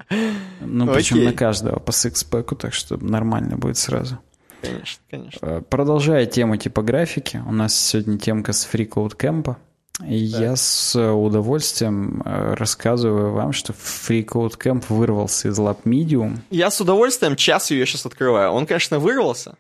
Ну, 0.61 0.87
причем 0.93 1.17
Окей. 1.17 1.27
на 1.27 1.33
каждого 1.35 1.79
по 1.79 1.91
six-pack, 1.91 2.57
так 2.57 2.73
что 2.73 2.97
нормально 2.97 3.57
будет 3.57 3.77
сразу. 3.77 4.19
Конечно, 4.63 5.03
конечно. 5.11 5.47
Э, 5.47 5.63
продолжая 5.69 6.27
тему 6.27 6.57
типографики, 6.57 7.43
у 7.47 7.53
нас 7.53 7.75
сегодня 7.75 8.19
темка 8.19 8.53
с 8.53 8.69
Free 8.71 8.89
Code 8.89 9.17
Camp. 9.17 9.57
И 10.07 10.33
да. 10.33 10.41
я 10.41 10.57
с 10.57 10.99
удовольствием 10.99 12.23
э, 12.25 12.55
рассказываю 12.55 13.33
вам, 13.33 13.53
что 13.53 13.73
Free 13.73 14.25
Code 14.25 14.59
Camp 14.59 14.85
вырвался 14.89 15.49
из 15.49 15.59
Lab 15.59 15.83
Medium. 15.85 16.39
Я 16.51 16.71
с 16.71 16.81
удовольствием 16.81 17.37
час 17.37 17.71
ее 17.71 17.85
сейчас 17.87 18.07
открываю. 18.07 18.53
Он, 18.53 18.67
конечно, 18.67 18.99
вырвался, 18.99 19.57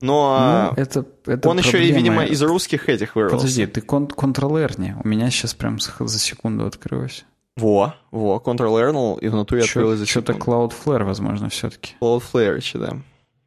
но 0.00 0.72
ну, 0.76 0.82
это, 0.82 1.04
это 1.26 1.48
он 1.48 1.58
еще 1.58 1.84
и, 1.84 1.92
видимо, 1.92 2.24
из 2.24 2.40
русских 2.42 2.88
этих 2.88 3.16
вырвался. 3.16 3.36
Подожди, 3.36 3.66
ты 3.66 3.80
Ctrl-R 3.80 4.96
У 5.04 5.08
меня 5.08 5.30
сейчас 5.30 5.54
прям 5.54 5.78
за 5.78 6.18
секунду 6.18 6.66
открылось. 6.66 7.24
Во, 7.56 7.94
во, 8.10 8.38
Ctrl-R 8.38 9.18
и 9.20 9.28
внутри 9.28 9.60
открылось 9.60 9.98
за. 9.98 10.06
Что-то 10.06 10.32
Cloudflare, 10.32 11.04
возможно, 11.04 11.50
все-таки. 11.50 11.94
Cloudflare 12.00 12.56
еще, 12.56 12.78
да. 12.78 12.96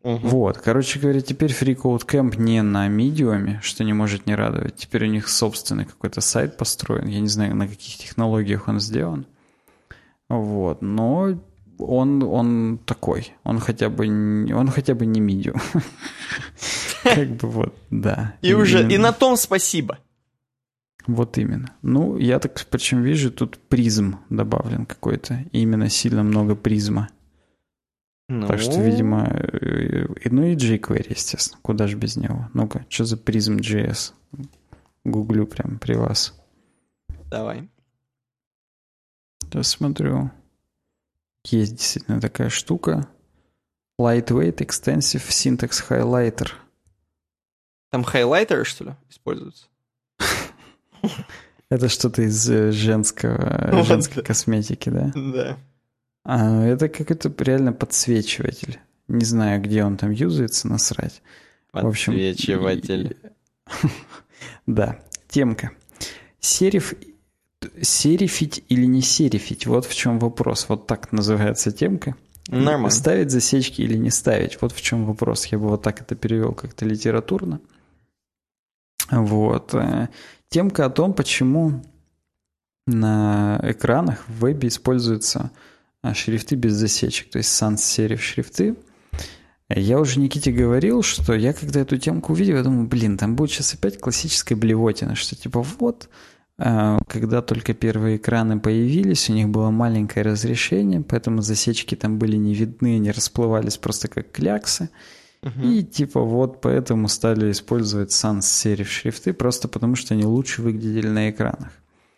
Угу. 0.03 0.27
Вот, 0.27 0.57
короче 0.57 0.99
говоря, 0.99 1.21
теперь 1.21 1.51
Free 1.51 1.75
Code 1.75 2.05
Camp 2.05 2.37
не 2.37 2.61
на 2.61 2.89
медиуме, 2.89 3.59
что 3.63 3.85
не 3.85 3.93
может 3.93 4.27
не 4.27 4.35
радовать. 4.35 4.75
Теперь 4.75 5.05
у 5.05 5.09
них 5.09 5.29
собственный 5.29 5.85
какой-то 5.85 6.19
сайт 6.19 6.57
построен. 6.57 7.07
Я 7.07 7.21
не 7.21 7.29
знаю, 7.29 7.55
на 7.55 7.67
каких 7.67 7.97
технологиях 7.97 8.67
он 8.67 8.81
сделан. 8.81 9.25
Вот, 10.27 10.81
но 10.81 11.39
он, 11.77 12.21
он 12.23 12.79
такой. 12.85 13.33
Он 13.43 13.59
хотя 13.59 13.89
бы, 13.89 14.05
он 14.53 14.67
хотя 14.69 14.93
бы 14.93 15.05
не 15.05 15.21
Medium. 15.21 15.61
Как 17.03 17.29
бы 17.29 17.47
вот, 17.49 17.75
да. 17.89 18.35
И 18.41 18.53
уже, 18.53 18.89
и 18.89 18.97
на 18.97 19.13
том 19.13 19.37
спасибо. 19.37 19.99
Вот 21.07 21.37
именно. 21.37 21.73
Ну, 21.81 22.17
я 22.17 22.39
так 22.39 22.65
причем 22.69 23.01
вижу, 23.03 23.31
тут 23.31 23.57
Prism 23.57 24.19
добавлен 24.29 24.85
какой-то. 24.85 25.45
именно 25.51 25.89
сильно 25.89 26.23
много 26.23 26.55
Prism 26.55 26.94
а. 26.94 27.09
Ну... 28.33 28.47
Так 28.47 28.59
что, 28.59 28.81
видимо, 28.81 29.27
э, 29.27 30.07
ну 30.25 30.43
и 30.43 30.55
jQuery, 30.55 31.05
естественно. 31.11 31.59
Куда 31.61 31.85
же 31.85 31.95
без 31.95 32.15
него? 32.15 32.49
Ну-ка, 32.55 32.83
что 32.89 33.05
за 33.05 33.15
Prism 33.15 33.57
JS? 33.57 34.13
Гуглю 35.05 35.45
прям 35.45 35.77
при 35.77 35.93
вас. 35.93 36.33
Давай. 37.29 37.69
Да, 39.51 39.61
смотрю. 39.61 40.31
Есть 41.45 41.75
действительно 41.75 42.19
такая 42.19 42.49
штука. 42.49 43.07
Lightweight 44.01 44.57
Extensive 44.57 45.27
Syntax 45.29 45.83
Highlighter. 45.87 46.53
Там 47.91 48.03
хайлайтеры, 48.03 48.65
что 48.65 48.85
ли, 48.85 48.95
используются? 49.11 49.67
Это 51.69 51.87
что-то 51.87 52.23
из 52.23 52.49
э, 52.49 52.71
женского, 52.71 53.83
женской 53.87 54.23
косметики, 54.23 54.89
да? 54.89 55.11
Да. 55.13 55.57
А, 56.25 56.63
это 56.65 56.89
какой-то 56.89 57.33
реально 57.43 57.73
подсвечиватель. 57.73 58.79
Не 59.07 59.25
знаю, 59.25 59.61
где 59.61 59.83
он 59.83 59.97
там 59.97 60.11
юзается, 60.11 60.67
насрать. 60.67 61.21
Подсвечиватель. 61.71 63.17
Да, 64.65 64.99
темка. 65.29 65.71
Сериф 66.39 66.93
серифить 67.81 68.63
или 68.69 68.85
не 68.85 69.01
серифить? 69.01 69.65
Вот 69.67 69.85
в 69.85 69.95
чем 69.95 70.19
вопрос. 70.19 70.67
Вот 70.67 70.87
так 70.87 71.11
называется 71.11 71.71
темка. 71.71 72.15
Нормально. 72.47 72.89
Ставить 72.89 73.31
засечки 73.31 73.81
или 73.81 73.95
не 73.95 74.09
ставить? 74.09 74.61
Вот 74.61 74.73
в 74.73 74.81
чем 74.81 75.05
вопрос. 75.05 75.45
Я 75.45 75.59
бы 75.59 75.69
вот 75.69 75.81
так 75.81 76.01
это 76.01 76.15
перевел 76.15 76.53
как-то 76.53 76.85
литературно. 76.85 77.61
Вот. 79.11 79.73
Э, 79.73 80.09
темка 80.49 80.85
о 80.85 80.89
том, 80.89 81.13
почему 81.13 81.81
на 82.85 83.59
экранах 83.63 84.27
в 84.27 84.45
вебе 84.45 84.67
используются 84.67 85.39
а, 85.39 85.51
шрифты 86.13 86.55
без 86.55 86.73
засечек, 86.73 87.29
то 87.29 87.37
есть 87.37 87.49
sans-serif 87.49 88.19
шрифты. 88.19 88.75
Я 89.69 89.99
уже 89.99 90.19
Никите 90.19 90.51
говорил, 90.51 91.01
что 91.03 91.33
я 91.33 91.53
когда 91.53 91.79
эту 91.79 91.97
темку 91.97 92.33
увидел, 92.33 92.57
я 92.57 92.63
думаю, 92.63 92.87
блин, 92.87 93.17
там 93.17 93.35
будет 93.35 93.51
сейчас 93.51 93.73
опять 93.73 93.99
классическая 93.99 94.55
блевотина, 94.55 95.15
что 95.15 95.35
типа 95.35 95.61
вот, 95.61 96.09
А, 96.57 96.99
когда 97.07 97.41
только 97.41 97.73
первые 97.73 98.17
экраны 98.17 98.59
появились, 98.59 99.29
у 99.29 99.33
них 99.33 99.49
было 99.49 99.71
маленькое 99.71 100.23
разрешение, 100.23 101.01
поэтому 101.01 101.41
засечки 101.41 101.95
там 101.95 102.19
были 102.19 102.35
не 102.35 102.53
видны, 102.53 102.97
они 102.97 103.11
расплывались 103.11 103.77
просто 103.77 104.07
как 104.07 104.31
кляксы. 104.31 104.89
Угу. 105.41 105.67
И 105.67 105.83
типа 105.83 106.21
вот 106.21 106.61
поэтому 106.61 107.07
стали 107.09 107.51
использовать 107.51 108.11
sans 108.11 108.47
сериф 108.47 108.89
шрифты, 108.89 109.33
просто 109.33 109.67
потому 109.67 109.95
что 109.95 110.13
они 110.13 110.25
лучше 110.25 110.61
выглядели 110.61 111.07
на 111.07 111.31
экранах. 111.31 111.71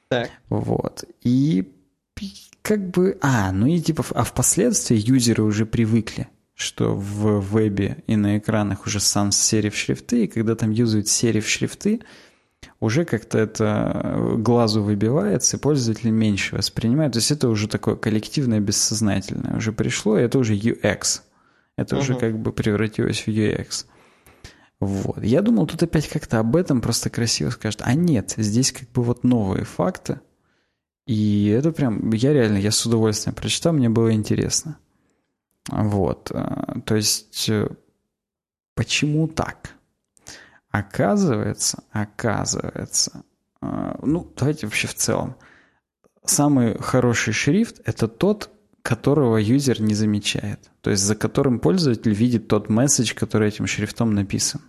Так. 0.10 0.30
Вот. 0.50 1.06
И 1.24 1.72
как 2.66 2.90
бы... 2.90 3.18
А, 3.22 3.52
ну 3.52 3.68
и 3.68 3.80
типа... 3.80 4.04
А 4.16 4.24
впоследствии 4.24 4.98
юзеры 4.98 5.44
уже 5.44 5.68
привыкли, 5.68 6.28
что 6.56 6.96
в 6.96 7.40
вебе 7.40 8.04
и 8.08 8.16
на 8.16 8.40
экранах 8.40 8.88
уже 8.88 8.98
sans 8.98 9.32
сериф 9.32 9.76
шрифты, 9.76 10.24
и 10.24 10.28
когда 10.28 10.56
там 10.56 10.72
юзают 10.72 11.08
сериф 11.08 11.48
шрифты, 11.48 12.02
уже 12.80 13.06
как-то 13.06 13.38
это 13.38 14.36
глазу 14.38 14.82
выбивается, 14.82 15.58
и 15.58 15.60
пользователь 15.60 16.10
меньше 16.10 16.56
воспринимает. 16.56 17.14
То 17.14 17.20
есть 17.20 17.30
это 17.30 17.50
уже 17.50 17.68
такое 17.68 17.96
коллективное, 17.96 18.60
бессознательное 18.60 19.58
уже 19.58 19.72
пришло, 19.72 20.18
и 20.18 20.24
это 20.24 20.40
уже 20.40 20.56
UX. 20.56 21.22
Это 21.78 21.96
uh-huh. 21.96 22.00
уже 22.00 22.16
как 22.16 22.40
бы 22.40 22.52
превратилось 22.52 23.20
в 23.20 23.28
UX. 23.28 23.86
Вот. 24.80 25.24
Я 25.24 25.42
думал, 25.42 25.68
тут 25.68 25.84
опять 25.84 26.08
как-то 26.10 26.40
об 26.40 26.56
этом 26.56 26.82
просто 26.82 27.12
красиво 27.12 27.52
скажут. 27.52 27.82
А 27.84 27.94
нет, 27.94 28.34
здесь 28.38 28.72
как 28.72 28.90
бы 28.90 29.04
вот 29.04 29.24
новые 29.24 29.66
факты. 29.66 30.20
И 31.06 31.48
это 31.50 31.72
прям, 31.72 32.12
я 32.12 32.34
реально, 32.34 32.58
я 32.58 32.72
с 32.72 32.86
удовольствием 32.86 33.36
прочитал, 33.36 33.74
мне 33.74 33.90
было 33.90 34.12
интересно. 34.12 34.78
Вот. 35.70 36.32
Э, 36.32 36.80
то 36.86 36.96
есть, 36.96 37.48
э, 37.50 37.70
почему 38.74 39.28
так? 39.28 39.76
Оказывается, 40.72 41.84
оказывается, 41.92 43.24
э, 43.62 43.96
ну, 44.02 44.32
давайте 44.36 44.66
вообще 44.66 44.88
в 44.88 44.96
целом. 44.96 45.36
Самый 46.24 46.78
хороший 46.80 47.34
шрифт– 47.34 47.82
это 47.86 48.08
тот, 48.08 48.50
которого 48.82 49.38
юзер 49.38 49.82
не 49.82 49.94
замечает. 49.94 50.72
То 50.82 50.92
есть 50.92 51.04
за 51.04 51.16
которым 51.16 51.60
пользователь 51.60 52.14
видит 52.14 52.48
тот 52.48 52.70
месседж, 52.70 53.14
который 53.14 53.48
этим 53.48 53.68
шрифтом 53.68 54.14
написан. 54.14 54.62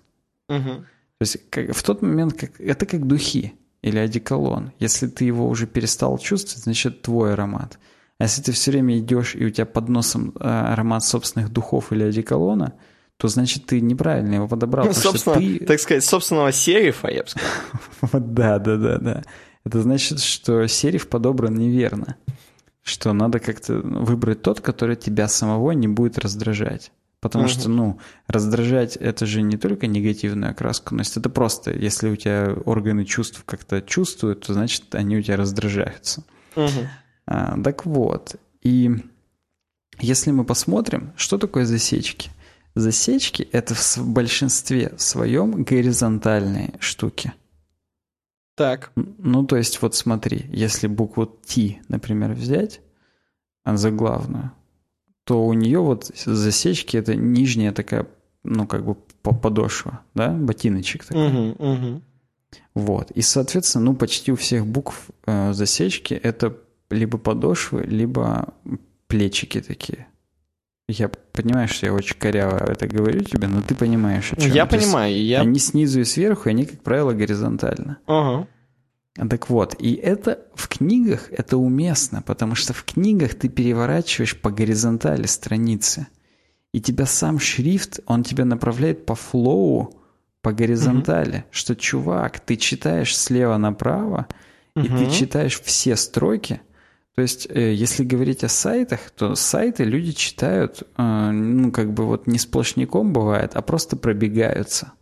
Угу. 0.49 0.85
То 1.19 1.21
есть 1.21 1.51
как, 1.51 1.75
в 1.75 1.83
тот 1.83 2.03
момент 2.03 2.35
как, 2.35 2.61
это 2.61 2.87
как 2.87 3.07
духи 3.07 3.55
или 3.87 3.99
одеколон. 3.99 4.73
Если 4.79 5.07
ты 5.07 5.25
его 5.25 5.49
уже 5.49 5.67
перестал 5.67 6.19
чувствовать, 6.19 6.65
значит 6.65 7.03
твой 7.03 7.33
аромат. 7.33 7.79
А 8.19 8.25
если 8.25 8.43
ты 8.43 8.53
все 8.53 8.71
время 8.71 8.99
идешь 8.99 9.35
и 9.35 9.45
у 9.45 9.51
тебя 9.51 9.67
под 9.67 9.89
носом 9.89 10.33
э, 10.41 10.49
аромат 10.49 11.05
собственных 11.05 11.53
духов 11.53 11.93
или 11.93 12.05
одеколона– 12.05 12.75
то 13.17 13.29
значит 13.29 13.67
ты 13.67 13.81
неправильно 13.81 14.35
его 14.35 14.49
подобрал. 14.49 14.87
Ну, 14.87 14.93
собственно, 14.93 15.37
ты... 15.37 15.65
так 15.65 15.81
сказать, 15.81 16.05
собственного 16.05 16.53
серифа, 16.53 17.09
я 17.09 17.23
бы 17.23 17.29
сказал. 17.29 17.51
Вот 18.03 18.35
да, 18.35 18.59
да, 18.59 18.77
да, 18.77 18.99
да. 18.99 19.23
Это 19.65 19.83
значит, 19.83 20.21
что 20.21 20.67
сериф 20.67 21.09
подобран 21.09 21.55
неверно. 21.55 22.17
Что 22.83 23.13
надо 23.13 23.41
как-то 23.41 23.75
выбрать 23.79 24.43
тот, 24.43 24.61
который 24.61 24.97
тебя 24.97 25.29
самого 25.29 25.73
не 25.73 25.89
будет 25.89 26.19
раздражать. 26.19 26.93
Потому 27.20 27.48
что, 27.48 27.68
ну, 27.68 27.98
раздражать 28.28 28.97
это 28.97 29.26
же 29.26 29.43
не 29.43 29.56
только 29.56 29.86
негативную 29.86 30.51
окраску, 30.51 30.94
но 30.94 31.02
это 31.02 31.30
просто, 31.30 31.72
если 31.72 32.10
у 32.10 32.16
тебя 32.16 32.55
органы 32.66 33.05
чувств 33.05 33.43
как-то 33.44 33.80
чувствуют, 33.80 34.47
то 34.47 34.52
значит 34.52 34.94
они 34.94 35.16
у 35.16 35.22
тебя 35.22 35.36
раздражаются. 35.36 36.24
А, 37.26 37.60
так 37.60 37.86
вот, 37.86 38.36
и 38.62 38.90
если 39.98 40.30
мы 40.30 40.44
посмотрим, 40.44 41.12
что 41.16 41.38
такое 41.38 41.64
засечки? 41.64 42.30
Засечки— 42.74 43.43
это 43.52 43.74
в 43.74 43.98
большинстве 44.06 44.93
своем 44.98 45.64
горизонтальные 45.64 46.74
штуки. 46.78 47.32
Так. 48.55 48.93
Ну, 48.94 49.44
то 49.44 49.56
есть, 49.56 49.80
вот 49.80 49.94
смотри, 49.94 50.47
если 50.51 50.86
букву 50.86 51.26
Т, 51.26 51.80
например, 51.88 52.32
взять, 52.32 52.80
а, 53.64 53.76
заглавную, 53.76 54.52
то 55.27 55.44
у 55.44 55.53
нее 55.55 55.81
вот 55.81 56.05
засечки— 56.24 56.97
это 56.98 57.16
нижняя 57.16 57.73
такая, 57.73 58.07
ну, 58.44 58.65
как 58.65 58.85
бы 58.85 58.94
подошва, 59.23 60.03
да, 60.15 60.31
ботиночек 60.31 61.05
такой. 61.05 61.27
Угу, 61.27 61.65
угу. 61.65 62.03
Вот. 62.74 63.11
И, 63.11 63.23
соответственно, 63.23 63.86
ну, 63.86 63.97
почти 63.97 64.31
у 64.31 64.36
всех 64.36 64.65
букв 64.65 65.11
э, 65.27 65.53
засечки— 65.53 66.15
это 66.23 66.57
либо 66.90 67.19
подошвы, 67.19 67.82
либо 67.82 68.55
плечики 69.09 69.61
такие. 69.61 70.07
Я 70.89 71.09
понимаю, 71.09 71.66
что 71.66 71.86
я 71.86 71.93
очень 71.93 72.16
коряво 72.16 72.59
это 72.59 72.86
говорю 72.86 73.20
тебе, 73.23 73.48
но 73.48 73.62
ты 73.62 73.74
понимаешь, 73.74 74.32
о 74.32 74.40
чем. 74.40 74.53
Я 74.53 74.66
То 74.66 74.78
понимаю. 74.78 75.20
Я... 75.20 75.40
Они 75.40 75.59
снизу 75.59 76.03
и 76.03 76.05
сверху, 76.05 76.48
они, 76.48 76.66
как 76.66 76.81
правило, 76.82 77.12
горизонтально. 77.12 77.98
Ага. 78.07 78.47
Так 79.16 79.48
вот, 79.48 79.74
и 79.78 79.94
это 79.94 80.47
в 80.55 80.68
книгах 80.68 81.30
это 81.30 81.56
уместно, 81.56 82.22
потому 82.22 82.55
что 82.55 82.72
в 82.74 82.84
книгах 82.84 83.34
ты 83.34 83.48
переворачиваешь 83.48 84.38
по 84.38 84.51
горизонтали 84.51 85.26
страницы. 85.26 86.06
И 86.72 86.80
тебя 86.80 87.06
сам 87.06 87.38
шрифт, 87.38 88.01
он 88.06 88.22
тебя 88.22 88.44
направляет 88.44 89.06
по 89.06 89.14
флоу, 89.14 89.94
по 90.43 90.52
горизонтали, 90.52 91.38
угу. 91.38 91.44
что, 91.51 91.74
чувак, 91.74 92.40
ты 92.40 92.56
читаешь 92.56 93.16
слева 93.16 93.56
направо, 93.56 94.26
угу. 94.74 94.84
и 94.84 94.88
ты 94.88 95.10
читаешь 95.10 95.60
все 95.62 95.97
строки, 95.97 96.60
то 97.16 97.22
есть, 97.22 97.48
э, 97.48 97.72
если 97.72 98.05
говорить 98.05 98.44
о 98.44 98.48
сайтах, 98.48 99.10
то 99.10 99.34
сайты 99.34 99.84
люди 99.84 100.12
читают, 100.12 100.82
э, 100.98 101.30
ну, 101.30 101.72
как 101.72 101.94
бы 101.94 102.05
вот 102.05 102.26
не 102.26 102.38
сплошняком 102.38 103.14
бывает, 103.14 103.52
а 103.55 103.62
просто 103.62 103.97
пробегаются. 103.97 104.93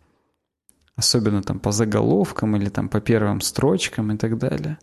Особенно 0.95 1.41
там 1.41 1.59
по 1.59 1.71
заголовкам 1.71 2.55
или 2.55 2.69
там 2.69 2.89
по 2.89 3.01
первым 3.01 3.41
строчкам 3.41 4.11
и 4.11 4.17
так 4.17 4.37
далее. 4.37 4.77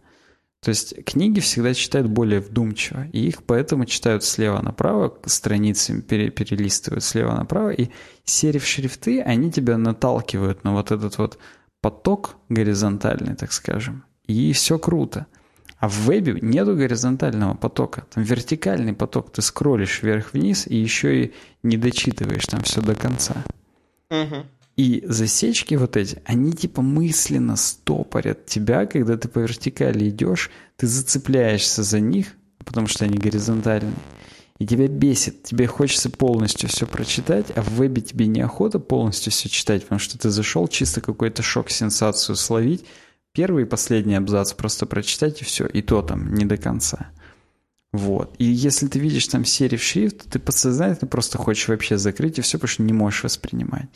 То 0.61 0.69
есть 0.69 1.05
книги 1.05 1.41
всегда 1.41 1.75
читают 1.75 2.09
более 2.09 2.41
вдумчиво, 2.41 3.07
и 3.13 3.27
их 3.27 3.43
поэтому 3.43 3.85
читают 3.85 4.23
слева 4.23 4.61
направо, 4.61 5.19
страницами 5.25 6.01
пере, 6.01 6.31
перелистывают 6.31 7.03
слева 7.03 7.35
направо, 7.35 7.71
и 7.71 7.89
серив 8.25 8.65
шрифты, 8.65 9.23
они 9.23 9.51
тебя 9.51 9.77
наталкивают 9.77 10.63
на 10.63 10.73
вот 10.73 10.93
этот 10.93 11.19
вот 11.19 11.39
поток 11.81 12.37
горизонтальный, 12.49 13.35
так 13.35 13.51
скажем, 13.51 14.05
и 14.27 14.53
все 14.53 14.79
круто. 14.79 15.27
А 15.79 15.89
в 15.89 15.95
вебе 15.95 16.39
нету 16.41 16.77
горизонтального 16.77 17.55
потока. 17.55 18.07
Там 18.15 18.23
вертикальный 18.23 18.93
поток. 18.93 19.33
Ты 19.33 19.43
скроллишь 19.43 20.01
вверх-вниз 20.01 20.69
и 20.69 20.77
еще 20.77 21.25
и 21.25 21.35
не 21.65 21.77
дочитываешь 21.77 22.47
там 22.47 22.63
все 22.63 22.81
до 22.81 22.95
конца. 22.95 23.43
Угу. 24.09 24.47
И 24.77 25.05
засечки 25.07 25.75
вот 25.75 25.97
эти, 25.97 26.23
они 26.25 26.53
типа 26.53 26.81
мысленно 26.81 27.57
стопорят 27.57 28.47
тебя, 28.47 28.87
когда 28.87 29.17
ты 29.19 29.29
по 29.29 29.41
вертикали 29.41 30.09
идешь, 30.09 30.51
ты 30.77 30.87
зацепляешься 30.87 31.83
за 31.83 32.01
них, 32.01 32.29
потому 32.65 32.87
что 32.87 33.05
они 33.05 33.19
горизонтальные. 33.19 33.95
И 34.59 34.67
тебя 34.67 34.87
бесит, 34.87 35.43
тебе 35.43 35.67
хочется 35.67 36.09
полностью 36.09 36.69
все 36.69 36.87
прочитать, 36.87 37.47
а 37.55 37.63
в 37.63 37.71
вебе 37.71 38.01
тебе 38.01 38.27
неохота 38.27 38.79
полностью 38.79 39.33
все 39.33 39.49
читать, 39.49 39.83
потому 39.83 39.99
что 39.99 40.19
ты 40.19 40.31
зашел 40.31 40.69
чисто 40.69 41.01
какой-то 41.01 41.43
шок-сенсацию 41.43 42.37
словить, 42.37 42.85
первый 43.33 43.65
и 43.65 43.67
последний 43.67 44.15
абзац 44.15 44.53
просто 44.53 44.87
прочитать 44.87 45.43
и 45.43 45.45
все, 45.45 45.67
и 45.67 45.83
то 45.83 46.01
там 46.03 46.33
не 46.35 46.45
до 46.45 46.57
конца. 46.57 47.11
Вот. 47.93 48.35
И 48.39 48.45
если 48.45 48.87
ты 48.87 48.99
видишь 48.99 49.27
там 49.27 49.45
сериф 49.45 49.83
шрифт, 49.83 50.31
ты 50.31 50.39
подсознательно 50.39 51.09
просто 51.09 51.37
хочешь 51.37 51.69
вообще 51.69 51.99
закрыть 51.99 52.39
и 52.39 52.41
все, 52.41 52.57
потому 52.57 52.69
что 52.69 52.83
не 52.83 52.93
можешь 52.93 53.25
воспринимать. 53.25 53.89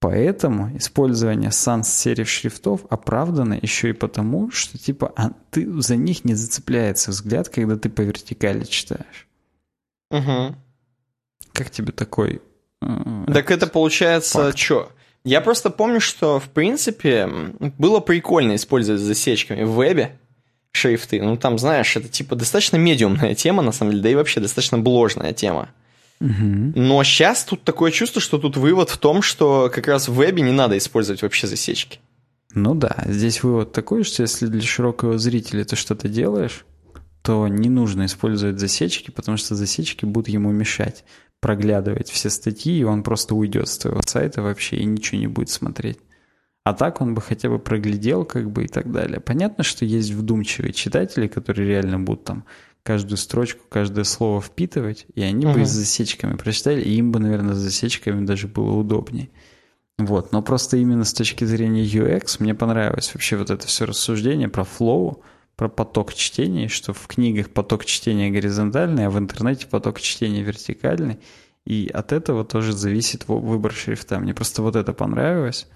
Поэтому 0.00 0.74
использование 0.78 1.50
sans 1.50 1.84
сериф 1.84 2.28
шрифтов 2.28 2.80
оправдано 2.88 3.58
еще 3.60 3.90
и 3.90 3.92
потому, 3.92 4.50
что 4.50 4.78
типа 4.78 5.12
а 5.14 5.32
ты 5.50 5.70
за 5.82 5.96
них 5.96 6.24
не 6.24 6.34
зацепляется 6.34 7.10
взгляд, 7.10 7.50
когда 7.50 7.76
ты 7.76 7.90
по 7.90 8.00
вертикали 8.00 8.64
читаешь. 8.64 9.28
Угу. 10.10 10.56
Как 11.52 11.70
тебе 11.70 11.92
такой? 11.92 12.40
Э, 12.80 13.24
так 13.26 13.50
это 13.50 13.66
получается 13.66 14.56
что? 14.56 14.90
Я 15.22 15.42
просто 15.42 15.68
помню, 15.68 16.00
что, 16.00 16.40
в 16.40 16.48
принципе, 16.48 17.28
было 17.78 18.00
прикольно 18.00 18.54
использовать 18.54 19.02
засечками 19.02 19.64
в 19.64 19.72
вебе 19.72 20.18
шрифты. 20.72 21.20
Ну, 21.20 21.36
там, 21.36 21.58
знаешь, 21.58 21.94
это 21.94 22.08
типа 22.08 22.36
достаточно 22.36 22.78
медиумная 22.78 23.34
тема, 23.34 23.62
на 23.62 23.72
самом 23.72 23.90
деле, 23.92 24.02
да 24.02 24.08
и 24.08 24.14
вообще 24.14 24.40
достаточно 24.40 24.78
бложная 24.78 25.34
тема. 25.34 25.68
Угу. 26.20 26.72
Но 26.74 27.02
сейчас 27.02 27.44
тут 27.44 27.64
такое 27.64 27.90
чувство, 27.90 28.20
что 28.20 28.38
тут 28.38 28.56
вывод 28.56 28.90
в 28.90 28.98
том, 28.98 29.22
что 29.22 29.70
как 29.72 29.88
раз 29.88 30.08
в 30.08 30.14
вебе 30.14 30.42
не 30.42 30.52
надо 30.52 30.76
использовать 30.76 31.22
вообще 31.22 31.46
засечки. 31.46 32.00
Ну 32.52 32.74
да, 32.74 33.04
здесь 33.06 33.42
вывод 33.42 33.72
такой, 33.72 34.04
что 34.04 34.22
если 34.22 34.46
для 34.46 34.60
широкого 34.60 35.18
зрителя 35.18 35.64
ты 35.64 35.76
что-то 35.76 36.08
делаешь, 36.08 36.66
то 37.22 37.46
не 37.48 37.68
нужно 37.68 38.06
использовать 38.06 38.58
засечки, 38.58 39.10
потому 39.10 39.36
что 39.36 39.54
засечки 39.54 40.04
будут 40.04 40.28
ему 40.28 40.50
мешать 40.50 41.04
проглядывать 41.40 42.10
все 42.10 42.28
статьи, 42.28 42.78
и 42.78 42.84
он 42.84 43.02
просто 43.02 43.34
уйдет 43.34 43.68
с 43.68 43.78
твоего 43.78 44.02
сайта 44.06 44.42
вообще 44.42 44.76
и 44.76 44.84
ничего 44.84 45.20
не 45.20 45.26
будет 45.26 45.48
смотреть. 45.48 45.98
А 46.64 46.74
так 46.74 47.00
он 47.00 47.14
бы 47.14 47.22
хотя 47.22 47.48
бы 47.48 47.58
проглядел, 47.58 48.26
как 48.26 48.50
бы 48.50 48.64
и 48.64 48.68
так 48.68 48.92
далее. 48.92 49.20
Понятно, 49.20 49.64
что 49.64 49.86
есть 49.86 50.10
вдумчивые 50.10 50.74
читатели, 50.74 51.26
которые 51.26 51.66
реально 51.66 51.98
будут 51.98 52.24
там 52.24 52.44
каждую 52.82 53.18
строчку, 53.18 53.60
каждое 53.68 54.04
слово 54.04 54.40
впитывать, 54.40 55.06
и 55.14 55.22
они 55.22 55.46
угу. 55.46 55.58
бы 55.58 55.66
с 55.66 55.70
засечками 55.70 56.36
прочитали, 56.36 56.80
и 56.80 56.94
им 56.94 57.12
бы, 57.12 57.18
наверное, 57.18 57.54
с 57.54 57.58
засечками 57.58 58.24
даже 58.24 58.48
было 58.48 58.72
удобнее. 58.72 59.30
Вот, 59.98 60.32
но 60.32 60.42
просто 60.42 60.78
именно 60.78 61.04
с 61.04 61.12
точки 61.12 61.44
зрения 61.44 61.84
UX 61.84 62.36
мне 62.38 62.54
понравилось 62.54 63.12
вообще 63.12 63.36
вот 63.36 63.50
это 63.50 63.66
все 63.66 63.84
рассуждение 63.84 64.48
про 64.48 64.64
флоу, 64.64 65.22
про 65.56 65.68
поток 65.68 66.14
чтения, 66.14 66.68
что 66.68 66.94
в 66.94 67.06
книгах 67.06 67.50
поток 67.50 67.84
чтения 67.84 68.30
горизонтальный, 68.30 69.06
а 69.06 69.10
в 69.10 69.18
интернете 69.18 69.66
поток 69.66 70.00
чтения 70.00 70.42
вертикальный. 70.42 71.18
И 71.66 71.90
от 71.92 72.12
этого 72.12 72.46
тоже 72.46 72.72
зависит 72.72 73.28
выбор 73.28 73.72
шрифта. 73.72 74.18
Мне 74.18 74.32
просто 74.32 74.62
вот 74.62 74.74
это 74.74 74.94
понравилось. 74.94 75.68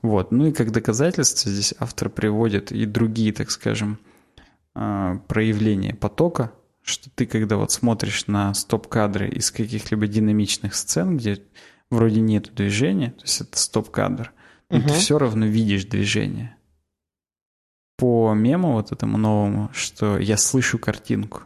Вот. 0.00 0.32
Ну 0.32 0.46
и 0.46 0.52
как 0.52 0.72
доказательство 0.72 1.50
здесь 1.50 1.74
автор 1.78 2.08
приводит 2.08 2.72
и 2.72 2.86
другие, 2.86 3.34
так 3.34 3.50
скажем, 3.50 3.98
а, 4.74 5.18
проявления 5.28 5.94
потока, 5.94 6.52
что 6.82 7.10
ты 7.10 7.26
когда 7.26 7.56
вот 7.56 7.72
смотришь 7.72 8.26
на 8.26 8.54
стоп-кадры 8.54 9.28
из 9.28 9.50
каких-либо 9.50 10.06
динамичных 10.06 10.74
сцен, 10.74 11.16
где 11.16 11.42
вроде 11.90 12.20
нет 12.20 12.54
движения, 12.54 13.10
то 13.10 13.22
есть 13.22 13.40
это 13.40 13.58
стоп-кадр, 13.58 14.32
но 14.70 14.78
угу. 14.78 14.88
ты 14.88 14.94
все 14.94 15.18
равно 15.18 15.46
видишь 15.46 15.84
движение. 15.84 16.56
По 17.96 18.32
мему 18.32 18.72
вот 18.72 18.92
этому 18.92 19.18
новому, 19.18 19.70
что 19.72 20.18
я 20.18 20.36
слышу 20.36 20.78
картинку. 20.78 21.42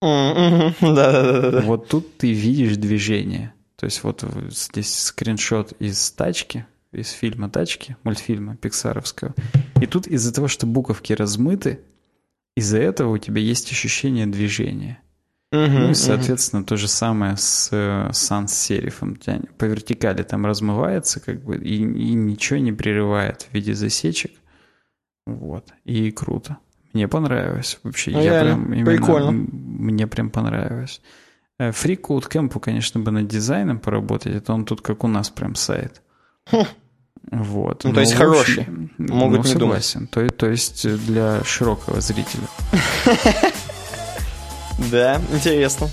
Да-да-да. 0.00 1.60
Вот 1.64 1.88
тут 1.88 2.18
ты 2.18 2.32
видишь 2.32 2.76
движение. 2.76 3.52
То 3.76 3.86
есть 3.86 4.02
вот 4.04 4.24
здесь 4.50 4.94
скриншот 4.94 5.72
из 5.80 6.10
тачки, 6.12 6.66
из 6.92 7.10
фильма 7.10 7.50
«Тачки», 7.50 7.96
мультфильма 8.04 8.56
пиксаровского. 8.56 9.34
И 9.80 9.86
тут 9.86 10.06
из-за 10.06 10.32
того, 10.32 10.48
что 10.48 10.66
буковки 10.66 11.12
размыты, 11.12 11.80
из-за 12.56 12.78
этого 12.78 13.12
у 13.12 13.18
тебя 13.18 13.40
есть 13.40 13.70
ощущение 13.70 14.26
движения. 14.26 15.00
Uh-huh, 15.54 15.68
ну 15.68 15.90
и, 15.90 15.94
соответственно, 15.94 16.62
uh-huh. 16.62 16.66
то 16.66 16.76
же 16.76 16.88
самое 16.88 17.36
с 17.36 17.70
Sans 17.72 18.48
серифом. 18.48 19.16
По 19.58 19.66
вертикали 19.66 20.24
там 20.24 20.44
размывается, 20.44 21.20
как 21.20 21.44
бы, 21.44 21.56
и, 21.56 21.76
и 21.76 22.14
ничего 22.14 22.58
не 22.58 22.72
прерывает 22.72 23.42
в 23.42 23.54
виде 23.54 23.74
засечек. 23.74 24.32
Вот. 25.24 25.72
И 25.84 26.10
круто. 26.10 26.58
Мне 26.92 27.08
понравилось 27.08 27.78
вообще. 27.82 28.10
Ну, 28.10 28.22
я 28.22 28.40
прям 28.42 28.72
именно, 28.72 28.86
прикольно. 28.86 29.30
Мне 29.30 30.06
прям 30.06 30.30
понравилось. 30.30 31.00
Free 31.58 32.00
Code 32.00 32.28
Camp, 32.28 32.58
конечно, 32.58 33.00
бы 33.00 33.10
над 33.10 33.28
дизайном 33.28 33.78
поработать, 33.78 34.34
это 34.34 34.52
он 34.52 34.64
тут 34.64 34.80
как 34.80 35.04
у 35.04 35.08
нас 35.08 35.30
прям 35.30 35.54
сайт. 35.54 36.02
Вот. 37.30 37.84
Ну, 37.84 37.92
то 37.92 38.00
есть 38.00 38.14
хорошие. 38.14 38.66
Могут 38.98 39.38
ну, 39.38 39.44
не 39.44 39.52
согласен. 39.52 40.00
думать. 40.00 40.10
То, 40.10 40.28
то 40.36 40.50
есть 40.50 40.86
для 41.06 41.42
широкого 41.44 42.00
зрителя. 42.00 42.46
Да, 44.90 45.22
интересно. 45.32 45.88